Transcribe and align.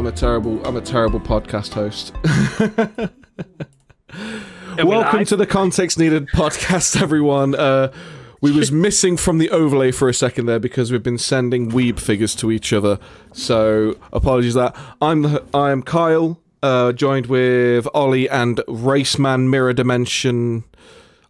I'm 0.00 0.06
a 0.06 0.12
terrible 0.12 0.66
I'm 0.66 0.76
a 0.76 0.80
terrible 0.80 1.20
podcast 1.20 1.74
host. 1.74 2.14
Welcome 4.82 5.18
live? 5.18 5.28
to 5.28 5.36
the 5.36 5.46
Context 5.46 5.98
Needed 5.98 6.28
podcast, 6.28 6.98
everyone. 7.02 7.54
Uh, 7.54 7.92
we 8.40 8.50
was 8.50 8.72
missing 8.86 9.18
from 9.18 9.36
the 9.36 9.50
overlay 9.50 9.92
for 9.92 10.08
a 10.08 10.14
second 10.14 10.46
there 10.46 10.58
because 10.58 10.90
we've 10.90 11.02
been 11.02 11.18
sending 11.18 11.70
weeb 11.70 12.00
figures 12.00 12.34
to 12.36 12.50
each 12.50 12.72
other. 12.72 12.98
So 13.34 13.98
apologies 14.10 14.54
for 14.54 14.60
that. 14.60 14.76
I'm 15.02 15.20
the, 15.20 15.44
I'm 15.52 15.82
Kyle, 15.82 16.40
uh, 16.62 16.92
joined 16.92 17.26
with 17.26 17.86
Ollie 17.92 18.26
and 18.26 18.56
Raceman 18.68 19.50
Mirror 19.50 19.74
Dimension. 19.74 20.64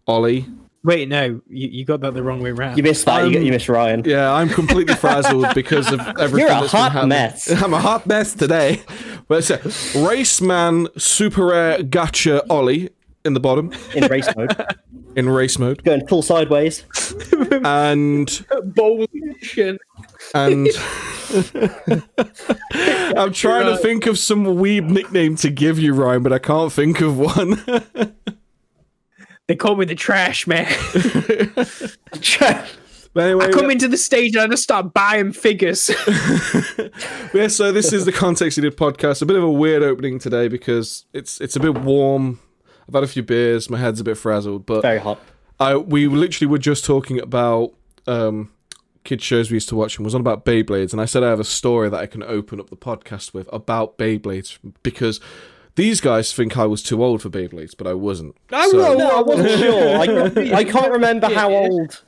Ollie. 0.07 0.47
Wait, 0.83 1.07
no, 1.07 1.39
you, 1.47 1.67
you 1.67 1.85
got 1.85 2.01
that 2.01 2.15
the 2.15 2.23
wrong 2.23 2.41
way 2.41 2.51
round. 2.51 2.75
You 2.75 2.81
missed 2.83 3.05
that. 3.05 3.29
you, 3.29 3.37
Um, 3.37 3.43
you 3.45 3.51
missed 3.51 3.69
Ryan. 3.69 4.03
Yeah, 4.03 4.33
I'm 4.33 4.49
completely 4.49 4.95
frazzled 4.95 5.45
because 5.55 5.91
of 5.91 5.99
everything. 6.19 6.47
You're 6.47 6.57
a 6.57 6.61
that's 6.61 6.71
been 6.71 6.91
hot 6.91 7.07
mess. 7.07 7.51
I'm 7.63 7.73
a 7.73 7.79
hot 7.79 8.07
mess 8.07 8.33
today. 8.33 8.81
But 9.27 9.39
it's 9.39 9.49
a 9.51 9.59
Raceman 9.59 10.87
Super 10.99 11.45
Rare 11.47 11.83
Gotcha 11.83 12.43
Ollie 12.49 12.89
in 13.23 13.35
the 13.35 13.39
bottom 13.39 13.71
in 13.93 14.05
race 14.09 14.27
mode, 14.35 14.55
in 15.15 15.29
race 15.29 15.59
mode, 15.59 15.83
going 15.83 16.07
full 16.07 16.23
sideways. 16.23 16.83
and 17.63 18.45
Bullshit. 18.65 19.79
and 20.33 20.67
I'm 23.15 23.31
trying 23.33 23.67
to 23.67 23.77
think 23.81 24.07
of 24.07 24.17
some 24.17 24.45
weeb 24.45 24.89
nickname 24.89 25.35
to 25.37 25.49
give 25.51 25.77
you, 25.79 25.93
Ryan, 25.93 26.23
but 26.23 26.33
I 26.33 26.39
can't 26.39 26.71
think 26.71 27.01
of 27.01 27.17
one. 27.19 27.63
They 29.51 29.57
call 29.57 29.75
me 29.75 29.83
the 29.83 29.95
trash 29.95 30.47
man. 30.47 30.63
but 33.13 33.21
anyway, 33.21 33.47
I 33.47 33.51
come 33.51 33.69
into 33.69 33.89
the 33.89 33.97
stage 33.97 34.33
and 34.33 34.43
I 34.43 34.47
just 34.47 34.63
start 34.63 34.93
buying 34.93 35.33
figures. 35.33 35.89
yeah. 37.33 37.49
So 37.49 37.73
this 37.73 37.91
is 37.91 38.05
the 38.05 38.13
context 38.13 38.57
needed 38.57 38.77
podcast. 38.77 39.21
A 39.21 39.25
bit 39.25 39.35
of 39.35 39.43
a 39.43 39.51
weird 39.51 39.83
opening 39.83 40.19
today 40.19 40.47
because 40.47 41.05
it's 41.11 41.41
it's 41.41 41.57
a 41.57 41.59
bit 41.59 41.79
warm. 41.79 42.39
I've 42.87 42.93
had 42.93 43.03
a 43.03 43.07
few 43.07 43.23
beers. 43.23 43.69
My 43.69 43.77
head's 43.77 43.99
a 43.99 44.05
bit 44.05 44.15
frazzled, 44.17 44.65
but 44.65 44.83
Very 44.83 44.99
hot. 44.99 45.19
I 45.59 45.75
we 45.75 46.07
literally 46.07 46.49
were 46.49 46.57
just 46.57 46.85
talking 46.85 47.19
about 47.19 47.73
um 48.07 48.53
kid 49.03 49.21
shows 49.21 49.51
we 49.51 49.55
used 49.55 49.67
to 49.67 49.75
watch 49.75 49.97
and 49.97 50.05
was 50.05 50.15
on 50.15 50.21
about 50.21 50.45
Beyblades 50.45 50.93
and 50.93 51.01
I 51.01 51.05
said 51.05 51.23
I 51.23 51.29
have 51.29 51.41
a 51.41 51.43
story 51.43 51.89
that 51.89 51.99
I 51.99 52.05
can 52.05 52.23
open 52.23 52.61
up 52.61 52.69
the 52.69 52.77
podcast 52.77 53.33
with 53.33 53.49
about 53.51 53.97
Beyblades 53.97 54.59
because 54.81 55.19
these 55.75 56.01
guys 56.01 56.33
think 56.33 56.57
I 56.57 56.65
was 56.65 56.83
too 56.83 57.03
old 57.03 57.21
for 57.21 57.29
Beyblades, 57.29 57.73
but 57.77 57.87
I 57.87 57.93
wasn't. 57.93 58.35
So- 58.51 58.95
No, 58.97 59.17
I 59.17 59.21
wasn't 59.21 59.59
sure. 59.59 59.97
I, 59.97 60.57
I 60.59 60.63
can't 60.63 60.91
remember 60.91 61.27
how 61.29 61.51
old. 61.53 62.01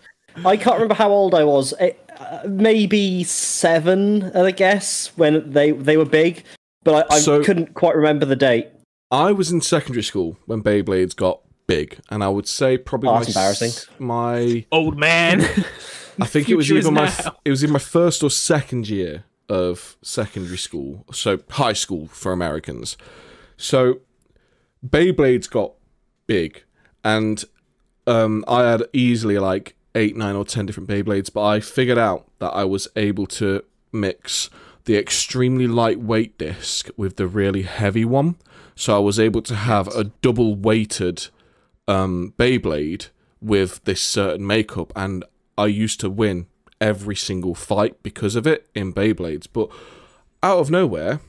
I 0.45 0.57
can't 0.57 0.75
remember 0.75 0.95
how 0.95 1.09
old 1.09 1.33
I 1.35 1.43
was. 1.43 1.73
It, 1.79 1.99
uh, 2.19 2.41
maybe 2.47 3.23
seven, 3.23 4.31
I 4.35 4.51
guess, 4.51 5.11
when 5.15 5.51
they 5.51 5.71
they 5.71 5.97
were 5.97 6.05
big, 6.05 6.43
but 6.83 7.11
I, 7.11 7.15
I 7.15 7.19
So- 7.19 7.43
couldn't 7.43 7.73
quite 7.73 7.95
remember 7.95 8.25
the 8.25 8.35
date. 8.35 8.67
I 9.11 9.31
was 9.31 9.51
in 9.51 9.61
secondary 9.61 10.01
school 10.03 10.37
when 10.47 10.63
Beyblades 10.63 11.15
got 11.15 11.39
big, 11.67 11.99
and 12.09 12.23
I 12.23 12.29
would 12.29 12.47
say 12.47 12.77
probably 12.79 13.09
Oh, 13.09 13.13
my 13.19 13.21
embarrassing. 13.21 13.71
My 13.99 14.65
Old 14.71 14.97
man. 14.97 15.41
I 16.19 16.25
think 16.25 16.49
it 16.49 16.55
was 16.55 16.65
Future 16.67 16.79
either 16.79 16.91
my 16.91 17.01
now. 17.05 17.07
f- 17.07 17.35
it 17.45 17.49
was 17.51 17.63
in 17.63 17.71
my 17.71 17.79
first 17.79 18.23
or 18.23 18.29
second 18.31 18.89
year 18.89 19.23
of 19.49 19.97
secondary 20.01 20.57
school, 20.57 21.05
so 21.11 21.39
high 21.51 21.73
school 21.73 22.07
for 22.07 22.31
Americans. 22.31 22.97
So 23.63 24.01
Beyblades 24.85 25.49
got 25.49 25.71
big, 26.27 26.63
and 27.01 27.41
um, 28.05 28.43
I 28.45 28.69
had 28.69 28.83
easily 28.91 29.39
like 29.39 29.77
eight, 29.95 30.17
nine, 30.17 30.35
or 30.35 30.43
ten 30.43 30.65
different 30.65 30.89
Beyblades. 30.89 31.31
But 31.31 31.45
I 31.45 31.61
figured 31.61 31.97
out 31.97 32.27
that 32.39 32.49
I 32.49 32.65
was 32.65 32.89
able 32.97 33.25
to 33.27 33.63
mix 33.93 34.49
the 34.83 34.97
extremely 34.97 35.65
lightweight 35.65 36.37
disc 36.37 36.89
with 36.97 37.15
the 37.15 37.25
really 37.25 37.61
heavy 37.61 38.03
one. 38.03 38.35
So 38.75 38.97
I 38.97 38.99
was 38.99 39.17
able 39.17 39.41
to 39.43 39.55
have 39.55 39.87
a 39.95 40.05
double 40.21 40.55
weighted 40.55 41.29
um, 41.87 42.33
Beyblade 42.37 43.11
with 43.41 43.81
this 43.85 44.01
certain 44.01 44.45
makeup, 44.45 44.91
and 44.93 45.23
I 45.57 45.67
used 45.67 46.01
to 46.01 46.09
win 46.09 46.47
every 46.81 47.15
single 47.15 47.55
fight 47.55 48.03
because 48.03 48.35
of 48.35 48.45
it 48.45 48.69
in 48.75 48.91
Beyblades. 48.93 49.47
But 49.53 49.69
out 50.41 50.59
of 50.59 50.69
nowhere, 50.69 51.21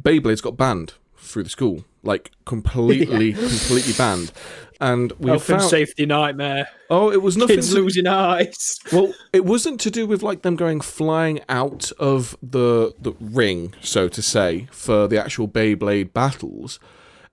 Beyblades 0.00 0.40
got 0.40 0.56
banned 0.56 0.94
through 1.18 1.44
the 1.44 1.50
school, 1.50 1.84
like 2.02 2.30
completely, 2.44 3.32
completely 3.32 3.92
banned. 3.92 4.32
And 4.80 5.12
we 5.18 5.30
Health 5.30 5.44
found 5.44 5.62
safety 5.62 6.06
nightmare. 6.06 6.68
oh, 6.88 7.10
it 7.10 7.20
was 7.20 7.36
nothing. 7.36 7.56
Kids 7.56 7.70
To, 7.70 7.80
losing 7.80 8.06
eyes. 8.06 8.78
well, 8.92 9.12
it 9.32 9.44
wasn't 9.44 9.80
to 9.80 9.90
do 9.90 10.06
with 10.06 10.22
like 10.22 10.42
them 10.42 10.54
going 10.54 10.80
flying 10.80 11.40
out 11.48 11.90
of 11.98 12.36
the 12.42 12.94
the 13.00 13.12
ring, 13.20 13.74
so 13.80 14.08
to 14.08 14.22
say, 14.22 14.68
for 14.70 15.08
the 15.08 15.20
actual 15.20 15.48
Beyblade 15.48 16.12
battles. 16.12 16.78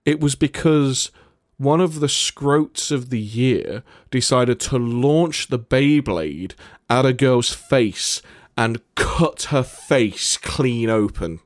It 0.04 0.20
was 0.20 0.34
because 0.34 1.10
one 1.56 1.80
of 1.80 2.00
the 2.00 2.08
scrotes 2.08 2.90
of 2.90 3.10
the 3.10 3.20
year 3.20 3.82
decided 4.10 4.60
to 4.60 4.78
launch 4.78 5.48
the 5.48 5.58
Beyblade 5.58 6.54
at 6.90 7.06
a 7.06 7.12
girl's 7.12 7.52
face 7.52 8.22
and 8.56 8.80
cut 8.94 9.44
her 9.44 9.62
face 9.62 10.36
clean 10.36 10.90
open. 10.90 11.40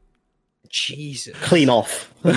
Jesus. 0.70 1.36
Clean 1.42 1.68
off. 1.68 2.06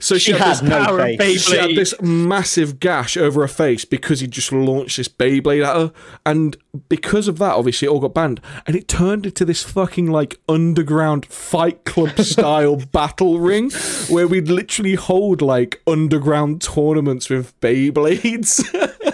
So 0.00 0.18
She 0.18 0.32
had 0.32 0.40
had 0.40 0.50
this 0.50 0.62
no 0.62 0.84
power 0.84 1.00
of 1.00 1.16
face. 1.16 1.46
She 1.48 1.56
had 1.56 1.70
this 1.76 1.94
massive 2.02 2.80
gash 2.80 3.16
over 3.16 3.42
her 3.42 3.48
face 3.48 3.84
because 3.84 4.20
he 4.20 4.26
just 4.26 4.52
launched 4.52 4.96
this 4.96 5.06
Beyblade 5.08 5.64
at 5.64 5.76
her, 5.76 5.92
and 6.26 6.56
because 6.88 7.28
of 7.28 7.38
that, 7.38 7.54
obviously, 7.54 7.86
it 7.86 7.90
all 7.90 8.00
got 8.00 8.14
banned, 8.14 8.40
and 8.66 8.74
it 8.74 8.88
turned 8.88 9.26
into 9.26 9.44
this 9.44 9.62
fucking 9.62 10.10
like 10.10 10.40
underground 10.48 11.26
Fight 11.26 11.84
Club 11.84 12.18
style 12.18 12.76
battle 12.76 13.38
ring 13.38 13.70
where 14.08 14.26
we'd 14.26 14.48
literally 14.48 14.94
hold 14.94 15.40
like 15.40 15.80
underground 15.86 16.60
tournaments 16.60 17.30
with 17.30 17.58
Beyblades. 17.60 18.64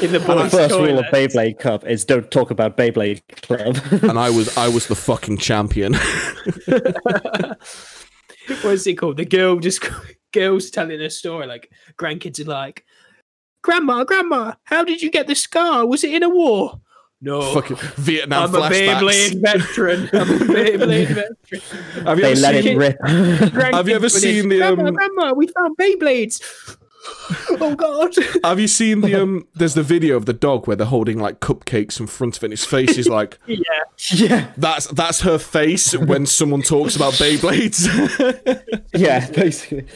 In 0.00 0.12
the 0.12 0.18
The 0.18 0.26
boys' 0.26 0.50
first 0.50 0.74
rule 0.74 0.98
of 0.98 1.04
toilet. 1.06 1.32
Beyblade 1.32 1.58
Cup 1.58 1.86
is 1.86 2.04
don't 2.04 2.30
talk 2.30 2.50
about 2.50 2.76
Beyblade 2.76 3.22
Club. 3.42 3.78
and 4.08 4.18
I 4.18 4.30
was 4.30 4.56
I 4.56 4.68
was 4.68 4.86
the 4.86 4.94
fucking 4.94 5.38
champion. 5.38 5.94
What's 8.62 8.86
it 8.86 8.94
called? 8.94 9.18
The 9.18 9.24
girl 9.24 9.58
just 9.58 9.88
girls 10.32 10.70
telling 10.70 11.00
a 11.00 11.10
story. 11.10 11.46
Like 11.46 11.70
grandkids 11.96 12.40
are 12.40 12.44
like, 12.44 12.84
"Grandma, 13.62 14.04
grandma, 14.04 14.54
how 14.64 14.84
did 14.84 15.02
you 15.02 15.10
get 15.10 15.26
the 15.26 15.34
scar? 15.34 15.86
Was 15.86 16.04
it 16.04 16.14
in 16.14 16.22
a 16.22 16.28
war?" 16.28 16.80
No, 17.24 17.40
fucking 17.54 17.76
Vietnam 17.96 18.52
I'm 18.52 18.62
a. 18.62 18.68
Beyblade 18.68 19.40
veteran. 19.40 20.10
I'm 20.12 20.28
a 20.28 20.38
Beyblade 20.44 21.06
veteran. 21.06 21.62
Have 22.04 22.18
you 22.18 22.24
they 22.24 22.32
ever 22.32 22.40
let 22.40 22.64
seen? 22.64 22.72
it 22.72 22.76
rip. 22.76 22.96
Have 23.74 23.88
you 23.88 23.94
ever 23.94 24.08
seen 24.08 24.34
put 24.34 24.42
in, 24.44 24.48
the, 24.48 24.58
Grandma, 24.58 24.88
um, 24.88 24.94
grandma, 24.94 25.32
we 25.34 25.46
found 25.46 25.76
Beyblades. 25.76 26.40
oh 27.60 27.74
God! 27.74 28.14
Have 28.44 28.60
you 28.60 28.68
seen 28.68 29.00
the 29.00 29.14
um? 29.14 29.46
There's 29.54 29.74
the 29.74 29.82
video 29.82 30.16
of 30.16 30.26
the 30.26 30.32
dog 30.32 30.66
where 30.66 30.76
they're 30.76 30.86
holding 30.86 31.18
like 31.18 31.40
cupcakes 31.40 31.98
in 31.98 32.06
front 32.06 32.36
of 32.36 32.42
it. 32.42 32.46
and 32.46 32.52
His 32.52 32.64
face 32.64 32.96
is 32.96 33.08
like 33.08 33.38
yeah, 33.46 33.58
yeah, 34.10 34.52
That's 34.56 34.86
that's 34.86 35.22
her 35.22 35.38
face 35.38 35.96
when 35.96 36.26
someone 36.26 36.62
talks 36.62 36.94
about 36.94 37.14
Beyblades. 37.14 37.88
yeah, 38.94 39.28
basically. 39.30 39.86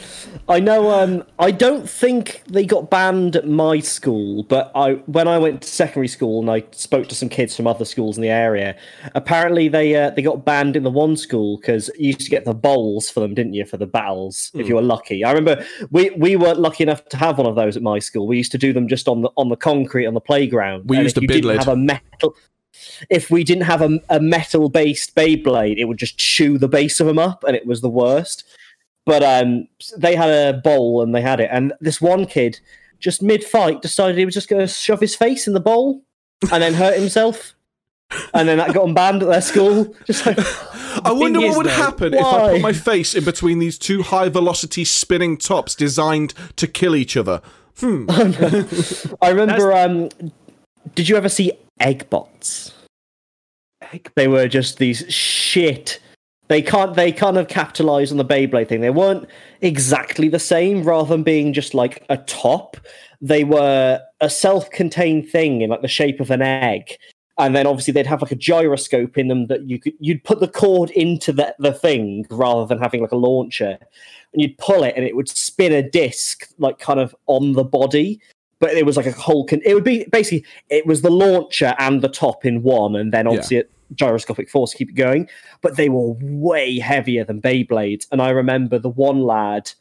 I 0.49 0.59
know. 0.59 0.91
Um, 0.91 1.23
I 1.39 1.51
don't 1.51 1.89
think 1.89 2.43
they 2.47 2.65
got 2.65 2.89
banned 2.89 3.35
at 3.35 3.47
my 3.47 3.79
school, 3.79 4.43
but 4.43 4.71
I 4.75 4.93
when 5.05 5.27
I 5.27 5.37
went 5.37 5.61
to 5.61 5.67
secondary 5.67 6.07
school 6.07 6.41
and 6.41 6.49
I 6.49 6.65
spoke 6.71 7.07
to 7.07 7.15
some 7.15 7.29
kids 7.29 7.55
from 7.55 7.67
other 7.67 7.85
schools 7.85 8.17
in 8.17 8.21
the 8.21 8.29
area, 8.29 8.75
apparently 9.15 9.69
they 9.69 9.95
uh, 9.95 10.09
they 10.09 10.21
got 10.21 10.43
banned 10.43 10.75
in 10.75 10.83
the 10.83 10.91
one 10.91 11.15
school 11.15 11.57
because 11.57 11.89
you 11.97 12.07
used 12.07 12.21
to 12.21 12.29
get 12.29 12.45
the 12.45 12.53
bowls 12.53 13.09
for 13.09 13.21
them, 13.21 13.33
didn't 13.33 13.53
you, 13.53 13.65
for 13.65 13.77
the 13.77 13.87
battles 13.87 14.51
if 14.53 14.67
you 14.67 14.75
were 14.75 14.81
lucky. 14.81 15.23
I 15.23 15.31
remember 15.31 15.65
we 15.91 16.09
we 16.11 16.35
weren't 16.35 16.59
lucky 16.59 16.83
enough 16.83 16.96
to 17.09 17.17
have 17.17 17.37
one 17.37 17.47
of 17.47 17.55
those 17.55 17.77
at 17.77 17.83
my 17.83 17.99
school. 17.99 18.27
We 18.27 18.37
used 18.37 18.51
to 18.51 18.57
do 18.57 18.73
them 18.73 18.87
just 18.87 19.07
on 19.07 19.21
the 19.21 19.29
on 19.37 19.49
the 19.49 19.55
concrete 19.55 20.05
on 20.05 20.13
the 20.13 20.21
playground. 20.21 20.89
We 20.89 20.97
and 20.97 21.03
used 21.05 21.21
you 21.21 21.27
bid 21.27 21.35
didn't 21.35 21.47
lid. 21.47 21.59
have 21.59 21.67
a 21.67 21.75
metal. 21.75 22.35
If 23.09 23.31
we 23.31 23.43
didn't 23.43 23.63
have 23.63 23.81
a, 23.81 23.99
a 24.09 24.19
metal 24.19 24.69
based 24.69 25.15
Beyblade, 25.15 25.77
it 25.77 25.85
would 25.85 25.97
just 25.97 26.17
chew 26.17 26.57
the 26.57 26.67
base 26.67 26.99
of 26.99 27.07
them 27.07 27.19
up, 27.19 27.43
and 27.43 27.55
it 27.55 27.65
was 27.65 27.81
the 27.81 27.89
worst. 27.89 28.43
But 29.05 29.23
um, 29.23 29.67
they 29.97 30.15
had 30.15 30.29
a 30.29 30.59
bowl 30.59 31.01
and 31.01 31.15
they 31.15 31.21
had 31.21 31.39
it, 31.39 31.49
and 31.51 31.73
this 31.79 32.01
one 32.01 32.25
kid 32.25 32.59
just 32.99 33.21
mid 33.21 33.43
fight 33.43 33.81
decided 33.81 34.17
he 34.17 34.25
was 34.25 34.33
just 34.33 34.49
going 34.49 34.61
to 34.61 34.67
shove 34.67 34.99
his 34.99 35.15
face 35.15 35.47
in 35.47 35.53
the 35.53 35.59
bowl 35.59 36.01
and 36.51 36.63
then 36.63 36.73
hurt 36.73 36.97
himself, 36.97 37.55
and 38.33 38.47
then 38.47 38.57
that 38.57 38.73
got 38.73 38.87
him 38.87 38.93
banned 38.93 39.23
at 39.23 39.29
their 39.29 39.41
school. 39.41 39.93
Just 40.05 40.25
like 40.25 40.37
I 41.05 41.11
wonder 41.11 41.39
what 41.39 41.57
would 41.57 41.65
though, 41.65 41.71
happen 41.71 42.13
if 42.13 42.25
I 42.25 42.53
put 42.53 42.61
my 42.61 42.73
face 42.73 43.15
in 43.15 43.23
between 43.23 43.59
these 43.59 43.77
two 43.77 44.03
high 44.03 44.29
velocity 44.29 44.85
spinning 44.85 45.37
tops 45.37 45.75
designed 45.75 46.33
to 46.55 46.67
kill 46.67 46.95
each 46.95 47.17
other. 47.17 47.41
I 47.81 49.29
remember. 49.29 49.73
Um, 49.73 50.09
did 50.95 51.09
you 51.09 51.15
ever 51.15 51.29
see 51.29 51.51
egg 51.79 52.09
Eggbots? 52.09 52.73
They 54.15 54.27
were 54.27 54.47
just 54.47 54.79
these 54.79 55.05
shit. 55.13 55.99
They 56.47 56.61
can't. 56.61 56.95
They 56.95 57.11
kind 57.11 57.37
of 57.37 57.47
capitalized 57.47 58.11
on 58.11 58.17
the 58.17 58.25
Beyblade 58.25 58.67
thing. 58.67 58.81
They 58.81 58.89
weren't 58.89 59.27
exactly 59.61 60.27
the 60.27 60.39
same. 60.39 60.83
Rather 60.83 61.09
than 61.09 61.23
being 61.23 61.53
just 61.53 61.73
like 61.73 62.03
a 62.09 62.17
top, 62.17 62.77
they 63.21 63.43
were 63.43 64.01
a 64.21 64.29
self-contained 64.29 65.29
thing 65.29 65.61
in 65.61 65.69
like 65.69 65.81
the 65.81 65.87
shape 65.87 66.19
of 66.19 66.31
an 66.31 66.41
egg, 66.41 66.97
and 67.37 67.55
then 67.55 67.67
obviously 67.67 67.91
they'd 67.91 68.07
have 68.07 68.21
like 68.21 68.31
a 68.31 68.35
gyroscope 68.35 69.17
in 69.17 69.27
them 69.27 69.47
that 69.47 69.69
you 69.69 69.79
could 69.79 69.93
you'd 69.99 70.23
put 70.23 70.39
the 70.39 70.47
cord 70.47 70.89
into 70.91 71.31
the, 71.31 71.55
the 71.59 71.73
thing 71.73 72.25
rather 72.29 72.65
than 72.65 72.79
having 72.79 73.01
like 73.01 73.11
a 73.11 73.17
launcher. 73.17 73.77
And 74.33 74.41
you'd 74.41 74.57
pull 74.57 74.83
it 74.83 74.93
and 74.95 75.05
it 75.05 75.15
would 75.15 75.29
spin 75.29 75.71
a 75.71 75.87
disc 75.87 76.49
like 76.57 76.79
kind 76.79 76.99
of 76.99 77.15
on 77.27 77.53
the 77.53 77.63
body. 77.63 78.19
But 78.59 78.71
it 78.71 78.87
was 78.87 78.97
like 78.97 79.05
a 79.05 79.11
whole 79.11 79.45
con- 79.45 79.61
it 79.63 79.75
would 79.75 79.83
be 79.83 80.05
basically 80.11 80.45
it 80.69 80.87
was 80.87 81.03
the 81.03 81.11
launcher 81.11 81.75
and 81.77 82.01
the 82.01 82.09
top 82.09 82.43
in 82.43 82.63
one 82.63 82.95
and 82.95 83.13
then 83.13 83.27
obviously 83.27 83.59
a 83.59 83.63
gyroscopic 83.93 84.49
force 84.49 84.73
keep 84.73 84.89
it 84.89 84.95
going. 84.95 85.29
But 85.61 85.77
they 85.77 85.89
were 85.89 86.15
way 86.19 86.79
heavier 86.79 87.23
than 87.23 87.41
beyblades. 87.41 88.07
And 88.11 88.19
i 88.19 88.31
remember 88.31 88.79
the 88.79 88.89
one 88.89 89.21
lad 89.21 89.71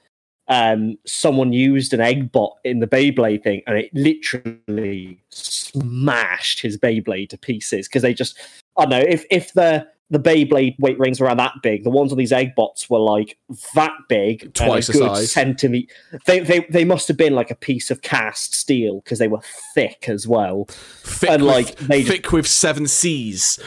um, 0.48 0.96
someone 1.06 1.52
used 1.52 1.92
an 1.92 2.00
egg 2.00 2.30
bot 2.32 2.56
in 2.64 2.78
the 2.80 2.86
Beyblade 2.86 3.42
thing, 3.42 3.62
and 3.66 3.76
it 3.78 3.90
literally 3.94 5.20
smashed 5.30 6.60
his 6.60 6.78
Beyblade 6.78 7.30
to 7.30 7.38
pieces 7.38 7.88
because 7.88 8.02
they 8.02 8.14
just, 8.14 8.38
I 8.76 8.82
don't 8.86 8.90
know, 8.90 9.06
if 9.08 9.24
if 9.30 9.52
the 9.54 9.86
the 10.08 10.20
Beyblade 10.20 10.78
weight 10.78 10.96
rings 11.00 11.20
were 11.20 11.34
that 11.34 11.52
big, 11.64 11.82
the 11.82 11.90
ones 11.90 12.12
on 12.12 12.18
these 12.18 12.32
egg 12.32 12.54
bots 12.54 12.88
were 12.88 13.00
like 13.00 13.36
that 13.74 13.90
big, 14.08 14.44
a 14.44 14.48
Twice 14.50 14.86
the 14.86 14.92
good 14.92 15.16
size. 15.16 15.32
Centimeter. 15.32 15.92
They, 16.26 16.38
they 16.38 16.60
they 16.70 16.84
must 16.84 17.08
have 17.08 17.16
been 17.16 17.34
like 17.34 17.50
a 17.50 17.56
piece 17.56 17.90
of 17.90 18.02
cast 18.02 18.54
steel 18.54 19.00
because 19.00 19.18
they 19.18 19.26
were 19.26 19.40
thick 19.74 20.08
as 20.08 20.28
well. 20.28 20.66
Thick, 20.68 21.30
And, 21.30 21.42
with, 21.42 21.50
like, 21.52 21.76
they- 21.78 22.04
thick 22.04 22.30
with 22.30 22.46
seven 22.46 22.86
C's. 22.86 23.58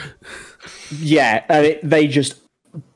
Yeah, 0.98 1.44
and 1.50 1.66
it, 1.66 1.80
they 1.90 2.08
just 2.08 2.36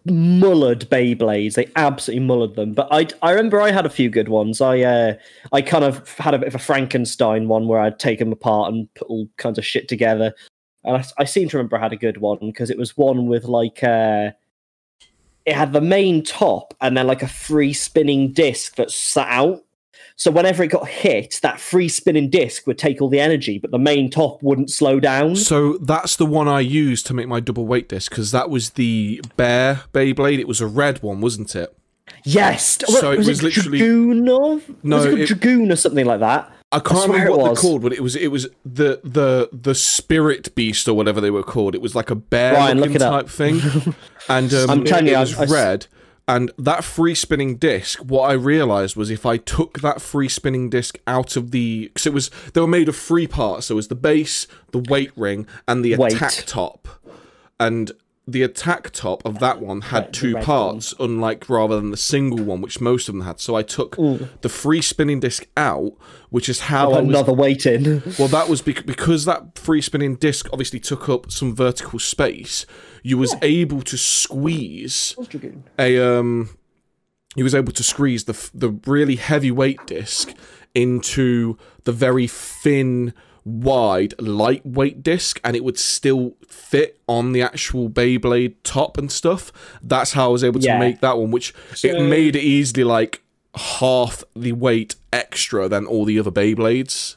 mullered 0.08 0.86
Beyblades. 0.86 1.56
They 1.56 1.72
absolutely 1.76 2.26
mullered 2.26 2.56
them. 2.56 2.74
But 2.74 2.88
I 2.92 3.08
I 3.22 3.32
remember 3.32 3.62
I 3.62 3.72
had 3.72 3.86
a 3.86 3.90
few 3.90 4.10
good 4.10 4.30
ones. 4.30 4.62
I 4.62 4.82
uh 4.82 5.14
I 5.52 5.62
kind 5.62 5.84
of 5.84 6.08
had 6.18 6.34
a 6.34 6.40
bit 6.40 6.48
of 6.48 6.56
a 6.56 6.60
Frankenstein 6.60 7.48
one 7.48 7.68
where 7.68 7.80
I'd 7.80 8.00
take 8.00 8.20
them 8.20 8.32
apart 8.32 8.74
and 8.74 8.94
put 8.96 9.08
all 9.08 9.28
kinds 9.38 9.58
of 9.58 9.66
shit 9.66 9.88
together. 9.88 10.34
And 10.84 10.98
I, 10.98 11.06
I 11.18 11.24
seem 11.26 11.48
to 11.50 11.58
remember 11.58 11.78
I 11.78 11.82
had 11.82 11.94
a 11.94 11.98
good 11.98 12.18
one 12.18 12.40
because 12.42 12.70
it 12.70 12.78
was 12.78 12.98
one 12.98 13.28
with 13.28 13.46
like 13.46 13.84
uh 13.84 14.32
it 15.46 15.56
had 15.56 15.74
the 15.74 15.82
main 15.82 16.24
top 16.24 16.74
and 16.82 16.96
then 16.96 17.08
like 17.08 17.24
a 17.24 17.28
free 17.28 17.74
spinning 17.74 18.32
disc 18.32 18.76
that 18.76 18.92
sat 18.92 19.28
out. 19.30 19.64
So 20.16 20.30
whenever 20.32 20.64
it 20.64 20.68
got 20.68 20.88
hit, 20.88 21.40
that 21.42 21.60
free 21.60 21.90
spinning 21.90 22.30
disc 22.30 22.68
would 22.68 22.78
take 22.78 23.02
all 23.02 23.10
the 23.10 23.20
energy, 23.20 23.58
but 23.58 23.72
the 23.72 23.80
main 23.80 24.10
top 24.10 24.42
wouldn't 24.44 24.70
slow 24.70 25.00
down. 25.00 25.36
So 25.36 25.78
that's 25.78 26.16
the 26.16 26.26
one 26.26 26.48
I 26.48 26.60
used 26.60 27.08
to 27.08 27.14
make 27.14 27.28
my 27.28 27.40
double 27.40 27.66
weight 27.66 27.90
disc 27.90 28.12
because 28.12 28.32
that 28.32 28.50
was 28.50 28.72
the 28.72 29.22
bear 29.38 29.82
Beyblade. 29.94 30.40
It 30.40 30.48
was 30.48 30.62
a 30.62 30.68
red 30.68 31.02
one, 31.02 31.20
wasn't 31.20 31.56
it? 31.56 31.76
Yes. 32.24 32.78
So 32.88 33.12
it 33.12 33.18
was 33.20 33.42
literally- 33.42 33.80
Dragoon 33.80 34.30
of? 34.30 34.84
No, 34.84 34.98
was 34.98 35.06
it, 35.08 35.20
it- 35.22 35.26
Dragoon 35.28 35.72
or 35.72 35.76
something 35.76 36.06
like 36.06 36.20
that? 36.20 36.52
I 36.72 36.80
can't 36.80 37.02
swear 37.04 37.20
remember 37.20 37.28
it 37.28 37.32
what 37.38 37.50
was. 37.52 37.62
they're 37.62 37.70
called, 37.70 37.82
but 37.84 37.94
it 37.94 38.02
was 38.02 38.16
it 38.16 38.30
was 38.30 38.48
the 38.66 39.00
the 39.04 39.48
the 39.54 39.76
spirit 39.76 40.56
beast 40.56 40.88
or 40.88 40.96
whatever 40.96 41.22
they 41.22 41.30
were 41.30 41.44
called. 41.44 41.76
It 41.76 41.82
was 41.82 41.94
like 41.94 42.10
a 42.10 42.16
bear 42.16 42.54
Ryan, 42.54 42.80
it 42.80 43.00
up. 43.00 43.28
type 43.28 43.30
thing, 43.30 43.62
and 44.28 44.52
um, 44.56 44.70
I'm 44.72 44.84
telling 44.84 45.06
it, 45.06 45.12
you, 45.12 45.18
it 45.18 45.20
was 45.20 45.36
I 45.40 45.46
red. 45.46 45.86
And 46.28 46.52
that 46.58 46.84
free 46.86 47.16
spinning 47.16 47.58
disc, 47.58 48.00
what 48.00 48.30
I 48.30 48.34
realized 48.34 48.96
was 48.96 49.10
if 49.10 49.26
I 49.26 49.36
took 49.38 49.82
that 49.82 50.02
free 50.02 50.30
spinning 50.30 50.70
disc 50.70 50.98
out 51.06 51.36
of 51.36 51.52
the, 51.52 51.88
because 51.88 52.06
it 52.08 52.14
was 52.14 52.32
they 52.54 52.62
were 52.62 52.68
made 52.68 52.88
of 52.88 52.96
three 52.96 53.28
parts. 53.28 53.66
So 53.68 53.74
it 53.74 53.76
was 53.76 53.90
the 53.90 53.96
base, 53.96 54.48
the 54.72 54.80
weight 54.80 55.12
ring, 55.18 55.48
and 55.68 55.84
the 55.84 55.96
Weight. 55.98 56.14
attack 56.14 56.44
top. 56.46 56.88
And 57.60 57.92
the 58.26 58.42
attack 58.42 58.92
top 58.92 59.26
of 59.26 59.40
that 59.40 59.60
one 59.60 59.82
had 59.82 60.08
the 60.08 60.12
two 60.14 60.36
parts, 60.38 60.94
unlike 60.98 61.50
rather 61.50 61.76
than 61.76 61.92
the 61.92 61.98
single 61.98 62.42
one, 62.46 62.62
which 62.62 62.80
most 62.80 63.10
of 63.10 63.16
them 63.16 63.26
had. 63.26 63.42
So 63.42 63.56
I 63.56 63.64
took 63.64 63.98
the 63.98 64.48
free 64.50 64.82
spinning 64.82 65.20
disc 65.20 65.46
out, 65.58 65.92
which 66.30 66.48
is 66.48 66.62
how 66.62 66.94
I 66.94 67.02
was 67.02 67.10
another 67.10 67.34
weight 67.34 67.66
in. 67.66 68.02
well, 68.18 68.30
that 68.30 68.48
was 68.48 68.62
bec- 68.62 68.86
because 68.86 69.26
that 69.26 69.60
free 69.60 69.82
spinning 69.82 70.16
disc 70.16 70.48
obviously 70.54 70.80
took 70.80 71.10
up 71.10 71.34
some 71.34 71.54
vertical 71.54 72.00
space. 72.00 72.66
You 73.04 73.18
was 73.18 73.36
able 73.42 73.82
to 73.84 73.98
squeeze 73.98 75.14
a 75.78 76.00
um, 76.00 76.50
he 77.36 77.44
was 77.44 77.54
able 77.54 77.74
to 77.74 77.84
squeeze 77.84 78.24
the 78.24 78.50
the 78.54 78.70
really 78.86 79.18
heavyweight 79.18 79.86
disc 79.86 80.34
into 80.74 81.58
the 81.84 81.92
very 81.92 82.28
thin, 82.28 83.14
wide, 83.46 84.14
lightweight 84.20 85.04
disc, 85.04 85.40
and 85.44 85.56
it 85.56 85.64
would 85.64 85.78
still 85.78 86.36
fit 86.48 87.00
on 87.08 87.34
the 87.34 87.42
actual 87.42 87.90
Beyblade 87.90 88.56
top 88.64 88.98
and 88.98 89.12
stuff. 89.12 89.52
That's 89.84 90.14
how 90.14 90.26
I 90.30 90.32
was 90.32 90.44
able 90.44 90.62
to 90.62 90.68
make 90.80 91.02
that 91.02 91.18
one, 91.18 91.30
which 91.32 91.54
it 91.84 92.02
made 92.10 92.36
it 92.36 92.42
easily 92.44 92.84
like 92.84 93.22
half 93.56 94.24
the 94.36 94.54
weight 94.54 94.96
extra 95.12 95.68
than 95.68 95.86
all 95.86 96.06
the 96.06 96.18
other 96.18 96.32
Beyblades. 96.32 97.16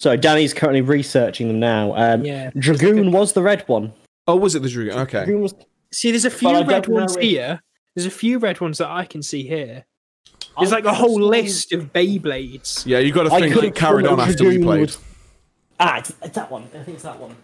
So 0.00 0.14
Danny's 0.16 0.54
currently 0.54 0.82
researching 0.82 1.48
them 1.48 1.58
now. 1.60 1.94
Um, 1.96 2.24
Yeah. 2.24 2.50
Dragoon 2.56 3.10
was 3.12 3.32
the 3.32 3.42
red 3.42 3.64
one. 3.66 3.92
Oh, 4.28 4.36
was 4.36 4.54
it 4.54 4.62
the 4.62 4.68
Dragoon? 4.68 4.98
Okay. 5.00 5.24
Dragoon 5.24 5.40
was. 5.40 5.54
See, 5.90 6.10
there's 6.12 6.24
a 6.26 6.30
few 6.30 6.50
But 6.50 6.66
red 6.68 6.82
don't 6.84 6.88
know 6.94 7.00
ones 7.00 7.16
if- 7.16 7.22
here. 7.22 7.62
There's 7.96 8.06
a 8.06 8.10
few 8.10 8.38
red 8.38 8.60
ones 8.60 8.78
that 8.78 8.88
I 8.90 9.04
can 9.06 9.22
see 9.22 9.42
here. 9.48 9.84
There's 10.56 10.70
like 10.70 10.84
a 10.84 10.94
whole 10.94 11.20
list 11.20 11.72
of 11.72 11.92
Beyblades. 11.92 12.84
Yeah, 12.86 12.98
you 12.98 13.12
got 13.12 13.24
to 13.24 13.30
think 13.30 13.52
could've 13.52 13.70
it 13.70 13.74
carried 13.74 14.06
on 14.06 14.20
after 14.20 14.44
we 14.44 14.50
Dragoon 14.50 14.62
played. 14.64 14.80
was- 14.82 14.98
Ah, 15.80 15.98
it's, 15.98 16.12
it's 16.22 16.34
that 16.34 16.50
one. 16.50 16.64
I 16.74 16.82
think 16.82 16.88
it's 16.96 17.02
that 17.04 17.18
one. 17.18 17.34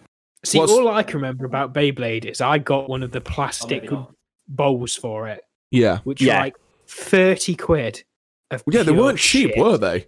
See, 0.45 0.59
What's- 0.59 0.71
all 0.71 0.87
I 0.89 1.03
can 1.03 1.15
remember 1.15 1.45
about 1.45 1.73
Beyblade 1.73 2.25
is 2.25 2.39
I 2.39 2.57
got 2.59 2.87
one 2.89 3.03
of 3.03 3.11
the 3.11 3.19
plastic 3.21 3.83
maybe 3.83 3.95
not. 3.95 4.11
bowls 4.47 4.95
for 4.95 5.27
it, 5.27 5.41
Yeah. 5.71 5.99
which 6.03 6.21
Yeah. 6.21 6.39
like 6.41 6.55
30 6.87 7.55
quid. 7.55 8.03
Of 8.51 8.63
Yeah, 8.69 8.83
they 8.83 8.91
weren't 8.91 9.17
cheap, 9.17 9.49
shit. 9.55 9.57
were 9.57 9.77
they? 9.77 10.05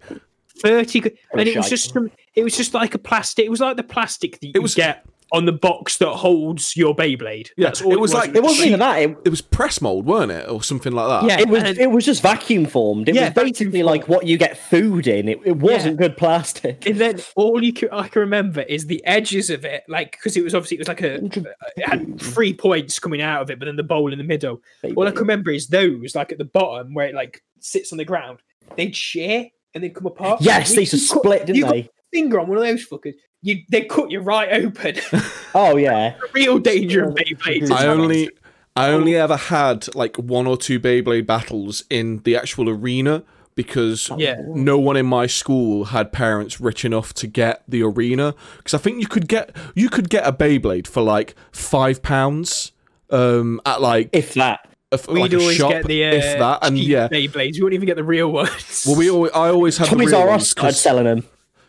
30 0.62 1.00
quid. 1.00 1.18
And 1.32 1.48
it 1.48 1.56
was 1.56 1.68
just 1.68 1.92
some, 1.92 2.10
it 2.34 2.44
was 2.44 2.56
just 2.56 2.72
like 2.72 2.94
a 2.94 2.98
plastic, 2.98 3.44
it 3.46 3.50
was 3.50 3.60
like 3.60 3.76
the 3.76 3.82
plastic 3.82 4.38
that 4.40 4.52
you 4.54 4.62
was- 4.62 4.74
get 4.74 5.04
on 5.32 5.44
the 5.44 5.52
box 5.52 5.98
that 5.98 6.08
holds 6.08 6.76
your 6.76 6.96
Beyblade. 6.96 7.50
Yeah, 7.56 7.66
That's 7.66 7.82
all 7.82 7.92
it 7.92 8.00
was 8.00 8.14
like- 8.14 8.34
It 8.34 8.42
wasn't 8.42 8.68
even 8.68 8.78
that. 8.80 8.96
It, 9.02 9.16
It 9.26 9.28
was 9.28 9.40
press 9.42 9.80
mold, 9.82 10.06
weren't 10.06 10.32
it, 10.32 10.48
or 10.48 10.62
something 10.62 10.92
like 10.92 11.08
that? 11.22 11.28
Yeah. 11.28 11.40
it 11.40 11.48
was. 11.48 11.62
and- 11.62 11.78
It 11.78 11.90
was 11.90 12.04
just 12.06 12.22
vacuum 12.22 12.64
formed. 12.66 13.08
It 13.08 13.14
Yeah, 13.14 13.24
was 13.24 13.34
basically 13.34 13.66
vacuum 13.82 13.86
like 13.86 14.08
what 14.08 14.26
you 14.26 14.38
get 14.38 14.56
food 14.56 15.06
in. 15.06 15.28
It, 15.28 15.38
it 15.44 15.56
wasn't 15.56 15.98
good 15.98 16.16
plastic. 16.16 16.86
And 16.86 16.96
then 16.98 17.20
all 17.36 17.62
you 17.62 17.72
can, 17.72 17.90
I 17.90 18.08
can 18.08 18.20
remember 18.20 18.62
is 18.62 18.86
the 18.86 19.04
edges 19.04 19.50
of 19.50 19.64
it, 19.64 19.82
like 19.88 20.12
because 20.12 20.36
it 20.36 20.42
was 20.44 20.54
obviously 20.54 20.76
it 20.76 20.80
was 20.80 20.88
like 20.88 21.02
a 21.02 21.14
it 21.24 21.46
had 21.84 22.20
three 22.20 22.54
points 22.54 22.98
coming 22.98 23.20
out 23.20 23.42
of 23.42 23.50
it, 23.50 23.58
but 23.58 23.66
then 23.66 23.76
the 23.76 23.82
bowl 23.82 24.12
in 24.12 24.18
the 24.18 24.24
middle. 24.24 24.62
All 24.96 25.06
I 25.06 25.10
can 25.10 25.20
remember 25.20 25.50
is 25.50 25.66
those, 25.68 26.14
like 26.14 26.32
at 26.32 26.38
the 26.38 26.44
bottom 26.44 26.94
where 26.94 27.06
it 27.06 27.14
like 27.14 27.42
sits 27.60 27.92
on 27.92 27.98
the 27.98 28.04
ground. 28.04 28.38
They'd 28.76 28.96
share 28.96 29.46
and 29.74 29.84
they'd 29.84 29.94
come 29.94 30.06
apart. 30.06 30.40
Yes, 30.40 30.70
You- 30.70 30.76
they 30.76 30.82
used 30.82 30.92
to 30.92 30.98
split, 30.98 31.46
didn't 31.46 31.56
you 31.56 31.66
they? 31.68 31.76
your 31.76 31.86
Finger 32.12 32.40
on 32.40 32.48
one 32.48 32.58
of 32.58 32.64
those 32.64 32.86
fuckers. 32.88 33.14
You 33.42 33.62
they 33.70 33.84
cut 33.84 34.10
you 34.10 34.20
right 34.20 34.48
open. 34.64 34.96
Oh 35.54 35.76
yeah. 35.76 36.14
real 36.34 36.58
danger 36.58 37.04
of 37.04 37.14
Beyblades. 37.14 37.70
I 37.70 37.86
only, 37.86 38.28
I 38.76 38.90
only 38.90 39.16
ever 39.16 39.36
had 39.36 39.92
like 39.94 40.16
one 40.16 40.46
or 40.46 40.56
two 40.56 40.78
Beyblade 40.78 41.26
battles 41.26 41.84
in 41.90 42.18
the 42.24 42.36
actual 42.36 42.68
arena 42.68 43.22
because 43.54 44.10
Yeah. 44.18 44.36
no 44.46 44.78
one 44.78 44.96
in 44.96 45.06
my 45.06 45.26
school 45.26 45.86
had 45.86 46.12
parents 46.12 46.60
rich 46.60 46.84
enough 46.84 47.12
to 47.14 47.26
get 47.26 47.62
the 47.66 47.82
arena. 47.82 48.34
Because 48.58 48.74
I 48.74 48.78
think 48.78 49.00
you 49.00 49.08
could 49.08 49.26
get 49.26 49.56
you 49.74 49.88
could 49.88 50.10
get 50.10 50.26
a 50.26 50.32
Beyblade 50.32 50.86
for 50.86 51.02
like 51.02 51.34
five 51.50 52.02
pounds 52.02 52.72
um, 53.10 53.60
at 53.66 53.80
like 53.80 54.10
If 54.12 54.34
that. 54.34 54.60
a, 54.92 54.94
f- 54.94 55.08
We'd 55.08 55.20
like 55.22 55.32
a 55.32 55.40
always 55.40 55.56
shop, 55.56 55.70
get 55.70 55.86
the 55.86 56.04
uh, 56.04 56.12
if 56.12 56.38
that, 56.38 56.58
and 56.62 56.76
cheap 56.76 56.88
yeah. 56.88 57.08
Beyblades. 57.08 57.54
You 57.56 57.64
wouldn't 57.64 57.74
even 57.78 57.86
get 57.86 57.96
the 57.96 58.04
real 58.04 58.30
ones. 58.30 58.84
Well, 58.86 58.96
we 58.96 59.10
always, 59.10 59.32
I 59.32 59.48
always 59.48 59.76
had 59.78 59.88
the 59.88 59.96
Toys 59.96 60.06
real 60.08 60.20
R 60.20 60.26
ones 60.28 60.42
Us 60.42 60.50
started 60.50 60.68
'cause- 60.74 60.80
selling 60.80 61.04
them. 61.04 61.24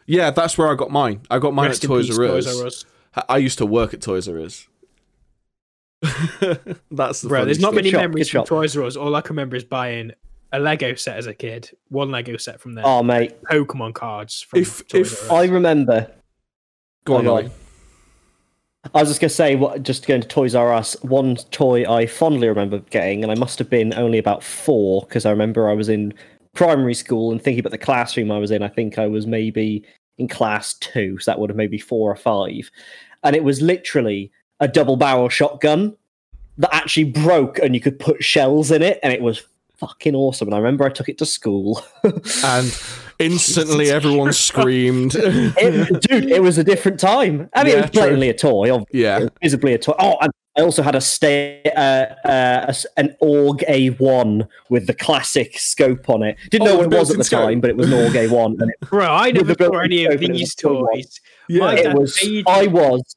Yeah, 0.09 0.31
that's 0.31 0.57
where 0.57 0.67
I 0.69 0.75
got 0.75 0.91
mine. 0.91 1.21
I 1.29 1.39
got 1.39 1.53
mine 1.53 1.67
Rest 1.69 1.83
at 1.83 1.87
Toys 1.87 2.07
peace, 2.07 2.17
R 2.19 2.27
Toys 2.27 2.47
Us. 2.47 2.59
R 2.59 2.67
Us. 2.67 2.85
I- 3.15 3.23
I 3.29 3.37
used 3.37 3.57
to 3.59 3.65
work 3.65 3.93
at 3.93 4.01
Toys 4.01 4.27
R 4.27 4.39
Us. 4.39 4.67
That's 6.91 7.21
the 7.21 7.27
Bro, 7.27 7.45
there's 7.45 7.59
not 7.59 7.69
stuff. 7.69 7.75
many 7.75 7.91
shop, 7.91 8.01
memories 8.01 8.27
good 8.27 8.31
from 8.31 8.39
shop. 8.41 8.47
Toys 8.47 8.77
R 8.77 8.83
Us. 8.83 8.95
All 8.95 9.15
I 9.15 9.21
can 9.21 9.31
remember 9.35 9.55
is 9.55 9.63
buying 9.63 10.11
a 10.51 10.59
Lego 10.59 10.95
set 10.95 11.17
as 11.17 11.27
a 11.27 11.33
kid. 11.33 11.69
One 11.89 12.11
Lego 12.11 12.37
set 12.37 12.59
from 12.61 12.73
there. 12.75 12.85
Oh 12.85 13.03
mate, 13.03 13.41
Pokemon 13.43 13.93
cards 13.93 14.41
from 14.41 14.59
If- 14.61 14.87
Toys 14.87 15.11
if 15.13 15.31
R 15.31 15.37
Us. 15.39 15.49
I 15.49 15.51
remember. 15.51 16.11
Go 17.05 17.17
on, 17.17 17.27
Oh, 17.27 17.49
I 18.93 19.01
was 19.01 19.09
just 19.09 19.19
gonna 19.19 19.29
say, 19.29 19.55
what, 19.55 19.83
just 19.83 20.07
going 20.07 20.21
to 20.21 20.27
Toys 20.27 20.55
R 20.55 20.73
Us. 20.73 20.95
One 21.03 21.35
toy 21.35 21.83
I 21.91 22.05
fondly 22.05 22.47
remember 22.47 22.79
getting, 22.79 23.23
and 23.23 23.31
I 23.31 23.35
must 23.35 23.59
have 23.59 23.69
been 23.69 23.93
only 23.95 24.17
about 24.17 24.41
four 24.41 25.01
because 25.01 25.25
I 25.25 25.31
remember 25.31 25.69
I 25.69 25.73
was 25.73 25.89
in 25.89 26.13
primary 26.53 26.93
school 26.93 27.31
and 27.31 27.41
thinking 27.41 27.59
about 27.59 27.71
the 27.71 27.77
classroom 27.77 28.31
I 28.31 28.37
was 28.39 28.51
in. 28.51 28.63
I 28.63 28.69
think 28.69 28.97
I 28.97 29.05
was 29.07 29.27
maybe 29.27 29.83
in 30.19 30.27
class 30.27 30.73
two, 30.75 31.17
so 31.19 31.31
that 31.31 31.39
would 31.39 31.49
have 31.49 31.57
maybe 31.57 31.77
four 31.79 32.11
or 32.11 32.15
five, 32.15 32.69
and 33.23 33.35
it 33.35 33.43
was 33.43 33.61
literally 33.61 34.31
a 34.59 34.67
double 34.67 34.95
barrel 34.97 35.29
shotgun 35.29 35.95
that 36.57 36.73
actually 36.75 37.05
broke, 37.05 37.57
and 37.59 37.73
you 37.73 37.81
could 37.81 37.97
put 37.99 38.23
shells 38.23 38.69
in 38.71 38.81
it, 38.81 38.99
and 39.01 39.13
it 39.13 39.21
was 39.21 39.41
fucking 39.77 40.13
awesome. 40.13 40.49
And 40.49 40.55
I 40.55 40.57
remember 40.57 40.83
I 40.85 40.89
took 40.89 41.07
it 41.07 41.17
to 41.19 41.25
school. 41.25 41.81
and 42.43 42.77
instantly 43.17 43.89
everyone 43.89 44.33
screamed. 44.33 45.15
It- 45.15 46.01
dude, 46.01 46.29
it 46.29 46.43
was 46.43 46.57
a 46.57 46.63
different 46.65 46.99
time. 46.99 47.49
I 47.55 47.63
mean, 47.63 47.73
Yeah, 47.73 47.79
it 47.79 47.81
was 47.83 47.91
true. 47.91 48.01
blatantly 48.01 48.29
a 48.29 48.33
toy, 48.33 48.73
obviously. 48.73 49.01
yeah, 49.01 49.27
visibly 49.41 49.73
a 49.73 49.77
toy. 49.77 49.93
Oh, 49.99 50.17
and 50.21 50.31
I 50.59 50.61
also 50.63 50.83
had 50.83 50.93
a 50.95 50.99
stay, 51.01 51.61
uh, 51.75 51.79
uh, 52.27 52.73
an 52.97 53.15
AUG 53.21 53.63
A1 53.69 54.47
with 54.69 54.87
the 54.87 54.93
classic 54.93 55.57
scope 55.57 56.09
on 56.09 56.21
it. 56.23 56.37
Didn't 56.49 56.67
Oh, 56.67 56.71
know 56.71 56.77
what 56.79 56.93
it 56.93 56.99
was 56.99 57.11
at 57.11 57.17
the 57.17 57.23
scope. 57.23 57.45
time, 57.47 57.61
but 57.61 57.69
it 57.69 57.77
was 57.77 57.87
an 57.91 57.93
AUG 57.93 58.27
A1. 58.27 58.61
And 58.61 58.69
it, 58.71 58.79
Bro, 58.89 59.05
I 59.07 59.31
never 59.31 59.53
saw 59.53 59.77
any 59.79 60.03
of 60.05 60.11
and 60.13 60.23
it 60.23 60.29
was 60.31 60.39
these 60.39 60.53
a 60.53 60.57
toy 60.57 60.73
one. 60.81 60.93
toys. 60.95 61.19
Yeah. 61.47 61.71
it 61.71 61.93
was, 61.97 62.19
I 62.45 62.67
was, 62.67 63.15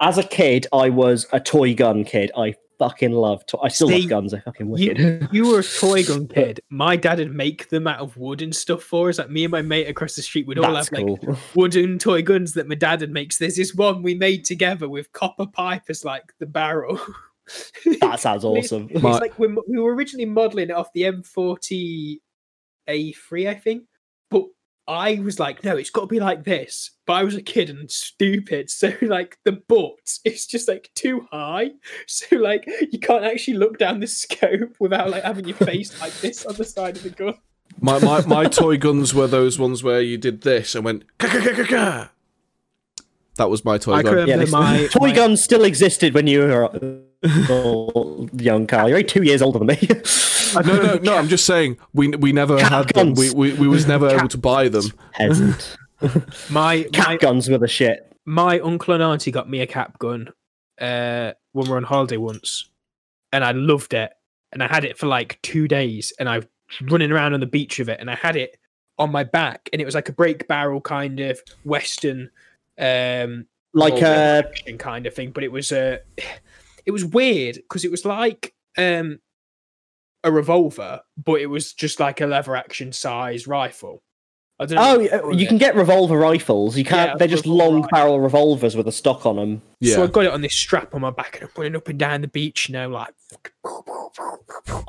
as 0.00 0.18
a 0.18 0.24
kid, 0.24 0.66
I 0.72 0.88
was 0.88 1.26
a 1.32 1.38
toy 1.40 1.74
gun 1.74 2.04
kid. 2.04 2.32
I 2.36 2.54
fucking 2.78 3.12
love. 3.12 3.44
To- 3.46 3.58
I 3.58 3.68
still 3.68 3.88
See, 3.88 4.00
love 4.00 4.08
guns. 4.08 4.32
They're 4.32 4.40
fucking 4.42 4.66
You, 4.76 4.88
wicked. 4.90 5.28
you 5.32 5.48
were 5.48 5.60
a 5.60 5.62
toy 5.80 6.04
gun 6.04 6.28
kid. 6.28 6.60
My 6.70 6.96
dad 6.96 7.18
would 7.18 7.34
make 7.34 7.68
them 7.70 7.86
out 7.86 8.00
of 8.00 8.16
wood 8.16 8.40
and 8.42 8.54
stuff 8.54 8.82
for 8.82 9.08
us. 9.08 9.18
Like 9.18 9.30
me 9.30 9.44
and 9.44 9.52
my 9.52 9.62
mate 9.62 9.88
across 9.88 10.14
the 10.16 10.22
street 10.22 10.46
would 10.46 10.58
all 10.58 10.72
That's 10.72 10.88
have 10.90 11.00
like 11.02 11.38
wooden 11.54 11.98
toy 11.98 12.22
guns 12.22 12.54
that 12.54 12.68
my 12.68 12.74
dad 12.74 13.00
had 13.00 13.10
makes. 13.10 13.38
There's 13.38 13.56
this 13.56 13.74
one 13.74 14.02
we 14.02 14.14
made 14.14 14.44
together 14.44 14.88
with 14.88 15.12
copper 15.12 15.46
pipe 15.46 15.82
as 15.88 16.04
like 16.04 16.32
the 16.38 16.46
barrel. 16.46 17.00
that 18.00 18.20
sounds 18.20 18.44
awesome. 18.44 18.88
It's 18.90 19.02
My- 19.02 19.18
like 19.18 19.38
we 19.38 19.48
we 19.68 19.78
were 19.78 19.94
originally 19.94 20.26
modeling 20.26 20.70
it 20.70 20.74
off 20.74 20.92
the 20.92 21.02
M40 21.02 22.18
A3, 22.88 23.48
I 23.48 23.54
think, 23.54 23.84
but 24.30 24.44
I 24.88 25.20
was 25.22 25.38
like, 25.38 25.62
no, 25.62 25.76
it's 25.76 25.90
got 25.90 26.02
to 26.02 26.06
be 26.06 26.18
like 26.18 26.44
this. 26.44 26.92
But 27.06 27.12
I 27.12 27.24
was 27.24 27.34
a 27.34 27.42
kid 27.42 27.68
and 27.68 27.90
stupid, 27.90 28.70
so 28.70 28.92
like 29.02 29.38
the 29.44 29.52
butt 29.52 30.18
is 30.24 30.46
just 30.46 30.66
like 30.66 30.90
too 30.94 31.26
high, 31.30 31.70
so 32.06 32.36
like 32.36 32.68
you 32.90 32.98
can't 32.98 33.24
actually 33.24 33.58
look 33.58 33.78
down 33.78 34.00
the 34.00 34.06
scope 34.06 34.76
without 34.80 35.10
like 35.10 35.22
having 35.22 35.46
your 35.46 35.56
face 35.56 36.00
like 36.00 36.14
this 36.14 36.46
on 36.46 36.54
the 36.54 36.64
side 36.64 36.96
of 36.96 37.02
the 37.02 37.10
gun. 37.10 37.34
My, 37.80 37.98
my 38.00 38.24
my 38.26 38.44
toy 38.46 38.78
guns 38.78 39.14
were 39.14 39.26
those 39.28 39.58
ones 39.58 39.84
where 39.84 40.00
you 40.00 40.16
did 40.16 40.40
this 40.40 40.74
and 40.74 40.84
went. 40.84 41.04
"Ka-ka-ka-ka-ka." 41.18 42.10
That 43.38 43.48
was 43.50 43.64
my 43.64 43.78
toy 43.78 43.94
I 43.94 44.02
gun. 44.02 44.28
yeah, 44.28 44.36
this- 44.36 44.52
my 44.52 44.86
toy 44.90 45.08
my- 45.08 45.12
guns 45.14 45.42
still 45.42 45.64
existed 45.64 46.12
when 46.14 46.26
you 46.26 46.40
were 46.40 46.70
young, 48.34 48.66
Carl. 48.66 48.88
You're 48.88 48.98
only 48.98 49.04
two 49.04 49.22
years 49.22 49.40
older 49.42 49.58
than 49.58 49.68
me. 49.68 49.78
No, 50.54 50.82
no, 50.82 50.94
no. 51.02 51.16
I'm 51.16 51.28
just 51.28 51.44
saying 51.44 51.76
we 51.92 52.08
we 52.08 52.32
never 52.32 52.58
Cap 52.58 52.70
had 52.72 52.88
them. 52.94 53.14
We, 53.14 53.30
we 53.32 53.52
we 53.54 53.68
was 53.68 53.86
never 53.86 54.08
able 54.08 54.28
to 54.28 54.38
buy 54.38 54.68
them. 54.68 54.84
Peasant. 55.12 55.76
my 56.50 56.84
Cap 56.92 57.06
my, 57.08 57.16
guns 57.16 57.48
were 57.50 57.58
the 57.58 57.68
shit. 57.68 58.10
my 58.24 58.58
uncle 58.60 58.94
and 58.94 59.02
auntie 59.02 59.30
got 59.30 59.48
me 59.50 59.60
a 59.60 59.66
cap 59.66 59.98
gun 59.98 60.28
uh, 60.80 61.32
when 61.52 61.66
we 61.66 61.70
were 61.70 61.76
on 61.76 61.82
holiday 61.82 62.16
once, 62.16 62.68
and 63.32 63.44
I 63.44 63.52
loved 63.52 63.94
it. 63.94 64.10
And 64.52 64.62
I 64.62 64.68
had 64.68 64.84
it 64.86 64.96
for 64.96 65.06
like 65.06 65.38
two 65.42 65.68
days, 65.68 66.12
and 66.18 66.28
I 66.28 66.38
was 66.38 66.46
running 66.90 67.12
around 67.12 67.34
on 67.34 67.40
the 67.40 67.46
beach 67.46 67.78
with 67.78 67.90
it, 67.90 68.00
and 68.00 68.10
I 68.10 68.14
had 68.14 68.34
it 68.36 68.56
on 68.98 69.12
my 69.12 69.22
back, 69.24 69.68
and 69.72 69.82
it 69.82 69.84
was 69.84 69.94
like 69.94 70.08
a 70.08 70.12
break 70.12 70.48
barrel 70.48 70.80
kind 70.80 71.20
of 71.20 71.40
western, 71.64 72.30
um, 72.78 73.46
Like 73.74 74.00
a 74.02 74.44
uh, 74.68 74.76
kind 74.78 75.06
of 75.06 75.14
thing. 75.14 75.30
But 75.32 75.44
it 75.44 75.52
was 75.52 75.72
uh, 75.72 75.98
it 76.86 76.90
was 76.90 77.04
weird 77.04 77.56
because 77.56 77.84
it 77.84 77.90
was 77.90 78.04
like 78.04 78.54
um, 78.76 79.20
a 80.24 80.32
revolver, 80.32 81.00
but 81.22 81.40
it 81.40 81.46
was 81.46 81.72
just 81.72 82.00
like 82.00 82.20
a 82.20 82.26
lever 82.26 82.56
action 82.56 82.92
size 82.92 83.46
rifle. 83.46 84.02
I 84.60 84.66
don't 84.66 84.74
know. 84.76 84.82
oh, 84.82 84.98
what 84.98 85.10
to 85.10 85.18
call 85.20 85.34
you 85.38 85.44
it. 85.46 85.48
can 85.48 85.58
get 85.58 85.76
revolver 85.76 86.18
rifles. 86.18 86.76
You 86.76 86.84
can't. 86.84 87.10
Yeah, 87.12 87.16
they're 87.16 87.28
just 87.28 87.46
long 87.46 87.76
rifle. 87.82 87.88
barrel 87.92 88.20
revolvers 88.20 88.74
with 88.74 88.88
a 88.88 88.92
stock 88.92 89.24
on 89.24 89.36
them. 89.36 89.62
Yeah. 89.78 89.94
So 89.94 90.02
I 90.02 90.06
got 90.08 90.24
it 90.24 90.32
on 90.32 90.40
this 90.40 90.54
strap 90.56 90.94
on 90.96 91.00
my 91.02 91.10
back 91.10 91.36
and 91.36 91.44
I'm 91.44 91.50
running 91.56 91.76
up 91.76 91.86
and 91.86 91.96
down 91.96 92.22
the 92.22 92.28
beach, 92.28 92.68
you 92.68 92.72
know, 92.72 92.88
like 92.88 93.14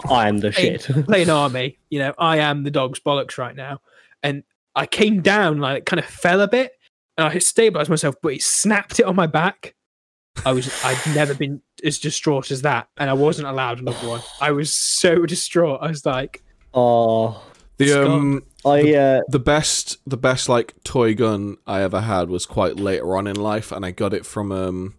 I 0.10 0.28
am 0.28 0.40
the 0.40 0.52
Hey. 0.52 0.78
shit. 0.78 0.82
playing 1.06 1.30
army. 1.30 1.78
You 1.90 2.00
know, 2.00 2.14
I 2.18 2.38
am 2.38 2.64
the 2.64 2.72
dog's 2.72 3.00
bollocks 3.00 3.38
right 3.38 3.56
now. 3.56 3.82
And 4.24 4.44
I 4.76 4.86
came 4.86 5.22
down, 5.22 5.60
like, 5.60 5.80
it 5.80 5.86
kind 5.86 6.00
of 6.00 6.06
fell 6.06 6.42
a 6.42 6.48
bit, 6.48 6.72
and 7.20 7.28
I 7.28 7.38
stabilized 7.40 7.90
myself, 7.90 8.16
but 8.22 8.34
it 8.34 8.42
snapped 8.42 9.00
it 9.00 9.06
on 9.06 9.16
my 9.16 9.28
back. 9.28 9.76
I 10.46 10.54
was, 10.54 10.72
I'd 10.86 10.98
never 11.14 11.34
been 11.34 11.62
as 11.84 12.00
distraught 12.00 12.50
as 12.50 12.62
that, 12.62 12.88
and 12.98 13.10
I 13.10 13.14
wasn't 13.14 13.48
allowed 13.50 13.80
another 13.80 14.08
one. 14.08 14.22
I 14.40 14.52
was 14.52 14.72
so 14.72 15.26
distraught. 15.26 15.80
I 15.82 15.88
was 15.90 16.06
like, 16.06 16.42
oh, 16.74 17.44
The 17.78 17.88
Scott. 17.90 18.08
um 18.08 18.44
I 18.66 18.94
uh, 18.94 19.22
the 19.30 19.40
best 19.40 19.98
the 20.06 20.18
best 20.18 20.50
like 20.50 20.74
toy 20.84 21.14
gun 21.14 21.58
I 21.66 21.82
ever 21.82 22.02
had 22.02 22.30
was 22.30 22.46
quite 22.46 22.78
later 22.78 23.16
on 23.18 23.28
in 23.28 23.36
life, 23.36 23.72
and 23.72 23.86
I 23.86 23.92
got 23.92 24.14
it 24.14 24.26
from 24.26 24.52
um. 24.52 24.96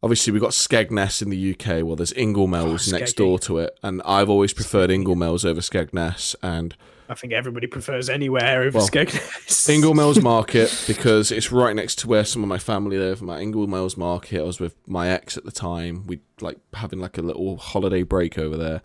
Obviously, 0.00 0.32
we 0.32 0.38
got 0.38 0.50
Skegness 0.50 1.22
in 1.22 1.28
the 1.30 1.50
UK. 1.52 1.84
Well, 1.84 1.96
there's 1.96 2.12
Ingoldmells 2.12 2.92
Oh, 2.92 2.96
next 2.96 3.14
door 3.14 3.36
to 3.40 3.58
it, 3.58 3.76
and 3.82 4.00
I've 4.04 4.30
always 4.30 4.52
preferred 4.54 4.90
Ingoldmells 4.90 5.44
over 5.44 5.60
Skegness. 5.60 6.36
And 6.42 6.76
I 7.08 7.14
think 7.14 7.32
everybody 7.32 7.66
prefers 7.66 8.10
anywhere 8.10 8.62
over 8.62 8.78
Well, 8.78 8.88
Skegness. 8.88 9.68
Ingoldmells 9.68 10.22
Market 10.34 10.84
because 10.86 11.32
it's 11.32 11.50
right 11.50 11.74
next 11.74 11.98
to 12.00 12.08
where 12.08 12.24
some 12.24 12.42
of 12.42 12.48
my 12.48 12.58
family 12.58 12.98
live. 12.98 13.22
My 13.22 13.40
Ingoldmells 13.40 13.96
Market. 13.96 14.40
I 14.40 14.44
was 14.44 14.60
with 14.60 14.76
my 14.86 15.08
ex 15.08 15.36
at 15.36 15.44
the 15.44 15.50
time. 15.50 16.06
We 16.06 16.20
like 16.40 16.58
having 16.74 16.98
like 16.98 17.16
a 17.16 17.22
little 17.22 17.56
holiday 17.56 18.02
break 18.02 18.38
over 18.38 18.56
there. 18.56 18.82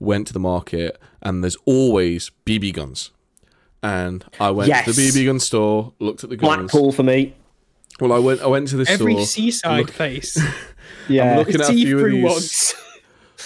Went 0.00 0.26
to 0.28 0.32
the 0.32 0.40
market 0.40 0.98
and 1.20 1.42
there's 1.44 1.56
always 1.66 2.30
BB 2.46 2.72
guns. 2.72 3.10
And 3.82 4.24
I 4.40 4.50
went 4.50 4.72
to 4.84 4.92
the 4.92 5.00
BB 5.08 5.26
gun 5.26 5.38
store, 5.40 5.92
looked 5.98 6.24
at 6.24 6.30
the 6.30 6.36
guns. 6.36 6.56
Blackpool 6.72 6.92
for 6.92 7.02
me. 7.02 7.34
Well, 8.00 8.12
I 8.12 8.18
went. 8.18 8.40
I 8.40 8.46
went 8.46 8.68
to 8.68 8.76
this 8.76 8.88
Every 8.90 9.12
store. 9.14 9.26
seaside 9.26 9.78
look- 9.86 9.92
place. 9.92 10.40
Yeah, 11.10 11.32
I'm 11.32 11.38
looking 11.38 11.54
at 11.56 11.60
a 11.62 11.64
See 11.64 11.84
few 11.86 11.98
of 12.04 12.10
these. 12.10 12.24
ones. 12.24 12.74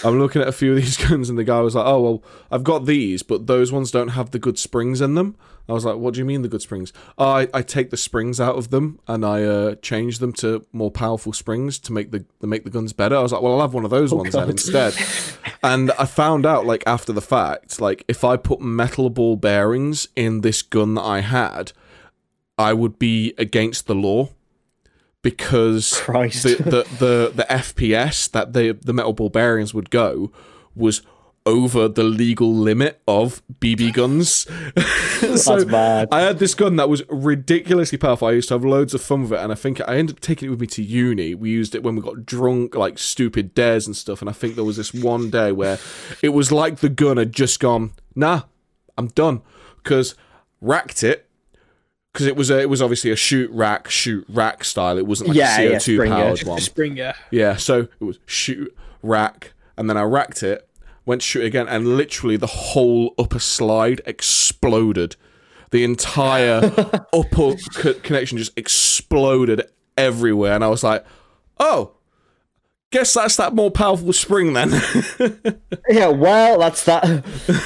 I'm 0.05 0.19
looking 0.19 0.43
at 0.43 0.49
a 0.49 0.53
few 0.53 0.73
of 0.73 0.77
these 0.77 0.97
guns, 1.09 1.29
and 1.29 1.39
the 1.39 1.45
guy 1.45 1.61
was 1.61 1.75
like, 1.75 1.87
"Oh 1.87 2.01
well, 2.01 2.23
I've 2.51 2.65
got 2.65 2.87
these, 2.87 3.23
but 3.23 3.47
those 3.47 3.73
ones 3.73 3.91
don't 3.91 4.09
have 4.09 4.31
the 4.31 4.39
good 4.39 4.59
springs 4.59 5.01
in 5.01 5.15
them." 5.15 5.37
I 5.69 5.73
was 5.73 5.85
like, 5.85 5.97
"What 5.97 6.15
do 6.15 6.21
you 6.21 6.25
mean 6.25 6.43
the 6.43 6.49
good 6.49 6.63
springs?" 6.63 6.93
Oh, 7.19 7.29
I 7.29 7.49
I 7.55 7.63
take 7.63 7.91
the 7.91 7.97
springs 7.97 8.41
out 8.41 8.57
of 8.57 8.71
them 8.71 8.99
and 9.07 9.25
I 9.25 9.45
uh, 9.45 9.75
change 9.77 10.19
them 10.19 10.33
to 10.35 10.67
more 10.73 10.91
powerful 10.91 11.33
springs 11.33 11.79
to 11.81 11.93
make 11.93 12.11
the 12.11 12.25
to 12.41 12.47
make 12.47 12.65
the 12.65 12.71
guns 12.71 12.93
better. 12.93 13.17
I 13.17 13.21
was 13.21 13.33
like, 13.33 13.43
"Well, 13.43 13.55
I'll 13.55 13.61
have 13.61 13.75
one 13.75 13.85
of 13.85 13.91
those 13.91 14.13
ones 14.13 14.33
then 14.33 14.51
instead." 14.51 14.95
and 15.63 15.91
I 15.93 16.07
found 16.07 16.47
out 16.47 16.67
like 16.67 16.83
after 16.87 17.13
the 17.13 17.23
fact, 17.23 17.81
like 17.81 18.05
if 18.09 18.25
I 18.25 18.37
put 18.37 18.61
metal 18.61 19.11
ball 19.11 19.37
bearings 19.37 20.09
in 20.17 20.41
this 20.41 20.63
gun 20.63 20.95
that 20.95 21.03
I 21.03 21.21
had, 21.21 21.73
I 22.59 22.73
would 22.73 22.99
be 22.99 23.35
against 23.39 23.87
the 23.87 23.95
law 23.95 24.31
because 25.23 25.91
the, 26.07 26.57
the 26.59 26.97
the 26.99 27.33
the 27.35 27.47
FPS 27.49 28.31
that 28.33 28.53
the 28.53 28.73
the 28.73 28.93
metal 28.93 29.13
ball 29.13 29.31
bearings 29.31 29.73
would 29.73 29.91
go 29.91 30.31
was 30.75 31.03
over 31.45 31.89
the 31.89 32.05
legal 32.05 32.55
limit 32.55 33.01
of 33.07 33.43
BB 33.61 33.93
guns. 33.95 34.33
so 35.43 35.57
That's 35.57 35.65
bad. 35.65 36.09
I 36.13 36.21
had 36.21 36.39
this 36.39 36.55
gun 36.55 36.77
that 36.77 36.89
was 36.89 37.03
ridiculously 37.09 37.99
powerful. 37.99 38.29
I 38.29 38.33
used 38.33 38.49
to 38.49 38.55
have 38.55 38.65
loads 38.65 38.95
of 38.95 39.01
fun 39.03 39.23
with 39.23 39.33
it, 39.33 39.41
and 39.41 39.51
I 39.51 39.55
think 39.55 39.81
I 39.81 39.97
ended 39.97 40.17
up 40.17 40.21
taking 40.21 40.49
it 40.49 40.51
with 40.51 40.61
me 40.61 40.67
to 40.69 40.83
uni. 40.83 41.35
We 41.35 41.51
used 41.51 41.75
it 41.75 41.83
when 41.83 41.97
we 41.97 42.03
got 42.03 42.25
drunk, 42.25 42.75
like 42.75 42.99
stupid 42.99 43.55
dares 43.55 43.87
and 43.87 43.97
stuff. 43.97 44.21
And 44.21 44.29
I 44.29 44.33
think 44.33 44.55
there 44.55 44.65
was 44.65 44.77
this 44.77 44.95
one 44.95 45.31
day 45.31 45.53
where 45.53 45.79
it 46.23 46.31
was 46.31 46.53
like 46.53 46.77
the 46.77 46.89
gun 46.89 47.17
had 47.17 47.33
just 47.33 47.61
gone, 47.61 47.93
"Nah, 48.15 48.43
I'm 48.97 49.09
done," 49.09 49.43
because 49.83 50.15
racked 50.61 51.03
it. 51.03 51.29
Because 52.13 52.27
it 52.27 52.37
was 52.37 52.51
a, 52.51 52.61
it 52.61 52.69
was 52.69 52.83
obviously 52.83 53.11
a 53.11 53.17
shoot 53.17 53.51
rack 53.53 53.89
shoot 53.89 54.25
rack 54.29 54.65
style. 54.65 54.99
It 54.99 55.07
wasn't 55.07 55.29
like 55.31 55.39
Yeah, 55.39 55.59
a 55.59 55.71
CO2 55.77 55.81
Springer. 55.95 56.15
powered 56.15 56.43
one. 56.45 56.61
Springer. 56.61 57.15
Yeah, 57.31 57.57
so 57.57 57.89
it 58.01 58.05
was 58.05 58.19
shoot, 58.27 58.77
rack, 59.03 59.55
and 59.79 59.89
then 59.89 59.97
I 59.97 60.03
racked 60.03 60.43
it, 60.43 60.69
went 61.07 61.23
to 61.23 61.27
shoot 61.27 61.45
again, 61.45 61.69
and 61.69 61.97
literally 61.97 62.37
the 62.37 62.47
whole 62.47 63.15
upper 63.19 63.39
slide 63.39 64.03
exploded. 64.05 65.17
The 65.71 65.85
entire 65.85 66.61
upper 67.15 67.55
co- 67.75 67.95
connection 68.03 68.37
just 68.37 68.53
exploded 68.59 69.63
everywhere, 69.97 70.53
and 70.53 70.63
I 70.63 70.69
was 70.69 70.85
like, 70.85 71.05
"Oh, 71.59 71.93
guess 72.93 73.13
that's 73.15 73.37
that 73.37 73.55
more 73.55 73.71
powerful 73.73 74.13
spring 74.13 74.53
then." 74.53 74.71
Yeah, 75.91 76.09
well, 76.09 76.59
that's 76.61 76.85
that, 76.85 77.05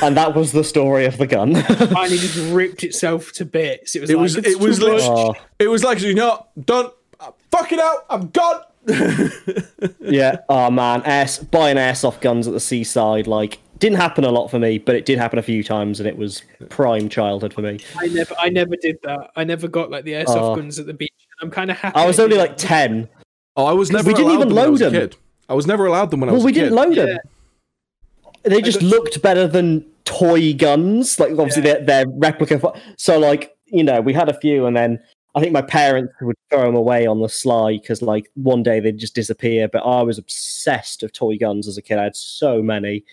and 0.02 0.16
that 0.16 0.35
was 0.35 0.50
the 0.52 0.64
story 0.64 1.04
of 1.04 1.18
the 1.18 1.26
gun. 1.26 1.54
Finally 1.54 2.16
just 2.18 2.38
ripped 2.52 2.83
itself 2.83 3.30
to 3.33 3.45
bits. 3.45 3.95
It 3.95 4.00
was 4.00 4.11
It 4.11 4.14
like, 4.16 4.23
was- 4.23 4.37
"It's 4.37 4.49
it 4.49 4.59
was 4.59 4.78
too 4.78 4.87
oh, 5.00 5.35
it 5.59 5.68
was 5.68 5.85
like, 5.85 6.00
you 6.00 6.14
know, 6.14 6.47
done, 6.64 6.90
uh, 7.21 7.30
fuck 7.52 7.71
it 7.73 7.78
out, 7.78 8.06
I'm 8.11 8.28
gone. 8.28 8.62
yeah. 10.00 10.38
Oh 10.49 10.71
man, 10.71 11.02
air, 11.04 11.26
buying 11.50 11.76
airsoft 11.76 12.21
guns 12.21 12.47
at 12.47 12.52
the 12.52 12.61
seaside 12.61 13.26
like 13.26 13.59
didn't 13.78 13.99
happen 13.99 14.25
a 14.25 14.30
lot 14.30 14.49
for 14.49 14.59
me, 14.59 14.78
but 14.78 14.95
it 14.95 15.04
did 15.04 15.18
happen 15.18 15.38
a 15.38 15.42
few 15.42 15.62
times, 15.62 16.00
and 16.00 16.09
it 16.09 16.16
was 16.16 16.42
prime 16.71 17.09
childhood 17.09 17.52
for 17.52 17.61
me. 17.61 17.78
I 17.99 18.06
never, 18.09 18.35
I 18.38 18.49
never 18.49 18.75
did 18.80 18.97
that. 19.02 19.30
I 19.37 19.45
never 19.45 19.68
got 19.68 19.90
like 19.90 20.04
the 20.04 20.12
airsoft 20.12 20.37
Oh. 20.40 20.56
guns 20.56 20.78
at 20.78 20.87
the 20.87 20.95
beach. 20.95 21.11
I'm 21.42 21.50
kind 21.50 21.71
of 21.71 21.76
happy. 21.76 21.97
I 21.97 22.06
was 22.06 22.18
I 22.18 22.25
only 22.25 22.38
like 22.38 22.50
that. 22.56 22.59
ten. 22.59 23.09
Oh, 23.56 23.64
I 23.64 23.72
was 23.72 23.90
never 23.90 24.08
we 24.08 24.14
didn't 24.14 24.26
allowed 24.26 24.34
even 24.36 24.48
them 24.48 24.56
when 24.56 24.64
I 24.66 24.68
was 24.68 24.80
load 24.80 24.92
them. 24.92 25.00
kid. 25.10 25.16
I 25.48 25.54
was 25.54 25.66
never 25.66 25.86
allowed 25.86 26.10
them 26.10 26.20
when 26.20 26.28
I 26.28 26.32
Well, 26.32 26.42
was 26.42 26.44
we 26.44 26.50
a 26.52 26.54
kid. 26.54 26.70
We 26.72 26.76
didn't 26.76 26.76
load 26.90 26.96
them. 26.96 27.08
Yeah. 27.08 28.40
They 28.50 28.60
just 28.62 28.80
got- 28.80 28.88
looked 28.90 29.22
better 29.22 29.46
than 29.46 29.84
toy 30.04 30.52
guns. 30.54 31.18
Like 31.18 31.30
obviously 31.32 31.62
Yeah. 31.64 31.75
they're, 31.78 31.84
they're 32.04 32.08
replica. 32.08 32.58
fu- 32.58 32.72
So 32.96 33.18
like 33.18 33.56
you 33.66 33.82
know 33.82 34.00
we 34.00 34.12
had 34.12 34.28
a 34.28 34.38
few, 34.38 34.66
and 34.66 34.76
then 34.76 35.00
I 35.34 35.40
think 35.40 35.52
my 35.52 35.62
parents 35.62 36.12
would 36.20 36.36
throw 36.50 36.62
them 36.66 36.76
away 36.76 37.06
on 37.06 37.20
the 37.20 37.28
sly 37.28 37.78
because 37.78 38.02
like 38.02 38.30
one 38.34 38.62
day 38.62 38.78
they'd 38.80 38.98
just 38.98 39.14
disappear. 39.14 39.68
But 39.68 39.80
I 39.84 40.02
was 40.02 40.18
obsessed 40.18 41.02
of 41.02 41.12
toy 41.12 41.36
guns 41.38 41.66
as 41.68 41.76
a 41.78 41.82
kid. 41.82 41.98
I 41.98 42.04
had 42.04 42.16
so 42.16 42.62
many. 42.62 43.04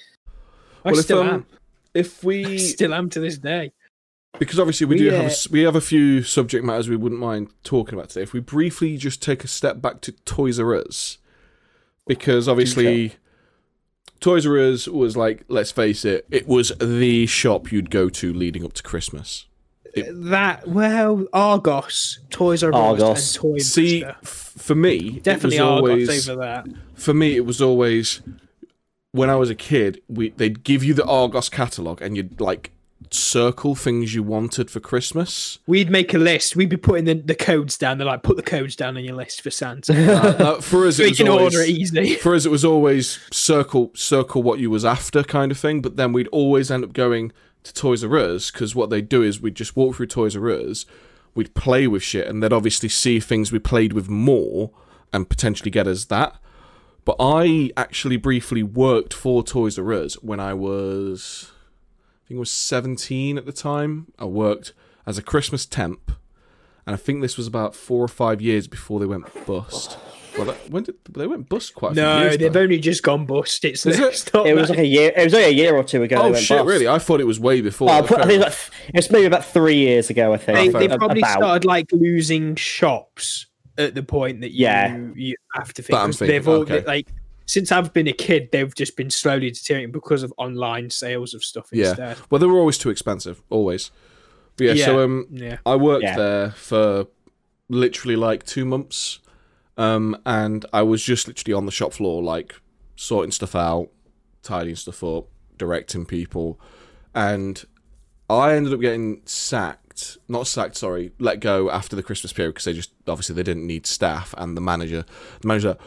I 0.86 0.90
Well, 0.92 1.00
if 1.00 1.06
still 1.06 1.20
um, 1.22 1.30
am. 1.30 1.46
if 1.94 2.24
I 2.24 2.28
we 2.28 2.58
still 2.76 2.94
am 2.94 3.10
to 3.12 3.20
this 3.20 3.38
day. 3.38 3.72
Because 4.40 4.60
obviously 4.60 4.86
we, 4.88 4.96
We, 4.96 5.00
do 5.00 5.10
have 5.12 5.32
a 5.32 5.36
we 5.52 5.62
have 5.62 5.76
a 5.76 5.82
few 5.82 6.24
subject 6.24 6.66
matters 6.66 6.90
we 6.90 6.96
wouldn't 6.96 7.22
mind 7.22 7.50
talking 7.64 7.94
about 7.98 8.10
today. 8.10 8.24
If 8.24 8.34
we 8.34 8.40
briefly 8.40 8.98
just 8.98 9.22
take 9.22 9.44
a 9.44 9.48
step 9.48 9.82
back 9.82 10.02
to 10.02 10.12
Toys 10.12 10.60
R 10.60 10.76
Us, 10.76 11.18
because 12.08 12.48
obviously 12.48 13.14
Toys 14.20 14.46
R 14.48 14.58
Us 14.58 14.88
was 14.88 15.16
like, 15.16 15.44
let's 15.48 15.72
face 15.72 16.04
it, 16.06 16.26
it 16.32 16.48
was 16.48 16.72
the 16.80 17.26
shop 17.28 17.72
you'd 17.72 17.90
go 17.92 18.10
to 18.10 18.34
leading 18.34 18.66
up 18.66 18.74
to 18.74 18.84
Christmas. 18.84 19.46
that 19.96 20.68
well, 20.68 21.26
Argos, 21.34 22.20
Toys 22.32 22.64
R 22.64 22.72
Us, 22.74 22.76
Argos. 22.76 23.36
and 23.36 23.42
Toy 23.42 23.58
See, 23.60 24.02
Monster. 24.02 24.18
f- 24.24 24.54
for 24.58 24.76
me, 24.76 25.20
definitely 25.20 25.58
it 25.58 25.62
was 25.62 25.70
Argos 25.70 25.90
always 25.90 26.30
over 26.30 26.42
that. 26.42 26.68
for 26.96 27.14
me 27.14 27.36
it 27.36 27.46
was 27.46 27.62
always 27.62 28.22
when 29.12 29.30
I 29.30 29.36
was 29.36 29.52
a 29.52 29.56
kid. 29.56 30.02
We 30.08 30.30
they'd 30.30 30.64
give 30.64 30.84
you 30.84 30.96
the 30.96 31.06
Argos 31.06 31.50
catalog 31.50 32.02
and 32.02 32.18
you'd 32.18 32.42
like 32.42 32.72
circle 33.12 33.76
things 33.76 34.14
you 34.14 34.24
wanted 34.24 34.70
for 34.70 34.80
Christmas. 34.80 35.60
We'd 35.68 35.90
make 35.90 36.14
a 36.14 36.18
list. 36.18 36.56
We'd 36.56 36.70
be 36.70 36.78
putting 36.78 37.06
the, 37.06 37.16
the 37.16 37.36
codes 37.36 37.78
down. 37.78 37.98
They're 37.98 38.08
like, 38.08 38.24
put 38.24 38.38
the 38.38 38.44
codes 38.44 38.76
down 38.76 38.98
on 38.98 39.04
your 39.04 39.16
list 39.16 39.42
for 39.42 39.52
Santa. 39.52 39.94
Uh, 40.34 40.60
for 40.62 40.88
us, 40.88 40.98
so 40.98 41.04
it 41.04 41.10
was 41.10 41.18
can 41.18 41.28
always, 41.28 41.56
order 41.56 41.62
it 41.64 41.70
easily. 41.70 42.16
for 42.16 42.34
us 42.34 42.46
it 42.46 42.50
was 42.50 42.66
always 42.66 43.20
circle 43.32 43.92
circle 43.94 44.42
what 44.42 44.60
you 44.60 44.70
was 44.70 44.84
after 44.86 45.24
kind 45.24 45.52
of 45.52 45.58
thing. 45.58 45.82
But 45.82 45.96
then 45.96 46.14
we'd 46.14 46.28
always 46.30 46.72
end 46.72 46.84
up 46.84 46.94
going 46.94 47.32
to 47.64 47.74
Toys 47.74 48.04
R 48.04 48.18
Us 48.18 48.52
because 48.52 48.76
what 48.76 48.90
they'd 48.90 49.10
do 49.10 49.22
is 49.22 49.42
we'd 49.42 49.56
just 49.56 49.76
walk 49.76 49.96
through 49.96 50.08
Toys 50.08 50.36
R 50.36 50.50
Us, 50.50 50.86
we'd 51.34 51.54
play 51.56 51.88
with 51.88 52.04
shit, 52.04 52.28
and 52.28 52.42
they'd 52.42 52.54
obviously 52.54 52.90
see 52.90 53.20
things 53.20 53.52
we 53.52 53.60
played 53.60 53.94
with 53.94 54.10
more 54.10 54.72
and 55.12 55.30
potentially 55.30 55.72
get 55.72 55.88
us 55.88 56.06
that. 56.06 56.36
But 57.06 57.18
I 57.20 57.72
actually 57.76 58.18
briefly 58.18 58.64
worked 58.64 59.14
for 59.14 59.44
Toys 59.44 59.78
R 59.78 59.94
Us 59.94 60.16
when 60.16 60.40
I 60.40 60.54
was, 60.54 61.52
I 62.24 62.28
think 62.28 62.38
I 62.38 62.40
was 62.40 62.52
17 62.52 63.38
at 63.38 63.46
the 63.46 63.52
time. 63.52 64.08
I 64.18 64.26
worked 64.26 64.74
as 65.06 65.18
a 65.18 65.22
Christmas 65.22 65.66
temp, 65.66 66.12
and 66.86 66.94
I 66.94 66.98
think 66.98 67.22
this 67.22 67.38
was 67.38 67.48
about 67.48 67.76
four 67.76 68.04
or 68.04 68.08
five 68.08 68.42
years 68.42 68.68
before 68.68 69.00
they 69.00 69.06
went 69.06 69.26
bust. 69.46 69.98
Well, 70.38 70.48
that, 70.48 70.70
when 70.72 70.82
did 70.84 70.96
they 71.12 71.28
went 71.28 71.48
bust? 71.48 71.76
Quite 71.76 71.92
a 71.92 71.94
few 71.94 72.02
No, 72.02 72.22
years 72.22 72.38
they've 72.40 72.52
back. 72.52 72.62
only 72.64 72.80
just 72.80 73.04
gone 73.04 73.28
bust. 73.28 73.64
It's, 73.66 73.86
Is 73.86 74.00
it? 74.00 74.32
not 74.34 74.48
It 74.48 74.56
was 74.56 74.70
like 74.72 74.80
a 74.80 74.86
year. 74.86 75.12
It 75.16 75.26
was 75.26 75.34
only 75.36 75.46
a 75.46 75.52
year 75.52 75.76
or 75.76 75.84
two 75.84 76.02
ago. 76.02 76.16
Oh, 76.16 76.22
they 76.24 76.28
Oh 76.30 76.32
went 76.32 76.44
shit! 76.44 76.58
bust. 76.58 76.68
Really? 76.68 76.88
I 76.88 76.98
thought 76.98 77.22
it 77.22 77.28
was 77.28 77.40
way 77.40 77.62
before. 77.62 77.90
Oh, 77.92 77.94
I 77.94 78.02
think 78.02 78.10
Fair 78.22 78.32
it 78.32 78.40
like, 78.40 78.54
it 78.88 78.96
was 78.96 79.12
maybe 79.12 79.26
about 79.26 79.46
three 79.46 79.76
years 79.78 80.10
ago. 80.10 80.34
I 80.34 80.38
think. 80.38 80.74
they, 80.74 80.88
they 80.88 80.98
probably 80.98 81.20
About. 81.20 81.38
started 81.38 81.66
like 81.66 81.92
losing 81.92 82.56
shops 82.56 83.46
at 83.78 83.94
the 83.94 84.02
point 84.02 84.42
that 84.42 84.52
you, 84.52 84.64
Yeah. 84.66 84.98
you 85.16 85.36
have 85.54 85.72
to 85.74 85.84
think. 85.84 85.92
But 85.92 86.02
I'm 86.02 86.08
'cause 86.08 86.20
thinking, 86.20 86.34
they've 86.36 86.48
all 86.48 86.62
okay. 86.62 86.84
like 86.84 87.08
since 87.46 87.72
I've 87.72 87.92
been 87.94 88.08
a 88.08 88.14
kid, 88.14 88.50
they've 88.52 88.74
just 88.74 88.96
been 88.96 89.10
slowly 89.10 89.52
deteriorating 89.52 89.92
because 89.92 90.24
of 90.24 90.34
online 90.38 90.90
sales 90.90 91.34
of 91.34 91.44
stuff 91.44 91.70
Yeah. 91.72 91.90
instead. 91.90 92.18
Well, 92.30 92.40
they 92.40 92.48
were 92.48 92.58
always 92.60 92.78
too 92.78 92.90
expensive. 92.90 93.42
Always. 93.50 93.92
But 94.58 94.76
yeah. 94.78 94.86
So 94.86 95.04
um, 95.04 95.28
yeah. 95.32 95.58
I 95.66 95.76
worked 95.76 96.04
Yeah. 96.04 96.16
there 96.16 96.52
for 96.52 97.08
literally 97.70 98.16
like 98.16 98.46
two 98.46 98.66
months, 98.66 99.20
um, 99.78 100.16
and 100.26 100.66
I 100.72 100.84
was 100.84 101.04
just 101.04 101.28
literally 101.28 101.54
on 101.54 101.66
the 101.66 101.72
shop 101.72 101.94
floor, 101.94 102.22
like 102.22 102.56
sorting 102.96 103.32
stuff 103.32 103.56
out, 103.56 103.90
tidying 104.44 104.76
stuff 104.76 105.04
up, 105.04 105.28
directing 105.58 106.06
people, 106.06 106.60
and 107.16 107.64
I 108.30 108.54
ended 108.54 108.74
up 108.74 108.80
getting 108.80 109.22
sacked. 109.26 109.83
Not 110.28 110.48
sacked, 110.48 110.78
sorry, 110.78 111.12
let 111.20 111.40
go 111.40 111.70
after 111.70 111.96
the 111.96 112.04
Christmas 112.04 112.34
period 112.34 112.52
because 112.52 112.66
they 112.66 112.74
just 112.74 112.92
obviously 113.08 113.36
they 113.36 113.44
didn't 113.44 113.68
need 113.68 113.86
staff, 113.86 114.34
and 114.38 114.56
the 114.58 114.62
manager, 114.62 115.06
the 115.42 115.48
manager, 115.48 115.78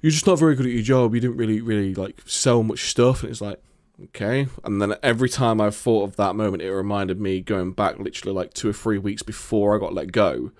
you're 0.00 0.12
just 0.12 0.26
not 0.26 0.38
very 0.38 0.54
good 0.54 0.66
at 0.66 0.72
your 0.72 0.82
job. 0.82 1.14
You 1.14 1.20
didn't 1.20 1.36
really, 1.36 1.60
really 1.60 1.94
like 1.94 2.20
sell 2.26 2.62
much 2.62 2.90
stuff, 2.90 3.22
and 3.22 3.30
it's 3.30 3.40
like. 3.40 3.60
Okay, 4.04 4.48
and 4.64 4.82
then 4.82 4.94
every 5.00 5.28
time 5.28 5.60
I 5.60 5.70
thought 5.70 6.04
of 6.04 6.16
that 6.16 6.34
moment, 6.34 6.62
it 6.62 6.72
reminded 6.72 7.20
me 7.20 7.40
going 7.40 7.70
back 7.70 7.98
literally 8.00 8.34
like 8.34 8.52
two 8.52 8.70
or 8.70 8.72
three 8.72 8.98
weeks 8.98 9.22
before 9.22 9.76
I 9.76 9.78
got 9.78 9.92
let 9.92 10.10
go. 10.10 10.50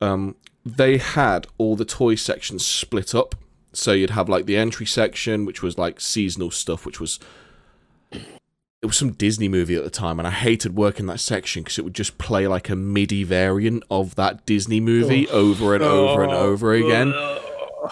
Um, 0.00 0.36
they 0.64 0.96
had 0.96 1.46
all 1.58 1.76
the 1.76 1.84
toy 1.84 2.14
sections 2.14 2.64
split 2.64 3.14
up, 3.14 3.34
so 3.72 3.92
you'd 3.92 4.10
have 4.10 4.30
like 4.30 4.46
the 4.46 4.56
entry 4.56 4.86
section, 4.86 5.44
which 5.44 5.62
was 5.62 5.76
like 5.76 6.00
seasonal 6.00 6.50
stuff, 6.50 6.86
which 6.86 7.00
was 7.00 7.18
it 8.82 8.86
was 8.86 8.96
some 8.96 9.12
Disney 9.12 9.48
movie 9.48 9.74
at 9.74 9.84
the 9.84 9.90
time, 9.90 10.18
and 10.18 10.26
I 10.26 10.30
hated 10.30 10.74
working 10.74 11.06
that 11.06 11.20
section 11.20 11.62
because 11.62 11.78
it 11.78 11.84
would 11.84 11.94
just 11.94 12.16
play 12.16 12.46
like 12.46 12.70
a 12.70 12.76
MIDI 12.76 13.24
variant 13.24 13.84
of 13.90 14.14
that 14.14 14.46
Disney 14.46 14.80
movie 14.80 15.28
oh. 15.28 15.50
over 15.50 15.74
and 15.74 15.84
over 15.84 16.22
and 16.22 16.32
over 16.32 16.72
oh. 16.72 16.86
again. 16.86 17.12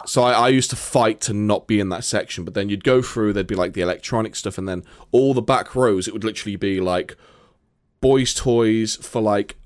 So 0.06 0.22
I, 0.22 0.32
I 0.32 0.48
used 0.48 0.70
to 0.70 0.76
fight 0.76 1.20
to 1.22 1.34
not 1.34 1.66
be 1.66 1.78
in 1.78 1.90
that 1.90 2.04
section, 2.04 2.44
but 2.44 2.54
then 2.54 2.70
you'd 2.70 2.84
go 2.84 3.02
through, 3.02 3.32
there'd 3.32 3.46
be 3.46 3.54
like 3.54 3.74
the 3.74 3.82
electronic 3.82 4.34
stuff, 4.34 4.56
and 4.56 4.66
then 4.66 4.82
all 5.12 5.34
the 5.34 5.42
back 5.42 5.74
rows, 5.74 6.08
it 6.08 6.14
would 6.14 6.24
literally 6.24 6.56
be 6.56 6.80
like 6.80 7.16
boys' 8.00 8.32
toys 8.32 8.96
for 8.96 9.20
like 9.20 9.56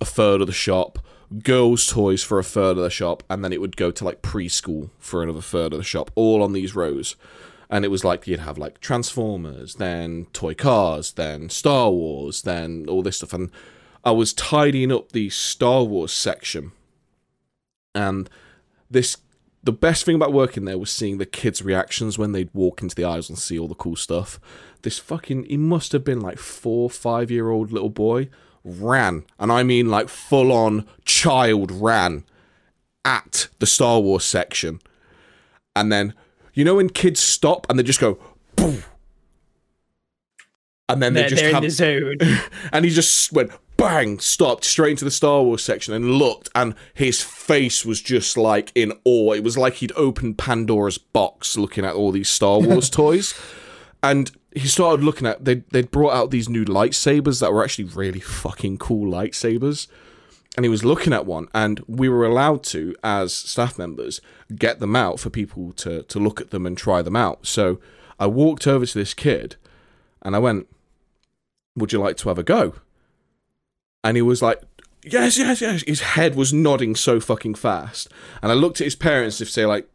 a 0.00 0.04
third 0.04 0.40
of 0.40 0.46
the 0.46 0.52
shop, 0.52 1.00
girls' 1.42 1.86
toys 1.86 2.22
for 2.22 2.38
a 2.38 2.44
third 2.44 2.76
of 2.76 2.84
the 2.84 2.90
shop, 2.90 3.24
and 3.28 3.44
then 3.44 3.52
it 3.52 3.60
would 3.60 3.76
go 3.76 3.90
to 3.90 4.04
like 4.04 4.22
preschool 4.22 4.90
for 5.00 5.24
another 5.24 5.40
third 5.40 5.72
of 5.72 5.78
the 5.78 5.84
shop, 5.84 6.12
all 6.14 6.40
on 6.40 6.52
these 6.52 6.76
rows. 6.76 7.16
And 7.70 7.84
it 7.84 7.88
was 7.88 8.04
like 8.04 8.26
you'd 8.26 8.40
have 8.40 8.58
like 8.58 8.80
Transformers, 8.80 9.74
then 9.74 10.26
toy 10.32 10.54
cars, 10.54 11.12
then 11.12 11.50
Star 11.50 11.90
Wars, 11.90 12.42
then 12.42 12.86
all 12.88 13.02
this 13.02 13.16
stuff. 13.16 13.34
And 13.34 13.50
I 14.04 14.10
was 14.10 14.32
tidying 14.32 14.90
up 14.90 15.12
the 15.12 15.28
Star 15.30 15.84
Wars 15.84 16.12
section. 16.12 16.72
And 17.94 18.30
this 18.90 19.18
the 19.62 19.72
best 19.72 20.04
thing 20.04 20.14
about 20.14 20.32
working 20.32 20.64
there 20.64 20.78
was 20.78 20.90
seeing 20.90 21.18
the 21.18 21.26
kids' 21.26 21.62
reactions 21.62 22.16
when 22.16 22.32
they'd 22.32 22.48
walk 22.54 22.80
into 22.80 22.94
the 22.94 23.04
aisles 23.04 23.28
and 23.28 23.38
see 23.38 23.58
all 23.58 23.68
the 23.68 23.74
cool 23.74 23.96
stuff. 23.96 24.40
This 24.82 24.98
fucking 24.98 25.44
he 25.44 25.56
must 25.56 25.92
have 25.92 26.04
been 26.04 26.20
like 26.20 26.38
four, 26.38 26.88
five 26.88 27.30
year 27.30 27.50
old 27.50 27.72
little 27.72 27.90
boy 27.90 28.30
ran, 28.64 29.24
and 29.38 29.50
I 29.52 29.62
mean 29.62 29.90
like 29.90 30.08
full 30.08 30.52
on 30.52 30.86
child 31.04 31.70
ran 31.70 32.24
at 33.04 33.48
the 33.58 33.66
Star 33.66 34.00
Wars 34.00 34.24
section. 34.24 34.80
And 35.74 35.92
then 35.92 36.14
you 36.58 36.64
know 36.64 36.74
when 36.74 36.88
kids 36.88 37.20
stop 37.20 37.68
and 37.70 37.78
they 37.78 37.84
just 37.84 38.00
go. 38.00 38.18
And 40.88 41.00
then 41.00 41.14
they 41.14 41.20
They're, 41.20 41.28
just 41.28 41.42
they're 41.42 41.54
have 41.54 41.62
in 41.62 41.68
the 41.68 41.70
zone. 41.70 42.16
and 42.72 42.84
he 42.84 42.90
just 42.90 43.32
went 43.32 43.52
bang, 43.76 44.18
stopped 44.18 44.64
straight 44.64 44.90
into 44.90 45.04
the 45.04 45.12
Star 45.12 45.44
Wars 45.44 45.62
section 45.62 45.94
and 45.94 46.14
looked, 46.14 46.48
and 46.56 46.74
his 46.94 47.22
face 47.22 47.84
was 47.86 48.02
just 48.02 48.36
like 48.36 48.72
in 48.74 48.92
awe. 49.04 49.34
It 49.34 49.44
was 49.44 49.56
like 49.56 49.74
he'd 49.74 49.92
opened 49.94 50.36
Pandora's 50.36 50.98
box 50.98 51.56
looking 51.56 51.84
at 51.84 51.94
all 51.94 52.10
these 52.10 52.28
Star 52.28 52.58
Wars 52.58 52.90
toys. 52.90 53.40
And 54.02 54.32
he 54.52 54.66
started 54.66 55.04
looking 55.04 55.28
at 55.28 55.44
they 55.44 55.62
they'd 55.70 55.92
brought 55.92 56.14
out 56.14 56.32
these 56.32 56.48
new 56.48 56.64
lightsabers 56.64 57.40
that 57.40 57.52
were 57.52 57.62
actually 57.62 57.84
really 57.84 58.20
fucking 58.20 58.78
cool 58.78 59.08
lightsabers. 59.08 59.86
And 60.58 60.64
he 60.64 60.68
was 60.68 60.84
looking 60.84 61.12
at 61.12 61.24
one, 61.24 61.46
and 61.54 61.84
we 61.86 62.08
were 62.08 62.26
allowed 62.26 62.64
to, 62.64 62.92
as 63.04 63.32
staff 63.32 63.78
members, 63.78 64.20
get 64.56 64.80
them 64.80 64.96
out 64.96 65.20
for 65.20 65.30
people 65.30 65.70
to 65.74 66.02
to 66.02 66.18
look 66.18 66.40
at 66.40 66.50
them 66.50 66.66
and 66.66 66.76
try 66.76 67.00
them 67.00 67.14
out. 67.14 67.46
So 67.46 67.78
I 68.18 68.26
walked 68.26 68.66
over 68.66 68.84
to 68.84 68.98
this 68.98 69.14
kid, 69.14 69.54
and 70.20 70.34
I 70.34 70.40
went, 70.40 70.66
"Would 71.76 71.92
you 71.92 72.00
like 72.00 72.16
to 72.16 72.28
have 72.28 72.38
a 72.38 72.42
go?" 72.42 72.74
and 74.02 74.16
he 74.16 74.22
was 74.22 74.42
like, 74.42 74.60
"Yes, 75.04 75.38
yes, 75.38 75.60
yes." 75.60 75.84
His 75.86 76.00
head 76.00 76.34
was 76.34 76.52
nodding 76.52 76.96
so 76.96 77.20
fucking 77.20 77.54
fast, 77.54 78.08
and 78.42 78.50
I 78.50 78.54
looked 78.56 78.80
at 78.80 78.84
his 78.84 78.96
parents 78.96 79.38
to 79.38 79.46
say, 79.46 79.64
"Like, 79.64 79.88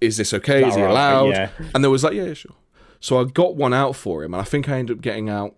is 0.00 0.16
this 0.16 0.34
okay? 0.34 0.66
Is 0.66 0.74
he 0.74 0.80
Alright, 0.80 0.90
allowed?" 0.90 1.30
yeah. 1.30 1.50
And 1.74 1.84
they 1.84 1.88
was 1.88 2.02
like, 2.02 2.14
"Yeah, 2.14 2.24
yeah, 2.24 2.34
sure." 2.34 2.56
So 2.98 3.20
I 3.20 3.24
got 3.24 3.54
one 3.54 3.72
out 3.72 3.94
for 3.94 4.24
him, 4.24 4.34
and 4.34 4.40
I 4.40 4.44
think 4.44 4.68
I 4.68 4.78
ended 4.78 4.96
up 4.98 5.02
getting 5.02 5.28
out. 5.28 5.54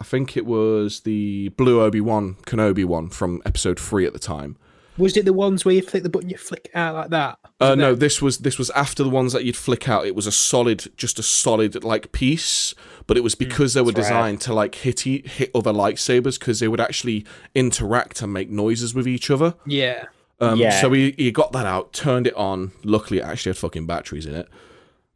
I 0.00 0.04
think 0.04 0.36
it 0.36 0.46
was 0.46 1.00
the 1.00 1.48
Blue 1.50 1.80
Obi 1.80 2.00
Wan 2.00 2.34
Kenobi 2.46 2.84
one 2.84 3.08
from 3.08 3.40
Episode 3.46 3.78
Three 3.78 4.06
at 4.06 4.12
the 4.12 4.18
time. 4.18 4.56
Was 4.96 5.16
it 5.16 5.24
the 5.24 5.32
ones 5.32 5.64
where 5.64 5.74
you 5.74 5.82
flick 5.82 6.04
the 6.04 6.08
button, 6.08 6.30
you 6.30 6.36
flick 6.38 6.70
out 6.72 6.94
like 6.94 7.10
that? 7.10 7.38
Uh, 7.60 7.74
no, 7.74 7.96
this 7.96 8.22
was 8.22 8.38
this 8.38 8.58
was 8.58 8.70
after 8.70 9.02
the 9.02 9.08
ones 9.10 9.32
that 9.32 9.44
you'd 9.44 9.56
flick 9.56 9.88
out. 9.88 10.06
It 10.06 10.14
was 10.14 10.26
a 10.28 10.32
solid, 10.32 10.86
just 10.96 11.18
a 11.18 11.22
solid 11.22 11.82
like 11.82 12.12
piece, 12.12 12.74
but 13.08 13.16
it 13.16 13.22
was 13.24 13.34
because 13.34 13.74
they 13.74 13.80
were 13.80 13.90
That's 13.90 14.08
rare. 14.08 14.18
designed 14.20 14.40
to 14.42 14.54
like 14.54 14.76
hit 14.76 15.04
e- 15.06 15.26
hit 15.26 15.50
other 15.54 15.72
lightsabers 15.72 16.38
because 16.38 16.60
they 16.60 16.68
would 16.68 16.80
actually 16.80 17.26
interact 17.56 18.22
and 18.22 18.32
make 18.32 18.50
noises 18.50 18.94
with 18.94 19.08
each 19.08 19.30
other. 19.30 19.54
Yeah. 19.66 20.04
Um, 20.40 20.58
Yeah. 20.60 20.80
So 20.80 20.92
he, 20.92 21.14
he 21.16 21.32
got 21.32 21.52
that 21.52 21.66
out, 21.66 21.92
turned 21.92 22.26
it 22.28 22.34
on. 22.34 22.70
Luckily, 22.84 23.18
it 23.18 23.24
actually 23.24 23.50
had 23.50 23.58
fucking 23.58 23.86
batteries 23.86 24.26
in 24.26 24.34
it. 24.36 24.48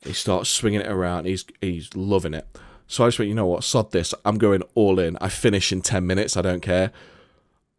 He 0.05 0.13
starts 0.13 0.49
swinging 0.49 0.81
it 0.81 0.89
around. 0.89 1.27
He's 1.27 1.45
he's 1.61 1.95
loving 1.95 2.35
it. 2.35 2.47
So 2.89 3.05
I 3.05 3.09
just 3.09 3.19
went, 3.21 3.29
you 3.29 3.35
know 3.35 3.47
what, 3.47 3.63
sod 3.63 3.93
this. 3.93 4.15
I'm 4.25 4.39
going 4.39 4.63
all 4.75 4.99
in. 4.99 5.17
I 5.21 5.29
finish 5.29 5.71
in 5.71 5.83
ten 5.83 6.07
minutes. 6.07 6.37
I 6.37 6.43
don't 6.43 6.63
care. 6.63 6.91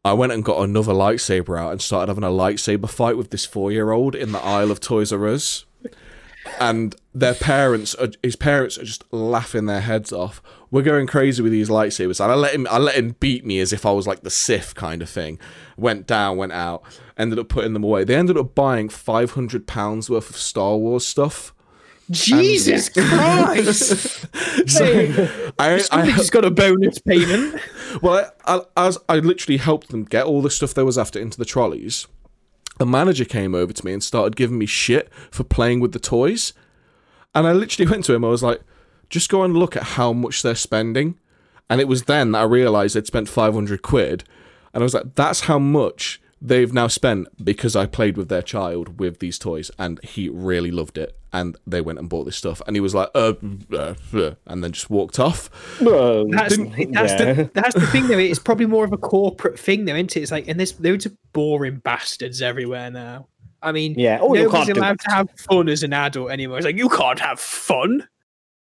I 0.06 0.13
went 0.13 0.32
and 0.32 0.45
got 0.45 0.63
another 0.63 0.93
lightsaber 0.93 1.60
out 1.60 1.74
and 1.74 1.82
started 1.82 2.08
having 2.08 2.24
a 2.24 2.28
lightsaber 2.28 2.89
fight 2.89 3.17
with 3.17 3.32
this 3.32 3.45
four 3.45 3.72
year 3.72 3.91
old 3.91 4.15
in 4.15 4.32
the 4.32 4.39
aisle 4.39 4.72
of 4.72 4.80
Toys 4.80 5.12
R 5.12 5.28
Us. 5.28 5.65
And 6.60 6.95
their 7.13 7.34
parents, 7.34 7.95
are, 7.95 8.10
his 8.24 8.38
parents, 8.38 8.78
are 8.78 8.86
just 8.86 9.04
laughing 9.12 9.65
their 9.65 9.82
heads 9.82 10.13
off. 10.13 10.41
We're 10.72 10.84
going 10.84 11.06
crazy 11.06 11.43
with 11.43 11.52
these 11.52 11.69
lightsabers, 11.69 12.24
and 12.24 12.32
I 12.32 12.36
let 12.36 12.56
him, 12.56 12.65
I 12.72 12.78
let 12.78 12.95
him 12.95 13.15
beat 13.19 13.45
me 13.45 13.60
as 13.60 13.74
if 13.74 13.86
I 13.86 13.91
was 13.91 14.08
like 14.08 14.22
the 14.22 14.30
Sith 14.30 14.74
kind 14.74 15.02
of 15.02 15.10
thing. 15.10 15.38
Went 15.76 16.08
down, 16.08 16.38
went 16.38 16.54
out, 16.54 16.84
ended 17.17 17.39
up 17.39 17.50
putting 17.50 17.74
them 17.74 17.84
away. 17.84 18.04
They 18.04 18.15
ended 18.15 18.38
up 18.38 18.56
buying 18.56 18.89
five 18.89 19.32
hundred 19.32 19.67
pounds 19.67 20.10
worth 20.10 20.30
of 20.30 20.38
Star 20.38 20.78
Wars 20.78 21.06
stuff. 21.06 21.54
Jesus 22.12 22.89
Christ! 22.89 24.26
So 24.67 24.86
I, 25.58 25.78
Somebody 25.78 26.12
I, 26.12 26.15
just 26.15 26.32
got 26.32 26.45
a 26.45 26.52
bonus 26.52 27.00
payment. 27.00 27.60
Well, 28.04 28.32
I, 28.45 28.62
I, 28.78 28.88
as 28.88 29.00
I 29.10 29.17
literally 29.17 29.58
helped 29.58 29.89
them 29.89 30.04
get 30.04 30.26
all 30.26 30.43
the 30.43 30.52
stuff 30.52 30.76
they 30.76 30.84
was 30.84 30.98
after 30.98 31.19
into 31.19 31.39
the 31.39 31.45
trolleys. 31.45 32.06
The 32.78 32.86
manager 32.86 33.26
came 33.26 33.56
over 33.56 33.74
to 33.74 33.86
me 33.86 33.93
and 33.93 34.04
started 34.04 34.36
giving 34.36 34.60
me 34.60 34.67
shit 34.67 35.12
for 35.32 35.43
playing 35.43 35.80
with 35.80 35.91
the 35.91 36.00
toys. 36.00 36.54
And 37.34 37.48
I 37.48 37.52
literally 37.52 37.89
went 37.89 38.06
to 38.06 38.13
him. 38.13 38.24
I 38.24 38.30
was 38.30 38.43
like, 38.43 38.62
just 39.10 39.30
go 39.30 39.43
and 39.43 39.58
look 39.58 39.76
at 39.76 39.84
how 39.84 40.13
much 40.13 40.43
they're 40.43 40.54
spending. 40.54 41.17
And 41.69 41.82
it 41.82 41.88
was 41.88 42.04
then 42.04 42.32
that 42.32 42.41
I 42.41 42.43
realised 42.43 42.95
they'd 42.95 43.08
spent 43.08 43.28
500 43.28 43.82
quid. 43.82 44.24
And 44.74 44.84
I 44.84 44.86
was 44.86 44.93
like, 44.93 45.15
that's 45.15 45.41
how 45.41 45.58
much 45.58 46.22
they've 46.41 46.73
now 46.73 46.88
spent 46.88 47.28
because 47.43 47.75
I 47.75 47.86
played 47.86 48.17
with 48.17 48.30
their 48.30 48.41
child 48.41 48.99
with 48.99 49.19
these 49.19 49.38
toys, 49.38 49.71
and 49.78 50.04
he 50.04 50.30
really 50.30 50.71
loved 50.71 50.97
it. 50.97 51.15
And 51.32 51.56
they 51.67 51.80
went 51.80 51.99
and 51.99 52.10
bought 52.10 52.23
this 52.23 52.36
stuff, 52.36 52.62
and 52.65 52.75
he 52.75 52.80
was 52.80 52.95
like, 52.95 53.10
uh, 53.13 53.34
uh, 53.71 53.93
uh 54.13 54.32
and 54.47 54.63
then 54.63 54.71
just 54.71 54.89
walked 54.89 55.19
off. 55.19 55.49
Well, 55.80 56.28
That's, 56.28 56.58
that's, 56.58 56.78
yeah. 56.80 57.34
the, 57.34 57.52
that's 57.54 57.75
the 57.80 57.88
thing, 57.88 58.08
though. 58.08 58.17
It's 58.17 58.39
probably 58.39 58.65
more 58.65 58.84
of 58.84 58.93
a 58.93 58.97
corporate 58.97 59.60
thing, 59.60 59.86
though, 59.86 59.93
isn't 59.93 60.17
it? 60.17 60.21
It's 60.21 60.32
like, 60.32 60.47
and 60.47 60.60
there's 60.60 60.80
loads 60.80 61.06
of 61.06 61.15
boring 61.34 61.78
bastards 61.78 62.41
everywhere 62.41 62.89
now. 62.89 63.28
I 63.62 63.71
mean, 63.71 63.95
Yeah. 63.97 64.19
Oh, 64.21 64.34
you 64.34 64.43
nobody's 64.43 64.67
can't 64.67 64.78
allowed 64.78 64.99
to 65.02 65.12
have 65.12 65.30
fun 65.49 65.69
as 65.69 65.84
an 65.84 65.93
adult 65.93 66.32
anymore. 66.32 66.58
It's 66.58 66.65
like 66.65 66.78
you 66.78 66.89
can't 66.89 67.19
have 67.19 67.39
fun. 67.39 68.08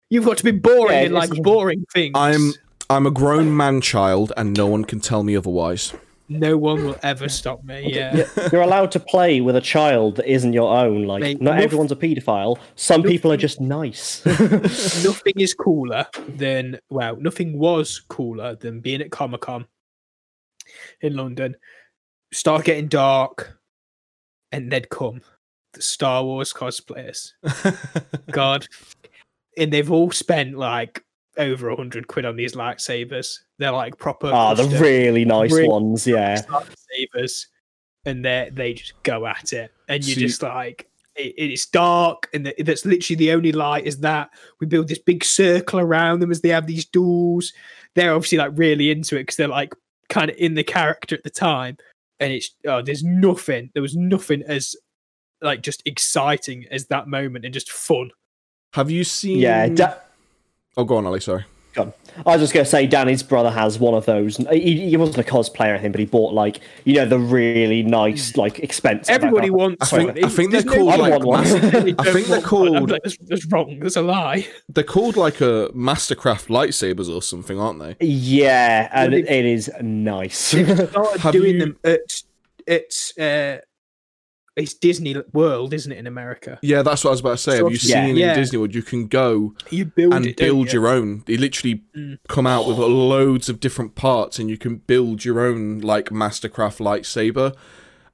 You've 0.10 0.26
got 0.26 0.38
to 0.38 0.44
be 0.44 0.52
boring 0.52 0.94
Yeah, 0.94 1.04
and 1.04 1.14
like 1.14 1.30
boring 1.44 1.86
things. 1.94 2.14
I'm 2.16 2.54
I'm 2.90 3.06
a 3.06 3.12
grown 3.12 3.56
man 3.56 3.82
child, 3.82 4.32
and 4.38 4.56
no 4.56 4.66
one 4.68 4.86
can 4.86 5.02
tell 5.02 5.24
me 5.24 5.36
otherwise. 5.36 5.94
No 6.30 6.58
one 6.58 6.84
will 6.84 6.98
ever 7.04 7.30
stop 7.30 7.64
me. 7.64 7.94
Yeah. 7.94 8.28
You're 8.52 8.62
allowed 8.62 8.92
to 8.92 9.00
play 9.00 9.40
with 9.40 9.56
a 9.56 9.62
child 9.62 10.18
that 10.18 10.30
isn't 10.30 10.54
your 10.54 10.76
own. 10.76 11.04
Like, 11.04 11.22
Mate, 11.22 11.42
not 11.42 11.56
noth- 11.56 11.64
everyone's 11.64 11.92
a 11.92 11.96
paedophile. 11.96 12.60
Some 12.76 13.02
people 13.04 13.32
are 13.32 13.38
just 13.38 13.62
nice. 13.62 14.26
nothing 14.26 15.34
is 15.38 15.54
cooler 15.54 16.06
than 16.28 16.80
well, 16.90 17.16
nothing 17.16 17.58
was 17.58 18.02
cooler 18.10 18.56
than 18.56 18.82
being 18.82 19.02
at 19.02 19.12
Comic 19.12 19.42
Con 19.42 19.66
in 21.02 21.16
London. 21.16 21.56
Start 22.34 22.66
getting 22.66 22.88
dark, 22.88 23.58
and 24.52 24.70
they'd 24.70 24.90
come 24.90 25.22
the 25.74 25.82
Star 25.82 26.24
Wars 26.26 26.52
cosplayers. 26.52 27.32
God, 28.32 28.68
and 29.58 29.72
they've 29.72 29.92
all 29.92 30.12
spent 30.12 30.58
like 30.58 31.06
over 31.38 31.70
a 31.70 31.76
hundred 31.76 32.08
quid 32.08 32.26
on 32.26 32.36
these 32.36 32.54
lightsabers. 32.56 33.40
They're 33.60 33.72
like 33.72 33.98
proper 33.98 34.28
Ah, 34.34 34.54
the 34.54 34.66
really 34.80 35.26
nice 35.26 35.52
Really 35.52 35.68
ones. 35.70 36.06
Yeah. 36.08 36.42
lightsabers, 36.50 37.46
and 38.06 38.24
they 38.24 38.50
they 38.54 38.74
just 38.74 38.94
go 39.04 39.26
at 39.26 39.54
it, 39.54 39.72
and 39.88 40.06
you're 40.06 40.16
See- 40.16 40.22
just 40.22 40.42
like. 40.42 40.88
It, 41.16 41.34
it's 41.36 41.66
dark, 41.66 42.30
and 42.32 42.46
the, 42.46 42.54
that's 42.62 42.86
literally 42.86 43.16
the 43.18 43.32
only 43.32 43.52
light. 43.52 43.88
Is 43.88 44.02
that 44.02 44.30
we 44.62 44.68
build 44.68 44.88
this 44.88 45.00
big 45.00 45.24
circle 45.24 45.80
around 45.80 46.20
them 46.20 46.30
as 46.30 46.42
they 46.42 46.50
have 46.50 46.68
these 46.68 46.86
duels. 46.86 47.54
They're 47.96 48.14
obviously 48.14 48.38
like 48.38 48.52
really 48.54 48.92
into 48.92 49.16
it 49.16 49.22
because 49.22 49.36
they're 49.38 49.48
like 49.48 49.74
kind 50.10 50.30
of 50.30 50.38
in 50.38 50.54
the 50.54 50.64
character 50.64 51.16
at 51.16 51.24
the 51.24 51.32
time, 51.32 51.78
and 52.20 52.32
it's 52.32 52.52
oh, 52.68 52.84
there's 52.84 53.04
nothing. 53.04 53.72
There 53.74 53.82
was 53.82 53.96
nothing 53.96 54.44
as 54.44 54.76
like 55.42 55.62
just 55.64 55.82
exciting 55.88 56.66
as 56.70 56.86
that 56.88 57.08
moment 57.08 57.46
and 57.46 57.54
just 57.54 57.72
fun. 57.72 58.12
Have 58.74 58.92
you 58.92 59.04
seen? 59.04 59.40
Yeah. 59.40 59.70
Da- 59.70 59.96
oh, 60.78 60.84
go 60.86 60.98
on, 60.98 61.06
Ali. 61.06 61.20
Sorry. 61.20 61.44
God. 61.74 61.94
I 62.26 62.32
was 62.32 62.42
just 62.42 62.54
going 62.56 62.64
to 62.64 62.70
say, 62.70 62.88
Danny's 62.88 63.22
brother 63.22 63.52
has 63.52 63.78
one 63.78 63.94
of 63.94 64.06
those. 64.06 64.38
He, 64.52 64.90
he 64.90 64.98
wasn't 64.98 65.20
a 65.20 65.24
cosplayer 65.30 65.68
or 65.68 65.74
anything, 65.74 65.92
but 65.92 66.00
he 66.00 66.08
bought, 66.08 66.34
like, 66.34 66.60
you 66.86 66.96
know, 66.96 67.06
the 67.06 67.20
really 67.20 67.84
nice, 67.84 68.36
like, 68.36 68.58
expensive. 68.60 69.14
Everybody 69.14 69.52
wants. 69.52 69.94
I 69.94 69.98
think- 69.98 70.16
one. 70.16 70.26
I 70.26 70.30
think 70.30 70.52
they're 70.52 70.64
called, 70.64 70.90
I 70.90 70.96
no- 70.96 71.04
like, 71.04 71.12
want 71.12 71.26
one. 71.26 71.44
I 71.46 71.50
think 72.12 72.28
they're 72.28 72.40
want 72.40 72.52
one. 72.52 72.68
I'm 72.68 72.74
called- 72.78 72.90
like, 72.92 73.04
that's, 73.04 73.18
that's 73.18 73.46
wrong. 73.48 73.80
That's 73.80 73.96
a 73.96 74.02
lie. 74.02 74.48
They're 74.70 74.84
called 74.84 75.18
like 75.18 75.40
a 75.42 75.70
Mastercraft 75.76 76.48
lightsabers 76.48 77.14
or 77.14 77.22
something, 77.22 77.60
aren't 77.60 77.80
they? 77.80 77.96
Yeah, 78.04 78.90
and 78.92 79.14
it, 79.14 79.30
it 79.30 79.46
is 79.46 79.70
nice. 79.80 80.36
started 80.38 80.90
Have 81.20 81.34
doing 81.34 81.56
you- 81.56 81.60
them 81.60 81.78
at 81.84 82.24
it's 82.66 83.16
uh 83.20 83.60
it's 84.58 84.74
Disney 84.74 85.16
World, 85.32 85.74
isn't 85.74 85.92
it, 85.92 85.98
in 85.98 86.08
America? 86.08 86.60
Yeah, 86.62 86.82
that's 86.82 87.04
what 87.04 87.12
I 87.12 87.14
was 87.14 87.20
about 87.22 87.32
to 87.32 87.38
say. 87.38 87.58
Have 87.58 87.72
you 87.72 87.78
Yeah. 87.82 88.06
seen 88.06 88.16
Yeah. 88.18 88.34
in 88.34 88.40
Disney 88.40 88.58
World? 88.58 88.76
You 88.76 88.82
can 88.84 89.08
go 89.08 89.54
You 89.70 89.86
build 89.86 90.14
and 90.14 90.26
it, 90.26 90.38
build 90.38 90.68
you? 90.68 90.80
your 90.82 90.90
own. 90.90 91.24
They 91.28 91.38
literally 91.38 91.84
Mm. 91.96 92.18
come 92.28 92.46
out 92.48 92.68
with 92.68 92.78
loads 92.78 93.48
of 93.48 93.60
different 93.60 93.96
parts, 93.96 94.40
and 94.40 94.50
you 94.50 94.58
can 94.58 94.78
build 94.88 95.24
your 95.24 95.40
own 95.40 95.80
like 95.80 96.10
Mastercraft 96.10 96.80
lightsaber. 96.80 97.54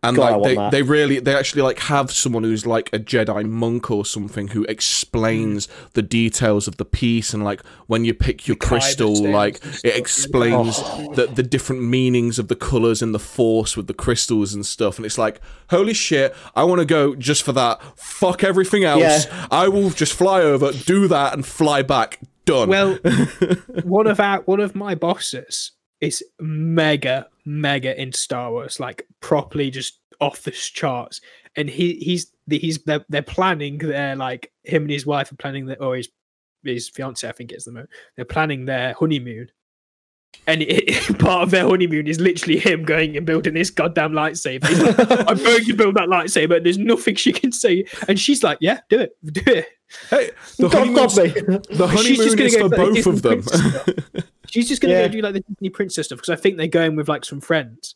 And 0.04 0.18
God, 0.18 0.42
like 0.42 0.72
they, 0.72 0.78
they 0.78 0.82
really 0.84 1.20
they 1.20 1.34
actually 1.34 1.62
like 1.62 1.80
have 1.80 2.12
someone 2.12 2.44
who's 2.44 2.66
like 2.66 2.90
a 2.92 3.00
Jedi 3.00 3.48
monk 3.50 3.90
or 3.90 4.06
something 4.06 4.50
who 4.50 4.66
explains 4.66 5.68
mm. 5.68 5.92
the 5.94 6.02
details 6.02 6.68
of 6.68 6.76
the 6.76 6.86
piece. 6.86 7.34
And 7.34 7.44
like 7.44 7.66
when 7.88 8.04
you 8.04 8.14
pick 8.14 8.48
your 8.48 8.58
kyber 8.58 8.68
crystal 8.68 9.32
like 9.32 9.64
it 9.84 9.96
explains 9.96 10.80
Oh. 10.84 11.14
the 11.14 11.28
the 11.28 11.44
different 11.44 11.84
meanings 11.84 12.38
of 12.38 12.48
the 12.50 12.56
colors 12.56 13.02
and 13.02 13.16
the 13.16 13.20
force 13.20 13.78
with 13.78 13.88
the 13.88 13.94
crystals 13.94 14.54
and 14.54 14.66
stuff. 14.66 14.98
And 14.98 15.06
it's 15.06 15.18
like 15.18 15.40
holy 15.70 15.94
shit 15.94 16.36
I 16.56 16.64
want 16.66 16.80
to 16.80 16.86
go 16.86 17.16
just 17.16 17.44
for 17.44 17.54
that. 17.54 17.82
Fuck 17.98 18.44
everything 18.44 18.84
else. 18.84 19.26
Yeah. 19.26 19.48
I 19.50 19.70
will 19.70 19.90
just 19.92 20.14
fly 20.14 20.42
over 20.42 20.72
do 20.72 21.08
that 21.08 21.34
and 21.34 21.46
fly 21.46 21.82
back. 21.82 22.20
Done. 22.46 22.68
Well, 22.68 22.96
one 23.84 24.06
of 24.06 24.20
our 24.20 24.42
one 24.42 24.60
of 24.60 24.76
my 24.76 24.96
bosses 24.96 25.72
is 26.02 26.22
mega 26.42 27.28
mega 27.46 28.00
in 28.00 28.12
Star 28.14 28.52
Wars, 28.52 28.80
like 28.80 29.06
properly 29.20 29.70
just 29.72 30.00
off 30.20 30.44
the 30.44 30.52
charts. 30.52 31.22
And 31.56 31.70
he 31.70 31.96
he's 31.96 32.32
he's 32.50 32.80
they're, 32.84 33.06
they're 33.10 33.22
planning 33.22 33.78
their 33.78 34.16
like 34.16 34.52
him 34.64 34.84
and 34.84 34.92
his 34.92 35.06
wife 35.06 35.32
are 35.32 35.38
planning 35.38 35.66
their 35.66 35.82
or 35.82 35.96
his 35.96 36.10
his 36.64 36.90
fiance 36.90 37.28
I 37.28 37.32
think 37.34 37.52
it's 37.52 37.66
the 37.66 37.72
moment 37.72 37.90
they're 38.16 38.26
planning 38.26 38.66
their 38.66 38.94
honeymoon. 38.94 39.50
And 40.46 40.62
it, 40.68 41.20
part 41.20 41.44
of 41.44 41.52
their 41.52 41.64
honeymoon 41.68 42.08
is 42.08 42.20
literally 42.20 42.60
him 42.60 42.84
going 42.84 43.16
and 43.16 43.26
building 43.26 43.54
this 43.54 43.70
goddamn 43.70 44.12
lightsaber. 44.12 44.68
He's 44.68 44.82
like, 44.82 45.00
I'm 45.30 45.38
going 45.38 45.64
to 45.64 45.74
build 45.74 45.96
that 45.96 46.10
lightsaber. 46.10 46.58
And 46.58 46.66
there's 46.66 46.78
nothing 46.78 47.16
she 47.16 47.32
can 47.32 47.52
say, 47.52 47.86
and 48.08 48.20
she's 48.20 48.44
like, 48.44 48.58
"Yeah, 48.62 48.80
do 48.90 49.00
it, 49.00 49.16
do 49.26 49.42
it." 49.48 49.68
hey 50.10 50.32
the 50.58 50.70
God 50.70 50.88
honeymoon's, 50.88 51.18
love 51.18 51.36
me. 51.36 51.42
the 51.78 51.88
She's 52.00 52.18
just 52.18 52.36
honeymoon 52.36 52.38
gonna 52.38 52.46
is 52.48 52.56
go 52.56 52.70
for 52.70 52.76
both 52.76 53.06
of 53.06 53.22
them. 53.22 54.24
She's 54.50 54.68
just 54.68 54.82
going 54.82 54.94
to 54.94 55.00
Yeah. 55.00 55.08
go 55.08 55.12
do 55.14 55.22
like 55.22 55.34
the 55.34 55.40
Disney 55.42 55.70
princess 55.70 56.08
stuff 56.08 56.18
because 56.18 56.30
I 56.30 56.36
think 56.36 56.58
they're 56.58 56.68
going 56.68 56.96
with 56.96 57.08
like 57.08 57.26
some 57.26 57.40
friends, 57.42 57.96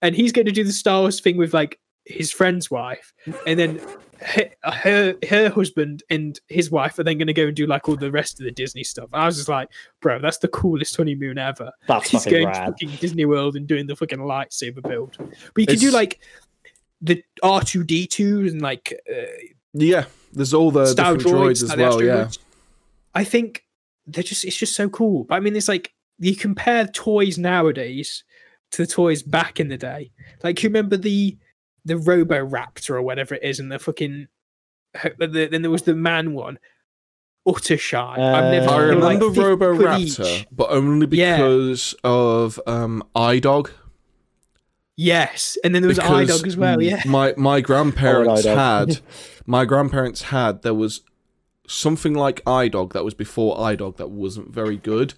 and 0.00 0.14
he's 0.14 0.32
going 0.32 0.46
to 0.46 0.52
do 0.52 0.64
the 0.64 0.72
Star 0.72 1.00
Wars 1.00 1.20
thing 1.20 1.36
with 1.36 1.52
like 1.54 1.78
his 2.06 2.32
friend's 2.32 2.70
wife, 2.70 3.12
and 3.46 3.58
then 3.58 3.80
her 4.22 4.50
her, 4.64 5.14
her 5.28 5.50
husband 5.50 6.02
and 6.10 6.40
his 6.48 6.70
wife 6.70 6.98
are 6.98 7.04
then 7.04 7.18
going 7.18 7.26
to 7.26 7.32
go 7.32 7.46
and 7.46 7.56
do 7.56 7.66
like 7.66 7.88
all 7.88 7.96
the 7.96 8.10
rest 8.10 8.40
of 8.40 8.44
the 8.44 8.50
Disney 8.50 8.84
stuff. 8.84 9.08
I 9.12 9.26
was 9.26 9.36
just 9.36 9.48
like, 9.48 9.68
bro, 10.00 10.18
that's 10.18 10.38
the 10.38 10.48
coolest 10.48 10.96
honeymoon 10.96 11.38
ever. 11.38 11.72
That's 11.88 12.10
He's 12.10 12.24
fucking 12.24 12.42
going 12.42 12.54
to 12.54 12.60
rad. 12.60 12.66
fucking 12.66 12.90
Disney 13.00 13.24
World 13.24 13.56
and 13.56 13.66
doing 13.66 13.86
the 13.86 13.96
fucking 13.96 14.18
lightsaber 14.18 14.82
build. 14.82 15.16
But 15.18 15.60
you 15.60 15.66
can 15.66 15.78
do 15.78 15.90
like 15.90 16.20
the 17.00 17.22
R 17.42 17.62
two 17.62 17.84
D 17.84 18.06
two 18.06 18.40
and 18.40 18.62
like 18.62 18.98
uh, 19.10 19.26
yeah 19.72 20.04
there's 20.32 20.54
all 20.54 20.70
the 20.70 20.86
style 20.86 21.16
droids, 21.16 21.62
droids, 21.62 21.62
as 21.64 21.76
well 21.76 22.02
yeah 22.02 22.24
droids. 22.24 22.38
I 23.14 23.24
think 23.24 23.64
they're 24.06 24.22
just 24.22 24.44
it's 24.44 24.56
just 24.56 24.74
so 24.74 24.88
cool. 24.88 25.24
But 25.24 25.36
I 25.36 25.40
mean, 25.40 25.56
it's 25.56 25.68
like 25.68 25.92
you 26.18 26.36
compare 26.36 26.86
toys 26.86 27.38
nowadays 27.38 28.24
to 28.72 28.86
the 28.86 28.90
toys 28.90 29.22
back 29.22 29.60
in 29.60 29.68
the 29.68 29.76
day. 29.76 30.10
Like 30.42 30.62
you 30.62 30.68
remember 30.68 30.96
the 30.96 31.36
the 31.84 31.96
Robo 31.96 32.46
Raptor 32.46 32.90
or 32.90 33.02
whatever 33.02 33.34
it 33.34 33.42
is, 33.42 33.58
and 33.60 33.70
the 33.72 33.78
fucking 33.78 34.28
the, 35.18 35.48
then 35.50 35.62
there 35.62 35.70
was 35.70 35.82
the 35.82 35.94
man 35.94 36.32
one, 36.34 36.58
Utter 37.46 37.76
Shy. 37.76 38.12
I've 38.12 38.52
never. 38.52 38.68
Uh, 38.68 38.76
I 38.76 38.80
they 38.86 38.94
were 38.94 39.00
like 39.00 39.20
remember 39.20 39.26
50 39.34 39.40
Robo 39.40 39.74
Raptor, 39.74 40.46
but 40.52 40.70
only 40.70 41.06
Yeah. 41.16 41.36
because 41.38 41.94
of 42.04 42.60
um, 42.66 43.02
iDog. 43.16 43.70
Yes, 44.96 45.56
and 45.64 45.74
then 45.74 45.82
there 45.82 45.88
was 45.88 45.98
because 45.98 46.28
iDog 46.28 46.46
as 46.46 46.56
well. 46.56 46.80
Yeah, 46.82 47.02
My 47.06 47.34
my 47.36 47.60
grandparents 47.60 48.44
iDog. 48.44 48.54
had 48.56 49.00
my 49.46 49.64
grandparents 49.64 50.22
had 50.22 50.62
there 50.62 50.74
was 50.74 51.00
something 51.66 52.12
like 52.14 52.44
iDog 52.44 52.92
that 52.92 53.04
was 53.04 53.14
before 53.14 53.56
iDog 53.56 53.96
that 53.96 54.10
wasn't 54.10 54.52
very 54.52 54.76
good, 54.76 55.14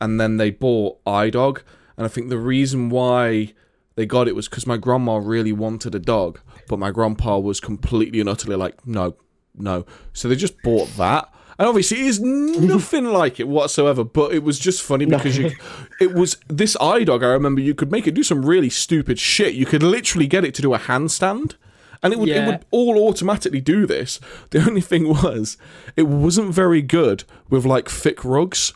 and 0.00 0.20
then 0.20 0.36
they 0.36 0.50
bought 0.50 1.02
iDog, 1.04 1.62
and 1.96 2.04
I 2.06 2.08
think 2.08 2.28
the 2.28 2.38
reason 2.38 2.88
why 2.88 3.52
they 3.96 4.06
got 4.06 4.28
it 4.28 4.36
was 4.36 4.48
because 4.48 4.66
my 4.66 4.76
grandma 4.76 5.16
really 5.16 5.52
wanted 5.52 5.94
a 5.94 5.98
dog, 5.98 6.40
but 6.68 6.78
my 6.78 6.90
grandpa 6.90 7.38
was 7.38 7.60
completely 7.60 8.20
and 8.20 8.28
utterly 8.28 8.56
like 8.56 8.86
no, 8.86 9.16
no. 9.56 9.84
So 10.12 10.28
they 10.28 10.36
just 10.36 10.62
bought 10.62 10.88
that. 10.96 11.32
And 11.58 11.66
obviously, 11.66 12.00
it 12.00 12.06
is 12.06 12.20
nothing 12.22 13.06
like 13.06 13.40
it 13.40 13.48
whatsoever. 13.48 14.04
But 14.04 14.34
it 14.34 14.42
was 14.42 14.58
just 14.58 14.82
funny 14.82 15.06
because 15.06 15.38
you, 15.38 15.52
it 16.00 16.12
was 16.12 16.36
this 16.48 16.76
iDog. 16.76 17.24
I 17.24 17.28
remember 17.28 17.62
you 17.62 17.74
could 17.74 17.90
make 17.90 18.06
it 18.06 18.14
do 18.14 18.22
some 18.22 18.44
really 18.44 18.70
stupid 18.70 19.18
shit. 19.18 19.54
You 19.54 19.64
could 19.66 19.82
literally 19.82 20.26
get 20.26 20.44
it 20.44 20.54
to 20.56 20.62
do 20.62 20.74
a 20.74 20.78
handstand, 20.78 21.54
and 22.02 22.12
it 22.12 22.18
would 22.18 22.28
it 22.28 22.46
would 22.46 22.66
all 22.70 23.08
automatically 23.08 23.62
do 23.62 23.86
this. 23.86 24.20
The 24.50 24.62
only 24.66 24.82
thing 24.82 25.08
was, 25.08 25.56
it 25.96 26.06
wasn't 26.06 26.52
very 26.52 26.82
good 26.82 27.24
with 27.48 27.64
like 27.64 27.88
thick 27.88 28.24
rugs. 28.24 28.74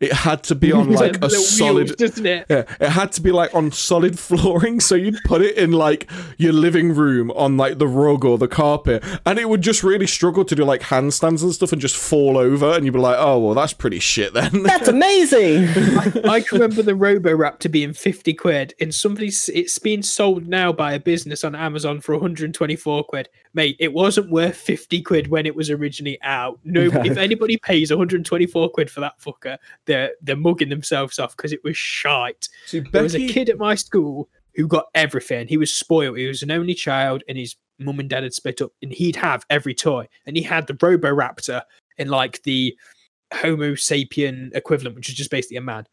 It 0.00 0.12
had 0.12 0.42
to 0.44 0.54
be 0.54 0.72
on 0.72 0.90
like 0.92 1.16
a 1.16 1.26
Little 1.26 1.38
wheels, 1.38 1.58
solid. 1.58 1.96
doesn't 1.96 2.26
it? 2.26 2.46
Yeah, 2.48 2.64
it 2.80 2.88
had 2.90 3.12
to 3.12 3.20
be 3.20 3.32
like 3.32 3.54
on 3.54 3.72
solid 3.72 4.18
flooring, 4.18 4.80
so 4.80 4.94
you'd 4.94 5.18
put 5.24 5.42
it 5.42 5.56
in 5.56 5.72
like 5.72 6.10
your 6.38 6.52
living 6.52 6.94
room 6.94 7.30
on 7.32 7.56
like 7.56 7.78
the 7.78 7.86
rug 7.88 8.24
or 8.24 8.38
the 8.38 8.48
carpet, 8.48 9.04
and 9.24 9.38
it 9.38 9.48
would 9.48 9.62
just 9.62 9.82
really 9.82 10.06
struggle 10.06 10.44
to 10.44 10.54
do 10.54 10.64
like 10.64 10.82
handstands 10.82 11.42
and 11.42 11.52
stuff 11.52 11.72
and 11.72 11.80
just 11.80 11.96
fall 11.96 12.36
over, 12.36 12.72
and 12.72 12.84
you'd 12.84 12.92
be 12.92 12.98
like, 12.98 13.16
oh 13.18 13.38
well, 13.38 13.54
that's 13.54 13.72
pretty 13.72 13.98
shit 13.98 14.34
then. 14.34 14.62
That's 14.72 14.88
amazing. 14.88 15.68
I 16.28 16.40
can 16.40 16.58
remember 16.60 16.82
the 16.82 16.94
Robo 16.94 17.30
Raptor 17.30 17.70
being 17.70 17.92
50 17.92 18.34
quid, 18.34 18.74
and 18.80 18.94
somebody's 18.94 19.48
it's 19.50 19.78
being 19.78 20.02
sold 20.02 20.46
now 20.48 20.72
by 20.72 20.92
a 20.94 21.00
business 21.00 21.44
on 21.44 21.54
Amazon 21.54 22.00
for 22.00 22.12
124 22.14 23.04
quid. 23.04 23.28
Mate, 23.54 23.76
it 23.78 23.92
wasn't 23.92 24.30
worth 24.30 24.56
50 24.56 25.02
quid 25.02 25.28
when 25.28 25.44
it 25.46 25.54
was 25.54 25.68
originally 25.70 26.18
out. 26.22 26.58
No, 26.64 26.80
if 26.82 27.16
anybody 27.18 27.56
pays 27.58 27.90
124 27.90 28.70
quid 28.70 28.90
for 28.90 29.00
that 29.00 29.18
fucker, 29.20 29.51
they're 29.86 30.12
they're 30.22 30.36
mugging 30.36 30.68
themselves 30.68 31.18
off 31.18 31.36
because 31.36 31.52
it 31.52 31.62
was 31.64 31.76
shite. 31.76 32.48
See, 32.66 32.80
There 32.80 33.02
was 33.02 33.14
a 33.14 33.26
kid 33.28 33.48
at 33.48 33.58
my 33.58 33.74
school 33.74 34.28
who 34.54 34.66
got 34.66 34.86
everything. 34.94 35.48
He 35.48 35.56
was 35.56 35.72
spoiled. 35.72 36.18
He 36.18 36.26
was 36.26 36.42
an 36.42 36.50
only 36.50 36.74
child, 36.74 37.22
and 37.28 37.38
his 37.38 37.56
mum 37.78 38.00
and 38.00 38.08
dad 38.08 38.22
had 38.22 38.34
split 38.34 38.60
up, 38.60 38.72
and 38.82 38.92
he'd 38.92 39.16
have 39.16 39.44
every 39.50 39.74
toy. 39.74 40.08
And 40.26 40.36
he 40.36 40.42
had 40.42 40.66
the 40.66 40.74
Roboraptor 40.74 41.62
in 41.98 42.08
like 42.08 42.42
the 42.42 42.76
Homo 43.32 43.72
sapien 43.72 44.54
equivalent, 44.54 44.96
which 44.96 45.08
is 45.08 45.14
just 45.14 45.30
basically 45.30 45.56
a 45.56 45.62
man. 45.62 45.86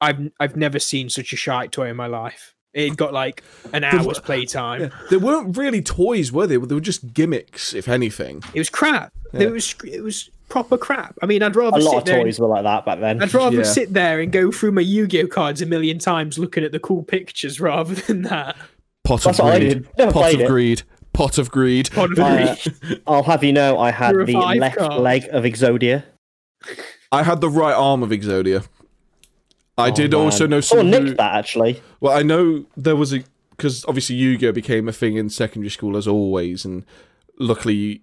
I've 0.00 0.30
I've 0.40 0.56
never 0.56 0.78
seen 0.78 1.08
such 1.08 1.32
a 1.32 1.36
shite 1.36 1.72
toy 1.72 1.88
in 1.88 1.96
my 1.96 2.06
life. 2.06 2.54
It 2.74 2.96
got 2.96 3.12
like 3.12 3.44
an 3.72 3.84
hour's 3.84 4.18
playtime. 4.18 4.82
Yeah, 4.82 4.88
they 5.08 5.16
weren't 5.16 5.56
really 5.56 5.80
toys, 5.80 6.32
were 6.32 6.46
they? 6.46 6.56
They 6.56 6.74
were 6.74 6.80
just 6.80 7.14
gimmicks, 7.14 7.72
if 7.72 7.86
anything. 7.88 8.42
It 8.52 8.58
was 8.58 8.68
crap. 8.68 9.12
Yeah. 9.32 9.42
It 9.42 9.52
was 9.52 9.74
it 9.84 10.02
was 10.02 10.28
proper 10.54 10.78
crap. 10.78 11.16
I 11.20 11.26
mean, 11.26 11.42
I'd 11.42 11.56
rather 11.56 11.78
A 11.78 11.80
lot 11.82 11.90
sit 11.90 11.98
of 11.98 12.04
there 12.04 12.16
and- 12.18 12.24
toys 12.26 12.38
were 12.38 12.46
like 12.46 12.62
that 12.62 12.86
back 12.86 13.00
then. 13.00 13.20
I'd 13.20 13.34
rather 13.34 13.56
Yeah. 13.58 13.62
sit 13.64 13.92
there 13.92 14.20
and 14.20 14.30
go 14.30 14.52
through 14.52 14.70
my 14.70 14.82
Yu-Gi-Oh 14.82 15.26
cards 15.26 15.60
a 15.60 15.66
million 15.66 15.98
times 15.98 16.38
looking 16.38 16.62
at 16.62 16.70
the 16.70 16.78
cool 16.78 17.02
pictures 17.02 17.60
rather 17.60 17.94
than 18.06 18.22
that. 18.22 18.56
Pot 19.02 19.22
That's 19.22 19.40
of 19.40 19.46
greed. 19.58 19.86
Pot 19.98 20.34
of 20.34 20.40
it. 20.40 20.46
greed. 20.46 20.82
Pot 21.12 21.38
of 21.38 21.50
greed. 21.50 21.90
Pod 21.90 22.12
of 22.12 22.18
Uh, 22.20 22.54
I'll 23.06 23.24
have 23.24 23.42
you 23.42 23.52
know, 23.52 23.78
I 23.78 23.90
had 23.90 24.14
the 24.14 24.32
left 24.58 24.76
card. 24.78 25.00
leg 25.02 25.26
of 25.32 25.42
Exodia. 25.44 26.04
I 27.10 27.24
had 27.24 27.40
the 27.40 27.50
right 27.50 27.74
arm 27.74 28.02
of 28.04 28.10
Exodia. 28.10 28.66
I 29.76 29.88
Oh, 29.88 29.94
did 29.94 30.12
man. 30.12 30.20
also 30.20 30.46
know 30.46 30.60
Someone 30.60 30.86
someone 30.86 31.00
who, 31.02 31.06
nicked 31.08 31.18
that 31.18 31.34
actually. 31.34 31.82
Well, 32.00 32.16
I 32.16 32.22
know 32.22 32.64
there 32.76 32.94
was 32.96 33.12
a 33.12 33.24
because 33.56 33.84
obviously 33.86 34.14
Yu-Gi-Oh 34.16 34.52
became 34.52 34.88
a 34.88 34.92
thing 34.92 35.16
in 35.16 35.28
secondary 35.30 35.70
school 35.70 35.96
as 35.96 36.06
always, 36.06 36.64
and 36.64 36.84
luckily 37.40 38.02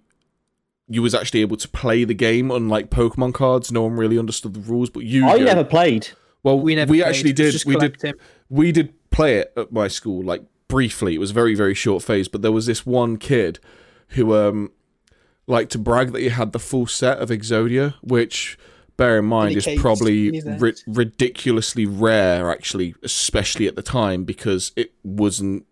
you 0.88 1.02
was 1.02 1.14
actually 1.14 1.40
able 1.40 1.56
to 1.56 1.68
play 1.68 2.04
the 2.04 2.14
game. 2.14 2.50
Unlike 2.50 2.90
Pokemon 2.90 3.34
cards, 3.34 3.70
no 3.72 3.82
one 3.82 3.92
really 3.94 4.18
understood 4.18 4.54
the 4.54 4.60
rules. 4.60 4.90
But 4.90 5.04
Yu-Gi-Oh, 5.04 5.34
I 5.34 5.38
never 5.38 5.64
played. 5.64 6.08
well, 6.42 6.58
we 6.58 6.64
we, 6.72 6.74
never 6.76 6.88
played, 6.88 7.02
actually 7.02 7.32
did. 7.32 7.54
We 7.64 7.74
did. 7.76 7.98
collecting. 8.00 8.14
We 8.48 8.72
did 8.72 9.10
play 9.10 9.36
it 9.38 9.52
at 9.56 9.72
my 9.72 9.88
school, 9.88 10.22
like 10.22 10.42
briefly. 10.68 11.14
It 11.14 11.18
was 11.18 11.30
very 11.30 11.54
very 11.54 11.74
short 11.74 12.02
phase, 12.02 12.28
but 12.28 12.42
there 12.42 12.52
was 12.52 12.66
this 12.66 12.84
one 12.86 13.16
kid 13.16 13.58
who 14.08 14.34
um 14.34 14.70
liked 15.46 15.72
to 15.72 15.78
brag 15.78 16.12
that 16.12 16.20
he 16.20 16.28
had 16.28 16.52
the 16.52 16.58
full 16.58 16.86
set 16.86 17.18
of 17.18 17.30
Exodia, 17.30 17.94
which. 18.02 18.58
Bear 18.98 19.18
in 19.18 19.24
mind, 19.24 19.56
is 19.56 19.66
probably 19.80 20.42
ri- 20.42 20.74
ridiculously 20.86 21.86
rare, 21.86 22.50
actually, 22.50 22.94
especially 23.02 23.66
at 23.66 23.74
the 23.74 23.82
time, 23.82 24.24
because 24.24 24.70
it 24.76 24.92
wasn't. 25.02 25.64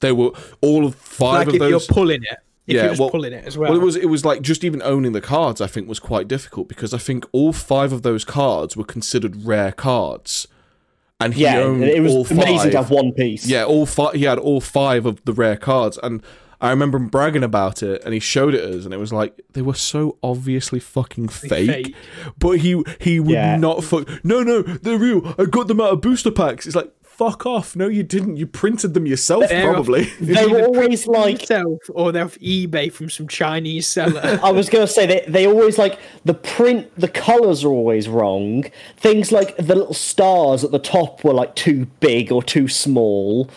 There 0.00 0.14
were 0.14 0.32
all 0.60 0.84
of 0.84 0.94
five 0.94 1.46
Like 1.46 1.48
of 1.48 1.54
if 1.54 1.60
those. 1.60 1.70
you're 1.70 1.94
pulling 1.94 2.22
it, 2.22 2.38
if 2.70 2.76
Yeah, 2.76 2.82
you're 2.82 2.90
just 2.90 3.00
well- 3.00 3.10
pulling 3.10 3.32
it 3.32 3.44
as 3.44 3.58
well. 3.58 3.70
Well, 3.72 3.80
it 3.80 3.84
was 3.84 3.96
it 3.96 4.06
was 4.06 4.24
like 4.24 4.42
just 4.42 4.64
even 4.64 4.80
owning 4.82 5.12
the 5.12 5.20
cards. 5.20 5.60
I 5.60 5.66
think 5.66 5.88
was 5.88 5.98
quite 6.00 6.28
difficult 6.28 6.68
because 6.68 6.94
I 6.94 6.98
think 6.98 7.26
all 7.32 7.52
five 7.52 7.92
of 7.92 8.02
those 8.02 8.24
cards 8.24 8.76
were 8.76 8.84
considered 8.84 9.44
rare 9.44 9.72
cards, 9.72 10.46
and 11.20 11.34
he 11.34 11.42
Yeah, 11.42 11.58
owned 11.58 11.84
it 11.84 12.00
was 12.02 12.12
all 12.14 12.26
amazing 12.30 12.56
five. 12.58 12.70
to 12.72 12.76
have 12.78 12.90
one 12.90 13.12
piece. 13.12 13.46
Yeah, 13.46 13.64
all 13.64 13.86
five. 13.86 14.14
He 14.14 14.24
had 14.24 14.38
all 14.38 14.60
five 14.60 15.06
of 15.06 15.22
the 15.24 15.32
rare 15.32 15.56
cards, 15.56 15.98
and 16.02 16.22
I 16.62 16.68
remember 16.70 16.98
him 16.98 17.08
bragging 17.08 17.42
about 17.42 17.82
it, 17.82 18.02
and 18.04 18.12
he 18.12 18.20
showed 18.20 18.54
it 18.54 18.62
us, 18.62 18.84
and 18.84 18.92
it 18.92 18.98
was 18.98 19.12
like 19.14 19.40
they 19.54 19.62
were 19.62 19.72
so 19.74 20.18
obviously 20.22 20.78
fucking 20.78 21.28
fake. 21.28 21.70
fake. 21.70 21.94
But 22.38 22.58
he 22.58 22.82
he 22.98 23.18
would 23.18 23.32
Yeah. 23.32 23.56
not 23.56 23.82
fuck. 23.82 24.06
No, 24.24 24.42
no, 24.42 24.60
they're 24.62 24.98
real. 24.98 25.34
I 25.38 25.44
got 25.46 25.68
them 25.68 25.80
out 25.80 25.90
of 25.92 26.00
booster 26.02 26.30
packs. 26.30 26.66
It's 26.66 26.76
like 26.76 26.90
fuck 27.20 27.44
off. 27.44 27.76
No, 27.76 27.86
you 27.86 28.02
didn't. 28.02 28.38
You 28.38 28.46
printed 28.46 28.94
them 28.94 29.06
yourself, 29.06 29.44
They're- 29.50 29.70
probably. 29.70 30.04
They 30.20 30.46
were 30.52 30.62
always 30.62 31.06
like 31.06 31.40
Yourself, 31.42 31.78
or 31.90 32.12
they're 32.12 32.24
off 32.24 32.38
eBay 32.38 32.90
from 32.90 33.10
some 33.10 33.28
Chinese 33.28 33.86
seller. 33.86 34.40
I 34.42 34.50
was 34.50 34.70
gonna 34.70 34.86
say 34.86 35.06
they 35.06 35.24
they 35.28 35.46
always 35.46 35.76
like 35.76 35.98
the 36.24 36.32
print 36.32 36.88
the 36.98 37.08
colours 37.08 37.62
are 37.62 37.68
always 37.68 38.08
wrong. 38.08 38.64
Things 38.96 39.30
like 39.32 39.54
the 39.58 39.74
little 39.74 39.92
stars 39.92 40.64
at 40.64 40.70
the 40.70 40.78
top 40.78 41.22
were 41.22 41.34
like 41.34 41.54
too 41.56 41.86
big 42.00 42.32
or 42.32 42.42
too 42.42 42.68
small. 42.68 43.50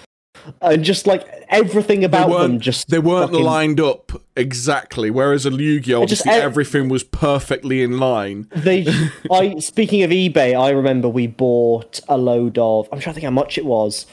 And 0.62 0.84
just 0.84 1.08
like 1.08 1.27
everything 1.49 2.03
about 2.03 2.29
them 2.29 2.60
just 2.60 2.89
they 2.89 2.99
weren't 2.99 3.32
fucking- 3.32 3.45
lined 3.45 3.79
up 3.79 4.12
exactly. 4.36 5.10
Whereas 5.10 5.45
a 5.45 5.51
Yu-Gi-Oh, 5.51 6.06
just 6.06 6.21
obviously 6.21 6.41
e- 6.41 6.43
everything 6.43 6.89
was 6.89 7.03
perfectly 7.03 7.82
in 7.82 7.97
line. 7.99 8.47
They, 8.56 8.86
I 9.32 9.60
speaking 9.60 10.03
of 10.03 10.12
eBay, 10.12 10.60
I 10.60 10.71
remember 10.71 11.08
we 11.10 11.27
bought 11.27 11.99
a 12.08 12.17
load 12.17 12.58
of. 12.58 12.89
I'm 12.91 12.99
trying 12.99 13.13
to 13.13 13.21
think 13.21 13.25
how 13.25 13.32
much 13.32 13.58
it 13.58 13.65
was. 13.65 14.06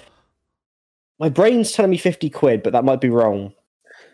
My 1.18 1.28
brain's 1.28 1.72
telling 1.72 1.90
me 1.90 1.98
fifty 1.98 2.30
quid, 2.30 2.62
but 2.62 2.72
that 2.72 2.84
might 2.84 3.00
be 3.00 3.10
wrong. 3.10 3.52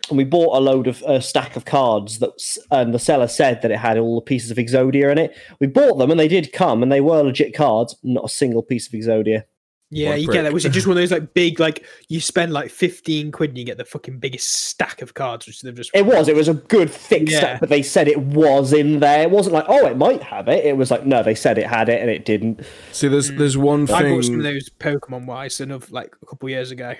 And 0.09 0.17
we 0.17 0.23
bought 0.23 0.57
a 0.57 0.61
load 0.61 0.87
of 0.87 1.01
a 1.05 1.21
stack 1.21 1.55
of 1.57 1.65
cards 1.65 2.19
that, 2.19 2.31
and 2.71 2.93
the 2.93 2.99
seller 2.99 3.27
said 3.27 3.61
that 3.61 3.71
it 3.71 3.77
had 3.79 3.97
all 3.97 4.15
the 4.15 4.21
pieces 4.21 4.51
of 4.51 4.57
Exodia 4.57 5.11
in 5.11 5.17
it. 5.17 5.35
We 5.59 5.67
bought 5.67 5.97
them, 5.97 6.11
and 6.11 6.19
they 6.19 6.29
did 6.29 6.53
come, 6.53 6.81
and 6.81 6.89
they 6.91 7.01
were 7.01 7.21
legit 7.23 7.53
cards. 7.53 7.95
Not 8.03 8.25
a 8.25 8.29
single 8.29 8.63
piece 8.63 8.87
of 8.87 8.93
Exodia. 8.93 9.43
Yeah, 9.89 10.09
What 10.09 10.17
a 10.17 10.21
you 10.21 10.27
get 10.31 10.43
that. 10.43 10.53
Was 10.53 10.65
it 10.65 10.71
just 10.71 10.85
one 10.87 10.97
of 10.97 11.01
those 11.01 11.11
like 11.11 11.33
big, 11.33 11.59
like 11.59 11.85
you 12.09 12.19
spend 12.19 12.51
like 12.53 12.69
fifteen 12.71 13.31
quid 13.31 13.51
and 13.51 13.57
you 13.57 13.63
get 13.63 13.77
the 13.77 13.85
fucking 13.85 14.19
biggest 14.19 14.49
stack 14.51 15.01
of 15.01 15.13
cards, 15.13 15.47
which 15.47 15.61
they've 15.61 15.73
just 15.75 15.91
It 15.93 16.05
was. 16.05 16.27
It 16.27 16.35
was 16.35 16.47
a 16.47 16.53
good 16.55 16.89
thick 16.89 17.29
Yeah. 17.29 17.37
stack, 17.37 17.59
but 17.61 17.69
they 17.69 17.81
said 17.81 18.07
it 18.07 18.19
was 18.19 18.73
in 18.73 18.99
there. 18.99 19.21
It 19.23 19.31
wasn't 19.31 19.53
like, 19.53 19.65
oh, 19.67 19.85
it 19.87 19.97
might 19.97 20.21
have 20.23 20.47
it. 20.47 20.65
It 20.65 20.75
was 20.77 20.91
like, 20.91 21.05
no, 21.05 21.23
they 21.23 21.35
said 21.35 21.57
it 21.57 21.67
had 21.67 21.87
it, 21.89 22.01
and 22.01 22.09
it 22.09 22.25
didn't. 22.25 22.61
See, 22.91 23.07
there's 23.07 23.31
there's 23.31 23.57
one 23.57 23.87
Mm. 23.87 23.93
I 23.93 24.01
bought 24.03 24.23
some 24.25 24.39
of 24.39 24.43
thing. 24.43 24.53
those 24.53 24.69
Pokemon 24.69 25.25
wise 25.25 25.59
and 25.61 25.71
of 25.71 25.91
like 25.91 26.13
a 26.21 26.25
couple 26.25 26.49
years 26.49 26.71
ago. 26.71 26.95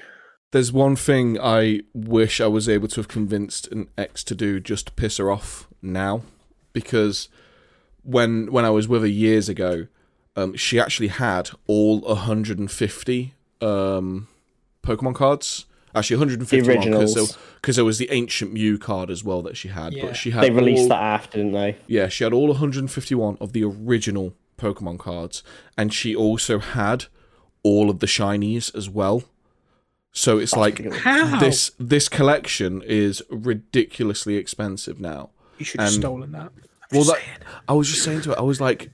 There's 0.51 0.71
one 0.71 0.95
thing 0.95 1.37
I 1.41 1.81
wish 1.93 2.39
I 2.39 2.47
was 2.47 2.69
able 2.69 2.87
to 2.87 2.95
have 3.01 3.09
convinced 3.09 3.67
an 3.67 3.89
ex 3.97 4.23
to 4.23 4.33
do 4.35 4.61
just 4.61 4.85
to 4.87 4.91
piss 4.93 5.17
her 5.17 5.29
off 5.29 5.67
now, 5.81 6.21
because 6.71 7.27
when 8.03 8.49
when 8.51 8.63
I 8.63 8.69
was 8.69 8.87
with 8.87 9.01
her 9.01 9.07
years 9.07 9.49
ago, 9.49 9.87
um, 10.37 10.55
she 10.55 10.79
actually 10.79 11.09
had 11.09 11.49
all 11.67 11.99
150 12.01 13.33
um, 13.61 14.27
Pokemon 14.83 15.15
cards. 15.15 15.65
Actually, 15.95 16.17
151 16.17 16.67
because 16.67 17.13
there, 17.15 17.23
originals. 17.23 17.37
'cause 17.61 17.75
there 17.75 17.85
was 17.85 17.97
the 17.97 18.09
ancient 18.11 18.53
Mew 18.53 18.77
card 18.77 19.09
as 19.09 19.23
well 19.23 19.41
that 19.41 19.57
she 19.57 19.69
had. 19.69 19.93
Yeah. 19.93 20.05
But 20.05 20.15
she 20.15 20.29
had 20.31 20.43
They 20.43 20.51
released 20.51 20.83
all- 20.83 20.89
that 20.89 21.01
after, 21.01 21.37
didn't 21.39 21.53
they? 21.53 21.77
Yeah, 21.87 22.07
she 22.07 22.23
had 22.23 22.33
all 22.33 22.47
151 22.49 23.37
of 23.41 23.51
the 23.53 23.63
original 23.63 24.33
Pokemon 24.59 24.99
cards, 24.99 25.43
and 25.77 25.91
she 25.93 26.15
also 26.15 26.59
had 26.59 27.05
all 27.63 27.89
of 27.89 27.99
the 27.99 28.05
shinies 28.07 28.73
as 28.75 28.87
well. 28.89 29.23
So 30.11 30.37
it's 30.37 30.55
like 30.55 30.77
ridiculous. 30.79 31.01
How? 31.03 31.39
this 31.39 31.71
this 31.79 32.09
collection 32.09 32.81
is 32.85 33.21
ridiculously 33.29 34.35
expensive 34.35 34.99
now. 34.99 35.29
You 35.57 35.65
should 35.65 35.79
have 35.81 35.89
and- 35.93 36.01
stolen 36.01 36.31
that. 36.33 36.51
I'm 36.91 36.97
Well, 36.99 37.03
just 37.05 37.15
that. 37.17 37.43
I 37.67 37.73
was 37.73 37.87
just 37.89 38.03
saying 38.03 38.21
to 38.21 38.29
her, 38.29 38.39
I 38.39 38.43
was 38.43 38.61
like, 38.61 38.91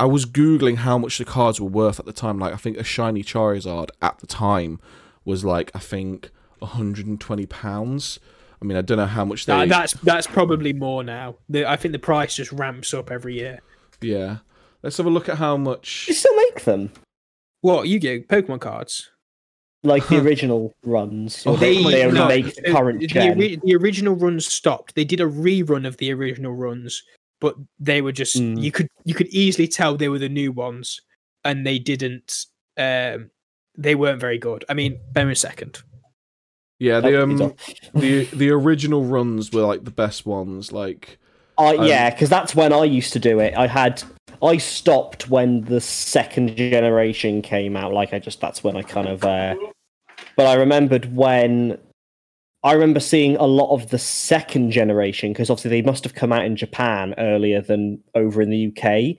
I 0.00 0.04
was 0.04 0.26
googling 0.26 0.76
how 0.76 0.96
much 0.98 1.18
the 1.18 1.24
cards 1.24 1.60
were 1.60 1.68
worth 1.68 1.98
at 1.98 2.06
the 2.06 2.12
time. 2.12 2.38
Like, 2.38 2.52
I 2.52 2.56
think 2.56 2.76
a 2.76 2.84
shiny 2.84 3.22
Charizard 3.22 3.88
at 4.00 4.18
the 4.18 4.26
time 4.26 4.80
was 5.24 5.44
like, 5.44 5.70
I 5.74 5.80
think, 5.80 6.30
120 6.60 7.46
pounds. 7.46 8.20
I 8.60 8.64
mean, 8.64 8.76
I 8.78 8.82
don't 8.82 8.98
know 8.98 9.06
how 9.06 9.24
much 9.24 9.46
they. 9.46 9.52
Uh, 9.52 9.66
that's 9.66 9.92
that's 9.94 10.26
probably 10.26 10.72
more 10.72 11.04
now. 11.04 11.36
The, 11.48 11.64
I 11.68 11.76
think 11.76 11.92
the 11.92 11.98
price 11.98 12.34
just 12.36 12.52
ramps 12.52 12.92
up 12.94 13.10
every 13.10 13.34
year. 13.34 13.60
yeah. 14.00 14.38
Let's 14.80 14.96
have 14.98 15.06
a 15.06 15.10
look 15.10 15.28
at 15.28 15.38
how 15.38 15.56
much. 15.56 16.06
You 16.06 16.14
still 16.14 16.36
make 16.36 16.62
them 16.62 16.92
What 17.62 17.88
you 17.88 17.98
get 17.98 18.28
Pokemon 18.28 18.60
cards? 18.60 19.10
like 19.84 20.06
the 20.08 20.18
original 20.24 20.72
runs. 20.84 21.44
Or 21.46 21.56
They, 21.56 21.82
they, 21.82 22.04
only 22.04 22.18
no, 22.18 22.26
make 22.28 22.46
uh, 22.46 22.72
current 22.72 23.00
the, 23.00 23.06
gen. 23.08 23.36
ori- 23.36 23.60
the 23.62 23.74
original 23.76 24.14
runs 24.14 24.46
stopped. 24.46 24.94
They 24.94 25.04
did 25.04 25.20
a 25.20 25.24
rerun 25.24 25.86
of 25.86 25.96
the 25.98 26.12
original 26.12 26.52
runs, 26.54 27.02
but 27.40 27.54
they 27.78 28.02
were 28.02 28.12
just 28.12 28.36
Mm. 28.36 28.62
you 28.62 28.72
could 28.72 28.88
you 29.04 29.14
could 29.14 29.28
easily 29.28 29.68
tell 29.68 29.96
they 29.96 30.08
were 30.08 30.18
the 30.18 30.28
new 30.28 30.52
ones, 30.52 31.00
and 31.44 31.66
they 31.66 31.78
didn't. 31.78 32.46
Um, 32.76 33.30
they 33.76 33.94
weren't 33.94 34.20
very 34.20 34.38
good. 34.38 34.64
I 34.68 34.74
mean, 34.74 34.98
bear 35.12 35.28
in 35.28 35.34
second. 35.36 35.82
Yeah, 36.78 37.00
the 37.00 37.16
Oh, 37.16 37.22
um, 37.22 37.54
the 37.94 38.24
the 38.24 38.50
original 38.50 39.04
runs 39.04 39.52
were 39.52 39.62
like 39.62 39.84
the 39.84 39.90
best 39.90 40.26
ones. 40.26 40.72
Like, 40.72 41.18
I 41.56 41.76
um, 41.76 41.86
yeah, 41.86 42.10
because 42.10 42.28
that's 42.28 42.54
when 42.54 42.72
I 42.72 42.84
used 42.84 43.12
to 43.14 43.18
do 43.18 43.40
it. 43.40 43.54
I 43.56 43.66
had 43.66 44.02
I 44.42 44.58
stopped 44.58 45.28
when 45.28 45.62
the 45.62 45.80
second 45.80 46.56
generation 46.56 47.42
came 47.42 47.76
out. 47.76 47.92
Like 47.92 48.14
I 48.14 48.18
just 48.20 48.40
that's 48.40 48.62
when 48.62 48.76
I 48.76 48.82
kind 48.82 49.08
of. 49.08 49.24
Uh, 49.24 49.56
but 50.36 50.46
I 50.46 50.54
remembered 50.54 51.14
when. 51.14 51.78
I 52.64 52.72
remember 52.72 53.00
seeing 53.00 53.36
a 53.36 53.46
lot 53.46 53.72
of 53.72 53.90
the 53.90 53.98
second 53.98 54.72
generation 54.72 55.32
because 55.32 55.48
obviously 55.48 55.70
they 55.70 55.82
must 55.82 56.02
have 56.04 56.14
come 56.14 56.32
out 56.32 56.44
in 56.44 56.56
Japan 56.56 57.14
earlier 57.18 57.60
than 57.62 58.02
over 58.14 58.42
in 58.42 58.50
the 58.50 58.66
UK. 58.66 59.16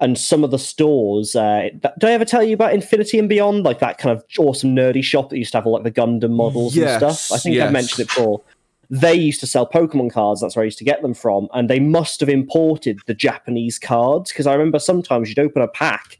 And 0.00 0.16
some 0.16 0.44
of 0.44 0.52
the 0.52 0.58
stores, 0.58 1.34
uh, 1.34 1.70
did 1.72 2.04
I 2.04 2.12
ever 2.12 2.24
tell 2.24 2.42
you 2.42 2.54
about 2.54 2.72
Infinity 2.72 3.18
and 3.18 3.28
Beyond? 3.28 3.64
Like 3.64 3.80
that 3.80 3.98
kind 3.98 4.16
of 4.16 4.24
awesome 4.38 4.74
nerdy 4.74 5.02
shop 5.02 5.28
that 5.30 5.38
used 5.38 5.52
to 5.52 5.58
have 5.58 5.66
all 5.66 5.72
like 5.72 5.82
the 5.82 5.90
Gundam 5.90 6.30
models 6.30 6.76
Yes, 6.76 7.02
and 7.02 7.12
stuff. 7.12 7.36
I 7.36 7.40
think 7.40 7.56
yes. 7.56 7.66
I've 7.66 7.72
mentioned 7.72 8.00
it 8.00 8.08
before 8.08 8.42
they 8.90 9.14
used 9.14 9.40
to 9.40 9.46
sell 9.46 9.66
Pokemon 9.68 10.12
cards. 10.12 10.40
That's 10.40 10.56
where 10.56 10.62
I 10.62 10.66
used 10.66 10.78
to 10.78 10.84
get 10.84 11.02
them 11.02 11.14
from, 11.14 11.48
and 11.52 11.68
they 11.68 11.80
must 11.80 12.20
have 12.20 12.28
imported 12.28 12.98
the 13.06 13.14
Japanese 13.14 13.78
cards 13.78 14.32
because 14.32 14.46
I 14.46 14.54
remember 14.54 14.78
sometimes 14.78 15.28
you'd 15.28 15.38
open 15.38 15.62
a 15.62 15.68
pack 15.68 16.17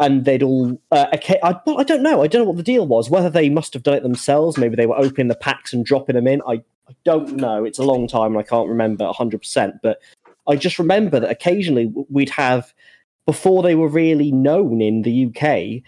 and 0.00 0.24
they'd 0.24 0.42
all. 0.42 0.80
Uh, 0.90 1.06
okay, 1.14 1.38
I, 1.42 1.54
well, 1.66 1.78
I 1.78 1.84
don't 1.84 2.02
know. 2.02 2.22
I 2.22 2.26
don't 2.26 2.42
know 2.42 2.48
what 2.48 2.56
the 2.56 2.62
deal 2.62 2.86
was. 2.86 3.10
Whether 3.10 3.30
they 3.30 3.50
must 3.50 3.74
have 3.74 3.82
done 3.82 3.94
it 3.94 4.02
themselves, 4.02 4.58
maybe 4.58 4.74
they 4.74 4.86
were 4.86 4.98
opening 4.98 5.28
the 5.28 5.36
packs 5.36 5.72
and 5.72 5.84
dropping 5.84 6.16
them 6.16 6.26
in. 6.26 6.42
I, 6.48 6.54
I 6.88 6.96
don't 7.04 7.36
know. 7.36 7.64
It's 7.64 7.78
a 7.78 7.84
long 7.84 8.08
time 8.08 8.32
and 8.32 8.38
I 8.38 8.42
can't 8.42 8.68
remember 8.68 9.12
hundred 9.12 9.38
percent. 9.38 9.76
But 9.82 10.00
I 10.48 10.56
just 10.56 10.78
remember 10.78 11.20
that 11.20 11.30
occasionally 11.30 11.92
we'd 12.08 12.30
have 12.30 12.72
before 13.26 13.62
they 13.62 13.74
were 13.74 13.88
really 13.88 14.32
known 14.32 14.80
in 14.80 15.02
the 15.02 15.26
UK, 15.26 15.82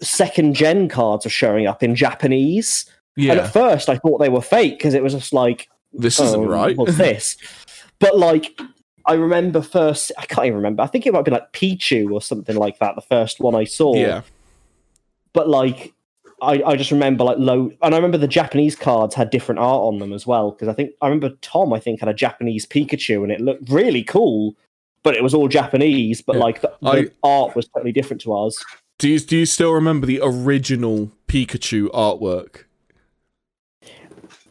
second 0.00 0.54
gen 0.54 0.88
cards 0.88 1.26
are 1.26 1.30
showing 1.30 1.66
up 1.66 1.82
in 1.82 1.94
Japanese. 1.94 2.86
Yeah. 3.16 3.32
And 3.32 3.40
at 3.40 3.52
first, 3.52 3.88
I 3.88 3.98
thought 3.98 4.18
they 4.18 4.30
were 4.30 4.42
fake 4.42 4.78
because 4.78 4.94
it 4.94 5.02
was 5.02 5.12
just 5.12 5.34
like, 5.34 5.68
this 5.92 6.18
isn't 6.18 6.40
oh, 6.40 6.48
right. 6.48 6.76
What's 6.76 6.96
this? 6.96 7.36
But 7.98 8.18
like, 8.18 8.58
I 9.06 9.14
remember 9.14 9.62
first. 9.62 10.12
I 10.18 10.26
can't 10.26 10.46
even 10.46 10.56
remember. 10.56 10.82
I 10.82 10.86
think 10.86 11.06
it 11.06 11.12
might 11.12 11.24
be 11.24 11.30
like 11.30 11.52
Pichu 11.52 12.10
or 12.12 12.20
something 12.22 12.56
like 12.56 12.78
that. 12.78 12.94
The 12.94 13.02
first 13.02 13.40
one 13.40 13.54
I 13.54 13.64
saw. 13.64 13.94
Yeah, 13.96 14.22
But 15.32 15.48
like, 15.48 15.92
I, 16.40 16.62
I 16.62 16.76
just 16.76 16.90
remember 16.90 17.24
like 17.24 17.38
low, 17.38 17.70
and 17.82 17.94
I 17.94 17.98
remember 17.98 18.18
the 18.18 18.28
Japanese 18.28 18.74
cards 18.76 19.14
had 19.14 19.30
different 19.30 19.58
art 19.60 19.80
on 19.82 19.98
them 19.98 20.12
as 20.12 20.26
well. 20.26 20.50
Because 20.50 20.68
I 20.68 20.72
think 20.72 20.90
I 21.00 21.06
remember 21.08 21.30
Tom. 21.40 21.72
I 21.72 21.80
think 21.80 22.00
had 22.00 22.08
a 22.08 22.14
Japanese 22.14 22.66
Pikachu, 22.66 23.22
and 23.22 23.30
it 23.32 23.40
looked 23.40 23.68
really 23.70 24.02
cool. 24.02 24.54
But 25.04 25.16
it 25.16 25.22
was 25.22 25.34
all 25.34 25.48
Japanese. 25.48 26.20
But 26.22 26.36
Yeah. 26.36 26.42
like 26.42 26.60
the, 26.60 26.72
the 26.80 26.88
I- 26.88 27.06
art 27.28 27.56
was 27.56 27.68
totally 27.68 27.92
different 27.92 28.20
to 28.22 28.32
ours. 28.32 28.62
do 28.98 29.08
you 29.08 29.18
do 29.18 29.36
you 29.38 29.46
still 29.46 29.72
remember 29.72 30.06
the 30.06 30.20
original 30.22 31.10
Pikachu 31.28 31.88
artwork? 31.90 32.64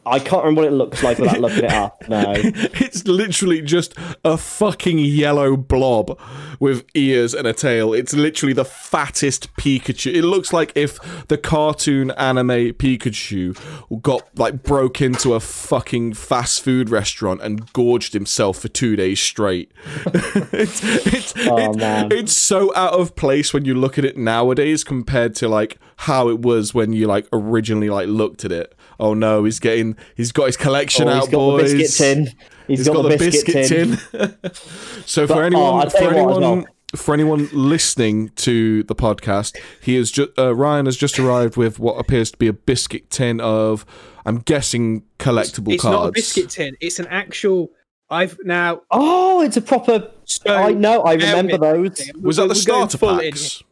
I 0.04 0.18
can't 0.18 0.42
remember 0.44 0.62
what 0.62 0.68
it 0.72 0.74
looks 0.74 1.02
like 1.02 1.18
without 1.18 1.40
looking 1.40 1.64
it 1.64 1.72
up. 1.72 2.08
No. 2.08 2.32
it's 2.36 3.06
literally 3.06 3.62
just 3.62 3.94
a 4.24 4.36
fucking 4.36 4.98
yellow 4.98 5.56
blob 5.56 6.18
with 6.58 6.84
ears 6.94 7.34
and 7.34 7.46
a 7.46 7.52
tail. 7.52 7.92
It's 7.94 8.12
literally 8.12 8.52
the 8.52 8.64
fattest 8.64 9.54
Pikachu. 9.56 10.12
It 10.12 10.22
looks 10.22 10.52
like 10.52 10.72
if 10.74 10.98
the 11.28 11.38
cartoon 11.38 12.10
anime 12.12 12.72
Pikachu 12.74 13.56
got 14.02 14.22
like 14.36 14.64
broke 14.64 15.00
into 15.00 15.34
a 15.34 15.40
fucking 15.40 16.14
fast 16.14 16.62
food 16.62 16.90
restaurant 16.90 17.40
and 17.40 17.72
gorged 17.72 18.12
himself 18.12 18.58
for 18.58 18.68
two 18.68 18.96
days 18.96 19.20
straight. 19.20 19.70
it's 20.06 20.82
it's, 21.06 21.34
Oh, 21.46 21.56
it's, 21.70 21.76
man. 21.76 22.10
it's 22.10 22.32
so 22.32 22.74
out 22.74 22.94
of 22.94 23.14
place 23.14 23.54
when 23.54 23.64
you 23.64 23.74
look 23.74 23.98
at 23.98 24.04
it 24.04 24.16
nowadays 24.16 24.82
compared 24.84 25.34
to 25.36 25.48
like 25.48 25.78
how 25.96 26.28
it 26.28 26.40
was 26.40 26.74
when 26.74 26.92
you 26.92 27.06
like 27.06 27.28
originally 27.32 27.88
like 27.88 28.08
looked 28.08 28.44
at 28.44 28.50
it. 28.50 28.74
Oh 29.00 29.14
no, 29.14 29.44
he's 29.44 29.58
getting 29.60 29.96
he's 30.16 30.32
got 30.32 30.46
his 30.46 30.56
collection 30.56 31.08
Oh, 31.08 31.12
out, 31.12 31.30
boys. 31.30 31.72
he's 31.72 31.98
got 31.98 32.08
the 32.08 32.18
biscuit 32.18 32.26
tin. 32.26 32.36
He's 32.68 32.88
got, 32.88 33.02
the 33.02 33.16
biscuit, 33.18 33.68
tin. 33.68 34.42
so 35.06 35.26
for 35.26 35.34
But, 35.34 35.38
oh, 35.38 35.40
anyone, 35.44 35.64
I'll 35.84 35.90
for 35.90 35.98
you 36.02 36.24
what 36.24 36.30
as 36.30 36.36
anyone, 36.36 36.66
for 36.94 37.14
anyone 37.14 37.48
listening 37.52 38.28
to 38.36 38.82
the 38.84 38.94
podcast, 38.94 39.56
he 39.80 39.96
is 39.96 40.10
just 40.10 40.30
uh, 40.38 40.54
Ryan 40.54 40.86
has 40.86 40.96
just 40.96 41.18
arrived 41.18 41.56
with 41.56 41.78
what 41.78 41.94
appears 41.94 42.30
to 42.30 42.38
be 42.38 42.46
a 42.46 42.52
biscuit 42.52 43.10
tin 43.10 43.40
of, 43.40 43.84
I'm 44.24 44.38
guessing 44.38 45.02
collectible 45.18 45.72
it's 45.74 45.82
cards. 45.82 45.94
not 45.96 46.08
a 46.08 46.12
biscuit 46.12 46.50
tin. 46.50 46.76
It's 46.80 46.98
an 46.98 47.06
actual. 47.08 47.70
I've 48.10 48.38
now. 48.44 48.82
Oh, 48.90 49.40
it's 49.42 49.56
a 49.56 49.62
proper. 49.62 50.10
So 50.24 50.54
I 50.54 50.72
know. 50.72 51.02
I 51.02 51.14
remember 51.14 51.56
those. 51.58 52.10
Was 52.20 52.36
that 52.36 52.48
the 52.48 52.54
starter 52.54 52.98
full 52.98 53.18
in 53.18 53.30
packs? 53.32 53.62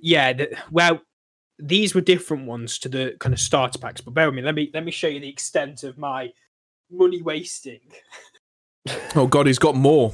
yeah 0.00 0.32
the, 0.32 0.56
well 0.70 0.98
these 1.58 1.94
were 1.94 2.00
different 2.00 2.46
ones 2.46 2.78
to 2.78 2.88
the 2.88 3.14
kind 3.20 3.32
of 3.32 3.38
starter 3.40 3.78
packs 3.78 4.00
but 4.00 4.12
bear 4.14 4.26
with 4.26 4.34
me 4.34 4.42
let 4.42 4.54
me 4.54 4.70
let 4.74 4.84
me 4.84 4.90
show 4.90 5.06
you 5.08 5.20
the 5.20 5.28
extent 5.28 5.84
of 5.84 5.96
my 5.98 6.32
money 6.90 7.22
wasting 7.22 7.80
Oh 9.16 9.26
god, 9.26 9.46
he's 9.46 9.58
got 9.58 9.74
more. 9.74 10.12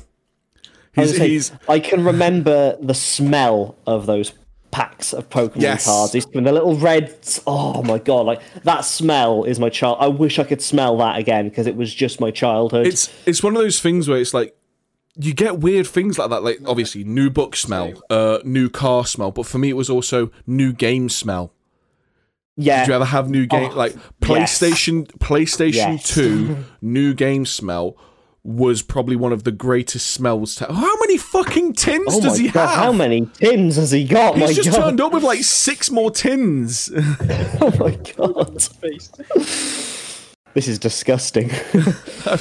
I 0.97 1.03
He's, 1.03 1.11
was 1.11 1.13
gonna 1.13 1.19
say, 1.25 1.29
he's 1.31 1.53
I 1.69 1.81
can 1.81 2.05
remember 2.05 2.77
the 2.81 2.95
smell 2.95 3.75
of 3.87 4.07
those 4.07 4.33
packs 4.71 5.13
of 5.13 5.29
Pokemon 5.29 5.63
Yes. 5.63 5.87
cards. 5.87 6.13
These 6.13 6.27
the 6.27 6.41
little 6.41 6.77
red. 6.77 7.17
Oh 7.49 7.83
my 7.83 7.99
god! 7.99 8.27
Like 8.27 8.41
that 8.63 8.85
smell 8.85 9.43
is 9.43 9.59
my 9.59 9.71
child. 9.71 9.99
I 10.01 10.07
wish 10.07 10.39
I 10.39 10.45
could 10.45 10.63
smell 10.63 10.97
that 10.99 11.19
again 11.19 11.49
because 11.49 11.67
it 11.67 11.75
was 11.75 11.93
just 11.93 12.21
my 12.21 12.31
childhood. 12.31 12.87
it's 12.87 13.11
it's 13.27 13.43
one 13.43 13.57
of 13.57 13.63
those 13.63 13.81
things 13.81 14.09
where 14.09 14.21
it's 14.21 14.35
like 14.35 14.55
you 15.17 15.35
get 15.35 15.59
weird 15.59 15.87
things 15.87 16.19
like 16.19 16.31
that. 16.31 16.43
Like 16.43 16.61
obviously 16.67 17.05
new 17.05 17.31
book 17.31 17.57
smell, 17.57 18.01
uh, 18.11 18.39
new 18.45 18.69
car 18.69 19.05
smell, 19.07 19.31
but 19.31 19.47
for 19.47 19.59
me 19.59 19.69
it 19.71 19.77
was 19.77 19.91
also 19.91 20.31
new 20.47 20.73
game 20.73 21.09
smell. 21.09 21.53
yeah. 22.57 22.81
Did 22.81 22.89
you 22.89 22.95
ever 22.95 23.05
have 23.07 23.29
new 23.31 23.47
game 23.47 23.71
Oh, 23.73 23.77
like 23.77 23.95
PlayStation 24.21 25.07
PlayStation 25.19 25.75
Yes. 25.99 26.09
2 26.15 26.57
new 26.83 27.15
game 27.15 27.45
smell 27.47 27.97
was 28.43 28.81
probably 28.81 29.17
one 29.17 29.33
of 29.33 29.45
the 29.45 29.53
greatest 29.53 30.09
smells 30.09 30.55
to 30.55 30.65
How 30.67 30.97
many 31.01 31.19
fucking 31.19 31.75
tins 31.75 32.07
oh 32.09 32.21
does 32.23 32.39
he 32.39 32.49
god! 32.49 32.69
have? 32.69 32.79
How 32.79 32.93
many 32.93 33.27
tins 33.27 33.77
has 33.77 33.91
he 33.91 34.05
got? 34.05 34.37
He's 34.37 34.47
my 34.49 34.53
just 34.55 34.71
god! 34.71 34.81
turned 34.83 35.01
up 35.03 35.13
with 35.13 35.23
like 35.23 35.43
six 35.45 35.91
more 35.91 36.11
tins. 36.11 36.91
Oh 37.63 37.71
my 37.79 37.97
god! 38.17 38.63
This 40.53 40.67
is 40.67 40.79
disgusting. 40.79 41.51
I, 42.27 42.41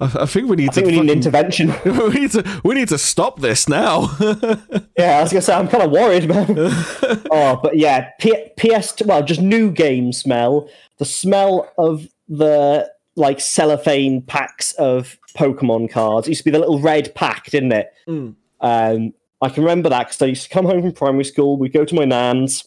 I 0.00 0.26
think 0.26 0.48
we 0.48 0.56
need 0.56 0.70
I 0.70 0.72
think 0.72 0.86
to 0.86 0.92
we 0.92 1.00
need 1.00 1.10
an 1.10 1.16
intervention. 1.16 1.74
we 1.84 2.10
need 2.10 2.30
to 2.32 2.60
we 2.64 2.74
need 2.74 2.88
to 2.88 2.98
stop 2.98 3.40
this 3.40 3.68
now. 3.68 4.16
Yeah, 4.98 5.18
I 5.18 5.22
was 5.22 5.32
gonna 5.32 5.40
say 5.40 5.54
I'm 5.54 5.66
kind 5.66 5.82
of 5.82 5.90
worried, 5.90 6.28
man. 6.28 6.54
oh, 7.30 7.58
but 7.62 7.78
yeah, 7.78 8.10
P- 8.20 8.50
PS. 8.58 8.94
Well, 9.02 9.22
just 9.22 9.40
new 9.40 9.70
game 9.70 10.12
smell. 10.12 10.68
The 10.98 11.06
smell 11.06 11.72
of 11.78 12.06
the 12.28 12.90
like 13.16 13.40
cellophane 13.40 14.20
packs 14.20 14.72
of 14.74 15.16
Pokemon 15.34 15.90
cards. 15.90 16.26
It 16.26 16.32
used 16.32 16.40
to 16.40 16.44
be 16.44 16.50
the 16.50 16.58
little 16.58 16.80
red 16.80 17.14
pack, 17.14 17.50
didn't 17.50 17.72
it? 17.72 17.92
Mm. 18.06 18.34
Um, 18.60 19.14
I 19.40 19.48
can 19.48 19.62
remember 19.62 19.88
that 19.88 20.08
because 20.08 20.20
I 20.20 20.26
used 20.26 20.42
to 20.44 20.48
come 20.50 20.66
home 20.66 20.82
from 20.82 20.92
primary 20.92 21.24
school. 21.24 21.56
We'd 21.56 21.72
go 21.72 21.84
to 21.86 21.94
my 21.94 22.04
nan's, 22.04 22.64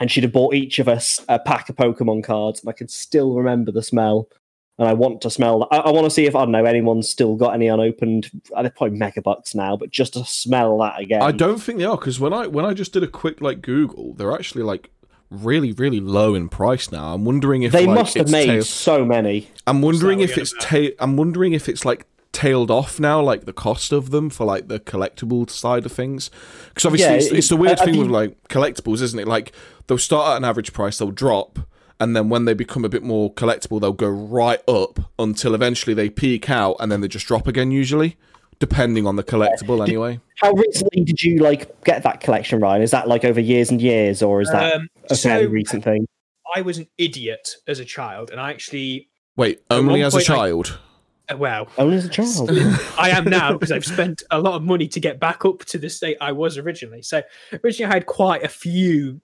and 0.00 0.10
she'd 0.10 0.24
have 0.24 0.32
bought 0.32 0.54
each 0.54 0.78
of 0.78 0.88
us 0.88 1.24
a 1.28 1.38
pack 1.38 1.68
of 1.68 1.76
Pokemon 1.76 2.24
cards, 2.24 2.60
and 2.60 2.68
I 2.68 2.72
can 2.72 2.88
still 2.88 3.34
remember 3.34 3.72
the 3.72 3.82
smell. 3.82 4.28
And 4.76 4.88
I 4.88 4.92
want 4.92 5.20
to 5.20 5.30
smell 5.30 5.60
that. 5.60 5.68
I, 5.70 5.76
I 5.76 5.90
want 5.90 6.04
to 6.04 6.10
see 6.10 6.26
if 6.26 6.34
I 6.34 6.40
don't 6.40 6.50
know 6.50 6.64
anyone's 6.64 7.08
still 7.08 7.36
got 7.36 7.54
any 7.54 7.68
unopened. 7.68 8.28
uh, 8.56 8.62
They're 8.62 8.72
probably 8.72 8.98
megabucks 8.98 9.54
now, 9.54 9.76
but 9.76 9.90
just 9.90 10.14
to 10.14 10.24
smell 10.24 10.78
that 10.78 10.98
again. 11.00 11.22
I 11.22 11.30
don't 11.30 11.58
think 11.62 11.78
they 11.78 11.84
are 11.84 11.96
because 11.96 12.18
when 12.18 12.32
I 12.32 12.48
when 12.48 12.64
I 12.64 12.74
just 12.74 12.92
did 12.92 13.04
a 13.04 13.06
quick 13.06 13.40
like 13.40 13.62
Google, 13.62 14.14
they're 14.14 14.32
actually 14.32 14.64
like 14.64 14.90
really 15.30 15.70
really 15.70 16.00
low 16.00 16.34
in 16.34 16.48
price 16.48 16.90
now. 16.90 17.14
I'm 17.14 17.24
wondering 17.24 17.62
if 17.62 17.70
They 17.70 17.86
like, 17.86 17.94
must 17.94 18.14
have 18.14 18.30
made 18.32 18.46
tail- 18.46 18.62
so 18.64 19.04
many. 19.04 19.48
I'm 19.64 19.80
wondering 19.80 20.18
if 20.20 20.36
it's 20.36 20.52
ta- 20.60 20.90
I'm 20.98 21.16
wondering 21.16 21.52
if 21.52 21.68
it's 21.68 21.84
like 21.84 22.06
tailed 22.34 22.70
off 22.70 23.00
now, 23.00 23.22
like 23.22 23.46
the 23.46 23.52
cost 23.54 23.92
of 23.92 24.10
them 24.10 24.28
for 24.28 24.44
like 24.44 24.68
the 24.68 24.78
collectible 24.80 25.48
side 25.48 25.86
of 25.86 25.92
things. 25.92 26.30
Because 26.68 26.84
obviously, 26.84 27.10
Yeah, 27.12 27.16
it's, 27.16 27.26
it- 27.26 27.36
it's 27.38 27.48
the 27.48 27.56
weird 27.56 27.78
have 27.78 27.88
thing 27.88 27.98
with 27.98 28.08
like 28.08 28.36
collectibles, 28.48 29.00
isn't 29.00 29.18
it? 29.18 29.26
Like 29.26 29.52
they'll 29.86 29.96
start 29.98 30.32
at 30.32 30.36
an 30.36 30.44
average 30.44 30.72
price, 30.74 30.98
they'll 30.98 31.10
drop, 31.10 31.58
and 32.00 32.14
then 32.14 32.28
when 32.28 32.44
they 32.44 32.52
become 32.54 32.84
a 32.84 32.88
bit 32.90 33.02
more 33.02 33.32
collectible, 33.32 33.80
they'll 33.80 33.92
go 33.92 34.08
right 34.08 34.60
up 34.68 34.98
until 35.18 35.54
eventually 35.54 35.94
they 35.94 36.10
peak 36.10 36.50
out, 36.50 36.76
and 36.80 36.90
then 36.92 37.00
they 37.00 37.08
just 37.08 37.26
drop 37.26 37.46
again. 37.46 37.70
Usually, 37.70 38.16
depending 38.58 39.06
on 39.06 39.16
the 39.16 39.24
collectible, 39.24 39.80
anyway. 39.86 40.20
How 40.40 40.52
recently 40.52 41.04
did 41.04 41.22
you 41.22 41.38
like 41.38 41.84
get 41.84 42.02
that 42.02 42.20
collection, 42.20 42.58
Ryan? 42.60 42.82
Is 42.82 42.90
that 42.90 43.06
like 43.08 43.24
over 43.24 43.40
years 43.40 43.70
and 43.70 43.80
years, 43.80 44.22
or 44.22 44.40
is 44.40 44.48
that 44.50 44.74
um, 44.74 44.88
a 45.08 45.16
fairly 45.16 45.44
so 45.46 45.50
recent 45.50 45.84
thing? 45.84 46.06
i 46.54 46.60
was 46.60 46.76
an 46.78 46.86
idiot 46.98 47.48
as 47.66 47.80
a 47.80 47.84
child 47.86 48.30
and 48.30 48.38
i 48.38 48.50
actually 48.50 49.08
Wait, 49.34 49.60
only 49.70 50.02
as 50.02 50.14
a 50.14 50.18
point 50.18 50.30
I- 50.30 50.34
child. 50.36 50.66
uh, 50.68 50.83
Uh, 51.30 51.36
well 51.36 51.68
Only 51.78 51.96
as 51.96 52.04
a 52.04 52.08
child. 52.08 52.50
I 52.98 53.10
am 53.10 53.24
now 53.24 53.52
because 53.52 53.72
I've 53.72 53.84
spent 53.84 54.22
a 54.30 54.40
lot 54.40 54.54
of 54.54 54.62
money 54.62 54.86
to 54.88 55.00
get 55.00 55.18
back 55.18 55.44
up 55.44 55.60
to 55.66 55.78
the 55.78 55.88
state 55.88 56.16
I 56.20 56.32
was 56.32 56.58
originally. 56.58 57.02
So 57.02 57.22
originally 57.64 57.90
I 57.90 57.94
had 57.94 58.06
quite 58.06 58.42
a 58.42 58.48
few 58.48 59.20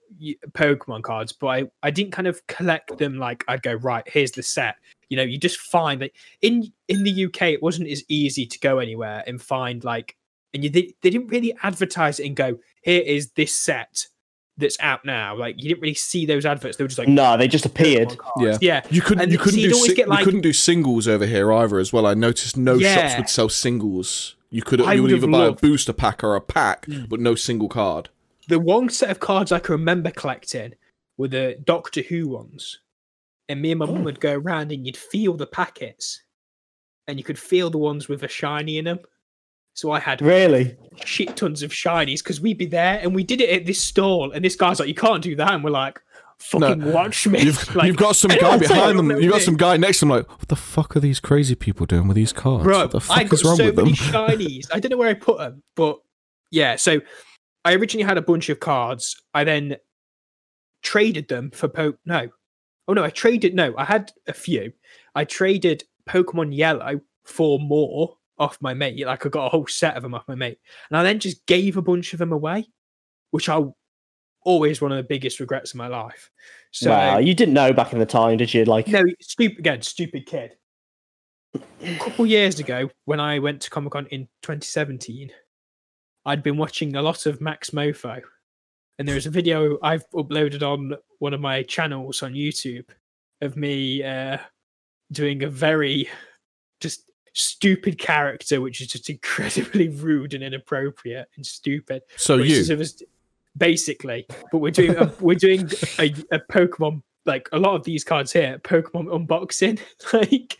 Pokemon 0.51 1.03
cards, 1.03 1.31
but 1.31 1.47
I, 1.47 1.63
I 1.83 1.91
didn't 1.91 2.11
kind 2.11 2.27
of 2.27 2.45
collect 2.47 2.97
them 2.97 3.17
like 3.17 3.43
I'd 3.47 3.61
go, 3.61 3.73
right, 3.73 4.03
here's 4.07 4.31
the 4.31 4.43
set. 4.43 4.75
You 5.09 5.17
know, 5.17 5.23
you 5.23 5.37
just 5.37 5.59
find 5.59 6.01
that 6.01 6.11
in 6.41 6.71
in 6.87 7.03
the 7.03 7.25
UK 7.25 7.43
it 7.43 7.61
wasn't 7.61 7.89
as 7.89 8.03
easy 8.07 8.45
to 8.45 8.59
go 8.59 8.79
anywhere 8.79 9.23
and 9.27 9.41
find 9.41 9.83
like 9.83 10.15
and 10.53 10.63
you 10.63 10.69
they, 10.69 10.93
they 11.01 11.09
didn't 11.09 11.27
really 11.27 11.55
advertise 11.63 12.19
it 12.19 12.27
and 12.27 12.35
go, 12.35 12.57
here 12.81 13.01
is 13.01 13.31
this 13.31 13.53
set 13.53 14.07
that's 14.61 14.77
out 14.79 15.03
now. 15.03 15.35
Like 15.35 15.55
you 15.61 15.67
didn't 15.69 15.81
really 15.81 15.93
see 15.93 16.25
those 16.25 16.45
adverts. 16.45 16.77
They 16.77 16.83
were 16.83 16.87
just 16.87 16.97
like 16.99 17.07
no, 17.09 17.35
they 17.37 17.47
just 17.47 17.65
appeared. 17.65 18.09
Pokemon 18.09 18.17
cards. 18.17 18.57
Yeah. 18.61 18.81
You 18.89 19.01
couldn't. 19.01 19.23
And 19.23 19.31
you 19.31 19.37
couldn't 19.37 19.59
you'd 19.59 19.69
do. 19.69 19.75
always 19.75 19.87
sing- 19.91 19.95
get, 19.97 20.07
like- 20.07 20.19
you 20.19 20.25
couldn't 20.25 20.41
do 20.41 20.53
singles 20.53 21.07
over 21.07 21.25
here 21.25 21.51
either. 21.51 21.77
As 21.79 21.91
well, 21.91 22.05
I 22.05 22.13
noticed 22.13 22.55
no 22.57 22.79
shops 22.79 23.17
would 23.17 23.29
sell 23.29 23.49
singles. 23.49 24.35
You 24.49 24.61
could. 24.61 24.81
I 24.81 24.93
You 24.93 25.01
would 25.03 25.11
would 25.11 25.17
either 25.17 25.27
have 25.27 25.31
buy 25.31 25.45
a 25.47 25.51
booster 25.69 25.93
pack 25.93 26.23
or 26.23 26.35
a 26.35 26.41
pack, 26.41 26.85
Mm. 26.85 27.09
but 27.09 27.19
no 27.19 27.35
single 27.35 27.67
card. 27.69 28.09
the 28.47 28.59
one 28.59 28.89
set 28.89 29.09
of 29.09 29.19
cards 29.19 29.51
I 29.51 29.59
can 29.59 29.73
remember 29.73 30.11
collecting 30.11 30.73
were 31.17 31.27
the 31.29 31.57
Doctor 31.63 32.01
Who 32.01 32.27
ones. 32.29 32.79
And 33.47 33.61
me 33.61 33.71
and 33.71 33.79
my 33.79 33.85
mum 33.85 34.03
would 34.03 34.19
go 34.19 34.33
around 34.33 34.71
and 34.71 34.85
you'd 34.85 34.97
feel 34.97 35.35
the 35.37 35.45
packets. 35.47 36.21
And 37.07 37.17
you 37.17 37.23
could 37.23 37.39
feel 37.39 37.69
the 37.69 37.77
ones 37.77 38.07
with 38.09 38.23
a 38.23 38.27
shiny 38.27 38.77
in 38.77 38.85
them. 38.85 38.99
So 39.73 39.91
I 39.91 39.99
had 39.99 40.21
Really? 40.21 40.75
shit 41.05 41.35
tons 41.37 41.63
of 41.63 41.71
shinies 41.71 42.19
because 42.19 42.41
we'd 42.41 42.57
be 42.57 42.65
there 42.65 42.99
and 43.01 43.15
we 43.15 43.23
did 43.23 43.41
it 43.41 43.49
at 43.49 43.65
this 43.65 43.81
stall. 43.81 44.31
And 44.31 44.43
this 44.43 44.55
guy's 44.55 44.79
like, 44.79 44.87
You 44.89 44.95
can't 44.95 45.23
do 45.23 45.35
that. 45.37 45.53
And 45.53 45.63
we're 45.63 45.69
like, 45.71 45.99
Fucking 46.39 46.91
watch 46.91 47.27
me. 47.27 47.43
You've, 47.43 47.75
Like, 47.75 47.85
you've 47.87 47.97
got 47.97 48.15
some 48.15 48.31
guy 48.31 48.57
behind 48.57 48.97
them. 48.97 49.11
You've 49.11 49.31
got 49.31 49.41
some 49.41 49.55
guy 49.57 49.77
next 49.77 49.99
to 49.99 50.05
them. 50.05 50.09
Like, 50.09 50.29
what 50.29 50.47
the 50.47 50.55
fuck 50.55 50.95
are 50.95 50.99
these 50.99 51.19
crazy 51.19 51.53
people 51.55 51.85
doing 51.85 52.07
with 52.07 52.15
these 52.15 52.33
cards? 52.33 52.63
Bro, 52.63 52.79
what 52.79 52.91
the 52.91 52.99
fuck 52.99 53.17
I 53.17 53.23
got 53.25 53.33
is 53.33 53.43
wrong 53.43 53.55
so 53.57 53.65
with 53.65 53.75
many 53.77 53.89
them? 53.91 53.97
shinies. 53.97 54.67
I 54.73 54.79
don't 54.79 54.89
know 54.89 54.97
where 54.97 55.09
I 55.09 55.13
put 55.13 55.37
them, 55.37 55.61
but 55.75 55.99
yeah. 56.49 56.75
So 56.77 56.99
I 57.63 57.73
originally 57.75 58.05
had 58.07 58.17
a 58.17 58.21
bunch 58.23 58.49
of 58.49 58.59
cards. 58.59 59.15
I 59.35 59.43
then 59.43 59.77
traded 60.83 61.27
them 61.27 61.51
for 61.51 61.67
po. 61.67 61.93
No, 62.05 62.27
oh 62.87 62.93
no, 62.93 63.03
I 63.03 63.09
traded. 63.11 63.53
No, 63.55 63.73
I 63.77 63.85
had 63.85 64.11
a 64.27 64.33
few. 64.33 64.73
I 65.15 65.25
traded 65.25 65.83
Pokemon 66.09 66.55
Yellow 66.55 67.01
for 67.23 67.59
more 67.59 68.17
off 68.41 68.57
my 68.59 68.73
mate. 68.73 69.05
Like 69.05 69.25
I 69.25 69.29
got 69.29 69.45
a 69.45 69.49
whole 69.49 69.67
set 69.67 69.95
of 69.95 70.03
them 70.03 70.13
off 70.13 70.27
my 70.27 70.35
mate, 70.35 70.59
and 70.89 70.97
I 70.97 71.03
then 71.03 71.19
just 71.19 71.45
gave 71.45 71.77
a 71.77 71.81
bunch 71.81 72.13
of 72.13 72.19
them 72.19 72.33
away, 72.33 72.67
which 73.29 73.47
I 73.47 73.61
always 74.43 74.81
one 74.81 74.91
of 74.91 74.97
the 74.97 75.03
biggest 75.03 75.39
regrets 75.39 75.71
of 75.71 75.77
my 75.77 75.87
life. 75.87 76.29
So 76.71 76.89
wow, 76.89 77.19
you 77.19 77.33
didn't 77.33 77.53
know 77.53 77.71
back 77.71 77.93
in 77.93 77.99
the 77.99 78.05
time, 78.05 78.37
did 78.37 78.53
you? 78.53 78.65
Like, 78.65 78.87
no, 78.87 79.03
stupid 79.21 79.59
again, 79.59 79.81
stupid 79.83 80.25
kid. 80.25 80.55
A 81.53 81.97
couple 81.99 82.25
years 82.25 82.59
ago, 82.59 82.89
when 83.05 83.19
I 83.19 83.39
went 83.39 83.61
to 83.61 83.69
Comic 83.69 83.93
Con 83.93 84.07
in 84.07 84.23
2017, 84.41 85.31
I'd 86.25 86.43
been 86.43 86.57
watching 86.57 86.95
a 86.95 87.01
lot 87.01 87.25
of 87.25 87.39
MaxMoefoe, 87.39 88.21
and 88.97 89.07
there 89.07 89.15
was 89.15 89.25
a 89.27 89.31
video 89.31 89.77
I've 89.83 90.09
uploaded 90.11 90.63
on 90.63 90.95
one 91.19 91.33
of 91.33 91.41
my 91.41 91.63
channels 91.63 92.23
on 92.23 92.33
YouTube 92.33 92.85
of 93.41 93.57
me 93.57 94.03
uh, 94.03 94.37
doing 95.11 95.43
a 95.43 95.49
very 95.49 96.09
just 96.79 97.10
stupid 97.33 97.97
character, 97.97 98.61
which 98.61 98.81
is 98.81 98.87
just 98.87 99.09
incredibly 99.09 99.89
rude 99.89 100.33
and 100.33 100.43
inappropriate 100.43 101.27
and 101.35 101.45
stupid. 101.45 102.01
So 102.17 102.37
you, 102.37 102.57
is- 102.57 102.69
it 102.69 102.77
was 102.77 103.01
basically, 103.57 104.25
but 104.51 104.59
we're 104.59 104.71
doing 104.71 104.95
a, 104.95 105.11
we're 105.19 105.35
doing 105.35 105.69
a, 105.99 106.13
a 106.31 106.39
Pokemon 106.51 107.01
like 107.25 107.47
a 107.51 107.59
lot 107.59 107.75
of 107.75 107.83
these 107.83 108.03
cards 108.03 108.31
here, 108.31 108.57
Pokemon 108.59 109.05
unboxing, 109.05 109.79
like 110.13 110.57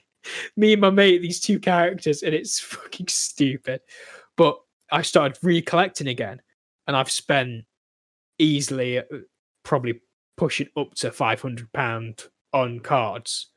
me 0.55 0.73
and 0.73 0.81
my 0.81 0.89
mate, 0.91 1.21
these 1.21 1.39
two 1.39 1.59
characters, 1.59 2.21
and 2.21 2.35
it's 2.35 2.59
fucking 2.59 3.07
stupid. 3.07 3.81
But 4.37 4.59
I 4.91 5.01
started 5.01 5.39
recollecting 5.41 6.07
again, 6.07 6.41
and 6.87 6.95
I've 6.95 7.09
spent 7.11 7.65
easily 8.37 8.99
uh, 8.99 9.03
probably 9.63 10.01
pushing 10.37 10.67
up 10.77 10.93
to 10.95 11.11
five 11.11 11.41
hundred 11.41 11.71
pound 11.73 12.25
on 12.53 12.79
cards. 12.79 13.47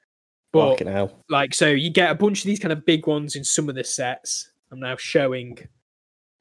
But 0.55 0.71
fucking 0.71 0.87
hell. 0.87 1.21
like, 1.29 1.53
so 1.55 1.69
you 1.69 1.91
get 1.91 2.11
a 2.11 2.15
bunch 2.15 2.41
of 2.41 2.47
these 2.47 2.59
kind 2.59 2.73
of 2.73 2.85
big 2.87 3.07
ones 3.07 3.37
in 3.37 3.45
some 3.45 3.69
of 3.69 3.75
the 3.75 3.85
sets. 3.85 4.51
I'm 4.73 4.81
now 4.81 4.97
showing 4.97 5.59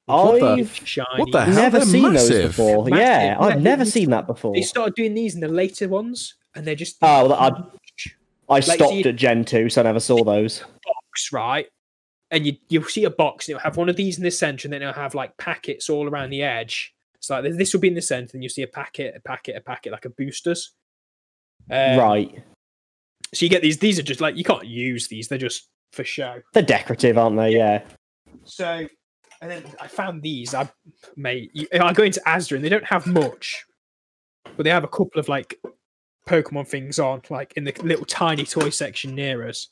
I've 0.08 0.76
shiny. 0.76 1.08
What 1.18 1.32
the 1.32 1.46
hell? 1.46 1.56
never 1.56 1.78
they're 1.80 1.86
seen 1.88 2.04
those 2.04 2.14
massive. 2.30 2.50
before. 2.50 2.86
Massive, 2.86 2.98
Yeah, 3.00 3.38
I've 3.40 3.56
yeah, 3.56 3.60
never 3.62 3.86
seen 3.86 4.10
that 4.10 4.28
before. 4.28 4.54
They 4.54 4.62
started 4.62 4.96
doing 4.96 5.14
these 5.14 5.36
in 5.36 5.42
the 5.42 5.48
later 5.48 5.88
ones, 5.88 6.36
and 6.56 6.66
they're 6.68 6.76
just 6.76 6.98
Oh, 7.02 7.30
well, 7.30 7.34
I- 7.34 7.48
I 8.50 8.56
like, 8.56 8.64
stopped 8.64 8.92
see- 8.92 9.04
at 9.08 9.16
Gen 9.16 9.46
2, 9.46 9.70
so 9.70 9.82
I 9.82 9.84
never 9.86 10.00
saw 10.02 10.24
those. 10.24 10.60
box, 10.60 11.32
right? 11.32 11.68
And 12.32 12.46
you 12.46 12.58
you'll 12.68 12.84
see 12.84 13.06
a 13.06 13.10
box, 13.10 13.48
and 13.48 13.54
it'll 13.56 13.64
have 13.64 13.78
one 13.78 13.88
of 13.90 13.96
these 13.96 14.18
in 14.18 14.24
the 14.24 14.32
center, 14.32 14.66
and 14.68 14.74
then 14.74 14.82
it'll 14.82 14.94
have 14.94 15.16
like 15.16 15.38
packets 15.38 15.90
all 15.90 16.10
around 16.10 16.32
the 16.32 16.42
edge. 16.44 16.94
So 17.20 17.40
like 17.40 17.54
this 17.58 17.72
will 17.74 17.80
be 17.80 17.88
in 17.88 17.94
the 17.94 18.02
center, 18.02 18.32
and 18.34 18.44
you'll 18.44 18.50
see 18.50 18.64
a 18.64 18.68
packet, 18.68 19.16
a 19.16 19.22
packet, 19.22 19.56
a 19.56 19.62
packet, 19.62 19.92
like 19.94 20.04
a 20.06 20.10
boosters. 20.10 20.72
Um, 21.72 21.98
right. 21.98 22.44
So 23.34 23.46
you 23.46 23.50
get 23.50 23.62
these. 23.62 23.78
These 23.78 24.00
are 24.00 24.04
just 24.04 24.22
like 24.22 24.36
you 24.36 24.44
can't 24.44 24.66
use 24.66 25.08
these; 25.08 25.28
they're 25.28 25.38
just 25.38 25.70
for 25.92 26.04
show. 26.04 26.42
They're 26.54 26.64
decorative, 26.64 27.18
aren't 27.18 27.38
they? 27.38 27.56
Yeah. 27.56 27.84
So, 28.44 28.88
and 29.42 29.52
then 29.52 29.64
I 29.80 29.88
found 29.88 30.22
these. 30.22 30.54
I 30.54 30.70
mate, 31.16 31.52
you, 31.54 31.68
I 31.74 31.94
go 31.94 32.04
into 32.04 32.22
Asda, 32.22 32.56
and 32.56 32.64
they 32.64 32.70
don't 32.70 32.86
have 32.86 33.08
much, 33.08 33.66
but 34.56 34.64
they 34.64 34.70
have 34.70 34.84
a 34.84 34.90
couple 34.90 35.20
of 35.20 35.30
like 35.30 35.60
Pokemon 36.28 36.68
things 36.68 37.00
on, 37.00 37.22
like 37.30 37.54
in 37.56 37.64
the 37.64 37.74
little 37.84 38.06
tiny 38.06 38.44
toy 38.44 38.70
section 38.70 39.16
near 39.16 39.48
us. 39.48 39.70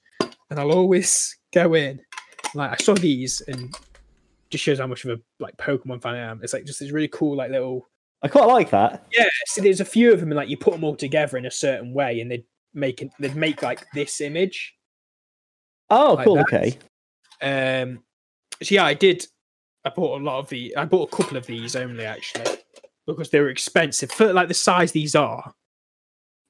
And 0.50 0.60
I'll 0.60 0.72
always 0.72 1.38
go 1.54 1.74
in. 1.76 2.02
Like 2.54 2.72
I 2.72 2.84
saw 2.84 2.94
these, 2.94 3.42
and 3.42 3.76
just 4.50 4.64
shows 4.64 4.80
how 4.80 4.88
much 4.88 5.06
of 5.06 5.18
a 5.18 5.22
like 5.40 5.56
Pokemon 5.58 6.02
fan 6.02 6.16
I 6.16 6.20
am. 6.20 6.42
It's 6.44 6.54
like 6.54 6.66
just 6.66 6.80
this 6.80 6.92
really 6.92 7.08
cool, 7.08 7.38
like 7.38 7.52
little 7.52 7.88
I 8.24 8.28
quite 8.28 8.48
like 8.48 8.70
that. 8.70 9.06
yeah. 9.18 9.28
So 9.48 9.62
there's 9.62 9.80
a 9.80 9.86
few 9.86 10.14
of 10.14 10.20
them, 10.20 10.30
and 10.30 10.38
like 10.38 10.50
you 10.50 10.58
put 10.58 10.74
them 10.74 10.84
all 10.84 10.96
together 10.96 11.38
in 11.38 11.46
a 11.46 11.52
certain 11.52 11.94
way, 11.94 12.20
and 12.20 12.30
they'd 12.30 12.46
make 12.74 13.02
it, 13.02 13.12
they'd 13.20 13.36
make 13.36 13.62
like 13.62 13.86
this 13.94 14.22
image. 14.22 14.76
Oh, 15.90 16.14
Like 16.14 16.26
cool. 16.26 16.36
that. 16.36 16.46
Okay. 16.54 16.78
Um, 17.42 18.04
so 18.62 18.76
yeah, 18.76 18.86
I 18.86 18.94
did. 18.94 19.26
I 19.84 19.90
bought 19.90 20.22
a 20.22 20.24
lot 20.24 20.40
of 20.40 20.50
the. 20.50 20.76
I 20.78 20.86
bought 20.86 21.12
a 21.12 21.16
couple 21.16 21.38
of 21.38 21.46
these 21.46 21.76
only 21.76 22.06
actually 22.06 22.58
because 23.08 23.30
they 23.30 23.40
were 23.40 23.50
expensive 23.50 24.12
for 24.12 24.32
like 24.32 24.48
the 24.48 24.54
size 24.54 24.92
these 24.92 25.16
are. 25.16 25.54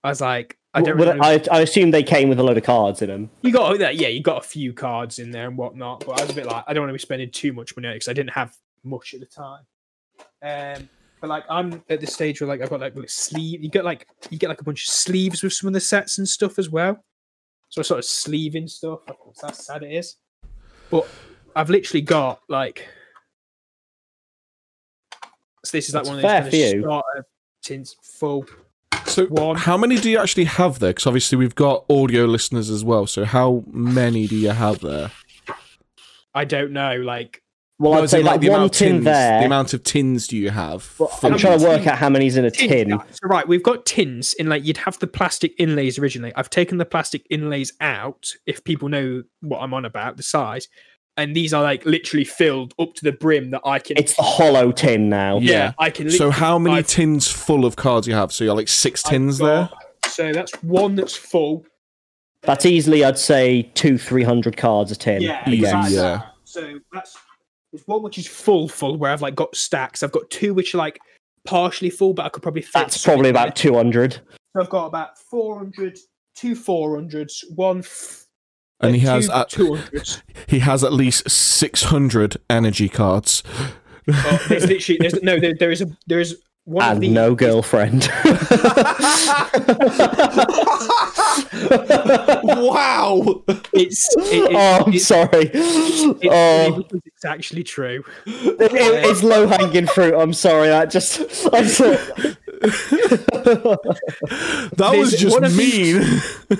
I 0.03 0.09
was 0.09 0.19
like, 0.21 0.57
I 0.73 0.81
don't. 0.81 0.97
Well, 0.97 1.13
really, 1.15 1.21
I, 1.21 1.41
I 1.51 1.61
assume 1.61 1.91
they 1.91 2.03
came 2.03 2.27
with 2.29 2.39
a 2.39 2.43
load 2.43 2.57
of 2.57 2.63
cards 2.63 3.01
in 3.01 3.09
them. 3.09 3.29
you 3.41 3.51
got 3.51 3.79
that, 3.79 3.95
yeah, 3.95 4.09
you 4.09 4.21
got 4.21 4.43
a 4.43 4.47
few 4.47 4.73
cards 4.73 5.19
in 5.19 5.31
there 5.31 5.47
and 5.47 5.57
whatnot, 5.57 6.03
but 6.05 6.19
I 6.19 6.23
was 6.23 6.31
a 6.31 6.35
bit 6.35 6.45
like, 6.45 6.63
I 6.67 6.73
don't 6.73 6.81
want 6.81 6.89
to 6.89 6.93
be 6.93 6.99
spending 6.99 7.31
too 7.31 7.53
much 7.53 7.75
money 7.77 7.93
because 7.93 8.07
I 8.09 8.13
didn't 8.13 8.31
have 8.31 8.55
much 8.83 9.13
at 9.13 9.19
the 9.21 9.25
time. 9.27 9.63
Um, 10.43 10.89
but 11.21 11.29
like 11.29 11.43
I'm 11.49 11.83
at 11.87 12.01
the 12.01 12.07
stage 12.07 12.41
where 12.41 12.47
like 12.47 12.61
I've 12.61 12.69
got 12.69 12.81
like 12.81 12.95
little 12.95 13.07
sleeve. 13.07 13.63
You 13.63 13.69
get 13.69 13.85
like 13.85 14.07
you 14.31 14.39
get 14.39 14.49
like 14.49 14.59
a 14.59 14.63
bunch 14.63 14.87
of 14.87 14.93
sleeves 14.93 15.43
with 15.43 15.53
some 15.53 15.67
of 15.67 15.73
the 15.73 15.79
sets 15.79 16.17
and 16.17 16.27
stuff 16.27 16.57
as 16.57 16.69
well. 16.69 17.03
So 17.69 17.79
I 17.79 17.83
sort 17.83 17.99
of 17.99 18.05
sleeving 18.05 18.67
stuff. 18.67 18.99
Of 19.07 19.17
course, 19.19 19.37
that's 19.41 19.65
sad 19.65 19.83
it 19.83 19.93
is. 19.93 20.15
But 20.89 21.07
I've 21.55 21.69
literally 21.69 22.01
got 22.01 22.41
like. 22.49 22.87
So 25.63 25.77
this 25.77 25.89
is 25.89 25.93
like 25.95 26.05
That's 26.05 26.09
one 26.09 26.25
of 26.25 26.51
these 26.51 26.61
fair 26.61 26.71
kind 26.71 26.83
of 26.83 26.89
starter 26.89 27.27
tins 27.61 27.95
full. 28.01 28.45
So, 29.05 29.25
One. 29.27 29.57
how 29.57 29.77
many 29.77 29.97
do 29.97 30.09
you 30.09 30.17
actually 30.17 30.45
have 30.45 30.79
there? 30.79 30.91
Because 30.91 31.05
obviously 31.05 31.37
we've 31.37 31.55
got 31.55 31.85
audio 31.89 32.25
listeners 32.25 32.69
as 32.69 32.83
well. 32.83 33.05
So, 33.05 33.25
how 33.25 33.63
many 33.67 34.27
do 34.27 34.35
you 34.35 34.49
have 34.49 34.79
there? 34.79 35.11
I 36.33 36.45
don't 36.45 36.71
know, 36.71 36.95
like 36.97 37.41
Well, 37.81 37.93
No, 37.93 38.03
I'd 38.03 38.09
say 38.09 38.19
in, 38.19 38.25
like 38.25 38.41
the 38.41 38.49
one 38.49 38.59
amount 38.59 38.73
of 38.73 38.77
tin 38.77 38.91
tins, 38.93 39.05
there. 39.05 39.39
The 39.39 39.45
amount 39.47 39.73
of 39.73 39.83
tins 39.83 40.27
do 40.27 40.37
you 40.37 40.49
have? 40.51 40.93
Well, 40.99 41.09
I'm 41.23 41.37
trying 41.37 41.59
to 41.59 41.65
work 41.65 41.87
out 41.87 41.97
how 41.97 42.09
many's 42.09 42.37
in 42.37 42.45
a 42.45 42.51
tin. 42.51 42.69
tin. 42.69 42.89
guys. 42.97 43.07
So 43.21 43.27
right, 43.27 43.47
we've 43.47 43.63
got 43.63 43.85
tins 43.85 44.33
in 44.35 44.47
like 44.47 44.63
you'd 44.63 44.77
have 44.77 44.99
the 44.99 45.07
plastic 45.07 45.53
inlays 45.57 45.97
originally. 45.97 46.31
I've 46.35 46.49
taken 46.49 46.77
the 46.77 46.85
plastic 46.85 47.25
inlays 47.29 47.73
out, 47.81 48.27
if 48.45 48.63
people 48.63 48.87
know 48.89 49.23
what 49.41 49.59
I'm 49.59 49.73
on 49.73 49.85
about, 49.85 50.17
the 50.17 50.23
size. 50.23 50.67
And 51.17 51.35
these 51.35 51.53
are 51.53 51.61
like 51.63 51.85
literally 51.85 52.23
filled 52.23 52.73
up 52.79 52.93
to 52.95 53.03
the 53.03 53.11
brim 53.11 53.49
that 53.51 53.61
I 53.65 53.79
can 53.79 53.97
It's 53.97 54.15
the 54.15 54.21
hollow 54.23 54.71
tin 54.71 55.09
now. 55.09 55.39
yeah, 55.39 55.51
Yeah. 55.51 55.73
I 55.79 55.89
can 55.89 56.09
So, 56.09 56.29
how 56.31 56.57
many 56.59 56.77
I've- 56.77 56.87
tins 56.87 57.27
full 57.29 57.65
of 57.65 57.75
cards 57.75 58.07
you 58.07 58.13
have? 58.13 58.31
So, 58.31 58.43
you're 58.45 58.55
like 58.55 58.69
6 58.69 59.03
I've 59.05 59.09
tins 59.09 59.37
there? 59.39 59.69
So 60.07 60.31
that's 60.31 60.53
one 60.63 60.95
that's 60.95 61.15
full. 61.15 61.65
That's 62.43 62.65
easily, 62.65 63.03
I'd 63.03 63.19
say, 63.19 63.63
two, 63.75 63.97
three 63.97 64.23
hundred 64.23 64.57
cards 64.57 64.91
a 64.91 64.95
tin. 64.95 65.21
Yeah, 65.21 65.47
exactly. 65.49 65.95
yeah. 65.95 66.21
So 66.43 66.79
that's 66.91 67.15
there's 67.71 67.83
one 67.87 68.01
which 68.03 68.17
is 68.17 68.27
full, 68.27 68.67
full, 68.67 68.97
where 68.97 69.11
I've 69.11 69.21
like 69.21 69.35
got 69.35 69.55
stacks. 69.55 70.03
I've 70.03 70.11
got 70.11 70.29
two 70.29 70.53
which 70.53 70.75
are 70.75 70.77
like 70.77 70.99
partially 71.45 71.89
full, 71.89 72.13
but 72.13 72.25
I 72.25 72.29
could 72.29 72.43
probably 72.43 72.61
fit 72.61 72.73
That's 72.73 73.03
probably 73.03 73.29
in 73.29 73.35
about 73.35 73.55
two 73.55 73.73
hundred. 73.73 74.19
So 74.55 74.61
I've 74.61 74.69
got 74.69 74.87
about 74.87 75.17
400, 75.17 75.97
two 76.35 76.55
400s, 76.55 77.37
one. 77.55 77.79
F- 77.79 78.25
And 78.81 78.93
he 78.95 79.01
has 79.01 79.27
two 79.27 79.31
at- 79.33 79.49
200s. 79.49 80.21
He 80.47 80.59
has 80.59 80.83
at 80.83 80.91
least 80.91 81.29
600 81.29 82.35
energy 82.49 82.89
cards. 82.89 83.43
Oh, 84.09 84.45
there's 84.49 84.67
literally 84.67 84.97
there's 84.99 85.21
no 85.23 85.39
there, 85.39 85.53
there 85.57 85.71
is 85.71 85.81
a 85.81 85.85
there 86.07 86.19
is 86.19 86.41
one 86.65 86.83
of 86.85 86.91
And 86.93 87.03
these. 87.03 87.11
no 87.11 87.33
girlfriend. 87.35 88.03
wow! 92.43 93.43
It's 93.73 94.15
it, 94.17 94.51
it, 94.51 94.55
oh, 94.55 94.83
I'm 94.85 94.93
it's, 94.93 95.05
sorry. 95.05 95.49
it's 95.53 96.25
oh, 96.31 96.83
it's 97.05 97.25
actually 97.25 97.63
true. 97.63 98.03
it- 98.25 98.59
it- 98.73 99.05
it's 99.05 99.23
low 99.23 99.47
hanging 99.47 99.87
fruit. 99.87 100.13
I'm 100.15 100.33
sorry. 100.33 100.71
I 100.71 100.85
just, 100.85 101.19
I'm 101.53 101.67
so, 101.67 101.91
That 104.77 104.93
was 104.95 105.11
just 105.13 105.33
one 105.35 105.43
of 105.43 105.55
mean. 105.55 106.01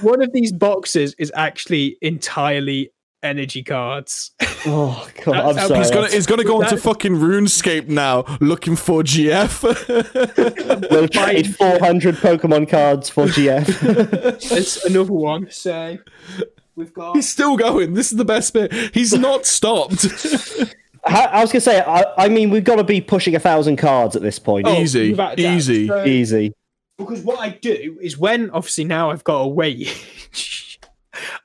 One 0.02 0.22
of 0.22 0.32
these 0.34 0.52
boxes 0.52 1.16
is 1.18 1.32
actually 1.36 1.98
entirely 2.02 2.92
energy 3.24 3.64
cards. 3.64 4.32
oh 4.66 5.08
god, 5.24 5.34
That's 5.34 5.48
I'm 5.50 5.56
how- 5.58 5.68
sorry. 5.68 5.80
He's 5.80 5.92
gonna, 5.92 6.08
he's 6.10 6.26
gonna 6.26 6.44
go 6.44 6.62
into 6.62 6.76
That- 6.76 6.82
fucking 6.82 7.14
RuneScape 7.16 7.88
now, 7.88 8.26
looking 8.40 8.76
for 8.76 9.04
GF. 9.04 9.62
We'll 10.92 11.08
trade 11.08 11.56
400 11.56 12.16
Pokemon 12.16 12.70
cards 12.70 13.10
for 13.10 13.26
GF. 13.26 13.68
it's 14.58 14.84
another 14.86 15.14
one. 15.14 15.50
So 15.52 15.98
we've 16.76 16.94
got 16.94 17.16
He's 17.16 17.30
still 17.30 17.56
going. 17.58 17.94
This 17.94 18.12
is 18.12 18.18
the 18.18 18.26
best 18.26 18.54
bit. 18.54 18.74
He's 18.94 19.14
not 19.14 19.46
stopped. 19.46 20.06
I, 21.06 21.26
I 21.26 21.42
was 21.42 21.52
gonna 21.52 21.62
say, 21.62 21.82
I, 21.82 22.04
I 22.18 22.30
mean, 22.30 22.50
we've 22.50 22.64
got 22.64 22.76
to 22.76 22.84
be 22.84 23.02
pushing 23.02 23.36
a 23.36 23.40
thousand 23.40 23.78
cards 23.78 24.16
at 24.16 24.22
this 24.22 24.38
point. 24.40 24.68
Oh, 24.68 24.74
easy, 24.80 25.12
without 25.12 25.34
a 25.34 25.36
doubt. 25.44 25.56
easy. 25.58 25.88
So- 25.88 26.06
Easy. 26.06 26.54
because 26.98 27.22
what 27.22 27.40
I 27.40 27.50
do 27.50 27.98
is 28.02 28.18
when 28.18 28.50
obviously 28.52 28.84
now 28.84 29.10
I've 29.12 29.24
got 29.24 29.40
a 29.42 29.48
wage, 29.48 30.80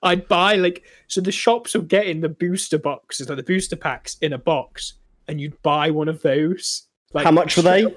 I'd 0.03 0.29
buy 0.29 0.57
like 0.57 0.85
so 1.09 1.21
the 1.21 1.33
shops 1.33 1.75
will 1.75 1.83
get 1.83 2.07
in 2.07 2.21
the 2.21 2.29
booster 2.29 2.79
boxes, 2.79 3.29
like 3.29 3.37
the 3.37 3.43
booster 3.43 3.77
packs 3.77 4.17
in 4.21 4.33
a 4.33 4.39
box, 4.39 4.95
and 5.29 5.41
you'd 5.41 5.61
buy 5.63 5.91
one 5.91 6.09
of 6.09 6.23
those. 6.23 6.89
Like 7.13 7.25
How 7.25 7.31
much 7.31 7.57
were 7.57 7.63
they? 7.63 7.95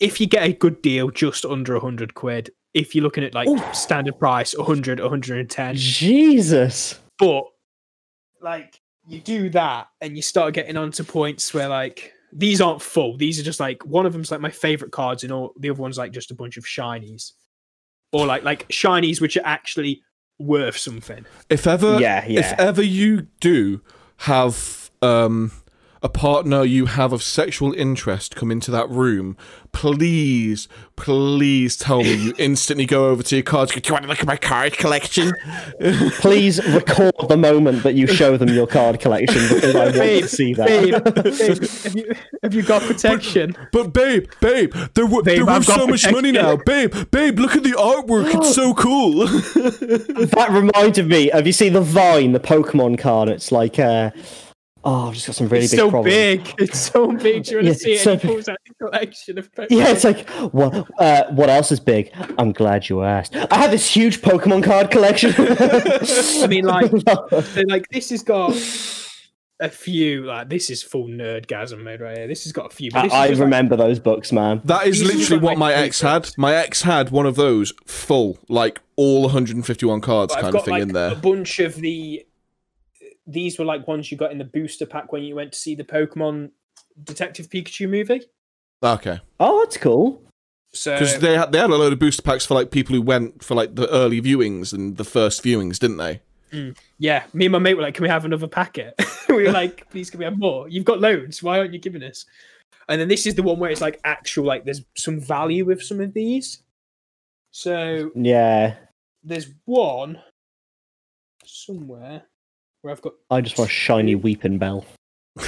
If 0.00 0.20
you 0.20 0.26
get 0.26 0.42
a 0.42 0.52
good 0.52 0.82
deal, 0.82 1.10
just 1.10 1.44
under 1.44 1.76
a 1.76 1.80
hundred 1.80 2.14
quid. 2.14 2.50
If 2.74 2.94
you're 2.94 3.04
looking 3.04 3.22
at 3.22 3.34
like 3.34 3.48
Ooh. 3.48 3.62
standard 3.72 4.18
price, 4.18 4.56
100, 4.56 4.98
110. 4.98 5.76
Jesus. 5.76 6.98
But 7.18 7.44
like 8.40 8.80
you 9.06 9.20
do 9.20 9.50
that 9.50 9.88
and 10.00 10.16
you 10.16 10.22
start 10.22 10.54
getting 10.54 10.76
onto 10.76 11.04
points 11.04 11.52
where 11.54 11.68
like 11.68 12.12
these 12.32 12.60
aren't 12.60 12.82
full. 12.82 13.16
These 13.16 13.38
are 13.38 13.42
just 13.42 13.60
like 13.60 13.84
one 13.84 14.06
of 14.06 14.12
them's 14.12 14.30
like 14.30 14.40
my 14.40 14.50
favorite 14.50 14.90
cards, 14.90 15.22
and 15.22 15.32
all 15.32 15.52
the 15.58 15.70
other 15.70 15.80
one's 15.80 15.98
like 15.98 16.12
just 16.12 16.30
a 16.30 16.34
bunch 16.34 16.56
of 16.56 16.64
shinies, 16.64 17.32
or 18.12 18.26
like 18.26 18.42
like 18.42 18.66
shinies 18.68 19.20
which 19.20 19.36
are 19.36 19.46
actually 19.46 20.02
worth 20.42 20.76
something. 20.76 21.24
If 21.48 21.66
ever, 21.66 21.98
Yeah, 22.00 22.24
yeah. 22.26 22.40
if 22.40 22.58
ever 22.58 22.82
you 22.82 23.26
do 23.40 23.80
have 24.18 24.90
um, 25.00 25.50
a 26.02 26.08
partner 26.08 26.64
you 26.64 26.86
have 26.86 27.12
of 27.12 27.22
sexual 27.22 27.72
interest 27.72 28.34
come 28.34 28.50
into 28.50 28.70
that 28.72 28.88
room, 28.90 29.36
please, 29.72 30.68
please 30.96 31.76
tell 31.76 32.02
me 32.02 32.12
you 32.14 32.34
instantly 32.38 32.86
go 32.86 33.08
over 33.08 33.22
to 33.22 33.36
your 33.36 33.42
cards. 33.42 33.72
Do 33.72 33.80
you 33.84 33.92
want 33.92 34.04
to 34.04 34.08
look 34.08 34.20
at 34.20 34.26
my 34.26 34.36
card 34.36 34.76
collection? 34.76 35.32
Please 36.20 36.64
record 36.68 37.14
the 37.28 37.36
moment 37.36 37.82
that 37.82 37.94
you 37.94 38.06
show 38.06 38.36
them 38.36 38.48
your 38.48 38.66
card 38.66 39.00
collection 39.00 39.42
because 39.48 39.74
I 39.74 39.84
want 39.84 39.94
to 39.94 40.28
see 40.28 40.54
that. 40.54 40.68
Babe, 40.68 40.92
babe, 41.14 41.70
have 41.82 41.96
you 41.96 42.14
have 42.42 42.54
you 42.54 42.62
got 42.62 42.82
protection? 42.82 43.56
But 43.72 43.92
babe, 43.92 44.30
babe, 44.40 44.72
they're, 44.94 45.06
Babe, 45.06 45.24
they're 45.24 45.48
I've 45.48 45.58
worth 45.60 45.66
got 45.66 45.80
so 45.80 45.86
much 45.86 46.10
money 46.10 46.32
now. 46.32 46.56
Babe, 46.56 46.94
babe, 47.10 47.38
look 47.38 47.56
at 47.56 47.62
the 47.62 47.72
artwork. 47.72 48.34
It's 48.34 48.54
so 48.54 48.74
cool. 48.82 49.26
That 49.26 50.48
reminded 50.50 51.08
me. 51.08 51.30
Have 51.30 51.46
you 51.46 51.52
seen 51.52 51.72
the 51.72 51.80
Vine, 51.80 52.32
the 52.32 52.40
Pokemon 52.40 52.98
card? 52.98 53.28
It's 53.28 53.52
like, 53.52 53.78
uh, 53.78 54.10
oh, 54.84 55.08
I've 55.08 55.14
just 55.14 55.26
got 55.26 55.36
some 55.36 55.48
really 55.48 55.64
It's 55.64 55.72
big 55.72 55.78
so 55.80 55.90
problems. 55.90 56.14
big. 56.14 56.54
It's 56.58 56.78
so 56.80 57.12
big. 57.12 57.44
Do 57.44 57.50
you 57.50 57.56
want 57.58 57.66
Yeah, 57.66 57.72
to 57.72 57.78
see 57.78 57.90
it? 57.90 57.94
it's 57.94 58.02
so 58.02 58.12
And 58.12 58.20
pulls 58.22 58.48
out 58.48 58.58
a 58.70 58.74
collection 58.74 59.38
of 59.38 59.52
Pokemon. 59.52 59.66
Yeah, 59.70 59.88
it's 59.90 60.04
like 60.04 60.28
what? 60.52 60.90
Uh, 60.98 61.24
what 61.32 61.48
else 61.48 61.72
is 61.72 61.80
big? 61.80 62.10
I'm 62.38 62.52
glad 62.52 62.88
you 62.88 63.02
asked. 63.02 63.34
I 63.36 63.56
have 63.56 63.70
this 63.70 63.86
huge 63.94 64.20
Pokemon 64.22 64.64
card 64.64 64.90
collection. 64.90 65.32
I 65.38 66.46
mean, 66.46 66.64
like, 66.64 66.90
so, 66.90 67.42
like 67.68 67.88
this 67.88 68.10
has 68.10 68.22
got 68.22 68.50
a 69.60 69.68
few. 69.68 70.24
Like, 70.24 70.48
this 70.48 70.70
is 70.70 70.82
full 70.82 71.06
nerdgasm 71.06 71.82
mode 71.82 72.00
right 72.00 72.16
here. 72.16 72.26
This 72.26 72.42
has 72.44 72.52
got 72.52 72.72
a 72.72 72.74
few. 72.74 72.90
But 72.90 73.12
I, 73.12 73.24
I 73.24 73.28
just, 73.28 73.38
like, 73.38 73.44
remember 73.46 73.76
those 73.76 73.98
books, 74.00 74.32
man. 74.32 74.60
That 74.64 74.86
is 74.86 74.98
These 75.00 75.14
literally 75.30 75.42
what 75.44 75.56
my 75.58 75.68
my 75.68 75.74
ex 75.74 76.00
had. 76.00 76.28
My 76.36 76.54
ex 76.54 76.82
had 76.82 77.10
one 77.10 77.26
of 77.26 77.36
those 77.36 77.72
full, 77.86 78.38
like 78.48 78.80
all 78.96 79.22
151 79.22 80.00
cards 80.00 80.34
I've 80.34 80.42
kind 80.42 80.52
got 80.52 80.58
of 80.60 80.64
thing 80.64 80.72
like 80.72 80.82
in 80.82 80.88
there. 80.92 81.12
a 81.12 81.16
bunch 81.16 81.58
of 81.60 81.76
the. 81.76 82.26
These 83.26 83.58
were 83.58 83.64
like 83.64 83.86
ones 83.86 84.10
you 84.10 84.18
got 84.18 84.32
in 84.32 84.38
the 84.38 84.44
booster 84.44 84.86
pack 84.86 85.12
when 85.12 85.22
you 85.22 85.34
went 85.34 85.52
to 85.52 85.58
see 85.58 85.74
the 85.74 85.84
Pokemon 85.84 86.50
Detective 87.04 87.48
Pikachu 87.48 87.88
movie. 87.88 88.22
Okay. 88.82 89.20
Oh, 89.38 89.60
that's 89.60 89.76
cool. 89.76 90.22
So 90.72 90.94
Because 90.94 91.18
they 91.18 91.36
had, 91.36 91.52
they 91.52 91.58
had 91.58 91.70
a 91.70 91.76
load 91.76 91.92
of 91.92 91.98
booster 91.98 92.22
packs 92.22 92.46
for 92.46 92.54
like 92.54 92.70
people 92.70 92.96
who 92.96 93.02
went 93.02 93.44
for 93.44 93.54
like 93.54 93.74
the 93.74 93.88
early 93.90 94.20
viewings 94.20 94.72
and 94.72 94.96
the 94.96 95.04
first 95.04 95.42
viewings, 95.44 95.78
didn't 95.78 95.98
they? 95.98 96.20
Mm. 96.50 96.76
yeah, 96.98 97.24
me 97.32 97.46
and 97.46 97.52
my 97.52 97.58
mate 97.58 97.74
were 97.74 97.82
like, 97.82 97.94
"Can 97.94 98.02
we 98.02 98.10
have 98.10 98.26
another 98.26 98.46
packet?" 98.46 98.94
we 99.28 99.44
were 99.44 99.52
like, 99.52 99.88
"Please, 99.90 100.10
can 100.10 100.18
we 100.18 100.24
have 100.24 100.38
more? 100.38 100.68
You've 100.68 100.84
got 100.84 101.00
loads. 101.00 101.42
Why 101.42 101.58
aren't 101.58 101.72
you 101.72 101.78
giving 101.78 102.02
us?" 102.02 102.26
And 102.88 103.00
then 103.00 103.08
this 103.08 103.26
is 103.26 103.34
the 103.36 103.42
one 103.42 103.58
where 103.58 103.70
it's 103.70 103.80
like 103.80 104.00
actual, 104.04 104.44
like 104.44 104.64
there's 104.64 104.84
some 104.94 105.18
value 105.18 105.64
with 105.64 105.82
some 105.82 106.00
of 106.00 106.12
these. 106.12 106.62
So 107.52 108.10
Yeah, 108.14 108.74
there's 109.22 109.50
one 109.64 110.20
somewhere 111.44 112.24
where 112.82 112.92
I've 112.92 113.00
got 113.02 113.14
I 113.30 113.40
just 113.40 113.58
want 113.58 113.70
a 113.70 113.72
shiny 113.72 114.14
Weepinbell, 114.16 114.84
uh, 115.40 115.44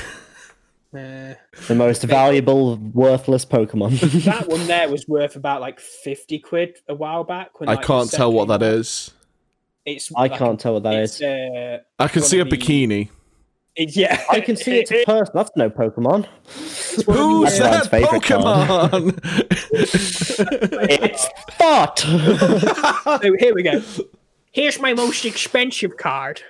the 0.93 1.75
most 1.75 2.03
valuable, 2.05 2.77
worthless 2.77 3.45
Pokemon. 3.45 4.25
that 4.25 4.49
one 4.49 4.67
there 4.67 4.89
was 4.89 5.07
worth 5.09 5.37
about 5.37 5.61
like 5.61 5.79
fifty 5.81 6.39
quid 6.39 6.79
a 6.89 6.95
while 6.95 7.25
back. 7.25 7.61
When 7.61 7.69
I 7.69 7.73
like, 7.75 7.83
the 7.83 7.87
can't 7.87 8.11
tell 8.11 8.33
what 8.33 8.45
came 8.49 8.59
that 8.61 8.63
out. 8.65 8.75
is. 8.75 9.11
It's 9.85 10.11
I 10.17 10.23
like, 10.23 10.37
can't 10.39 10.59
tell 10.59 10.75
what 10.75 10.85
that 10.85 10.95
it's, 10.95 11.17
is. 11.17 11.23
Uh, 11.23 11.79
I 11.99 12.09
can 12.09 12.23
see 12.23 12.39
a 12.39 12.43
of 12.43 12.51
the- 12.51 12.57
bikini. 12.57 13.11
it- 13.77 13.95
yeah, 13.97 14.23
I 14.31 14.41
can 14.41 14.57
see 14.57 14.79
it's 14.79 14.91
a 14.93 15.05
person. 15.05 15.33
That's 15.35 15.51
no 15.57 15.69
Pokemon. 15.69 16.27
Who's 17.07 17.59
that 17.59 17.71
Ryan's 17.71 17.89
favourite 17.89 18.23
card. 18.23 18.91
Pokemon? 18.93 19.21
It's 20.89 21.29
Thought. 21.59 21.99
so 21.99 23.35
here 23.39 23.55
we 23.55 23.63
go. 23.63 23.83
Here's 24.53 24.79
my 24.81 24.95
most 24.95 25.25
expensive 25.25 25.97
card. 25.97 26.41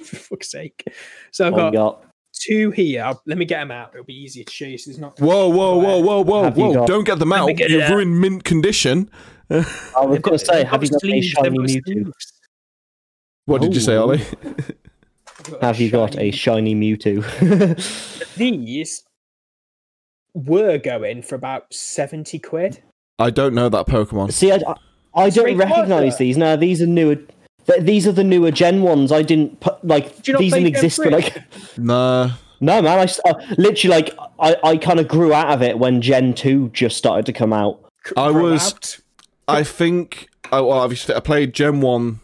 For 0.04 0.16
fuck's 0.16 0.50
sake. 0.50 0.84
So 1.30 1.46
I've 1.46 1.54
got 1.54 1.72
got? 1.72 2.04
two 2.32 2.70
here. 2.70 3.02
I'll- 3.04 3.22
let 3.26 3.38
me 3.38 3.44
get 3.44 3.58
them 3.60 3.70
out. 3.70 3.90
It'll 3.92 4.04
be 4.04 4.14
easier 4.14 4.44
to 4.44 4.52
show 4.52 4.64
you. 4.66 4.78
So 4.78 4.90
there's 4.90 5.00
not. 5.00 5.18
whoa, 5.20 5.48
whoa, 5.48 5.76
whoa, 5.78 5.98
whoa, 6.00 6.20
whoa, 6.22 6.42
Have 6.44 6.56
whoa! 6.56 6.74
got- 6.74 6.86
Don't 6.88 7.04
get 7.04 7.18
them 7.18 7.32
out. 7.32 7.46
get 7.56 7.70
You've 7.70 7.82
out. 7.82 7.90
ruined 7.92 8.20
mint 8.20 8.44
condition. 8.44 9.10
I 9.50 9.56
was 10.04 10.20
going 10.20 10.38
to 10.38 10.44
say, 10.44 10.62
they've 10.62 10.64
you 10.64 10.70
got 10.70 10.82
a 10.82 10.98
sleeves, 11.00 11.34
they've 11.42 11.52
shiny 11.52 11.58
Mewtwo? 11.80 12.12
What 13.46 13.60
did 13.62 13.74
you 13.74 13.80
say, 13.80 13.94
Ooh. 13.96 14.02
Ollie? 14.02 14.22
I've 15.60 15.80
you 15.80 15.90
got 15.90 16.14
a 16.16 16.30
shiny- 16.30 16.74
shiny 16.74 16.74
Mewtwo? 16.74 18.34
These 18.36 19.04
were 20.34 20.78
going 20.78 21.22
for 21.22 21.34
about 21.34 21.72
seventy 21.74 22.38
quid. 22.38 22.80
I 23.18 23.30
don't 23.30 23.54
know 23.54 23.68
that 23.68 23.86
Pokemon. 23.86 24.32
See, 24.32 24.52
I, 24.52 24.56
I, 24.66 24.74
I 25.24 25.30
don't 25.30 25.56
recognize 25.56 26.16
these. 26.18 26.36
Now 26.36 26.54
these 26.56 26.80
are 26.80 26.86
newer. 26.86 27.16
Th- 27.66 27.82
These 27.82 28.06
are 28.06 28.12
the 28.12 28.24
newer 28.24 28.50
Gen 28.50 28.82
ones. 28.82 29.12
I 29.12 29.22
didn't 29.22 29.60
put 29.60 29.84
like 29.84 30.26
you 30.26 30.36
these 30.38 30.52
didn't 30.52 30.68
exist. 30.68 30.96
for, 30.96 31.04
three? 31.04 31.12
Like 31.12 31.42
Nah. 31.78 32.30
no, 32.60 32.82
man. 32.82 32.98
I 32.98 33.30
uh, 33.30 33.34
literally 33.58 33.94
like 33.96 34.18
I, 34.38 34.56
I 34.64 34.76
kind 34.76 35.00
of 35.00 35.08
grew 35.08 35.32
out 35.32 35.50
of 35.52 35.62
it 35.62 35.78
when 35.78 36.00
Gen 36.02 36.34
two 36.34 36.68
just 36.70 36.96
started 36.96 37.26
to 37.26 37.32
come 37.32 37.52
out. 37.52 37.80
I 38.16 38.30
was- 38.30 38.72
out. 38.72 38.98
I 39.48 39.64
think. 39.64 40.28
I, 40.52 40.60
well, 40.60 40.78
obviously, 40.78 41.14
I 41.14 41.20
played 41.20 41.54
Gen 41.54 41.80
1 41.80 42.20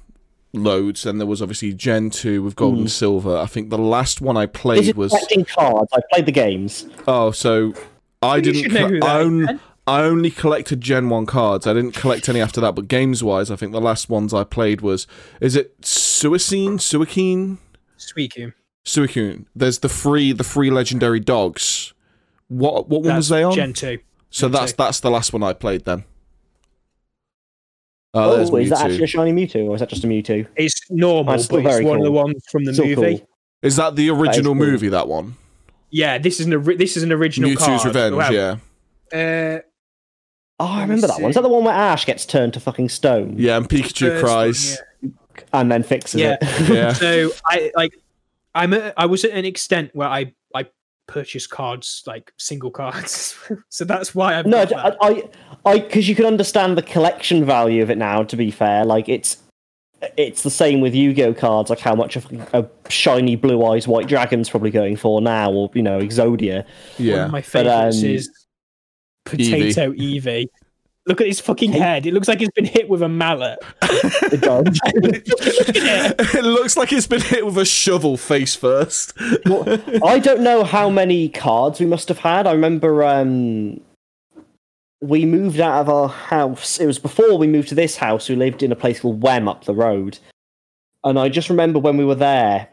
loads, 0.53 1.07
and 1.07 1.21
there 1.21 1.27
was 1.27 1.41
obviously 1.43 1.73
Gen 1.73 2.11
2 2.11 2.43
with 2.43 2.57
Gold 2.57 2.79
and 2.79 2.91
Silver. 2.91 3.37
I 3.37 3.47
think 3.47 3.71
the 3.71 3.79
last 3.79 4.21
one 4.21 4.37
I 4.37 4.45
Is 4.45 4.51
played 4.53 4.89
it 4.89 4.97
was. 4.97 5.11
collecting 5.11 5.45
cards? 5.45 5.89
I 5.93 6.01
played 6.13 6.27
the 6.27 6.33
games. 6.33 6.87
Oh, 7.07 7.31
so 7.31 7.73
I 8.23 8.37
You 8.37 8.43
didn't. 8.43 8.63
should 8.63 8.73
know 8.73 8.89
who 8.89 9.01
that 9.01 9.61
I, 9.87 10.01
is, 10.01 10.03
on- 10.03 10.03
Ben. 10.03 10.05
I 10.05 10.09
only 10.11 10.31
collected 10.31 10.81
Gen 10.81 11.09
1 11.09 11.27
cards. 11.27 11.67
I 11.67 11.73
didn't 11.75 11.93
collect 11.93 12.29
any 12.29 12.41
after 12.41 12.61
that, 12.61 12.75
but 12.75 12.89
games 12.89 13.23
wise, 13.23 13.51
I 13.51 13.57
think 13.57 13.73
the 13.73 13.81
last 13.81 14.09
ones 14.09 14.33
I 14.35 14.45
played 14.45 14.81
was. 14.81 15.07
Is 15.41 15.57
it 15.57 15.81
Suicune? 15.83 16.75
Suicune? 16.79 17.59
Suicune. 17.99 18.53
Suicune. 18.85 19.47
There's 19.55 19.79
the 19.81 19.89
free 19.89 20.33
the 20.33 20.45
free 20.45 20.71
legendary 20.71 21.21
dogs. 21.21 21.93
What 22.49 22.89
what 22.89 23.03
one 23.03 23.17
was 23.17 23.29
That's 23.29 23.41
they 23.41 23.43
on? 23.43 23.53
Gen 23.55 23.73
two. 23.73 23.99
so 24.31 24.47
Gen 24.47 24.53
that's 24.53 24.73
two. 24.73 24.77
that's 24.77 25.01
the 25.01 25.11
last 25.11 25.33
one 25.33 25.43
I 25.43 25.53
played 25.55 25.85
then. 25.85 26.05
Oh, 28.15 28.37
there's 28.37 28.51
Oh, 28.51 28.57
is 28.57 28.71
that 28.71 28.81
actually 28.83 29.03
a 29.05 29.07
shiny 29.09 29.33
Mewtwo, 29.33 29.67
or 29.67 29.75
is 29.75 29.81
that 29.81 29.91
just 29.91 30.05
a 30.05 30.07
Mewtwo? 30.07 30.47
It's 30.57 30.81
normal, 30.91 31.33
That's 31.35 31.49
but 31.49 31.57
it's 31.61 31.69
very 31.69 31.85
one 31.85 31.99
of 31.99 32.05
the 32.05 32.09
cool. 32.11 32.23
ones 32.25 32.43
from 32.51 32.65
the 32.65 32.73
Still 32.73 32.87
movie. 32.87 33.19
cool. 33.19 33.29
Is 33.63 33.77
that 33.77 33.97
the 33.97 34.09
original 34.11 34.55
cool. 34.55 34.67
movie? 34.67 34.89
That 34.89 35.09
one, 35.09 35.37
Yeah, 35.91 36.19
this 36.19 36.41
is 36.41 36.47
an 36.47 36.63
this 36.79 36.97
is 36.97 37.03
an 37.03 37.13
original 37.13 37.51
Mewtwo's 37.51 37.59
card. 37.83 37.85
Revenge. 37.85 38.15
Well, 38.17 38.33
yeah, 38.33 38.57
Uh, 39.13 39.61
Oh, 40.59 40.67
I 40.67 40.83
remember 40.83 41.07
that 41.07 41.21
one. 41.21 41.31
Is 41.31 41.35
that 41.35 41.43
the 41.43 41.49
one 41.49 41.65
where 41.65 41.75
Ash 41.75 42.05
gets 42.07 42.25
turned 42.25 42.55
to 42.55 42.61
fucking 42.61 42.89
stone 42.89 43.35
yeah, 43.37 43.57
and 43.59 43.69
Pikachu 43.69 44.09
first 44.21 44.25
cries. 44.25 44.79
one, 45.01 45.15
and 45.53 45.73
then 45.73 45.83
fixes 45.83 46.21
Yeah. 46.21 46.37
it? 46.41 46.69
yeah. 46.69 46.75
Yeah, 46.75 46.93
So 46.95 47.31
I 47.45 47.71
like 47.77 47.93
I'm 48.55 48.73
at, 48.73 48.95
I 48.97 49.05
was 49.07 49.25
at 49.25 49.33
an 49.33 49.45
extent 49.45 49.91
where 49.95 50.09
I 50.09 50.33
I 50.55 50.67
purchased 51.07 51.51
cards 51.51 52.03
like 52.07 52.33
single 52.39 52.71
cards. 52.71 53.37
so 53.69 53.85
that's 53.85 54.15
why 54.15 54.39
I've 54.39 54.47
No, 54.47 54.65
got 54.65 54.97
I, 55.03 55.13
that. 55.15 55.29
I, 55.67 55.71
I, 55.73 55.79
because 55.81 56.09
you 56.09 56.15
can 56.15 56.25
understand 56.25 56.79
the 56.79 56.83
collection 56.83 57.45
value 57.45 57.83
of 57.83 57.91
it 57.91 57.99
now. 57.99 58.23
To 58.23 58.37
be 58.37 58.51
fair, 58.51 58.85
like 58.87 59.09
it's, 59.11 59.37
it's 60.17 60.43
the 60.43 60.51
same 60.51 60.81
with 60.81 60.95
Yu-Gi-Oh 60.95 61.35
cards. 61.35 61.69
Like 61.69 61.81
how 61.81 61.95
much 61.95 62.17
of 62.17 62.27
a 62.55 62.67
shiny 62.89 63.37
blue 63.37 63.63
eyes 63.67 63.87
white 63.87 64.09
dragon's 64.09 64.49
probably 64.49 64.71
going 64.71 64.97
for 64.97 65.21
now, 65.21 65.53
or 65.53 65.71
you 65.75 65.83
know, 65.83 65.99
Exodia. 66.01 66.65
One 66.97 67.07
yeah. 67.07 67.25
of 67.27 67.31
my 67.31 67.43
favorites 67.43 67.99
um, 68.03 68.09
is 68.09 68.46
Potato 69.27 69.93
Eevee. 69.93 70.49
Look 71.07 71.21
at 71.21 71.29
his 71.29 71.39
fucking 71.39 71.71
head. 71.71 72.05
It 72.05 72.15
looks 72.15 72.27
like 72.27 72.41
it's 72.41 72.51
been 72.51 72.65
hit 72.65 72.89
with 72.89 73.03
a 73.03 73.09
mallet. 73.09 73.59
It 74.33 74.41
does. 74.41 74.81
it 76.35 76.45
looks 76.45 76.77
like 76.77 76.93
it's 76.93 77.07
been 77.07 77.21
hit 77.21 77.47
with 77.47 77.57
a 77.59 77.65
shovel 77.65 78.17
face 78.17 78.57
first. 78.57 79.13
Well, 79.47 79.81
I 80.05 80.19
don't 80.19 80.41
know 80.41 80.65
how 80.65 80.91
many 80.91 81.29
cards 81.29 81.79
we 81.79 81.87
must 81.87 82.09
have 82.09 82.19
had. 82.19 82.47
I 82.47 82.53
remember 82.53 83.05
um, 83.05 83.81
we 85.01 85.25
moved 85.25 85.61
out 85.61 85.81
of 85.81 85.89
our 85.89 86.09
house. 86.09 86.81
It 86.81 86.87
was 86.87 86.99
before 86.99 87.39
we 87.39 87.47
moved 87.47 87.69
to 87.69 87.75
this 87.75 87.97
house. 87.97 88.29
We 88.29 88.35
lived 88.35 88.63
in 88.63 88.73
a 88.73 88.77
place 88.77 89.01
called 89.01 89.23
Wem 89.23 89.49
up 89.49 89.65
the 89.65 89.75
road, 89.75 90.19
and 91.05 91.19
I 91.19 91.29
just 91.29 91.51
remember 91.51 91.79
when 91.79 91.97
we 91.97 92.05
were 92.05 92.15
there. 92.17 92.69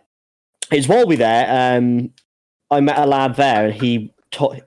It 0.71 0.77
was 0.77 0.87
while 0.87 1.05
we 1.05 1.15
were 1.15 1.19
there. 1.19 1.77
Um, 1.77 2.11
I 2.71 2.79
met 2.79 2.97
a 2.97 3.05
lad 3.05 3.35
there, 3.35 3.65
and 3.67 3.73
he 3.73 4.07
taught. 4.07 4.12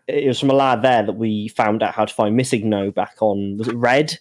It 0.06 0.26
was 0.28 0.38
from 0.40 0.50
a 0.50 0.54
lad 0.54 0.82
there 0.82 1.02
that 1.02 1.12
we 1.14 1.48
found 1.48 1.82
out 1.82 1.94
how 1.94 2.04
to 2.04 2.14
find 2.14 2.38
MissingNo 2.38 2.94
back 2.94 3.16
on. 3.20 3.56
Was 3.58 3.68
it 3.68 3.74
Red? 3.74 4.18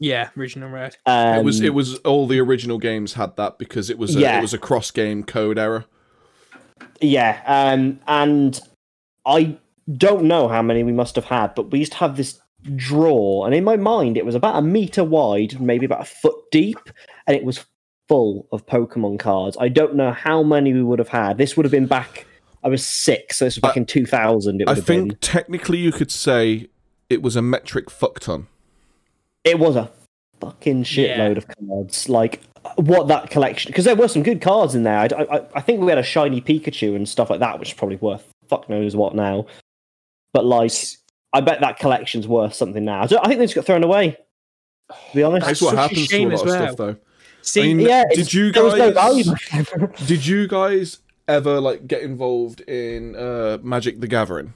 Yeah, 0.00 0.28
original 0.36 0.70
red. 0.70 0.96
Um, 1.06 1.38
it 1.40 1.44
was 1.44 1.60
it 1.60 1.74
was 1.74 1.96
all 1.98 2.28
the 2.28 2.38
original 2.38 2.78
games 2.78 3.14
had 3.14 3.34
that 3.36 3.58
because 3.58 3.90
it 3.90 3.98
was 3.98 4.14
a, 4.14 4.20
Yeah. 4.20 4.38
it 4.38 4.42
was 4.42 4.54
a 4.54 4.58
cross 4.58 4.92
game 4.92 5.24
code 5.24 5.58
error. 5.58 5.86
Yeah, 7.00 7.40
um, 7.46 7.98
and 8.06 8.60
I 9.26 9.58
don't 9.92 10.24
know 10.24 10.46
how 10.46 10.62
many 10.62 10.84
we 10.84 10.92
must 10.92 11.16
have 11.16 11.24
had, 11.24 11.56
but 11.56 11.72
we 11.72 11.80
used 11.80 11.92
to 11.92 11.98
have 11.98 12.16
this 12.16 12.40
drawer, 12.76 13.44
and 13.46 13.54
in 13.56 13.64
my 13.64 13.76
mind, 13.76 14.16
it 14.16 14.24
was 14.24 14.36
about 14.36 14.56
a 14.56 14.62
meter 14.62 15.02
wide, 15.02 15.60
maybe 15.60 15.86
about 15.86 16.02
a 16.02 16.04
foot 16.04 16.36
deep, 16.52 16.78
and 17.26 17.36
it 17.36 17.42
was 17.42 17.64
full 18.08 18.46
of 18.52 18.66
Pokemon 18.66 19.18
cards. 19.18 19.56
I 19.60 19.68
don't 19.68 19.96
know 19.96 20.12
how 20.12 20.44
many 20.44 20.72
we 20.72 20.82
would 20.84 21.00
have 21.00 21.08
had. 21.08 21.38
This 21.38 21.56
would 21.56 21.64
have 21.64 21.72
been 21.72 21.86
back. 21.86 22.24
I 22.64 22.68
was 22.68 22.84
six, 22.84 23.36
so 23.38 23.44
this 23.44 23.56
was 23.56 23.60
back 23.62 23.76
in 23.76 23.86
two 23.86 24.04
thousand. 24.06 24.60
It 24.60 24.68
would 24.68 24.78
I 24.78 24.80
think 24.80 25.08
been. 25.08 25.18
technically 25.18 25.78
you 25.78 25.92
could 25.92 26.10
say 26.10 26.68
it 27.08 27.22
was 27.22 27.36
a 27.36 27.42
metric 27.42 27.90
fuck 27.90 28.20
ton. 28.20 28.48
It 29.44 29.58
was 29.58 29.76
a 29.76 29.90
fucking 30.40 30.84
shitload 30.84 31.16
Yeah. 31.32 31.38
of 31.38 31.46
cards. 31.48 32.08
Like 32.08 32.42
what 32.76 33.08
that 33.08 33.30
collection 33.30 33.70
because 33.70 33.84
there 33.84 33.96
were 33.96 34.08
some 34.08 34.22
good 34.22 34.40
cards 34.42 34.74
in 34.74 34.82
there. 34.82 34.98
I, 34.98 35.06
I, 35.06 35.42
I 35.54 35.60
think 35.60 35.80
we 35.80 35.88
had 35.88 35.98
a 35.98 36.02
shiny 36.02 36.40
Pikachu 36.40 36.94
and 36.96 37.08
stuff 37.08 37.30
like 37.30 37.40
that, 37.40 37.58
which 37.58 37.70
is 37.70 37.74
probably 37.74 37.96
worth 37.96 38.26
fuck 38.48 38.68
knows 38.68 38.94
what 38.96 39.14
now. 39.14 39.46
But 40.32 40.44
like, 40.44 40.72
I 41.32 41.40
bet 41.40 41.60
that 41.60 41.78
collection's 41.78 42.26
worth 42.28 42.54
something 42.54 42.84
now. 42.84 43.00
I, 43.02 43.04
I 43.04 43.28
think 43.28 43.38
they 43.38 43.44
just 43.46 43.54
got 43.54 43.64
thrown 43.64 43.84
away. 43.84 44.16
To 44.90 44.96
be 45.16 45.22
honest, 45.22 45.46
That's 45.46 45.62
what 45.62 45.70
such 45.70 45.78
a 45.78 45.80
happens 45.82 45.98
to 46.08 46.14
a 46.14 46.18
shame 46.18 46.28
lot 46.28 46.34
as 46.34 46.40
of 46.42 46.46
well. 46.48 46.62
stuff, 46.66 46.76
though. 46.76 46.96
See, 47.42 47.60
I 47.70 47.74
mean, 47.74 47.86
yeah, 47.86 48.04
did 48.12 48.32
you 48.34 48.52
there 48.52 48.64
was 48.64 48.74
no 48.74 48.92
guys? 48.92 49.30
Did 50.06 50.26
you 50.26 50.46
guys 50.48 50.98
ever 51.28 51.60
like 51.60 51.86
get 51.86 52.02
involved 52.02 52.60
in 52.62 53.14
uh, 53.14 53.58
Magic 53.62 54.00
the 54.00 54.08
Gathering? 54.08 54.54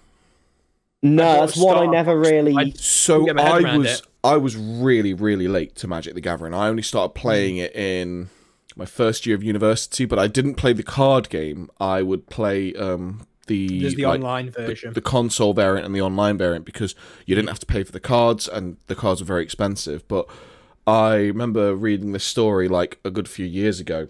no, 1.03 1.41
that's 1.41 1.57
what 1.57 1.77
I 1.79 1.87
never 1.87 2.18
really. 2.18 2.55
I- 2.57 2.73
So 2.77 3.25
Get 3.25 3.37
my 3.37 3.43
head 3.43 3.64
I 3.64 3.77
was 3.77 4.01
it. 4.01 4.03
I 4.25 4.37
was 4.37 4.57
really 4.57 5.14
really 5.14 5.49
late 5.49 5.75
to 5.77 5.89
Magic 5.89 6.14
the 6.14 6.20
Gathering. 6.20 6.55
I 6.55 6.68
only 6.68 6.83
started 6.83 7.14
playing 7.14 7.57
it 7.59 7.75
in 7.75 8.31
my 8.77 8.87
first 8.87 9.27
year 9.27 9.35
of 9.37 9.43
university, 9.43 10.05
but 10.05 10.18
I 10.18 10.27
didn't 10.29 10.55
play 10.55 10.73
the 10.73 10.83
card 10.83 11.29
game. 11.29 11.70
I 11.81 12.03
would 12.03 12.29
play 12.31 12.73
um, 12.75 13.27
the 13.49 13.81
there's 13.81 13.97
the 13.97 14.07
like, 14.07 14.14
online 14.20 14.47
the, 14.47 14.53
version. 14.53 14.93
the 14.95 15.01
console 15.01 15.53
variant 15.53 15.85
and 15.85 15.95
the 15.95 16.01
online 16.01 16.39
variant 16.39 16.64
because 16.64 16.95
you 17.27 17.35
didn't 17.35 17.49
have 17.49 17.59
to 17.59 17.66
pay 17.66 17.83
for 17.83 17.93
the 17.93 18.01
cards 18.01 18.47
and 18.49 18.77
the 18.87 18.95
cards 18.95 19.20
were 19.20 19.27
very 19.27 19.43
expensive. 19.43 20.07
But 20.09 20.27
I 20.87 21.14
remember 21.16 21.75
reading 21.75 22.12
this 22.12 22.25
story 22.25 22.68
like 22.68 22.99
a 23.05 23.11
good 23.11 23.29
few 23.29 23.45
years 23.47 23.81
ago. 23.81 24.09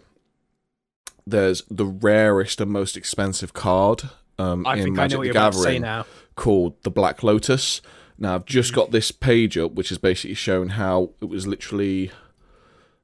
There's 1.27 1.63
the 1.71 1.87
rarest 1.87 2.61
and 2.61 2.71
most 2.71 2.97
expensive 2.97 3.53
card 3.53 4.03
um, 4.39 4.67
I 4.67 4.75
in 4.77 4.85
think 4.85 4.99
I 4.99 5.03
Magic 5.03 5.15
know 5.15 5.19
what 5.19 5.23
the 5.23 5.27
you're 5.29 5.37
about 5.37 5.53
to 5.53 5.59
say 5.59 5.65
Gathering 5.79 5.83
now. 5.83 6.07
called 6.35 6.83
the 6.83 6.91
Black 6.91 7.23
Lotus. 7.23 7.81
Now 8.19 8.35
I've 8.35 8.45
just 8.45 8.73
got 8.73 8.91
this 8.91 9.11
page 9.13 9.57
up, 9.59 9.73
which 9.73 9.93
is 9.93 9.99
basically 9.99 10.35
showing 10.35 10.71
how 10.71 11.11
it 11.21 11.27
was 11.27 11.47
literally 11.47 12.11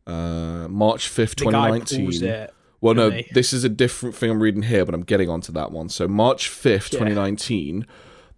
uh, 0.06 0.66
March 0.68 1.08
fifth, 1.08 1.36
twenty 1.36 1.56
it. 2.22 2.54
Well, 2.80 2.94
no, 2.94 3.10
doesn't 3.10 3.34
this 3.34 3.52
is 3.52 3.64
a 3.64 3.68
different 3.68 4.14
thing 4.14 4.30
I'm 4.30 4.40
reading 4.42 4.62
here, 4.62 4.84
but 4.84 4.94
I'm 4.94 5.02
getting 5.02 5.28
onto 5.28 5.52
that 5.52 5.72
one. 5.72 5.88
So 5.88 6.06
March 6.08 6.48
fifth, 6.48 6.92
Yeah. 6.92 6.98
twenty 7.00 7.14
nineteen, 7.14 7.86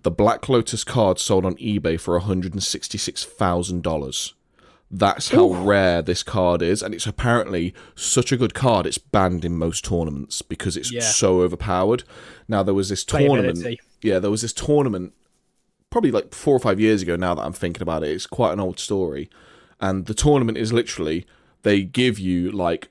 the 0.02 0.10
Black 0.10 0.48
Lotus 0.48 0.82
card 0.84 1.18
sold 1.18 1.44
on 1.44 1.54
eBay 1.56 2.00
for 2.00 2.14
one 2.18 2.26
hundred 2.26 2.54
and 2.54 2.62
sixty 2.62 2.98
six 2.98 3.24
thousand 3.24 3.82
dollars. 3.82 4.34
That's 4.92 5.28
how 5.30 5.46
rare 5.52 6.02
this 6.02 6.24
card 6.24 6.62
is, 6.62 6.82
and 6.82 6.92
it's 6.92 7.06
apparently 7.06 7.72
such 7.94 8.32
a 8.32 8.36
good 8.36 8.54
card. 8.54 8.86
It's 8.86 8.98
banned 8.98 9.44
in 9.44 9.56
most 9.56 9.84
tournaments 9.84 10.42
because 10.42 10.76
it's 10.76 10.90
Yeah. 10.92 11.00
so 11.02 11.42
overpowered. 11.42 12.02
Now 12.48 12.64
there 12.64 12.74
was 12.74 12.88
this 12.88 13.04
tournament. 13.04 13.78
Yeah, 14.02 14.18
there 14.18 14.32
was 14.32 14.42
this 14.42 14.52
tournament 14.52 15.12
probably 15.90 16.10
like 16.10 16.34
four 16.34 16.54
or 16.56 16.58
five 16.58 16.80
years 16.80 17.02
ago. 17.02 17.14
Now 17.14 17.34
that 17.34 17.42
I'm 17.42 17.52
thinking 17.52 17.82
about 17.82 18.02
it, 18.02 18.10
it's 18.10 18.26
quite 18.26 18.52
an 18.52 18.58
old 18.60 18.80
story, 18.80 19.30
and 19.80 20.06
the 20.06 20.14
tournament 20.14 20.58
is 20.58 20.72
literally 20.72 21.24
they 21.62 21.82
give 21.82 22.18
you 22.18 22.50
like 22.50 22.88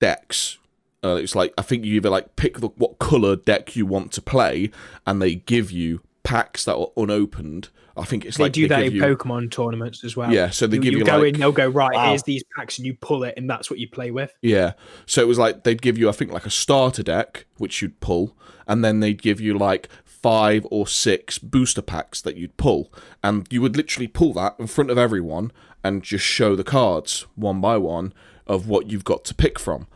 decks. 0.00 0.58
Uh, 1.04 1.16
it's 1.16 1.34
like 1.34 1.52
I 1.58 1.62
think 1.62 1.84
you 1.84 1.94
either 1.96 2.10
like 2.10 2.34
pick 2.36 2.58
the, 2.58 2.68
what 2.68 2.98
color 2.98 3.36
deck 3.36 3.76
you 3.76 3.84
want 3.86 4.12
to 4.12 4.22
play, 4.22 4.70
and 5.06 5.20
they 5.20 5.34
give 5.34 5.70
you 5.70 6.00
packs 6.22 6.64
that 6.64 6.76
are 6.76 6.92
unopened. 6.96 7.68
I 7.98 8.04
think 8.04 8.24
it's 8.24 8.36
They 8.36 8.44
like 8.44 8.52
do 8.52 8.68
they 8.68 8.68
do 8.68 8.74
that 8.74 8.86
in 8.86 8.94
you, 8.94 9.02
Pokemon 9.02 9.50
tournaments 9.50 10.04
as 10.04 10.16
well. 10.16 10.32
Yeah, 10.32 10.50
so 10.50 10.66
they 10.66 10.78
give 10.78 10.94
you, 10.94 11.04
go 11.04 11.18
like- 11.18 11.34
in, 11.34 11.40
they'll 11.40 11.52
go 11.52 11.68
right. 11.68 11.94
Wow. 11.94 12.10
Here's 12.10 12.22
these 12.22 12.44
packs, 12.56 12.78
and 12.78 12.86
you 12.86 12.94
pull 12.94 13.24
it, 13.24 13.34
and 13.36 13.48
that's 13.50 13.70
what 13.70 13.78
you 13.78 13.88
play 13.88 14.10
with. 14.10 14.32
Yeah. 14.40 14.72
So 15.06 15.20
it 15.20 15.28
was 15.28 15.38
like 15.38 15.64
they'd 15.64 15.82
give 15.82 15.98
you, 15.98 16.08
I 16.08 16.12
think, 16.12 16.32
like 16.32 16.46
a 16.46 16.50
starter 16.50 17.02
deck, 17.02 17.46
which 17.56 17.82
you'd 17.82 18.00
pull, 18.00 18.36
and 18.66 18.84
then 18.84 19.00
they'd 19.00 19.20
give 19.20 19.40
you 19.40 19.58
like 19.58 19.88
five 20.04 20.66
or 20.70 20.86
six 20.86 21.38
booster 21.38 21.82
packs 21.82 22.20
that 22.22 22.36
you'd 22.36 22.56
pull. 22.56 22.92
And 23.22 23.46
you 23.50 23.62
would 23.62 23.76
literally 23.76 24.08
pull 24.08 24.32
that 24.34 24.56
in 24.58 24.66
front 24.66 24.90
of 24.90 24.98
everyone 24.98 25.52
and 25.84 26.02
just 26.02 26.24
show 26.24 26.56
the 26.56 26.64
cards 26.64 27.26
one 27.34 27.60
by 27.60 27.76
one 27.76 28.12
of 28.46 28.68
what 28.68 28.90
you've 28.90 29.04
got 29.04 29.24
to 29.26 29.34
pick 29.34 29.58
from. 29.58 29.86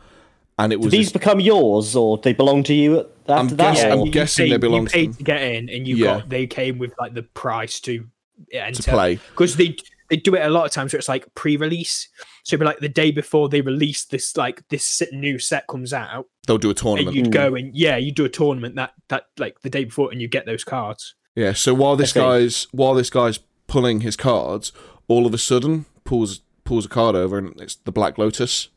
And 0.59 0.71
it 0.71 0.77
Did 0.77 0.85
was. 0.85 0.91
these 0.91 1.05
this- 1.07 1.13
become 1.13 1.39
yours, 1.39 1.95
or 1.95 2.17
they 2.19 2.33
belong 2.33 2.63
to 2.63 2.73
you 2.73 2.99
after 3.27 3.33
I'm 3.33 3.47
that? 3.49 3.57
guessing- 3.57 3.89
or- 3.89 3.93
I'm 3.93 4.05
you 4.05 4.11
guessing 4.11 4.45
paid, 4.45 4.51
they 4.53 4.57
belong 4.57 4.81
You 4.83 4.87
to 4.87 4.93
paid 4.93 5.09
them. 5.09 5.17
to 5.17 5.23
get 5.23 5.41
in, 5.41 5.69
and 5.69 5.87
you 5.87 5.95
Yeah. 5.97 6.05
got 6.19 6.29
they 6.29 6.45
came 6.47 6.77
with 6.77 6.93
like 6.99 7.13
the 7.13 7.23
price 7.23 7.79
to 7.81 8.05
enter 8.51 8.81
to 8.83 8.91
play. 8.91 9.15
because 9.31 9.55
they 9.55 9.75
they 10.09 10.17
do 10.17 10.35
it 10.35 10.45
a 10.45 10.49
lot 10.49 10.65
of 10.65 10.71
times 10.71 10.93
where 10.93 10.99
it's 10.99 11.09
like 11.09 11.25
pre-release. 11.33 12.07
So 12.43 12.53
it'd 12.53 12.59
be 12.59 12.65
like 12.65 12.79
the 12.79 12.89
day 12.89 13.09
before 13.09 13.49
they 13.49 13.61
release 13.61 14.05
this 14.05 14.35
like 14.37 14.61
this 14.69 15.01
new 15.11 15.39
set 15.39 15.65
comes 15.67 15.91
out, 15.93 16.27
They'll 16.45 16.57
do 16.59 16.67
a 16.67 16.71
and 16.71 16.77
tournament. 16.77 17.15
you'd 17.15 17.31
go 17.31 17.49
hmm. 17.51 17.55
and 17.55 17.75
yeah, 17.75 17.97
you 17.97 18.11
do 18.11 18.25
a 18.25 18.29
tournament 18.29 18.75
that 18.75 18.93
that 19.07 19.27
like 19.39 19.61
the 19.61 19.69
day 19.71 19.85
before, 19.85 20.11
and 20.11 20.21
you 20.21 20.27
get 20.27 20.45
those 20.45 20.63
cards. 20.63 21.15
Yeah, 21.35 21.53
so 21.53 21.73
while 21.73 21.95
this 21.95 22.15
Okay. 22.15 22.19
guy's 22.19 22.67
while 22.71 22.93
this 22.93 23.09
guy's 23.09 23.39
pulling 23.65 24.01
his 24.01 24.15
cards, 24.15 24.71
all 25.07 25.25
of 25.25 25.33
a 25.33 25.37
sudden 25.39 25.85
pulls 26.03 26.41
pulls 26.63 26.85
a 26.85 26.89
card 26.89 27.15
over 27.15 27.37
and 27.39 27.59
it's 27.59 27.75
the 27.75 27.91
Black 27.91 28.17
Lotus. 28.19 28.67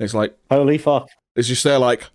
It's 0.00 0.14
like 0.14 0.36
Holy 0.50 0.78
fuck! 0.78 1.08
it's 1.36 1.46
just 1.46 1.62
there 1.62 1.78
like 1.78 2.06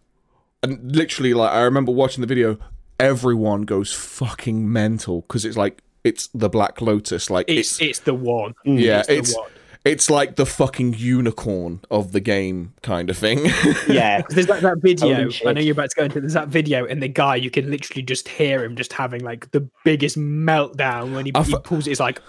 and 0.63 0.95
literally 0.95 1.33
like 1.33 1.51
I 1.51 1.61
remember 1.61 1.91
watching 1.91 2.21
the 2.21 2.27
video, 2.27 2.57
everyone 2.99 3.61
goes 3.61 3.93
fucking 3.93 4.71
mental 4.71 5.21
because 5.21 5.45
it's 5.45 5.55
like 5.57 5.81
it's 6.03 6.27
the 6.27 6.49
Black 6.49 6.81
Lotus. 6.81 7.29
Like 7.29 7.45
It's 7.47 7.73
it's, 7.73 7.81
it's, 7.81 7.99
the 7.99 8.13
one. 8.13 8.53
Mm. 8.65 8.79
yeah, 8.79 8.99
it's 8.99 9.07
the 9.07 9.17
it's 9.17 9.37
one. 9.37 9.49
it's 9.85 10.09
like 10.09 10.35
the 10.35 10.45
fucking 10.45 10.95
unicorn 10.95 11.81
of 11.89 12.11
the 12.11 12.19
game 12.19 12.73
kind 12.81 13.09
of 13.09 13.17
thing. 13.17 13.45
Yeah, 13.87 14.21
There's 14.29 14.47
like 14.47 14.61
that 14.61 14.79
video. 14.79 15.29
I 15.45 15.53
know 15.53 15.61
you're 15.61 15.73
about 15.73 15.91
to 15.91 15.95
go 15.95 16.03
into. 16.05 16.19
There's 16.19 16.33
that 16.33 16.49
video, 16.49 16.85
and 16.85 17.01
the 17.01 17.07
guy 17.07 17.35
you 17.35 17.51
can 17.51 17.69
literally 17.69 18.03
just 18.03 18.27
hear 18.27 18.63
him 18.63 18.75
just 18.75 18.93
having 18.93 19.23
like 19.23 19.51
the 19.51 19.67
biggest 19.83 20.17
meltdown 20.17 21.13
when 21.13 21.25
he, 21.25 21.31
I 21.35 21.43
he 21.43 21.55
pulls 21.63 21.87
it. 21.87 21.91
It's 21.91 21.99
like, 21.99 22.21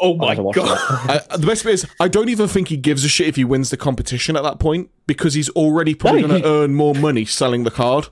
oh 0.00 0.16
my 0.16 0.28
had 0.28 0.36
to 0.36 0.42
watch 0.42 0.56
god! 0.56 0.68
I, 1.30 1.36
the 1.36 1.46
best 1.46 1.64
bit 1.64 1.74
is 1.74 1.86
I 2.00 2.08
don't 2.08 2.28
even 2.28 2.48
think 2.48 2.68
he 2.68 2.76
gives 2.76 3.04
a 3.04 3.08
shit 3.08 3.28
if 3.28 3.36
he 3.36 3.44
wins 3.44 3.70
the 3.70 3.76
competition 3.76 4.36
at 4.36 4.42
that 4.42 4.58
point 4.58 4.90
because 5.06 5.34
he's 5.34 5.48
already 5.50 5.94
probably 5.94 6.22
No, 6.22 6.28
going 6.28 6.42
to 6.42 6.48
earn 6.48 6.74
more 6.74 6.94
money 6.94 7.24
selling 7.24 7.64
the 7.64 7.70
card. 7.70 8.08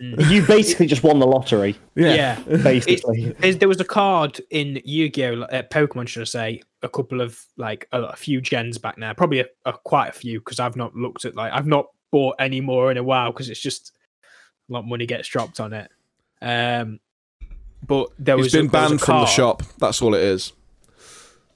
you 0.00 0.42
basically 0.46 0.86
just 0.86 1.02
won 1.02 1.18
the 1.18 1.26
lottery, 1.26 1.76
yeah. 1.94 2.40
basically. 2.40 3.34
There's, 3.38 3.58
there 3.58 3.68
was 3.68 3.80
a 3.80 3.84
card 3.84 4.40
in 4.50 4.80
Yu-Gi-Oh, 4.84 5.42
uh, 5.42 5.62
Pokemon, 5.64 6.08
should 6.08 6.22
I 6.22 6.24
say, 6.24 6.62
a 6.82 6.88
couple 6.88 7.20
of 7.20 7.38
like 7.56 7.86
a, 7.92 8.02
a 8.02 8.16
few 8.16 8.40
gens 8.40 8.78
back 8.78 8.96
now, 8.96 9.12
probably 9.12 9.40
a, 9.40 9.46
a 9.66 9.72
quite 9.72 10.08
a 10.08 10.12
few 10.12 10.40
because 10.40 10.58
I've 10.58 10.76
not 10.76 10.94
looked 10.94 11.24
at 11.24 11.34
like 11.36 11.52
I've 11.52 11.66
not 11.66 11.86
bought 12.10 12.36
any 12.38 12.60
more 12.60 12.90
in 12.90 12.96
a 12.96 13.02
while 13.02 13.32
because 13.32 13.50
it's 13.50 13.60
just 13.60 13.92
a 14.68 14.72
lot 14.72 14.80
of 14.80 14.86
money 14.86 15.06
gets 15.06 15.28
dropped 15.28 15.60
on 15.60 15.72
it. 15.72 15.90
Um, 16.42 17.00
but 17.86 18.08
there 18.18 18.36
was 18.36 18.46
He's 18.46 18.52
been 18.52 18.66
a, 18.66 18.70
there 18.70 18.82
was 18.82 18.90
a 18.92 18.94
banned 18.94 19.00
from 19.00 19.20
the 19.20 19.26
shop. 19.26 19.62
That's 19.78 20.00
all 20.00 20.14
it 20.14 20.22
is. 20.22 20.52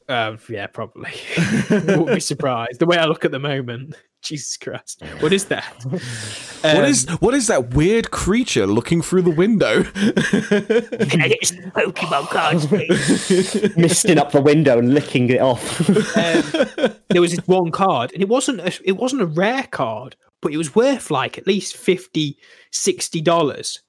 Um, 0.09 0.39
yeah, 0.49 0.67
probably. 0.67 1.11
Wouldn't 1.71 2.07
be 2.15 2.21
surprised. 2.21 2.79
The 2.81 2.87
way 2.87 2.99
I 2.99 3.07
look 3.07 3.25
at 3.25 3.31
the 3.31 3.39
moment, 3.39 3.95
Jesus 4.23 4.57
Christ, 4.57 5.03
what 5.21 5.33
is 5.33 5.47
that? 5.47 5.65
what 5.85 6.77
Um, 6.77 6.85
is 6.85 7.09
what 7.21 7.35
is 7.35 7.47
that 7.47 7.75
weird 7.75 8.11
creature 8.11 8.67
looking 8.67 9.01
through 9.03 9.23
the 9.23 9.31
window? 9.31 9.83
Can 9.85 11.23
I 11.23 11.29
get 11.29 11.47
some 11.47 11.59
Pokemon 11.73 12.29
cards, 12.29 12.67
please? 12.69 13.77
Misting 13.77 14.19
up 14.19 14.33
the 14.33 14.41
window 14.43 14.79
and 14.79 14.93
licking 14.95 15.29
it 15.31 15.41
off. 15.41 15.81
um, 16.17 16.93
there 17.11 17.21
was 17.21 17.37
this 17.37 17.47
one 17.47 17.71
card, 17.71 18.13
and 18.13 18.23
it 18.23 18.29
wasn't 18.29 18.61
a, 18.61 18.79
it 18.85 18.97
wasn't 18.99 19.23
a 19.23 19.27
rare 19.27 19.65
card, 19.71 20.17
but 20.43 20.53
it 20.53 20.57
was 20.59 20.75
worth 20.75 21.11
like 21.11 21.39
at 21.39 21.47
least 21.47 21.77
50 21.77 22.37
60 22.73 23.21
dollars 23.21 23.81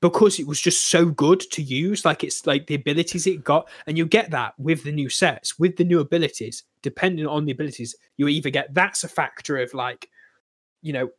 because 0.00 0.38
it 0.38 0.46
was 0.46 0.60
just 0.60 0.88
so 0.88 1.06
good 1.06 1.40
to 1.52 1.62
use. 1.62 2.04
Like 2.04 2.24
it's 2.24 2.46
like 2.46 2.66
the 2.66 2.74
abilities 2.74 3.26
it 3.26 3.44
got, 3.44 3.68
and 3.86 3.96
you 3.96 4.06
get 4.06 4.30
that 4.30 4.54
with 4.58 4.84
the 4.84 4.92
new 4.92 5.08
sets, 5.08 5.58
with 5.58 5.76
the 5.76 5.84
new 5.84 6.00
abilities. 6.00 6.64
Depending 6.82 7.26
on 7.26 7.44
the 7.44 7.52
abilities, 7.52 7.96
you 8.16 8.28
either 8.28 8.50
get 8.50 8.74
that's 8.74 9.04
a 9.04 9.08
factor 9.08 9.58
of 9.58 9.74
like, 9.74 10.08
you 10.82 10.92
know, 10.92 11.10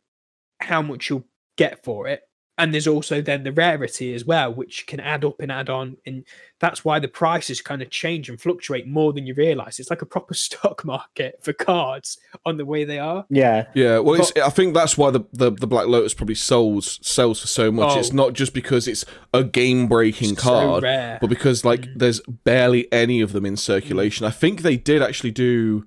how 0.60 0.82
much 0.82 1.08
you'll 1.08 1.26
get 1.56 1.84
for 1.84 2.06
it. 2.06 2.22
And 2.58 2.74
there's 2.74 2.88
also 2.88 3.22
then 3.22 3.44
the 3.44 3.52
rarity 3.52 4.12
as 4.14 4.24
well, 4.24 4.52
which 4.52 4.86
can 4.86 4.98
add 4.98 5.24
up 5.24 5.40
and 5.40 5.52
add 5.52 5.70
on. 5.70 5.96
And 6.04 6.24
that's 6.58 6.84
why 6.84 6.98
the 6.98 7.06
prices 7.06 7.60
kind 7.60 7.80
of 7.82 7.90
change 7.90 8.28
and 8.28 8.40
fluctuate 8.40 8.86
more 8.86 9.12
than 9.12 9.26
you 9.26 9.34
realize. 9.34 9.78
It's 9.78 9.90
like 9.90 10.02
a 10.02 10.06
proper 10.06 10.34
stock 10.46 10.84
market 10.84 11.38
for 11.40 11.52
cards 11.52 12.18
on 12.44 12.56
the 12.56 12.64
way 12.64 12.84
they 12.84 12.98
are. 12.98 13.24
yeah, 13.30 13.66
yeah, 13.74 13.98
well, 14.00 14.16
it's, 14.16 14.32
I 14.36 14.50
think 14.50 14.74
that's 14.74 14.98
why 14.98 15.10
the, 15.10 15.20
the, 15.32 15.52
the 15.52 15.66
Black 15.66 15.86
Lotus 15.86 16.14
probably 16.14 16.34
sells 16.34 16.98
sells 17.02 17.40
for 17.40 17.46
so 17.46 17.70
much. 17.70 17.96
Oh. 17.96 17.98
It's 18.00 18.12
not 18.12 18.32
just 18.32 18.52
because 18.54 18.88
it's 18.88 19.04
a 19.32 19.44
game 19.44 19.86
breaking 19.86 20.32
It's 20.32 20.42
so 20.42 20.50
card, 20.50 20.82
rare. 20.82 21.16
Mm. 21.16 21.20
but 21.20 21.30
because 21.30 21.64
like 21.64 21.86
there's 21.94 22.20
barely 22.44 22.92
any 22.92 23.20
of 23.20 23.32
them 23.32 23.46
in 23.46 23.56
circulation. 23.56 24.26
I 24.26 24.30
think 24.30 24.62
they 24.62 24.76
did 24.76 25.00
actually 25.00 25.30
do 25.30 25.86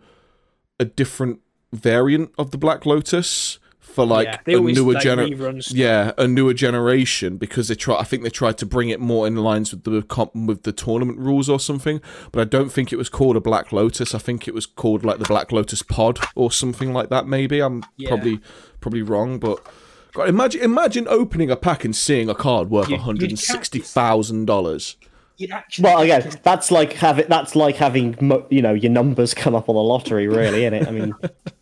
a 0.80 0.86
different 0.86 1.42
variant 1.74 2.32
of 2.38 2.52
the 2.52 2.58
Black 2.58 2.86
Lotus 2.86 3.60
for 3.92 4.06
like 4.06 4.28
yeah, 4.28 4.54
a 4.54 4.56
always 4.58 4.78
newer 4.78 4.94
like, 4.94 5.04
generation. 5.04 5.76
Yeah, 5.78 6.12
a 6.18 6.28
newer 6.28 6.54
generation 6.54 7.38
because 7.38 7.68
they 7.68 7.76
try. 7.76 7.96
I 7.98 8.04
think 8.04 8.24
they 8.24 8.30
tried 8.30 8.58
to 8.60 8.66
bring 8.66 8.90
it 8.90 9.00
more 9.00 9.28
in 9.28 9.36
lines 9.36 9.72
with 9.72 9.84
the 9.84 10.02
comp, 10.02 10.34
with 10.36 10.64
the 10.64 10.72
tournament 10.72 11.20
rules 11.20 11.50
or 11.50 11.60
something. 11.60 12.02
But 12.32 12.42
I 12.42 12.46
don't 12.46 12.70
think 12.72 12.92
it 12.92 12.98
was 12.98 13.10
called 13.10 13.36
a 13.36 13.42
Black 13.42 13.72
Lotus. 13.72 14.16
I 14.16 14.20
think 14.20 14.48
it 14.48 14.54
was 14.54 14.66
called 14.66 15.04
like 15.06 15.20
the 15.20 15.26
Black 15.26 15.52
Lotus 15.52 15.82
Pod 15.84 16.20
or 16.36 16.52
something 16.52 16.94
like 16.94 17.10
that. 17.10 17.28
Maybe 17.28 17.60
I'm 17.62 17.84
Yeah. 17.98 18.10
probably 18.10 18.40
probably 18.80 19.02
wrong, 19.02 19.40
but 19.40 19.66
God, 20.14 20.28
imagine 20.28 20.62
imagine 20.62 21.08
opening 21.08 21.50
a 21.52 21.56
pack 21.56 21.86
and 21.86 21.96
seeing 21.96 22.30
a 22.30 22.36
card 22.36 22.70
worth 22.70 22.90
You'd- 22.90 22.94
one 22.94 23.00
you'd 23.00 23.06
hundred 23.06 23.30
and 23.32 23.40
sixty 23.40 23.80
thousand 23.80 24.46
dollars. 24.46 24.98
you'd. 25.38 25.52
Well, 25.80 26.00
again, 26.02 26.30
that's 26.44 26.70
like 26.72 26.94
having 26.94 27.26
that's 27.30 27.56
like 27.56 27.76
having 27.78 28.16
you 28.50 28.62
know 28.62 28.74
your 28.74 28.92
numbers 28.92 29.34
come 29.34 29.56
up 29.56 29.70
on 29.70 29.76
the 29.76 29.82
lottery, 29.82 30.28
really, 30.28 30.66
isn't 30.66 30.74
it? 30.74 30.88
I 30.88 30.92
mean, 30.92 31.14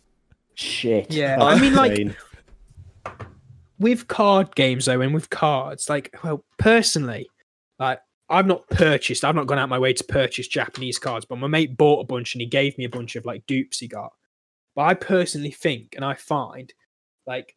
shit. 0.60 1.10
Yeah, 1.12 1.38
That's 1.38 1.58
I 1.58 1.60
mean, 1.60 1.74
like- 1.74 2.16
with 3.78 4.08
card 4.08 4.54
games 4.54 4.84
though, 4.86 5.00
and 5.00 5.14
with 5.14 5.30
cards, 5.30 5.88
like, 5.88 6.14
well, 6.22 6.44
personally, 6.58 7.28
like, 7.78 8.00
I've 8.28 8.46
not 8.46 8.68
purchased, 8.68 9.24
I've 9.24 9.34
not 9.34 9.46
gone 9.46 9.58
out 9.58 9.68
my 9.68 9.78
way 9.78 9.92
to 9.92 10.04
purchase 10.04 10.46
Japanese 10.46 10.98
cards, 10.98 11.24
but 11.24 11.38
my 11.38 11.46
mate 11.48 11.76
bought 11.76 12.00
a 12.00 12.04
bunch 12.04 12.34
and 12.34 12.40
he 12.40 12.46
gave 12.46 12.76
me 12.78 12.84
a 12.84 12.88
bunch 12.88 13.16
of 13.16 13.24
like 13.24 13.44
dupes 13.46 13.78
he 13.78 13.88
got. 13.88 14.12
But 14.76 14.82
I 14.82 14.94
personally 14.94 15.50
think, 15.50 15.94
and 15.96 16.04
I 16.04 16.14
find, 16.14 16.72
like, 17.26 17.56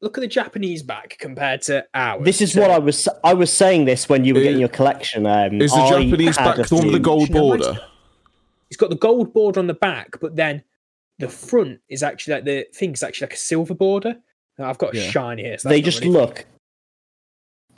look 0.00 0.16
at 0.16 0.22
the 0.22 0.26
Japanese 0.26 0.82
back 0.82 1.16
compared 1.18 1.60
to 1.62 1.84
ours. 1.92 2.24
This 2.24 2.40
is 2.40 2.52
So- 2.52 2.62
what 2.62 2.70
I 2.70 2.78
was 2.78 3.08
I 3.24 3.34
was 3.34 3.52
saying 3.52 3.84
this 3.84 4.08
when 4.08 4.24
you 4.24 4.32
were 4.34 4.40
Is- 4.40 4.44
getting 4.44 4.60
your 4.60 4.68
collection. 4.70 5.26
Um, 5.26 5.60
Is 5.60 5.72
the 5.72 5.78
I 5.78 6.04
Japanese 6.04 6.36
back 6.36 6.56
the 6.56 6.74
one 6.74 6.84
with 6.86 6.94
the 6.94 6.98
gold 7.00 7.28
No, 7.30 7.48
mine's- 7.50 7.66
border? 7.66 7.80
It's 8.68 8.76
got 8.76 8.88
the 8.90 8.96
gold 8.96 9.32
border 9.34 9.58
on 9.58 9.66
the 9.66 9.74
back, 9.74 10.20
but 10.20 10.36
then 10.36 10.62
the 11.20 11.28
front 11.28 11.80
is 11.88 12.02
actually 12.02 12.34
like 12.34 12.44
the 12.44 12.66
thing 12.74 12.92
is 12.92 13.02
actually 13.02 13.26
like 13.26 13.34
a 13.34 13.38
silver 13.38 13.74
border. 13.74 14.16
Now, 14.58 14.68
I've 14.68 14.78
got 14.78 14.94
a 14.94 14.98
Yeah. 14.98 15.10
shiny 15.10 15.42
here. 15.44 15.58
So 15.58 15.68
They 15.68 15.80
just 15.80 16.00
really- 16.00 16.12
look. 16.12 16.44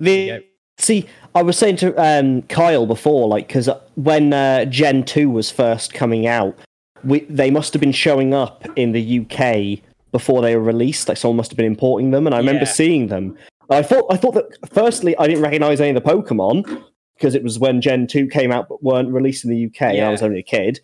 The 0.01 0.13
Yeah. 0.17 0.39
see, 0.79 1.07
I 1.35 1.43
was 1.43 1.57
saying 1.59 1.77
to 1.77 1.95
um, 2.03 2.43
Kyle 2.43 2.87
before, 2.87 3.29
like, 3.29 3.47
because 3.49 3.69
when 3.95 4.33
uh, 4.33 4.65
Gen 4.65 5.05
Two 5.05 5.31
was 5.31 5.51
first 5.51 5.93
coming 5.95 6.27
out, 6.27 6.57
we 7.05 7.21
they 7.29 7.51
must 7.51 7.73
have 7.73 7.81
been 7.81 7.93
showing 7.93 8.33
up 8.35 8.67
in 8.77 8.93
the 8.93 9.21
UK 9.21 9.83
before 10.13 10.43
they 10.43 10.57
were 10.57 10.63
released. 10.63 11.09
Like, 11.09 11.17
someone 11.19 11.37
must 11.37 11.51
have 11.51 11.57
been 11.57 11.67
importing 11.67 12.11
them, 12.11 12.27
and 12.27 12.35
I 12.35 12.39
remember 12.39 12.65
Yeah. 12.65 12.73
seeing 12.73 13.07
them. 13.09 13.37
I 13.71 13.83
thought, 13.83 14.07
I 14.11 14.17
thought 14.17 14.35
that 14.35 14.47
firstly, 14.73 15.17
I 15.19 15.27
didn't 15.27 15.43
recognize 15.43 15.81
any 15.81 15.97
of 15.97 16.03
the 16.03 16.09
Pokemon 16.11 16.83
because 17.17 17.35
it 17.35 17.43
was 17.43 17.59
when 17.59 17.81
Gen 17.81 18.07
Two 18.07 18.27
came 18.27 18.53
out, 18.53 18.69
but 18.69 18.83
weren't 18.83 19.11
released 19.13 19.45
in 19.45 19.51
the 19.51 19.57
UK. 19.57 19.97
and 19.99 20.07
I 20.07 20.11
was 20.11 20.23
only 20.23 20.39
a 20.41 20.43
kid, 20.43 20.81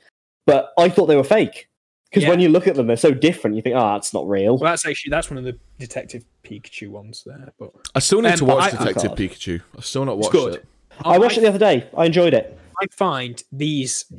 but 0.46 0.72
I 0.78 0.88
thought 0.88 1.06
they 1.06 1.16
were 1.16 1.24
fake. 1.24 1.67
Because 2.10 2.26
when 2.28 2.40
you 2.40 2.48
look 2.48 2.66
at 2.66 2.74
them, 2.74 2.86
they're 2.86 2.96
so 2.96 3.12
different. 3.12 3.54
You 3.56 3.60
think, 3.62 3.76
oh, 3.76 3.92
that's 3.92 4.14
not 4.14 4.26
real. 4.28 4.56
Well, 4.56 4.70
that's 4.70 4.86
actually 4.86 5.10
that's 5.10 5.30
one 5.30 5.36
of 5.38 5.44
the 5.44 5.58
Detective 5.78 6.24
Pikachu 6.42 6.88
ones 6.88 7.22
there. 7.26 7.52
But 7.58 7.70
I 7.94 7.98
still 7.98 8.22
need 8.22 8.32
Um, 8.32 8.38
to 8.38 8.44
watch 8.46 8.72
I- 8.72 8.76
Detective 8.78 9.10
God. 9.10 9.18
Pikachu. 9.18 9.60
I've 9.76 9.84
still 9.84 10.04
not 10.06 10.16
watched 10.18 10.32
good. 10.32 10.54
it. 10.54 10.64
I 11.04 11.18
watched 11.18 11.36
it 11.38 11.42
the 11.42 11.48
other 11.48 11.58
day. 11.58 11.86
I 11.96 12.06
enjoyed 12.06 12.32
it. 12.34 12.58
I 12.80 12.86
find 12.92 13.42
these 13.52 14.10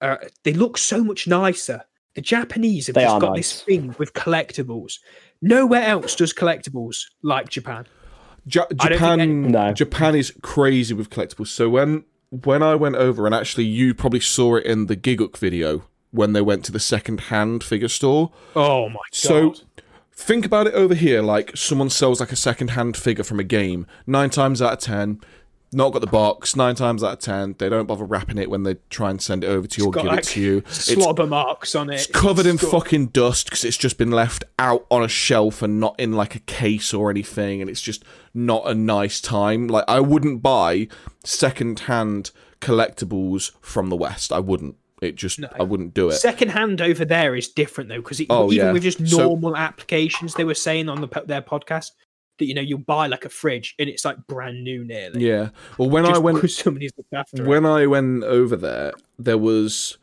uh, 0.00 0.16
they 0.42 0.52
look 0.52 0.76
so 0.76 1.02
much 1.04 1.26
nicer. 1.26 1.82
The 2.14 2.20
Japanese 2.20 2.86
have 2.88 2.94
They 2.94 3.02
just 3.02 3.20
got 3.20 3.32
nice. 3.34 3.52
this 3.52 3.62
thing 3.62 3.94
with 3.98 4.12
collectibles. 4.12 4.98
Nowhere 5.40 5.82
else 5.82 6.14
does 6.14 6.32
collectibles 6.34 7.04
like 7.22 7.48
Japan. 7.48 7.86
Ja- 8.46 8.62
I 8.62 8.66
don't 8.66 8.78
think 8.78 8.92
Japan, 8.92 9.20
any- 9.20 9.32
No. 9.32 9.72
Japan 9.72 10.14
is 10.14 10.32
crazy 10.42 10.94
with 10.94 11.10
collectibles. 11.10 11.48
So 11.48 11.68
when 11.70 12.04
when 12.30 12.62
I 12.62 12.74
went 12.74 12.96
over, 12.96 13.24
and 13.26 13.34
actually 13.34 13.64
you 13.64 13.94
probably 13.94 14.20
saw 14.20 14.56
it 14.56 14.66
in 14.66 14.86
the 14.86 14.96
Gigguk 14.96 15.36
video 15.36 15.84
when 16.14 16.32
they 16.32 16.40
went 16.40 16.64
to 16.64 16.72
the 16.72 16.78
second-hand 16.80 17.64
figure 17.64 17.88
store. 17.88 18.30
Oh 18.54 18.88
my 18.88 18.94
god! 18.94 19.12
So 19.12 19.54
think 20.12 20.46
about 20.46 20.68
it 20.68 20.74
over 20.74 20.94
here, 20.94 21.20
like 21.22 21.56
someone 21.56 21.90
sells 21.90 22.20
like 22.20 22.30
a 22.32 22.36
second-hand 22.36 22.96
figure 22.96 23.24
from 23.24 23.40
a 23.40 23.44
game. 23.44 23.86
Nine 24.06 24.30
times 24.30 24.62
out 24.62 24.72
of 24.74 24.78
ten, 24.78 25.20
not 25.72 25.92
got 25.92 25.98
the 26.02 26.06
box. 26.06 26.54
Nine 26.54 26.76
times 26.76 27.02
out 27.02 27.14
of 27.14 27.18
ten, 27.18 27.56
they 27.58 27.68
don't 27.68 27.86
bother 27.86 28.04
wrapping 28.04 28.38
it 28.38 28.48
when 28.48 28.62
they 28.62 28.76
try 28.90 29.10
and 29.10 29.20
send 29.20 29.42
it 29.42 29.48
over 29.48 29.66
to 29.66 29.80
you 29.80 29.88
or 29.88 29.90
got 29.90 30.02
give 30.02 30.10
like 30.12 30.20
it 30.20 30.26
to 30.26 30.40
you. 30.40 30.58
It's 30.58 30.84
slobber 30.92 31.26
marks 31.26 31.74
on 31.74 31.90
it. 31.90 31.94
It's 31.94 32.06
covered 32.06 32.46
in 32.46 32.56
got- 32.56 32.70
fucking 32.70 33.06
dust 33.08 33.46
because 33.46 33.64
it's 33.64 33.76
just 33.76 33.98
been 33.98 34.12
left 34.12 34.44
out 34.56 34.86
on 34.92 35.02
a 35.02 35.08
shelf 35.08 35.62
and 35.62 35.80
not 35.80 35.98
in 35.98 36.12
like 36.12 36.36
a 36.36 36.40
case 36.40 36.94
or 36.94 37.10
anything, 37.10 37.60
and 37.60 37.68
it's 37.68 37.80
just 37.80 38.04
not 38.32 38.62
a 38.70 38.74
nice 38.74 39.20
time. 39.20 39.66
Like 39.66 39.84
I 39.88 39.98
wouldn't 39.98 40.42
buy 40.42 40.86
second-hand 41.24 42.30
collectibles 42.60 43.50
from 43.60 43.88
the 43.90 43.96
West. 43.96 44.32
I 44.32 44.38
wouldn't. 44.38 44.76
It 45.02 45.16
just 45.16 45.40
I 45.58 45.62
wouldn't 45.62 45.92
do 45.94 46.08
it. 46.08 46.12
Second 46.12 46.50
hand 46.50 46.80
over 46.80 47.04
there 47.04 47.34
is 47.34 47.48
different 47.48 47.90
though, 47.90 47.96
because 47.98 48.20
Oh, 48.30 48.52
even 48.52 48.66
yeah. 48.66 48.72
with 48.72 48.82
just 48.84 49.06
So- 49.06 49.18
normal 49.28 49.56
applications, 49.56 50.34
they 50.34 50.44
were 50.44 50.54
saying 50.54 50.88
on 50.88 51.00
the 51.00 51.08
their 51.26 51.42
podcast 51.42 51.90
that 52.38 52.46
you 52.46 52.54
know 52.54 52.60
you'll 52.62 52.78
buy 52.78 53.06
like 53.06 53.24
a 53.24 53.28
fridge 53.28 53.74
and 53.78 53.88
it's 53.88 54.04
like 54.04 54.16
brand 54.26 54.62
new 54.64 54.84
nearly. 54.84 55.26
yeah. 55.26 55.50
Well, 55.78 55.90
when 55.90 56.04
I 56.06 56.18
went 56.18 56.36
because 56.36 56.56
somebody's 56.56 56.92
looked 56.96 57.12
after 57.12 57.42
it. 57.42 57.46
when 57.46 57.64
I 57.66 57.86
went 57.86 58.24
over 58.24 58.56
there, 58.56 58.92
there 59.18 59.38
was 59.38 59.98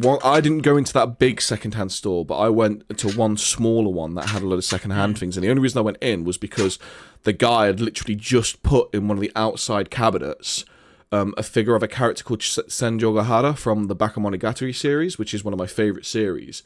one. 0.00 0.18
I 0.24 0.40
didn't 0.40 0.62
go 0.62 0.76
into 0.76 0.92
that 0.94 1.18
big 1.18 1.40
secondhand 1.40 1.92
store, 1.92 2.24
but 2.24 2.38
I 2.38 2.48
went 2.48 2.88
to 2.98 3.08
one 3.16 3.36
smaller 3.36 3.90
one 3.90 4.14
that 4.14 4.30
had 4.30 4.42
a 4.42 4.46
lot 4.46 4.56
of 4.56 4.64
secondhand 4.64 5.18
things. 5.18 5.36
And 5.36 5.44
the 5.44 5.50
only 5.50 5.62
reason 5.62 5.78
I 5.78 5.82
went 5.82 5.98
in 6.00 6.24
was 6.24 6.38
because 6.38 6.78
the 7.24 7.32
guy 7.32 7.66
had 7.66 7.80
literally 7.80 8.14
just 8.16 8.62
put 8.62 8.92
in 8.94 9.06
one 9.08 9.16
of 9.16 9.20
the 9.22 9.32
outside 9.36 9.90
cabinets 9.90 10.64
um, 11.12 11.34
a 11.36 11.42
figure 11.42 11.74
of 11.74 11.82
a 11.82 11.88
character 11.88 12.24
called 12.24 12.40
S- 12.40 12.58
Senjougahara 12.68 13.56
from 13.56 13.86
the 13.86 13.96
Bakemonogatari 13.96 14.74
series, 14.74 15.18
which 15.18 15.34
is 15.34 15.44
one 15.44 15.52
of 15.52 15.58
my 15.58 15.66
favorite 15.66 16.06
series, 16.06 16.62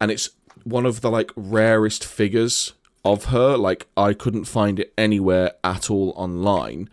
and 0.00 0.10
it's 0.10 0.30
one 0.64 0.86
of 0.86 1.00
the 1.00 1.10
like 1.10 1.30
rarest 1.36 2.04
figures 2.04 2.72
of 3.04 3.26
her. 3.26 3.56
Like 3.56 3.86
I 3.96 4.14
couldn't 4.14 4.44
find 4.44 4.78
it 4.78 4.92
anywhere 4.96 5.52
at 5.64 5.90
all 5.90 6.12
online 6.16 6.88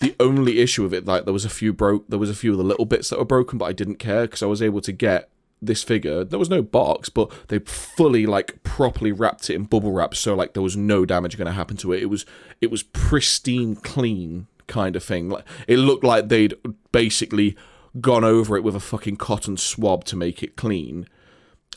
the 0.00 0.16
only 0.18 0.58
issue 0.60 0.82
with 0.82 0.94
it, 0.94 1.04
like 1.04 1.24
there 1.24 1.32
was 1.32 1.44
a 1.44 1.50
few 1.50 1.72
broke, 1.72 2.08
there 2.08 2.18
was 2.18 2.30
a 2.30 2.34
few 2.34 2.52
of 2.52 2.58
the 2.58 2.64
little 2.64 2.86
bits 2.86 3.10
that 3.10 3.18
were 3.18 3.24
broken, 3.24 3.58
but 3.58 3.66
I 3.66 3.72
didn't 3.72 3.96
care 3.96 4.22
because 4.22 4.42
I 4.42 4.46
was 4.46 4.62
able 4.62 4.80
to 4.80 4.92
get 4.92 5.28
this 5.60 5.82
figure. 5.82 6.24
There 6.24 6.38
was 6.38 6.48
no 6.48 6.62
box, 6.62 7.10
but 7.10 7.30
they 7.48 7.58
fully 7.58 8.24
like 8.24 8.62
properly 8.62 9.12
wrapped 9.12 9.50
it 9.50 9.54
in 9.54 9.64
bubble 9.64 9.92
wrap, 9.92 10.14
so 10.14 10.34
like 10.34 10.54
there 10.54 10.62
was 10.62 10.76
no 10.76 11.04
damage 11.04 11.36
going 11.36 11.46
to 11.46 11.52
happen 11.52 11.76
to 11.78 11.92
it. 11.92 12.02
It 12.02 12.06
was 12.06 12.24
it 12.62 12.70
was 12.70 12.82
pristine, 12.82 13.76
clean 13.76 14.46
kind 14.70 14.96
of 14.96 15.04
thing. 15.04 15.28
Like 15.28 15.44
it 15.68 15.76
looked 15.76 16.04
like 16.04 16.28
they'd 16.28 16.54
basically 16.92 17.56
gone 18.00 18.24
over 18.24 18.56
it 18.56 18.64
with 18.64 18.74
a 18.74 18.80
fucking 18.80 19.16
cotton 19.16 19.58
swab 19.58 20.04
to 20.04 20.16
make 20.16 20.42
it 20.42 20.56
clean. 20.56 21.06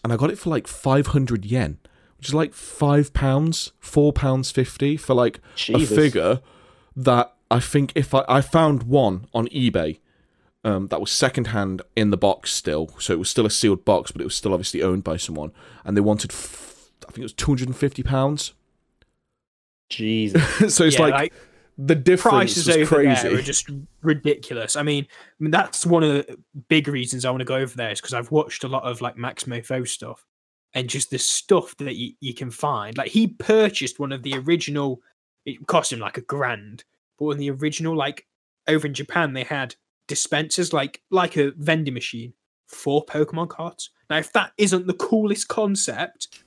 And 0.04 0.14
I 0.14 0.16
got 0.16 0.32
it 0.32 0.38
for 0.40 0.50
like 0.50 0.68
five 0.68 1.08
hundred 1.08 1.44
yen, 1.46 1.80
which 2.18 2.30
is 2.30 2.34
like 2.34 2.54
five 2.54 3.14
pounds, 3.14 3.74
four 3.80 4.14
pounds 4.14 4.52
fifty 4.52 4.96
for 4.96 5.14
like 5.14 5.40
Jesus. 5.56 5.92
a 5.92 5.96
figure 5.96 6.42
that 6.96 7.34
I 7.52 7.60
think 7.60 7.92
if 7.96 8.14
I, 8.14 8.24
I 8.30 8.42
found 8.42 8.84
one 8.84 9.26
on 9.34 9.48
eBay 9.50 10.00
um, 10.64 10.88
that 10.88 11.02
was 11.02 11.12
secondhand 11.12 11.82
in 11.96 12.10
the 12.10 12.18
box 12.18 12.54
still, 12.54 12.90
so 13.00 13.14
it 13.14 13.20
was 13.20 13.30
still 13.30 13.46
a 13.46 13.50
sealed 13.50 13.84
box, 13.84 14.12
but 14.12 14.22
it 14.22 14.26
was 14.26 14.36
still 14.36 14.54
obviously 14.54 14.82
owned 14.82 15.04
by 15.04 15.18
someone, 15.18 15.52
and 15.84 15.98
they 15.98 16.02
wanted, 16.02 16.32
f- 16.32 16.90
I 17.04 17.08
think 17.08 17.20
it 17.20 17.24
was 17.24 17.34
two 17.34 17.52
hundred 17.52 17.68
and 17.68 17.76
fifty 17.78 18.02
pounds. 18.04 18.54
Jesus. 19.90 20.42
so 20.76 20.86
it's 20.86 20.98
Yeah, 20.98 21.06
like, 21.08 21.34
the 21.78 21.96
difference 21.96 22.54
prices 22.54 22.68
is 22.68 22.78
over 22.78 22.96
crazy. 22.96 23.30
there 23.30 23.38
are 23.38 23.42
just 23.42 23.70
ridiculous. 24.02 24.76
I 24.76 24.84
mean, 24.84 25.08
I 25.10 25.44
mean, 25.44 25.52
that's 25.52 25.86
one 25.86 26.04
of 26.04 26.10
the 26.14 26.38
big 26.68 26.88
reasons 26.88 27.26
I 27.26 27.32
want 27.32 27.42
to 27.42 27.46
go 27.46 27.56
over 27.56 27.76
there 27.76 27.92
is 27.92 28.00
because 28.00 28.14
I've 28.14 28.32
watched 28.32 28.64
a 28.64 28.68
lot 28.68 28.84
of 28.84 29.02
like 29.02 29.16
MaxMoefoe 29.16 29.88
stuff 29.88 30.26
and 30.74 30.90
just 30.90 31.10
the 31.10 31.20
stuff 31.20 31.76
that 31.78 31.96
you, 31.96 32.14
you 32.20 32.34
can 32.34 32.52
find. 32.52 32.98
Like 32.98 33.10
he 33.10 33.28
purchased 33.28 34.00
one 34.00 34.12
of 34.12 34.24
the 34.24 34.38
original, 34.38 35.02
it 35.46 35.66
cost 35.68 35.92
him 35.92 36.00
like 36.00 36.18
a 36.18 36.22
grand, 36.22 36.84
but 37.18 37.30
in 37.30 37.38
the 37.38 37.52
original, 37.52 37.96
like 37.96 38.28
over 38.68 38.88
in 38.88 38.94
Japan, 38.94 39.34
they 39.34 39.44
had 39.44 39.76
dispensers 40.08 40.74
like 40.74 41.02
like 41.10 41.38
a 41.38 41.52
vending 41.58 41.94
machine 41.94 42.34
for 42.68 43.06
Pokemon 43.06 43.50
cards. 43.50 43.90
Now, 44.10 44.18
if 44.18 44.32
that 44.34 44.52
isn't 44.58 44.88
the 44.88 44.94
coolest 44.94 45.48
concept 45.48 46.44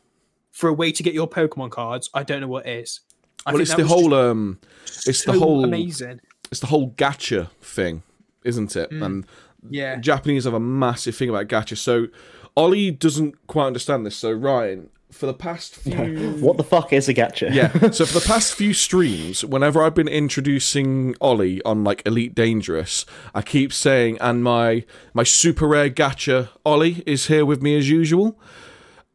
for 0.51 0.69
a 0.69 0.75
way 0.75 0.93
to 0.93 1.03
get 1.03 1.15
your 1.15 1.29
Pokemon 1.29 1.71
cards, 1.71 2.11
I 2.15 2.23
don't 2.23 2.41
know 2.41 2.49
what 2.49 2.67
is. 2.67 3.01
I 3.47 3.53
well, 3.53 3.63
it's 3.63 3.75
the 3.75 3.87
whole 3.87 4.13
um, 4.15 4.59
it's 5.07 5.25
the 5.25 5.33
whole- 5.33 5.65
amazing. 5.65 6.21
it's 6.51 6.61
the 6.61 6.67
whole 6.67 6.91
gacha 6.91 7.49
thing, 7.61 8.03
isn't 8.45 8.75
it? 8.77 8.91
Mm. 8.91 9.05
And 9.07 9.27
Yeah. 9.71 9.97
Japanese 9.97 10.45
have 10.45 10.55
a 10.55 10.61
massive 10.61 11.17
thing 11.17 11.29
about 11.31 11.47
gacha. 11.49 11.77
So 11.77 12.09
Ollie 12.57 12.91
doesn't 12.91 13.47
quite 13.47 13.67
understand 13.67 14.05
this. 14.07 14.17
So 14.17 14.33
Ryan, 14.33 14.89
for 15.13 15.27
the 15.27 15.35
past 15.35 15.77
few 15.85 16.37
what 16.41 16.57
the 16.57 16.65
fuck 16.65 16.93
is 16.93 17.09
a 17.09 17.15
gacha? 17.15 17.53
yeah. 17.55 17.71
So 17.93 18.05
for 18.05 18.19
the 18.19 18.27
past 18.27 18.55
few 18.55 18.73
streams, 18.75 19.45
whenever 19.45 19.81
I've 19.83 19.95
been 19.95 20.09
introducing 20.09 21.15
Ollie 21.21 21.63
on 21.65 21.85
like 21.85 22.03
Elite 22.07 22.35
Dangerous, 22.35 23.07
I 23.35 23.43
keep 23.43 23.73
saying, 23.73 24.19
and 24.21 24.43
my 24.43 24.85
my 25.15 25.23
super 25.23 25.69
rare 25.69 25.91
gacha 25.91 26.49
Ollie 26.65 27.03
is 27.07 27.27
here 27.29 27.45
with 27.47 27.63
me 27.63 27.77
as 27.79 27.89
usual. 27.89 28.39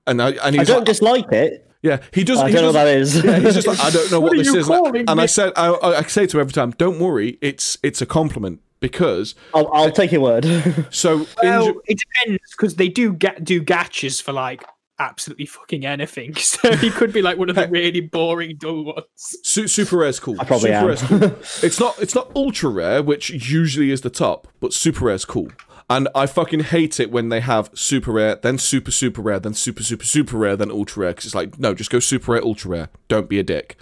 And 0.08 0.22
I 0.22 0.32
and 0.32 0.60
I 0.60 0.64
don't 0.64 0.78
like, 0.78 0.86
dislike 0.86 1.32
it. 1.32 1.68
Yeah, 1.82 2.02
he 2.14 2.24
does. 2.24 2.40
I 2.40 2.48
he 2.50 2.54
don't 2.54 2.62
know 2.62 2.68
what 2.70 2.74
that 2.74 2.88
is. 2.88 3.24
yeah, 3.24 3.40
he's 3.40 3.56
just 3.56 3.68
like, 3.68 3.80
I 3.80 3.90
don't 3.90 4.12
know 4.12 4.20
what, 4.22 4.32
What 4.32 4.40
are 4.40 4.44
this 4.44 4.54
you 4.54 4.60
is. 4.60 4.68
calling 4.68 5.06
And 5.08 5.20
I 5.22 5.26
said, 5.26 5.54
I, 5.56 5.68
I 5.70 5.98
I 6.00 6.02
say 6.04 6.26
to 6.28 6.38
him 6.38 6.42
every 6.42 6.54
time, 6.54 6.72
don't 6.72 7.00
worry, 7.00 7.38
it's 7.42 7.78
it's 7.84 8.02
a 8.02 8.06
compliment 8.06 8.62
because 8.80 9.36
I'll, 9.54 9.70
I'll 9.74 9.92
take 9.92 10.12
your 10.12 10.22
word. 10.22 10.46
so 10.90 11.26
Well, 11.42 11.66
Ja- 11.68 11.74
it 11.86 12.00
depends 12.00 12.42
because 12.52 12.76
they 12.76 12.88
do 12.90 13.14
get 13.14 13.44
do 13.44 13.62
gachas 13.62 14.22
for 14.22 14.32
like 14.32 14.64
absolutely 15.00 15.46
fucking 15.48 15.84
anything. 15.86 16.36
So 16.38 16.76
he 16.76 16.92
could 16.92 17.12
be 17.12 17.24
like 17.24 17.38
one 17.40 17.50
of 17.50 17.56
the 17.56 17.68
really 17.68 18.02
boring 18.02 18.58
dull 18.58 18.84
ones. 18.86 19.06
Su- 19.44 19.68
super 19.68 19.98
rare 19.98 20.10
is 20.10 20.20
cool. 20.20 20.40
I 20.40 20.44
probably 20.44 20.70
super 20.70 20.76
am. 20.80 20.86
rare's 20.88 21.02
cool. 21.04 21.24
it's 21.68 21.80
not 21.80 22.00
it's 22.00 22.14
not 22.14 22.32
ultra 22.36 22.70
rare, 22.70 23.02
which 23.02 23.30
usually 23.32 23.90
is 23.92 24.02
the 24.02 24.10
top, 24.12 24.48
but 24.60 24.74
super 24.74 25.06
rare 25.06 25.16
is 25.16 25.26
cool. 25.26 25.50
And 25.96 26.08
I 26.16 26.26
fucking 26.26 26.62
hate 26.62 27.00
it 27.00 27.12
when 27.12 27.30
they 27.30 27.40
have 27.42 27.70
super 27.74 28.12
rare, 28.12 28.36
then 28.36 28.58
super 28.58 28.92
super 28.92 29.22
rare, 29.22 29.40
then 29.40 29.54
super 29.54 29.84
super 29.84 30.06
super 30.06 30.38
rare, 30.38 30.56
then 30.56 30.72
ultra 30.72 31.02
rare. 31.02 31.12
Because 31.12 31.26
it's 31.26 31.36
like, 31.36 31.60
no, 31.60 31.74
just 31.74 31.90
go 31.90 32.00
super 32.00 32.32
rare, 32.34 32.44
ultra 32.44 32.72
rare. 32.72 32.90
Don't 33.08 33.28
be 33.28 33.40
a 33.40 33.44
dick. 33.44 33.76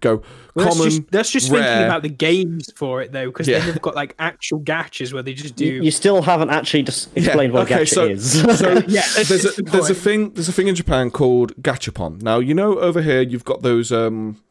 go 0.00 0.22
Well, 0.54 0.66
common. 0.68 0.82
that's 0.84 0.96
just, 0.96 1.10
that's 1.10 1.30
just 1.30 1.50
rare. 1.50 1.62
thinking 1.62 1.84
about 1.86 2.02
the 2.02 2.08
games 2.10 2.70
for 2.76 3.00
it 3.00 3.12
though, 3.12 3.26
because 3.26 3.48
Yeah. 3.48 3.60
then 3.60 3.68
they've 3.68 3.82
got 3.82 3.94
like 3.94 4.14
actual 4.18 4.60
gachas 4.60 5.12
where 5.14 5.22
they 5.22 5.32
just 5.32 5.56
do. 5.56 5.64
You, 5.64 5.82
you 5.84 5.90
still 5.90 6.20
haven't 6.22 6.50
actually 6.50 6.82
just 6.82 7.16
explained 7.16 7.52
what 7.54 7.60
a 7.70 7.74
okay, 7.74 7.84
gacha 7.84 7.88
so- 7.88 8.06
is. 8.08 8.58
so 8.58 8.72
Yeah, 8.88 9.02
there's 9.14 9.44
a 9.46 9.62
the 9.62 9.68
there's 9.72 9.88
a 9.90 9.94
thing 9.94 10.30
there's 10.34 10.48
a 10.48 10.52
thing 10.52 10.68
in 10.68 10.74
Japan 10.74 11.10
called 11.10 11.54
gachapon. 11.62 12.20
Now 12.20 12.38
you 12.40 12.52
know 12.52 12.78
over 12.78 13.00
here 13.00 13.22
you've 13.22 13.44
got 13.44 13.62
those 13.62 13.90
um 13.92 14.42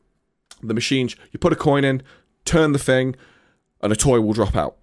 the 0.63 0.73
machines. 0.73 1.15
You 1.31 1.37
put 1.39 1.53
a 1.53 1.57
coin 1.57 1.83
in, 1.83 2.01
turn 2.45 2.71
the 2.71 2.79
thing, 2.79 3.15
and 3.81 3.91
a 3.93 3.95
toy 3.95 4.19
will 4.21 4.33
drop 4.33 4.55
out. 4.55 4.77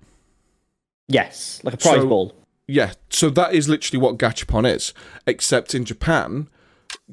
Yes, 1.10 1.60
like 1.62 1.74
a 1.74 1.76
prize 1.76 1.96
So- 2.00 2.06
ball. 2.08 2.34
Yeah, 2.66 2.92
so 3.10 3.30
that 3.30 3.52
is 3.52 3.68
literally 3.68 4.00
what 4.00 4.16
gachapon 4.16 4.64
is. 4.72 4.94
Except 5.26 5.74
in 5.74 5.84
Japan, 5.84 6.48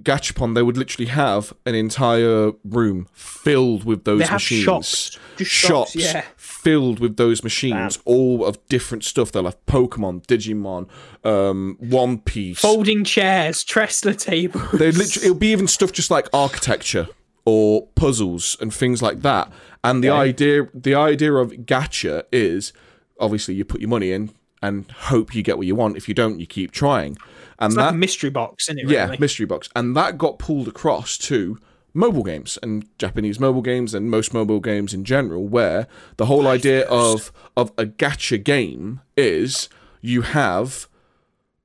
gachapon 0.03 0.53
they 0.53 0.61
would 0.61 0.77
literally 0.77 1.07
have 1.09 1.51
an 1.65 1.73
entire 1.73 2.51
room 2.63 3.07
filled 3.11 3.83
with 3.83 4.03
those 4.03 4.19
They 4.19 4.25
have 4.25 4.33
machines. 4.35 4.63
shops. 4.63 5.17
Just 5.37 5.49
shops, 5.51 5.95
yeah. 5.95 6.25
filled 6.35 6.99
with 6.99 7.17
those 7.17 7.43
machines, 7.43 7.97
all 8.05 8.45
of 8.45 8.63
different 8.67 9.03
stuff. 9.03 9.31
They'll 9.31 9.45
have 9.45 9.65
Pokemon, 9.65 10.27
Digimon, 10.27 10.87
um, 11.27 11.75
One 11.79 12.19
Piece. 12.19 12.59
Folding 12.59 13.03
chairs, 13.03 13.63
Tressler 13.65 14.15
tables. 14.15 14.71
They 14.73 14.91
literally 14.91 15.25
it'll 15.25 15.39
be 15.39 15.51
even 15.51 15.67
stuff 15.67 15.91
just 15.91 16.11
like 16.11 16.27
architecture 16.33 17.07
or 17.45 17.87
puzzles 17.95 18.57
and 18.61 18.71
things 18.71 19.01
like 19.01 19.21
that. 19.23 19.51
And 19.83 20.03
the 20.03 20.09
idea 20.11 20.67
the 20.73 20.93
idea 20.93 21.33
of 21.33 21.51
gacha 21.51 22.25
is 22.31 22.73
obviously 23.19 23.53
you 23.55 23.65
put 23.65 23.81
your 23.81 23.89
money 23.89 24.11
in 24.11 24.31
and 24.61 24.89
hope 24.91 25.35
you 25.35 25.43
get 25.43 25.57
what 25.57 25.67
you 25.67 25.75
want. 25.75 25.97
If 25.97 26.07
you 26.07 26.13
don't, 26.13 26.39
you 26.39 26.47
keep 26.47 26.71
trying. 26.71 27.17
And 27.59 27.67
It's 27.71 27.75
that 27.75 27.85
like 27.85 27.93
a 27.93 27.97
mystery 27.97 28.29
box, 28.29 28.69
isn't 28.69 28.79
it? 28.79 28.89
yeah, 28.89 29.15
mystery 29.19 29.45
box, 29.45 29.69
and 29.75 29.95
that 29.95 30.17
got 30.17 30.39
pulled 30.39 30.67
across 30.67 31.17
to 31.19 31.57
mobile 31.93 32.23
games 32.23 32.59
and 32.61 32.85
Japanese 32.99 33.39
mobile 33.39 33.61
games 33.63 33.93
and 33.95 34.11
most 34.11 34.33
mobile 34.33 34.59
games 34.59 34.93
in 34.93 35.03
general, 35.03 35.47
where 35.47 35.87
the 36.17 36.25
whole 36.27 36.47
idea 36.47 36.87
of 36.87 37.31
of 37.55 37.71
a 37.77 37.85
gacha 37.85 38.43
game 38.43 39.01
is 39.15 39.69
you 40.01 40.21
have 40.21 40.87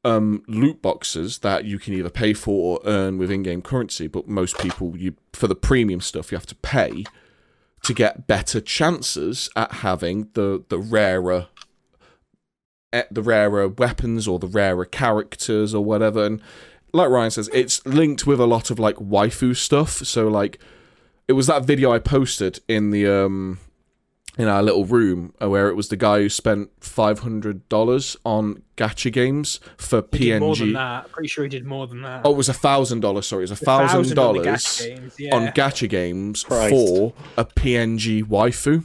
um, 0.05 0.43
loot 0.49 0.83
boxes 0.83 1.39
that 1.39 1.65
you 1.65 1.79
can 1.79 1.95
either 1.95 2.11
pay 2.11 2.33
for 2.33 2.79
or 2.79 2.81
earn 2.87 3.19
with 3.19 3.31
in-game 3.31 3.63
currency, 3.63 4.07
but 4.07 4.27
most 4.27 4.59
people 4.59 4.97
you 4.97 5.15
for 5.33 5.47
the 5.47 5.55
premium 5.55 6.01
stuff 6.01 6.33
you 6.33 6.37
have 6.37 6.47
to 6.47 6.57
pay 6.57 7.05
to 7.83 7.93
get 7.93 8.27
better 8.27 8.61
chances 8.61 9.51
at 9.57 9.73
having 9.73 10.29
the 10.35 10.65
the 10.69 10.79
rarer 10.79 11.49
eh, 12.93 13.05
the 13.11 13.23
rarer 13.23 13.69
weapons 13.69 14.29
or 14.29 14.39
the 14.39 14.47
rarer 14.47 14.85
characters 14.85 15.75
or 15.75 15.85
whatever. 15.85 16.25
And 16.25 16.41
like 16.93 17.11
Ryan 17.11 17.31
says 17.31 17.51
it's 17.53 17.85
linked 17.87 18.27
with 18.27 18.41
a 18.41 18.47
lot 18.47 18.71
of 18.71 18.79
like 18.79 18.97
waifu 18.97 19.57
stuff. 19.57 19.91
So 19.91 20.29
like 20.29 20.59
it 21.27 21.33
was 21.33 21.47
that 21.47 21.65
video 21.65 21.93
I 21.93 21.99
posted 21.99 22.61
in 22.69 22.91
the 22.91 23.07
um 23.07 23.59
in 24.39 24.49
our 24.49 24.63
little 24.63 24.87
room 24.87 25.35
where 25.39 25.69
it 25.69 25.75
was 25.75 25.89
the 25.89 25.97
guy 25.97 26.21
who 26.21 26.29
spent 26.29 26.71
five 26.81 27.19
hundred 27.21 27.69
dollars 27.69 28.17
on 28.25 28.63
gacha 28.79 29.13
games 29.13 29.61
for 29.77 30.03
He 30.13 30.31
did 30.31 30.41
more 30.41 30.57
than 30.57 30.69
PNG. 30.69 30.73
that. 30.75 31.13
Pretty 31.13 31.29
sure 31.29 31.45
he 31.45 31.51
did 31.51 31.67
more 31.67 31.87
than 31.87 32.01
that. 32.03 32.23
Oh, 32.25 32.33
it 32.33 32.37
was 32.37 32.49
a 32.49 32.55
thousand 32.55 33.01
dollars. 33.01 33.27
Sorry, 33.27 33.41
it 33.43 33.51
was 33.51 33.61
a 33.61 33.65
thousand 33.65 33.99
on 34.01 34.07
the 34.07 34.15
dollars 34.15 34.47
gacha 34.47 34.87
games, 34.97 35.15
yeah. 35.19 35.37
on 35.37 35.47
gacha 35.49 35.89
games 35.89 36.45
Christ. 36.45 36.75
for 36.75 37.13
a 37.37 37.45
PNG 37.45 38.23
waifu. 38.25 38.85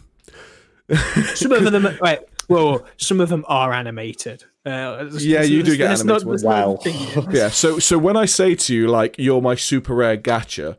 Some 1.36 1.52
of 1.52 1.72
them, 1.72 1.98
wait, 2.02 2.20
well, 2.50 2.86
some 2.98 3.20
of 3.20 3.30
them 3.30 3.44
are 3.48 3.74
animated. 3.74 4.46
Uh, 4.66 5.10
Yeah, 5.18 5.42
you 5.44 5.64
do 5.64 5.76
get 5.78 5.92
animated 5.92 6.06
not- 6.06 6.26
ones. 6.26 6.44
Wow. 6.44 6.80
Yeah. 7.32 7.50
So 7.50 7.80
so 7.80 7.98
when 7.98 8.18
I 8.18 8.26
say 8.26 8.56
to 8.56 8.76
you 8.76 8.88
like 8.88 9.16
you're 9.18 9.42
my 9.42 9.56
super 9.56 9.96
rare 9.96 10.18
gacha, 10.18 10.78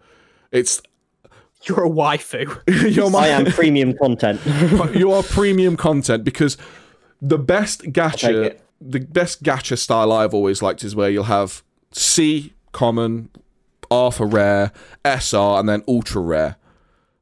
it's 0.52 0.82
You're 1.68 1.84
a 1.84 1.90
waifu. 1.90 2.94
you're 2.94 3.10
my 3.10 3.26
I 3.26 3.28
am 3.28 3.46
premium 3.46 3.96
content. 3.96 4.40
you 4.94 5.12
are 5.12 5.22
premium 5.22 5.76
content 5.76 6.24
because 6.24 6.56
the 7.20 7.38
best 7.38 7.82
gacha 7.84 8.58
the 8.80 9.00
best 9.00 9.42
gacha 9.42 9.76
style 9.76 10.12
I've 10.12 10.34
always 10.34 10.62
liked 10.62 10.84
is 10.84 10.94
where 10.94 11.10
you'll 11.10 11.24
have 11.24 11.62
C 11.92 12.52
common, 12.72 13.30
R 13.90 14.12
for 14.12 14.26
rare, 14.26 14.72
SR, 15.04 15.58
and 15.58 15.68
then 15.68 15.82
ultra 15.88 16.22
rare. 16.22 16.56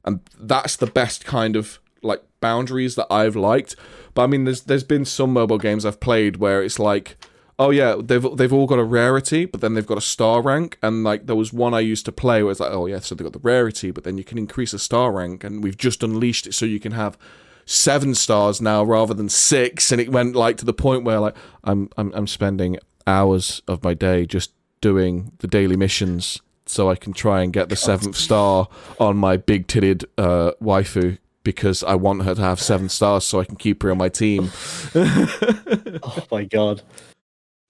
And 0.05 0.21
that's 0.39 0.77
the 0.77 0.87
best 0.87 1.25
kind 1.25 1.57
of 1.57 1.81
like 2.03 2.23
boundaries 2.41 2.95
that 2.97 3.07
I've 3.11 3.37
liked. 3.37 3.75
But 4.15 4.25
I 4.25 4.27
mean 4.27 4.45
there's 4.45 4.63
there's 4.63 4.85
been 4.85 5.05
some 5.05 5.33
mobile 5.33 5.59
games 5.59 5.85
I've 5.85 6.01
played 6.01 6.37
where 6.37 6.63
it's 6.63 6.79
like 6.79 7.17
Oh 7.59 7.71
yeah, 7.71 7.97
they've 7.99 8.37
they've 8.37 8.53
all 8.53 8.67
got 8.67 8.79
a 8.79 8.85
rarity, 8.85 9.47
but 9.47 9.63
then 9.63 9.75
they've 9.75 9.87
got 9.87 9.97
a 9.97 10.03
star 10.03 10.43
rank, 10.43 10.79
and 10.83 11.05
like 11.05 11.27
there 11.27 11.37
was 11.37 11.53
one 11.53 11.73
I 11.73 11.81
used 11.81 12.05
to 12.05 12.13
play 12.13 12.43
where 12.43 12.51
it's 12.51 12.61
like, 12.61 12.73
oh 12.73 12.87
yeah, 12.87 13.01
so 13.01 13.15
they've 13.15 13.25
got 13.25 13.33
the 13.33 13.39
rarity, 13.39 13.91
but 13.91 14.05
then 14.05 14.19
you 14.19 14.25
can 14.25 14.37
increase 14.37 14.75
a 14.75 14.79
star 14.79 15.11
rank, 15.11 15.43
and 15.43 15.65
we've 15.65 15.77
just 15.77 16.03
unleashed 16.03 16.47
it 16.47 16.53
so 16.53 16.67
you 16.67 16.81
can 16.81 16.93
have 16.93 17.17
seven 17.65 18.15
stars 18.15 18.61
now 18.61 18.85
rather 18.85 19.15
than 19.15 19.31
six, 19.31 19.91
and 19.91 20.01
it 20.01 20.11
went 20.11 20.37
like 20.37 20.59
to 20.59 20.67
the 20.67 20.75
point 20.75 21.05
where 21.05 21.19
like 21.19 21.35
I'm 21.65 21.89
I'm 21.97 22.13
I'm 22.15 22.27
spending 22.27 22.79
hours 23.07 23.63
of 23.67 23.83
my 23.83 23.95
day 23.95 24.27
just 24.27 24.53
doing 24.83 25.33
the 25.39 25.47
daily 25.47 25.77
missions 25.77 26.43
so 26.67 26.91
I 26.91 26.97
can 26.97 27.13
try 27.13 27.43
and 27.43 27.53
get 27.53 27.69
the 27.69 27.77
seventh 27.77 28.17
star 28.17 28.69
on 28.99 29.17
my 29.17 29.37
big 29.37 29.67
titted 29.67 30.05
uh, 30.19 30.53
waifu 30.61 31.19
because 31.43 31.83
I 31.85 31.95
want 31.95 32.25
her 32.25 32.35
to 32.35 32.41
have 32.41 32.61
seven 32.61 32.89
stars 32.89 33.25
so 33.25 33.41
I 33.41 33.45
can 33.45 33.57
keep 33.57 33.83
her 33.85 33.93
on 33.93 33.99
my 33.99 34.09
team. 34.09 34.51
oh 34.95 36.27
my 36.31 36.45
god. 36.45 36.83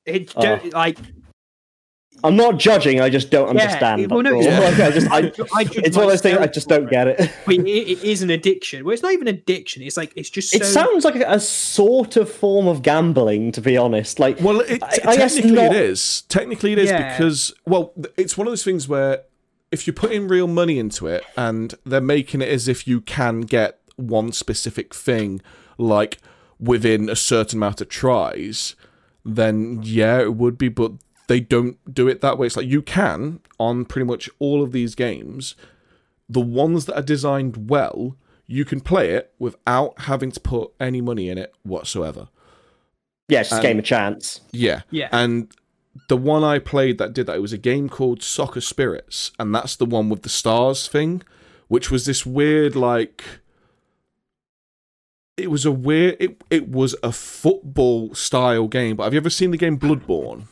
It 0.06 0.32
oh. 0.36 0.42
don't, 0.42 0.72
like 0.72 0.98
I'm 2.24 2.36
not 2.36 2.58
judging. 2.58 3.00
I 3.00 3.10
just 3.10 3.30
don't 3.30 3.54
Yeah, 3.54 3.62
understand. 3.62 4.10
well, 4.10 4.22
no, 4.22 4.34
all. 4.36 4.42
yeah. 4.42 4.58
Like, 4.58 4.74
I 4.80 4.90
just, 4.90 5.10
I, 5.10 5.16
I 5.54 5.64
judge 5.64 5.76
it's 5.84 5.96
one 5.96 6.06
of 6.06 6.10
those 6.12 6.22
things. 6.22 6.38
I 6.38 6.46
just 6.46 6.68
don't 6.68 6.88
get 6.88 7.08
it. 7.08 7.30
Wait, 7.46 7.60
it, 7.60 7.68
it 7.68 8.04
is 8.04 8.22
an 8.22 8.30
addiction. 8.30 8.84
Well, 8.84 8.94
it's 8.94 9.02
not 9.02 9.12
even 9.12 9.28
addiction. 9.28 9.82
It's 9.82 9.96
like 9.96 10.12
it's 10.16 10.30
just 10.30 10.50
so. 10.50 10.56
It 10.56 10.64
sounds 10.64 11.04
like 11.04 11.16
a 11.16 11.38
sort 11.38 12.16
of 12.16 12.30
form 12.30 12.66
of 12.66 12.82
gambling, 12.82 13.52
to 13.52 13.60
be 13.60 13.76
honest. 13.76 14.18
Like, 14.18 14.40
Well, 14.40 14.60
it, 14.60 14.82
I- 14.82 14.98
I 15.04 15.16
guess 15.16 15.34
technically 15.34 15.62
not- 15.62 15.74
it 15.76 15.82
is. 15.82 16.22
Technically 16.22 16.72
it 16.72 16.78
is 16.78 16.90
Yeah. 16.90 17.12
because 17.12 17.52
well, 17.66 17.92
it's 18.16 18.38
one 18.38 18.46
of 18.46 18.50
those 18.50 18.64
things 18.64 18.88
where 18.88 19.22
if 19.70 19.86
you 19.86 19.92
put 19.92 20.12
in 20.12 20.28
real 20.28 20.46
money 20.46 20.78
into 20.78 21.06
it 21.06 21.24
and 21.36 21.74
they're 21.84 22.00
making 22.00 22.40
it 22.40 22.48
as 22.48 22.66
if 22.68 22.86
you 22.88 23.00
can 23.00 23.42
get 23.42 23.80
one 23.96 24.32
specific 24.32 24.94
thing 24.94 25.40
like 25.76 26.18
within 26.58 27.08
a 27.10 27.16
certain 27.16 27.58
amount 27.58 27.80
of 27.80 27.88
tries, 27.88 28.74
then 29.26 29.80
yeah, 29.82 30.20
it 30.20 30.34
would 30.36 30.56
be, 30.56 30.68
but 30.68 30.92
they 31.26 31.40
don't 31.40 31.76
do 31.92 32.06
it 32.08 32.20
that 32.20 32.38
way. 32.38 32.46
It's 32.46 32.56
like 32.56 32.66
you 32.66 32.80
can 32.80 33.40
on 33.58 33.84
pretty 33.84 34.06
much 34.06 34.30
all 34.38 34.62
of 34.62 34.72
these 34.72 34.94
games, 34.94 35.56
the 36.28 36.40
ones 36.40 36.84
that 36.86 36.96
are 36.96 37.02
designed 37.02 37.68
well, 37.68 38.16
you 38.46 38.64
can 38.64 38.80
play 38.80 39.10
it 39.10 39.32
without 39.38 40.02
having 40.02 40.30
to 40.30 40.40
put 40.40 40.72
any 40.78 41.00
money 41.00 41.28
in 41.28 41.36
it 41.38 41.52
whatsoever. 41.64 42.28
yeah, 43.28 43.40
it's 43.40 43.50
just 43.50 43.62
a 43.62 43.66
and- 43.66 43.74
game 43.74 43.78
of 43.80 43.84
chance. 43.84 44.40
Yeah. 44.52 44.82
Yeah. 44.90 45.08
And 45.10 45.50
the 46.08 46.16
one 46.16 46.44
I 46.44 46.58
played 46.60 46.98
that 46.98 47.12
did 47.12 47.26
that, 47.26 47.36
it 47.36 47.42
was 47.42 47.52
a 47.52 47.58
game 47.58 47.88
called 47.88 48.22
Soccer 48.22 48.60
Spirits, 48.60 49.32
and 49.38 49.52
that's 49.54 49.74
the 49.74 49.86
one 49.86 50.08
with 50.08 50.22
the 50.22 50.28
stars 50.28 50.86
thing, 50.86 51.22
which 51.68 51.90
was 51.90 52.06
this 52.06 52.24
weird 52.24 52.76
like 52.76 53.24
it 55.36 55.50
was 55.50 55.64
a 55.64 55.72
weird 55.72 56.16
it 56.20 56.42
it 56.50 56.68
was 56.70 56.94
a 57.02 57.12
football 57.12 58.14
style 58.14 58.68
game, 58.68 58.96
but 58.96 59.04
have 59.04 59.12
you 59.14 59.18
ever 59.20 59.30
seen 59.30 59.50
the 59.50 59.56
game 59.58 59.78
Bloodborne? 59.78 60.44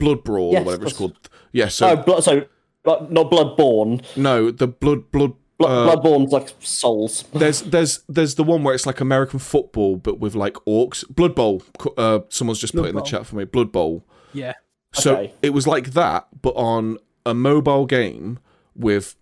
Blood 0.00 0.24
Brawl 0.24 0.52
Yes, 0.52 0.62
or 0.62 0.64
whatever 0.64 0.84
it's 0.86 0.92
that's- 0.94 0.98
called. 0.98 1.28
Yeah, 1.52 1.68
so 1.68 1.90
oh, 1.90 1.96
blood, 1.96 2.24
so 2.24 2.44
blood, 2.82 3.10
not 3.12 3.30
Bloodborne. 3.30 4.04
no, 4.16 4.50
the 4.50 4.66
blood 4.66 5.10
blood 5.12 5.34
Blood, 5.56 5.70
uh, 5.88 5.96
Bloodborne's 5.96 6.32
like 6.32 6.52
souls. 6.58 7.22
there's 7.32 7.62
there's 7.62 8.00
there's 8.08 8.34
the 8.34 8.42
one 8.42 8.64
where 8.64 8.74
it's 8.74 8.86
like 8.86 9.00
American 9.00 9.38
football 9.38 9.96
but 9.96 10.18
with 10.18 10.34
like 10.34 10.54
orcs. 10.66 11.04
Blood 11.08 11.36
Bowl. 11.36 11.62
Uh, 11.96 12.20
someone's 12.28 12.58
just 12.58 12.74
put 12.74 12.80
Blood 12.80 12.88
in 12.90 12.96
the 12.96 13.02
chat 13.02 13.24
for 13.24 13.36
me. 13.36 13.44
Blood 13.44 13.70
Bowl. 13.70 14.04
yeah. 14.32 14.54
So 14.92 15.14
Okay. 15.16 15.34
it 15.42 15.50
was 15.50 15.66
like 15.68 15.92
that, 15.92 16.26
but 16.42 16.54
on 16.56 16.98
a 17.26 17.34
mobile 17.34 17.86
game 17.86 18.38
with 18.76 19.14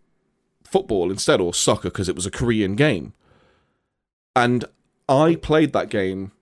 football 0.65 1.11
instead, 1.11 1.39
or 1.41 1.53
soccer, 1.55 1.89
because 1.91 2.09
it 2.09 2.15
was 2.15 2.25
a 2.27 2.31
Korean 2.31 2.77
game. 2.77 3.13
And 4.35 4.65
I 5.09 5.35
played 5.37 5.73
that 5.73 5.89
game 5.91 6.33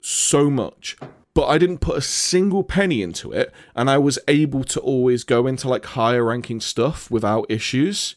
so 0.00 0.50
much, 0.50 0.96
but 1.32 1.46
I 1.46 1.56
didn't 1.58 1.78
put 1.78 1.96
a 1.96 2.02
single 2.02 2.62
penny 2.64 3.02
into 3.02 3.32
it, 3.32 3.52
and 3.74 3.88
I 3.88 3.98
was 3.98 4.18
able 4.28 4.64
to 4.64 4.80
always 4.80 5.24
go 5.24 5.46
into 5.46 5.68
like 5.68 5.84
higher 5.86 6.24
ranking 6.24 6.60
stuff 6.60 7.10
without 7.10 7.46
issues. 7.48 8.16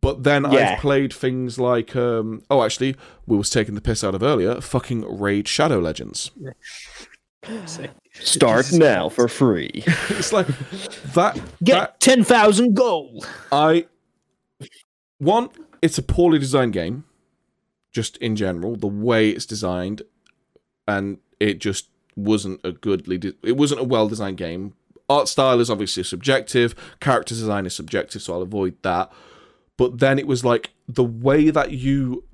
But 0.00 0.24
then 0.24 0.44
Yeah. 0.50 0.72
I've 0.74 0.80
played 0.80 1.12
things 1.12 1.58
like, 1.58 1.94
um, 1.94 2.42
oh, 2.50 2.62
actually, 2.64 2.96
we 3.26 3.36
was 3.36 3.50
taking 3.50 3.74
the 3.74 3.80
piss 3.80 4.02
out 4.02 4.14
of 4.14 4.22
earlier, 4.22 4.60
fucking 4.60 5.18
Raid 5.20 5.46
Shadow 5.46 5.78
Legends. 5.78 6.30
So, 7.66 7.86
Start 8.14 8.72
now 8.72 9.08
for 9.08 9.26
free. 9.28 9.84
It's 10.10 10.32
like 10.32 10.46
that. 11.14 11.40
get 11.64 11.74
that 11.74 12.00
ten 12.00 12.24
thousand 12.24 12.74
gold. 12.74 13.26
I 13.50 13.86
one, 15.18 15.50
it's 15.80 15.98
a 15.98 16.02
poorly 16.02 16.38
designed 16.38 16.72
game, 16.72 17.04
just 17.92 18.16
in 18.18 18.36
general, 18.36 18.76
the 18.76 18.86
way 18.86 19.30
it's 19.30 19.46
designed, 19.46 20.02
and 20.88 21.18
it 21.38 21.60
just 21.60 21.88
wasn't 22.16 22.60
a 22.64 22.72
goodly. 22.72 23.20
It 23.42 23.56
wasn't 23.56 23.80
a 23.80 23.84
well 23.84 24.08
designed 24.08 24.38
game. 24.38 24.74
Art 25.08 25.28
style 25.28 25.60
is 25.60 25.70
obviously 25.70 26.02
subjective. 26.04 26.74
Character 27.00 27.34
design 27.34 27.66
is 27.66 27.74
subjective, 27.74 28.22
so 28.22 28.34
I'll 28.34 28.42
avoid 28.42 28.76
that. 28.82 29.12
but 29.76 29.98
then 29.98 30.18
it 30.18 30.26
was 30.26 30.44
like 30.44 30.70
the 30.88 31.04
way 31.04 31.50
that 31.50 31.72
you 31.72 32.24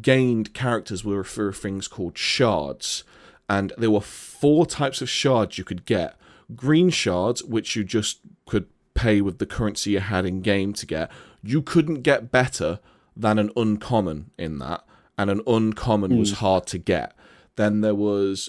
gained 0.00 0.52
characters 0.54 1.04
were 1.04 1.24
through 1.24 1.52
things 1.52 1.88
called 1.88 2.18
shards, 2.18 3.04
and 3.48 3.72
there 3.78 3.90
were 3.90 4.00
four 4.00 4.66
types 4.66 5.00
of 5.00 5.08
shards 5.08 5.58
you 5.58 5.64
could 5.64 5.84
get. 5.84 6.16
Green 6.54 6.90
shards, 6.90 7.44
which 7.44 7.76
you 7.76 7.84
just 7.84 8.20
could 8.46 8.66
pay 8.94 9.20
with 9.20 9.38
the 9.38 9.46
currency 9.46 9.92
you 9.92 10.00
had 10.00 10.26
in 10.26 10.40
game 10.40 10.72
to 10.74 10.86
get. 10.86 11.10
You 11.42 11.62
couldn't 11.62 12.02
get 12.02 12.32
better 12.32 12.80
than 13.16 13.38
an 13.38 13.50
uncommon 13.56 14.30
in 14.38 14.58
that, 14.58 14.84
and 15.18 15.30
an 15.30 15.42
uncommon 15.46 16.16
was 16.16 16.30
hmm. 16.30 16.36
hard 16.36 16.66
to 16.68 16.78
get. 16.78 17.14
Then 17.56 17.80
there 17.80 17.94
was, 17.94 18.48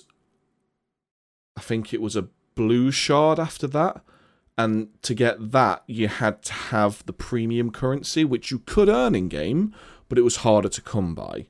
I 1.58 1.62
think 1.62 1.94
it 1.94 2.02
was 2.02 2.16
a 2.16 2.28
blue 2.54 2.92
shard 2.92 3.40
after 3.40 3.68
that, 3.68 4.04
and 4.56 4.90
to 5.02 5.16
get 5.16 5.52
that 5.52 5.84
you 5.88 6.08
had 6.08 6.44
to 6.44 6.54
have 6.54 7.04
the 7.08 7.14
premium 7.14 7.72
currency, 7.72 8.24
which 8.24 8.52
you 8.52 8.60
could 8.60 8.88
earn 8.88 9.16
in 9.16 9.28
game, 9.30 9.74
but 10.08 10.18
it 10.18 10.24
was 10.24 10.38
harder 10.38 10.70
to 10.70 10.82
come 10.82 11.16
by. 11.16 11.48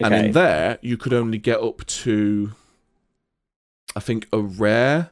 And 0.00 0.14
in 0.14 0.32
there, 0.32 0.78
you 0.80 0.96
could 0.96 1.12
only 1.12 1.36
get 1.38 1.60
up 1.60 1.84
to, 1.86 2.52
I 3.94 4.00
think, 4.00 4.26
a 4.32 4.40
rare 4.40 5.10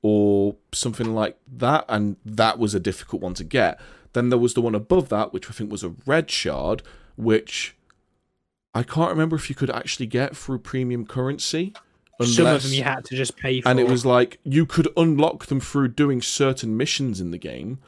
or 0.00 0.56
something 0.72 1.14
like 1.14 1.38
that, 1.46 1.84
and 1.88 2.16
that 2.24 2.58
was 2.58 2.74
a 2.74 2.80
difficult 2.80 3.22
one 3.22 3.34
to 3.34 3.44
get. 3.44 3.78
Then 4.14 4.30
there 4.30 4.38
was 4.38 4.54
the 4.54 4.62
one 4.62 4.74
above 4.74 5.10
that, 5.10 5.32
which 5.32 5.48
I 5.48 5.52
think 5.52 5.70
was 5.70 5.84
a 5.84 5.94
red 6.06 6.30
shard, 6.30 6.82
which 7.16 7.76
I 8.74 8.82
can't 8.82 9.10
remember 9.10 9.36
if 9.36 9.48
you 9.50 9.54
could 9.54 9.70
actually 9.70 10.06
get 10.06 10.36
through 10.36 10.58
premium 10.60 11.06
currency. 11.06 11.74
Some 12.22 12.46
of 12.46 12.62
them 12.62 12.72
you 12.72 12.82
had 12.84 13.04
to 13.06 13.16
just 13.16 13.36
pay 13.36 13.60
for. 13.60 13.68
and 13.68 13.80
it 13.80 13.88
was 13.88 14.06
like 14.06 14.38
you 14.44 14.64
could 14.64 14.86
unlock 14.96 15.46
them 15.46 15.58
through 15.60 15.88
doing 15.88 16.22
certain 16.22 16.76
missions 16.76 17.20
in 17.20 17.32
the 17.32 17.38
game 17.38 17.80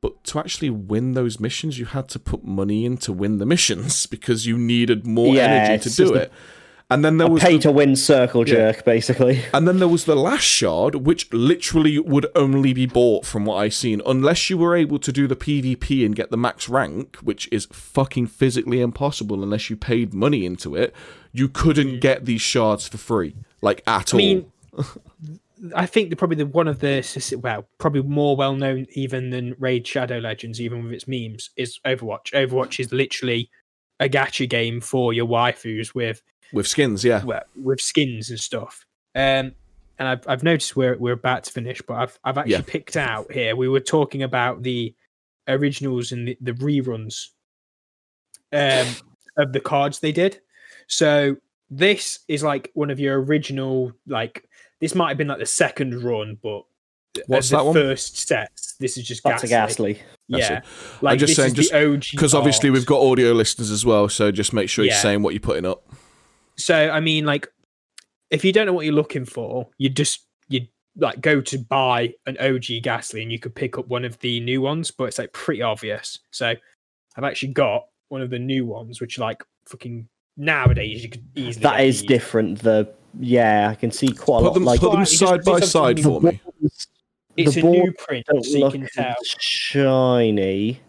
but 0.00 0.22
to 0.24 0.38
actually 0.38 0.70
win 0.70 1.14
those 1.14 1.40
missions 1.40 1.80
you 1.80 1.86
had 1.86 2.08
to 2.10 2.20
put 2.20 2.44
money 2.44 2.84
in 2.84 2.96
to 2.98 3.12
win 3.12 3.38
the 3.38 3.46
missions 3.46 4.06
because 4.14 4.46
you 4.46 4.56
needed 4.56 5.04
more 5.04 5.34
Yeah, 5.34 5.42
energy 5.44 5.90
to 5.90 5.96
do 5.96 6.14
it 6.14 6.32
and 6.92 7.04
then 7.04 7.18
there 7.18 7.28
was 7.28 7.42
Pay 7.42 7.56
the, 7.56 7.62
to 7.64 7.72
win 7.72 7.96
circle 7.96 8.44
jerk, 8.44 8.84
basically. 8.84 9.42
and 9.52 9.66
then 9.66 9.78
there 9.78 9.88
was 9.88 10.04
the 10.04 10.14
last 10.16 10.44
shard 10.44 10.94
which 10.96 11.32
literally 11.32 11.98
would 11.98 12.26
only 12.34 12.72
be 12.72 12.86
bought 12.86 13.24
from 13.24 13.44
what 13.44 13.56
I've 13.56 13.74
seen 13.74 14.00
unless 14.06 14.50
you 14.50 14.58
were 14.58 14.76
able 14.76 14.98
to 14.98 15.12
do 15.12 15.26
the 15.26 15.36
pvp 15.36 16.04
and 16.04 16.14
get 16.14 16.30
the 16.30 16.36
max 16.36 16.68
rank 16.68 17.16
which 17.16 17.48
is 17.50 17.66
fucking 17.72 18.26
physically 18.26 18.80
impossible 18.80 19.42
unless 19.42 19.70
you 19.70 19.76
paid 19.76 20.12
money 20.14 20.44
into 20.46 20.76
it 20.76 20.94
you 21.32 21.48
couldn't 21.48 22.00
get 22.00 22.24
these 22.26 22.40
shards 22.42 22.86
for 22.86 22.98
free 22.98 23.34
like 23.60 23.82
at 23.86 24.12
I 24.12 24.16
all 24.16 24.18
mean, 24.18 24.52
I 25.76 25.86
think 25.86 26.10
the 26.10 26.16
probably 26.16 26.36
the 26.36 26.46
one 26.46 26.66
of 26.66 26.80
the 26.80 26.88
s- 26.98 27.32
well, 27.36 27.68
probably 27.78 28.02
more 28.02 28.36
well 28.36 28.56
known 28.56 28.86
even 28.94 29.30
than 29.30 29.54
Raid 29.60 29.86
Shadow 29.86 30.18
Legends, 30.18 30.60
even 30.60 30.82
with 30.82 30.92
its 30.92 31.06
memes, 31.06 31.50
is 31.56 31.78
Overwatch. 31.86 32.32
Overwatch 32.32 32.80
is 32.80 32.92
literally 32.92 33.48
a 34.00 34.08
gacha 34.08 34.48
game 34.48 34.80
for 34.80 35.12
your 35.12 35.26
waifus 35.26 35.94
with 35.94 36.20
with 36.52 36.66
skins 36.66 37.04
yeah 37.04 37.24
well, 37.24 37.42
with 37.60 37.80
skins 37.80 38.30
and 38.30 38.38
stuff. 38.40 38.84
Um, 39.14 39.52
and 39.98 40.08
I've 40.08 40.26
I've 40.26 40.42
noticed 40.42 40.74
we're 40.76 40.96
we're 40.98 41.12
about 41.12 41.44
to 41.44 41.52
finish, 41.52 41.80
but 41.86 41.94
I've 41.94 42.18
I've 42.24 42.38
actually 42.38 42.52
Yeah. 42.52 42.62
picked 42.66 42.96
out 42.96 43.30
here. 43.32 43.54
We 43.56 43.68
were 43.68 43.80
talking 43.80 44.22
about 44.22 44.62
the 44.62 44.94
originals 45.48 46.12
and 46.12 46.28
the, 46.28 46.38
the 46.40 46.52
reruns 46.52 47.28
um, 48.52 48.86
of 49.36 49.52
the 49.52 49.60
cards 49.60 50.00
they 50.00 50.12
did. 50.12 50.40
So 50.88 51.36
this 51.70 52.20
is 52.28 52.42
like 52.42 52.70
one 52.74 52.90
of 52.90 53.00
your 53.00 53.22
original 53.22 53.92
like 54.06 54.44
this 54.80 54.94
might 54.94 55.08
have 55.08 55.18
been 55.18 55.28
like 55.28 55.38
the 55.38 55.46
second 55.46 56.02
run, 56.02 56.38
but 56.42 56.62
What's 57.26 57.50
the 57.50 57.58
that 57.58 57.64
one? 57.66 57.74
first 57.74 58.16
sets. 58.26 58.74
This 58.80 58.96
is 58.96 59.04
just 59.06 59.22
That's 59.22 59.44
a 59.44 59.46
Gastly. 59.48 59.94
Gastly. 59.94 60.08
That's 60.30 60.50
Yeah, 60.50 60.56
it. 60.58 60.64
like 61.02 61.18
just 61.18 61.30
this 61.30 61.36
saying, 61.36 61.48
is 61.48 61.54
just- 61.54 61.72
the 61.72 61.92
OG 61.94 62.04
Because 62.12 62.34
obviously 62.34 62.70
we've 62.70 62.86
got 62.86 63.00
audio 63.02 63.32
listeners 63.32 63.70
as 63.70 63.84
well, 63.84 64.08
so 64.08 64.32
just 64.32 64.52
make 64.54 64.70
sure 64.70 64.84
you're 64.84 64.94
saying 64.94 65.22
what 65.22 65.34
you're 65.34 65.40
putting 65.40 65.66
up. 65.66 65.86
So 66.62 66.90
I 66.90 67.00
mean, 67.00 67.24
like, 67.26 67.48
if 68.30 68.44
you 68.44 68.52
don't 68.52 68.66
know 68.66 68.72
what 68.72 68.84
you're 68.86 68.94
looking 68.94 69.24
for, 69.24 69.68
you 69.78 69.88
just 69.88 70.26
you 70.48 70.66
like 70.96 71.20
go 71.20 71.40
to 71.40 71.58
buy 71.58 72.14
an 72.26 72.36
OG 72.38 72.82
Gastly, 72.82 73.22
and 73.22 73.32
you 73.32 73.38
could 73.38 73.54
pick 73.54 73.78
up 73.78 73.88
one 73.88 74.04
of 74.04 74.18
the 74.20 74.40
new 74.40 74.60
ones, 74.62 74.90
but 74.90 75.04
it's 75.04 75.18
like 75.18 75.32
pretty 75.32 75.62
obvious. 75.62 76.18
So 76.30 76.54
I've 77.16 77.24
actually 77.24 77.52
got 77.52 77.86
one 78.08 78.22
of 78.22 78.30
the 78.30 78.38
new 78.38 78.64
ones, 78.66 79.00
which 79.00 79.18
like 79.18 79.42
fucking 79.66 80.08
nowadays 80.36 81.02
you 81.02 81.10
could 81.10 81.24
easily. 81.34 81.62
That 81.62 81.80
is 81.80 82.00
get 82.02 82.08
these. 82.08 82.08
different. 82.08 82.58
The 82.60 82.92
yeah, 83.18 83.68
I 83.70 83.74
can 83.74 83.90
see 83.90 84.08
quite 84.08 84.38
a 84.38 84.40
Put 84.40 84.44
lot. 84.46 84.54
them, 84.54 84.64
like 84.64 84.80
put 84.80 84.86
them 84.86 85.00
Well, 85.00 85.02
it 85.02 85.06
just- 85.06 85.18
side 85.18 85.44
by 85.44 85.56
it's 85.58 85.70
side 85.70 85.98
something 85.98 86.04
for 86.04 86.20
me. 86.20 86.40
It's 87.36 87.54
the 87.54 87.60
a 87.66 87.70
new 87.70 87.92
print, 87.92 88.26
so 88.42 88.58
you 88.58 88.70
can 88.70 88.88
tell. 88.94 89.14
shiny. 89.38 90.80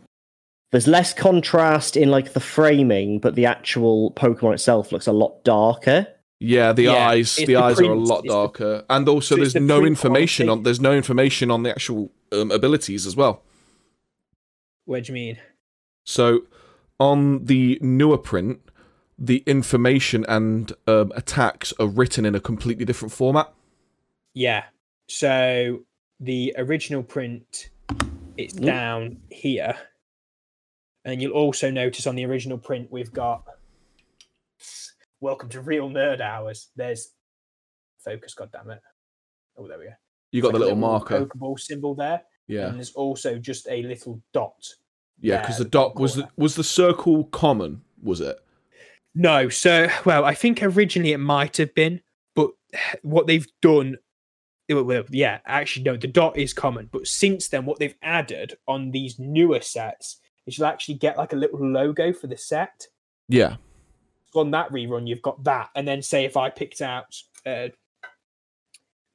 There's 0.74 0.88
less 0.88 1.14
contrast 1.14 1.96
in 1.96 2.10
like 2.10 2.34
the 2.34 2.40
framing, 2.40 3.20
but 3.20 3.36
the 3.36 3.46
actual 3.46 4.12
Pokemon 4.14 4.56
itself 4.56 4.92
looks 4.92 5.06
a 5.08 5.12
lot 5.14 5.44
darker. 5.44 6.08
Yeah, 6.40 6.74
the 6.74 6.84
Yeah, 6.86 7.08
eyes, 7.10 7.36
the 7.36 7.46
the 7.46 7.56
eyes 7.58 7.80
are 7.80 7.84
a 7.84 7.94
lot 7.96 8.18
it's 8.18 8.24
the- 8.24 8.30
darker, 8.30 8.84
and 8.90 9.08
also 9.08 9.36
there's 9.38 9.54
the 9.54 9.60
no 9.62 9.86
information 9.86 10.48
quality. 10.48 10.60
on. 10.60 10.64
There's 10.64 10.82
no 10.82 10.94
information 10.94 11.52
on 11.52 11.62
the 11.64 11.70
actual 11.70 12.12
um, 12.32 12.52
abilities 12.52 13.06
as 13.06 13.16
well. 13.16 13.44
What 14.86 15.04
do 15.06 15.12
you 15.12 15.14
mean? 15.14 15.38
So 16.04 16.42
on 17.00 17.46
the 17.46 17.78
newer 17.82 18.18
print, 18.18 18.60
the 19.18 19.44
information 19.46 20.26
and 20.28 20.74
um, 20.88 21.12
attacks 21.16 21.72
are 21.80 21.88
written 21.88 22.26
in 22.26 22.36
a 22.36 22.40
completely 22.42 22.84
different 22.84 23.12
format. 23.14 23.54
Yeah. 24.34 24.64
So 25.08 25.82
the 26.20 26.54
original 26.58 27.04
print, 27.04 27.70
it's 28.38 28.56
Mm. 28.56 28.66
down 28.66 29.18
here. 29.30 29.78
And 31.06 31.22
you'll 31.22 31.34
also 31.34 31.70
notice 31.70 32.08
on 32.08 32.16
the 32.16 32.26
original 32.26 32.58
print, 32.58 32.88
we've 32.92 33.12
got 33.12 33.44
Welcome 35.20 35.50
to 35.50 35.62
Real 35.62 35.90
Nerd 35.90 36.22
Hours. 36.22 36.70
There's 36.76 37.12
focus, 38.04 38.36
goddammit. 38.38 38.80
Oh, 39.58 39.68
there 39.68 39.80
we 39.80 39.86
go. 39.86 39.92
You 40.32 40.42
got 40.42 40.54
the 40.54 40.60
little 40.60 40.76
marker. 40.76 41.26
Pokeball 41.26 41.60
symbol 41.60 41.94
there. 41.96 42.24
Yeah, 42.48 42.68
And 42.68 42.78
there's 42.78 42.94
also 42.94 43.38
just 43.38 43.68
a 43.70 43.84
little 43.84 44.22
dot. 44.34 44.68
yeah, 45.20 45.42
because 45.42 45.58
the 45.58 45.66
dot 45.66 45.96
was 45.96 46.16
the 46.16 46.28
was 46.36 46.56
the 46.56 46.64
circle 46.64 47.26
common, 47.26 47.82
was 48.02 48.20
it? 48.20 48.38
No, 49.16 49.48
so 49.48 49.88
well, 50.04 50.26
I 50.26 50.34
think 50.34 50.62
originally 50.62 51.14
it 51.14 51.20
might 51.20 51.56
have 51.58 51.74
been, 51.74 52.02
but 52.36 52.50
what 53.02 53.28
they've 53.28 53.48
done, 53.62 53.98
well, 54.70 55.04
yeah, 55.10 55.40
actually 55.46 55.84
no, 55.84 55.96
the 55.96 56.08
dot 56.08 56.36
is 56.38 56.52
common, 56.54 56.90
but 56.92 57.08
since 57.08 57.48
then, 57.48 57.66
what 57.66 57.80
they've 57.80 57.96
added 58.02 58.58
on 58.68 58.92
these 58.92 59.20
newer 59.20 59.62
sets 59.62 60.20
is 60.46 60.58
you'll 60.58 60.68
actually 60.68 60.96
get 60.96 61.18
like 61.18 61.34
a 61.34 61.38
little 61.38 61.66
logo 61.66 62.14
for 62.14 62.28
the 62.28 62.38
set. 62.38 62.88
Yeah, 63.30 63.56
On 64.36 64.52
that 64.52 64.70
rerun, 64.72 65.08
you've 65.08 65.22
got 65.22 65.44
that, 65.44 65.70
and 65.76 65.88
then 65.88 66.02
say 66.02 66.26
if 66.26 66.38
I 66.38 66.50
picked 66.50 66.82
out 66.82 67.16
uh, 67.46 67.70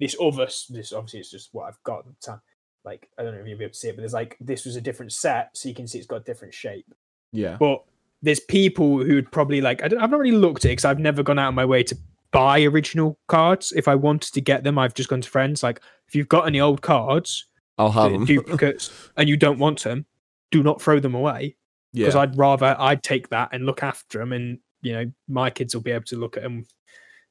this 0.01 0.17
other, 0.21 0.49
this 0.71 0.93
obviously 0.93 1.21
it's 1.21 1.31
just 1.31 1.51
what 1.53 1.67
I've 1.69 1.83
got 1.85 2.01
at 2.01 2.07
the 2.07 2.27
time. 2.27 2.41
Like 2.85 3.09
I 3.19 3.23
don't 3.23 3.35
know 3.35 3.41
if 3.41 3.47
you'll 3.47 3.59
be 3.59 3.65
able 3.65 3.73
to 3.73 3.79
see 3.79 3.89
it, 3.89 3.97
but 3.97 4.03
there's 4.03 4.15
like 4.15 4.37
this 4.41 4.65
was 4.65 4.77
a 4.77 4.81
different 4.81 5.13
set, 5.13 5.51
so 5.57 5.69
you 5.69 5.75
can 5.75 5.87
see 5.87 5.99
it's 5.99 6.07
got 6.07 6.23
a 6.23 6.25
different 6.25 6.55
shape 6.55 6.87
yeah. 7.33 7.57
but 7.59 7.83
there's 8.23 8.41
people 8.41 8.99
who'd 8.99 9.31
probably 9.31 9.61
like 9.61 9.83
I 9.83 9.89
don't, 9.89 10.01
I've 10.01 10.11
not 10.11 10.21
really 10.21 10.37
looked 10.37 10.65
at 10.65 10.71
it 10.71 10.73
because 10.73 10.85
I've 10.85 10.99
never 10.99 11.23
gone 11.23 11.39
out 11.39 11.49
of 11.49 11.55
my 11.55 11.65
way 11.65 11.83
to 11.85 11.97
buy 12.33 12.63
original 12.63 13.19
cards. 13.29 13.73
If 13.75 13.89
I 13.89 13.95
wanted 13.95 14.35
to 14.35 14.41
get 14.41 14.65
them, 14.65 14.79
I've 14.79 14.95
just 14.95 15.09
gone 15.09 15.21
to 15.21 15.31
friends. 15.31 15.63
Like, 15.63 15.81
if 16.09 16.15
you've 16.15 16.29
got 16.29 16.47
any 16.47 16.61
old 16.61 16.83
cards, 16.83 17.47
I'll 17.79 17.93
have 17.93 18.07
uh, 18.07 18.09
them. 18.11 18.25
duplicates, 18.25 19.11
and 19.17 19.29
you 19.29 19.37
don't 19.37 19.59
want 19.59 19.85
them, 19.85 20.07
do 20.51 20.63
not 20.63 20.81
throw 20.83 21.01
them 21.01 21.15
away 21.15 21.57
because 21.95 22.15
yeah, 22.15 22.21
I'd 22.21 22.37
rather 22.39 22.77
I'd 22.79 23.03
take 23.03 23.29
that 23.31 23.51
and 23.53 23.67
look 23.67 23.83
after 23.83 24.19
them, 24.19 24.33
and 24.33 24.59
you 24.83 24.93
know 24.93 25.13
my 25.29 25.51
kids 25.51 25.75
will 25.75 25.83
be 25.83 25.91
able 25.93 26.05
to 26.07 26.17
look 26.17 26.37
at 26.37 26.43
them 26.43 26.67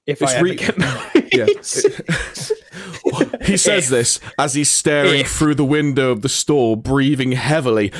if 0.06 0.22
It's 0.22 0.34
I 0.34 0.40
re- 0.42 0.56
get 0.56 0.78
married. 0.78 1.30
yeah. 1.34 1.46
he 3.46 3.58
says 3.58 3.86
If- 3.86 3.90
this 3.90 4.20
as 4.38 4.54
he's 4.54 4.70
staring 4.70 5.22
if- 5.22 5.32
through 5.32 5.56
the 5.56 5.66
window 5.66 6.12
of 6.12 6.22
the 6.22 6.30
store, 6.30 6.78
breathing 6.78 7.34
heavily. 7.34 7.92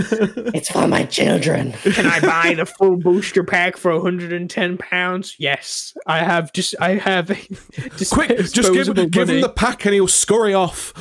It's 0.54 0.70
for 0.70 0.86
my 0.88 1.04
children. 1.04 1.72
Can 1.72 2.06
I 2.06 2.20
buy 2.20 2.54
the 2.54 2.66
full 2.78 2.96
booster 2.96 3.44
pack 3.44 3.76
for 3.76 3.92
110 3.92 4.78
pounds? 4.78 5.36
Yes, 5.38 5.94
I 6.06 6.18
have. 6.18 6.52
Just 6.52 6.74
I 6.80 6.96
have. 6.96 7.26
dis- 7.96 8.10
Quick, 8.10 8.28
just 8.38 8.54
give, 8.54 8.64
disposable 8.64 9.06
give 9.06 9.28
him 9.28 9.40
the 9.40 9.48
pack 9.48 9.84
and 9.84 9.94
he'll 9.94 10.08
scurry 10.08 10.54
off. 10.54 10.92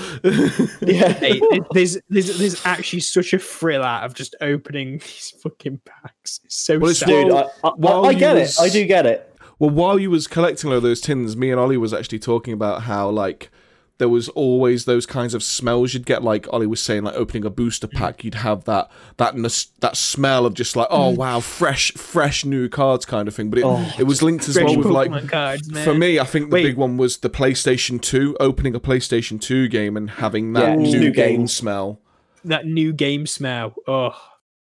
Yeah. 0.81 1.13
Hey, 1.13 1.41
there's, 1.71 1.97
there's 2.09 2.37
there's 2.37 2.65
actually 2.65 3.01
such 3.01 3.33
a 3.33 3.39
thrill 3.39 3.83
out 3.83 4.03
of 4.03 4.13
just 4.13 4.35
opening 4.41 4.99
these 4.99 5.33
fucking 5.41 5.81
packs. 5.85 6.39
It's 6.43 6.55
so 6.55 6.77
Well, 6.79 6.89
it's 6.91 6.99
sad. 6.99 7.07
Dude, 7.07 7.31
I, 7.31 7.43
I, 7.63 7.69
While 7.75 8.05
I 8.05 8.13
get 8.13 8.35
was- 8.35 8.57
it. 8.59 8.61
I 8.63 8.69
do 8.69 8.85
get 8.85 9.05
it. 9.05 9.25
Well, 9.59 9.71
while 9.71 9.99
you 9.99 10.09
was 10.09 10.25
collecting 10.27 10.71
all 10.71 10.79
those 10.79 11.01
tins, 11.01 11.35
me 11.35 11.51
and 11.51 11.59
Ollie 11.59 11.75
was 11.77 11.93
actually 11.93 12.19
talking 12.19 12.53
about 12.53 12.83
how 12.83 13.09
like 13.09 13.51
there 13.99 14.09
was 14.09 14.27
always 14.29 14.85
those 14.85 15.05
kinds 15.05 15.33
of 15.33 15.43
smells 15.43 15.93
you'd 15.93 16.05
get. 16.05 16.23
Like 16.23 16.51
Ollie 16.51 16.65
was 16.67 16.81
saying, 16.81 17.03
like 17.03 17.13
opening 17.15 17.45
a 17.45 17.49
booster 17.49 17.87
Mm. 17.87 17.93
pack, 17.97 18.23
you'd 18.23 18.35
have 18.35 18.63
that 18.65 18.89
that 19.17 19.35
that 19.81 19.95
smell 19.95 20.45
of 20.47 20.55
just 20.55 20.75
like 20.75 20.87
oh 20.89 21.09
wow, 21.11 21.39
fresh 21.39 21.91
fresh 21.93 22.43
new 22.43 22.67
cards 22.67 23.05
kind 23.05 23.27
of 23.27 23.35
thing. 23.35 23.49
But 23.51 23.59
it 23.59 23.65
Oh, 23.65 23.93
it 23.99 24.03
was 24.03 24.23
linked 24.23 24.49
as 24.49 24.55
well 24.57 24.75
with 24.75 24.87
Pokemon 24.87 24.93
like 25.11 25.27
cards, 25.29 25.69
man. 25.71 25.83
for 25.85 25.93
me, 25.93 26.17
I 26.19 26.23
think 26.23 26.49
the 26.49 26.55
Wait. 26.55 26.63
big 26.63 26.77
one 26.77 26.97
was 26.97 27.17
the 27.17 27.29
PlayStation 27.29 28.01
Two, 28.01 28.35
opening 28.39 28.73
a 28.73 28.79
PlayStation 28.79 29.39
Two 29.39 29.67
game 29.67 29.95
and 29.95 30.09
having 30.09 30.53
that 30.53 30.69
Yeah, 30.69 30.75
new, 30.75 30.99
new 30.99 31.11
game 31.11 31.37
games. 31.41 31.53
smell. 31.53 31.99
that 32.45 32.65
new 32.65 32.93
game 32.93 33.27
smell. 33.27 33.75
Oh, 33.87 34.15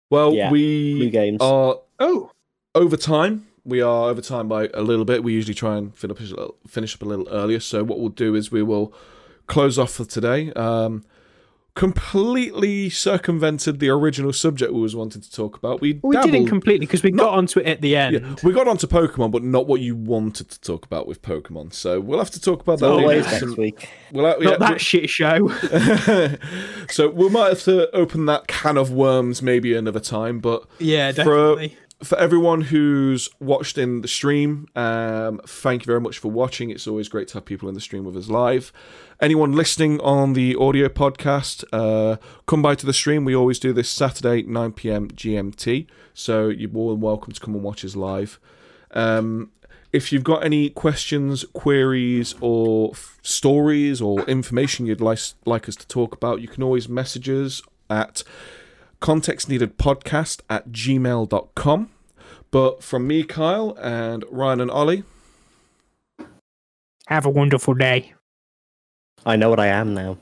Well, 0.10 0.34
Yeah, 0.34 0.50
we 0.50 0.94
new 0.98 1.10
games. 1.10 1.38
are 1.42 1.80
oh, 2.00 2.32
over 2.74 2.96
time. 2.98 3.46
We 3.70 3.82
are 3.82 4.10
over 4.10 4.22
time 4.22 4.48
by 4.48 4.70
a 4.74 4.82
little 4.82 5.06
bit. 5.06 5.24
We 5.24 5.34
usually 5.34 5.54
try 5.54 5.78
and 5.78 5.96
finish 5.96 6.32
a 6.32 6.48
finish 6.68 6.96
up 6.96 7.02
a 7.02 7.06
little 7.06 7.28
earlier. 7.30 7.60
So 7.60 7.84
what 7.84 8.00
we'll 8.00 8.10
do 8.10 8.36
is 8.36 8.52
we 8.52 8.64
will 8.64 8.94
close 9.48 9.80
off 9.80 9.92
for 9.92 10.06
today. 10.06 10.52
Um, 10.54 11.04
completely 11.76 12.90
circumvented 12.90 13.80
the 13.80 13.88
original 13.90 14.34
subject 14.34 14.74
we 14.74 14.82
was 14.82 14.96
wanting 14.98 15.22
to 15.22 15.32
talk 15.32 15.56
about. 15.56 15.80
We, 15.80 15.98
we 16.04 16.16
dabbled, 16.16 16.34
didn't 16.34 16.50
completely 16.50 16.86
because 16.86 17.04
we 17.04 17.12
got 17.12 17.34
onto 17.34 17.60
it 17.60 17.68
at 17.68 17.80
the 17.80 17.96
end. 17.96 18.14
yeah, 18.16 18.36
we 18.44 18.52
got 18.52 18.68
onto 18.68 18.86
Pokemon, 18.86 19.32
but 19.32 19.44
not 19.44 19.66
what 19.66 19.80
you 19.80 19.96
wanted 19.96 20.50
to 20.50 20.60
talk 20.60 20.86
about 20.86 21.08
with 21.08 21.22
Pokemon. 21.22 21.74
So 21.74 22.02
we'll 22.02 22.20
have 22.20 22.32
to 22.32 22.42
talk 22.42 22.62
about 22.62 22.80
that. 22.80 22.90
Always 22.90 23.26
later. 23.26 23.46
next 23.46 23.58
week. 23.58 23.90
We'll, 24.12 24.26
ha- 24.26 24.38
Not 24.40 24.52
yeah, 24.52 24.58
that 24.58 24.82
shit 24.82 25.10
show. 25.10 25.48
so 26.90 27.08
we 27.10 27.30
might 27.30 27.50
have 27.50 27.64
to 27.64 27.90
open 27.96 28.26
that 28.26 28.48
can 28.48 28.76
of 28.78 28.92
worms 28.92 29.42
maybe 29.42 29.74
another 29.74 30.02
time. 30.02 30.40
But 30.40 30.66
yeah, 30.80 31.12
For- 31.12 31.16
definitely. 31.16 31.70
for 31.70 31.89
everyone 32.18 32.62
who's 32.62 33.30
watched 33.40 33.78
in 33.78 34.02
the 34.02 34.08
stream, 34.08 34.68
um, 34.76 35.42
thank 35.46 35.84
you 35.84 35.86
very 35.86 36.00
much 36.00 36.18
for 36.18 36.32
watching. 36.32 36.70
It's 36.70 36.88
always 36.88 37.10
great 37.10 37.28
to 37.30 37.34
have 37.36 37.46
people 37.46 37.68
in 37.68 37.76
the 37.76 37.82
stream 37.82 38.06
with 38.06 38.16
us 38.16 38.30
live. 38.30 38.72
Anyone 39.22 39.52
listening 39.52 40.00
on 40.00 40.34
the 40.34 40.56
audio 40.56 40.88
podcast, 40.88 41.66
uh, 41.74 42.16
come 42.46 42.62
by 42.62 42.76
to 42.76 42.86
the 42.86 42.94
stream. 42.94 43.26
We 43.26 43.36
always 43.36 43.60
do 43.60 43.74
this 43.74 43.90
Saturday, 43.90 44.44
9 44.44 44.72
p.m. 44.74 45.10
GMT. 45.10 45.88
So 46.14 46.48
you're 46.48 46.70
more 46.70 46.94
than 46.94 47.02
welcome 47.02 47.34
to 47.34 47.42
come 47.42 47.54
and 47.54 47.64
watch 47.64 47.84
us 47.84 47.98
live. 47.98 48.40
Um, 48.92 49.52
if 49.92 50.14
you've 50.14 50.24
got 50.24 50.46
any 50.46 50.70
questions, 50.70 51.44
queries, 51.52 52.34
or 52.40 52.92
f- 52.94 53.20
stories 53.24 54.02
or 54.02 54.22
information 54.22 54.86
you'd 54.86 55.02
like, 55.02 55.20
like 55.46 55.68
us 55.68 55.76
to 55.76 55.88
talk 55.88 56.14
about, 56.16 56.40
you 56.40 56.48
can 56.48 56.64
always 56.64 56.88
message 56.88 57.28
us 57.28 57.62
at 57.90 58.24
context 59.00 59.50
needed 59.50 59.78
podcast 59.78 60.42
at 60.50 60.70
gmail.com. 60.72 61.90
But 62.52 62.84
from 62.84 63.08
me, 63.08 63.24
Kyle, 63.24 63.78
and 63.80 64.26
Ryan 64.32 64.62
and 64.62 64.72
Ollie, 64.72 65.04
Have 67.08 67.26
a 67.26 67.30
wonderful 67.30 67.74
day. 67.74 68.14
I 69.26 69.36
know 69.36 69.50
what 69.50 69.60
I 69.60 69.68
am 69.68 69.94
now. 69.94 70.18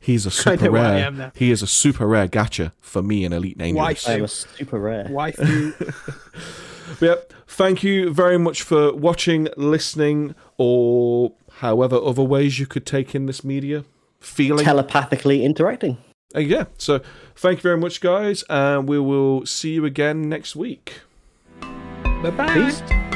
he's 0.00 0.24
a 0.26 0.30
super 0.30 0.64
know 0.66 0.70
what 0.72 0.80
I 0.80 0.94
rare. 0.94 1.06
am 1.06 1.16
now. 1.18 1.32
He 1.34 1.50
is 1.50 1.62
a 1.62 1.66
super 1.66 2.06
rare 2.06 2.28
gacha 2.28 2.72
for 2.80 3.02
me 3.02 3.24
in 3.24 3.32
Elite 3.32 3.58
Dangerous. 3.58 4.08
I 4.08 4.14
am 4.14 4.24
a 4.24 4.28
super 4.28 4.78
rare. 4.78 5.04
Waifu. 5.06 5.94
But 7.00 7.06
yep, 7.06 7.32
thank 7.46 7.82
you 7.84 8.10
very 8.14 8.38
much 8.38 8.62
for 8.62 8.94
watching, 8.94 9.48
listening, 9.58 10.34
or 10.56 11.32
however 11.56 11.96
other 12.02 12.22
ways 12.22 12.58
you 12.58 12.66
could 12.66 12.86
take 12.86 13.14
in 13.14 13.26
this 13.26 13.44
media. 13.44 13.84
Feeling. 14.20 14.64
Telepathically 14.64 15.44
interacting. 15.44 15.98
Uh, 16.34 16.40
yeah, 16.40 16.64
so 16.76 17.00
thank 17.36 17.58
you 17.58 17.62
very 17.62 17.78
much, 17.78 18.00
guys, 18.00 18.44
and 18.50 18.88
we 18.88 18.98
will 18.98 19.46
see 19.46 19.72
you 19.74 19.84
again 19.84 20.28
next 20.28 20.54
week. 20.54 21.00
bye 21.60 22.30
bye. 22.30 23.14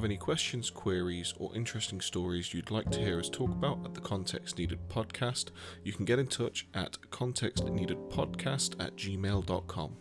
Have 0.00 0.06
any 0.06 0.16
questions, 0.16 0.70
queries, 0.70 1.34
or 1.36 1.54
interesting 1.54 2.00
stories 2.00 2.54
you'd 2.54 2.70
like 2.70 2.88
to 2.90 3.00
hear 3.00 3.18
us 3.18 3.28
talk 3.28 3.50
about 3.50 3.84
at 3.84 3.92
the 3.92 4.00
Context 4.00 4.56
Needed 4.56 4.78
podcast, 4.88 5.50
you 5.84 5.92
can 5.92 6.06
get 6.06 6.18
in 6.18 6.26
touch 6.26 6.66
at 6.72 6.96
contextneededpodcast 7.10 8.82
at 8.82 8.96
gmail.com. 8.96 9.96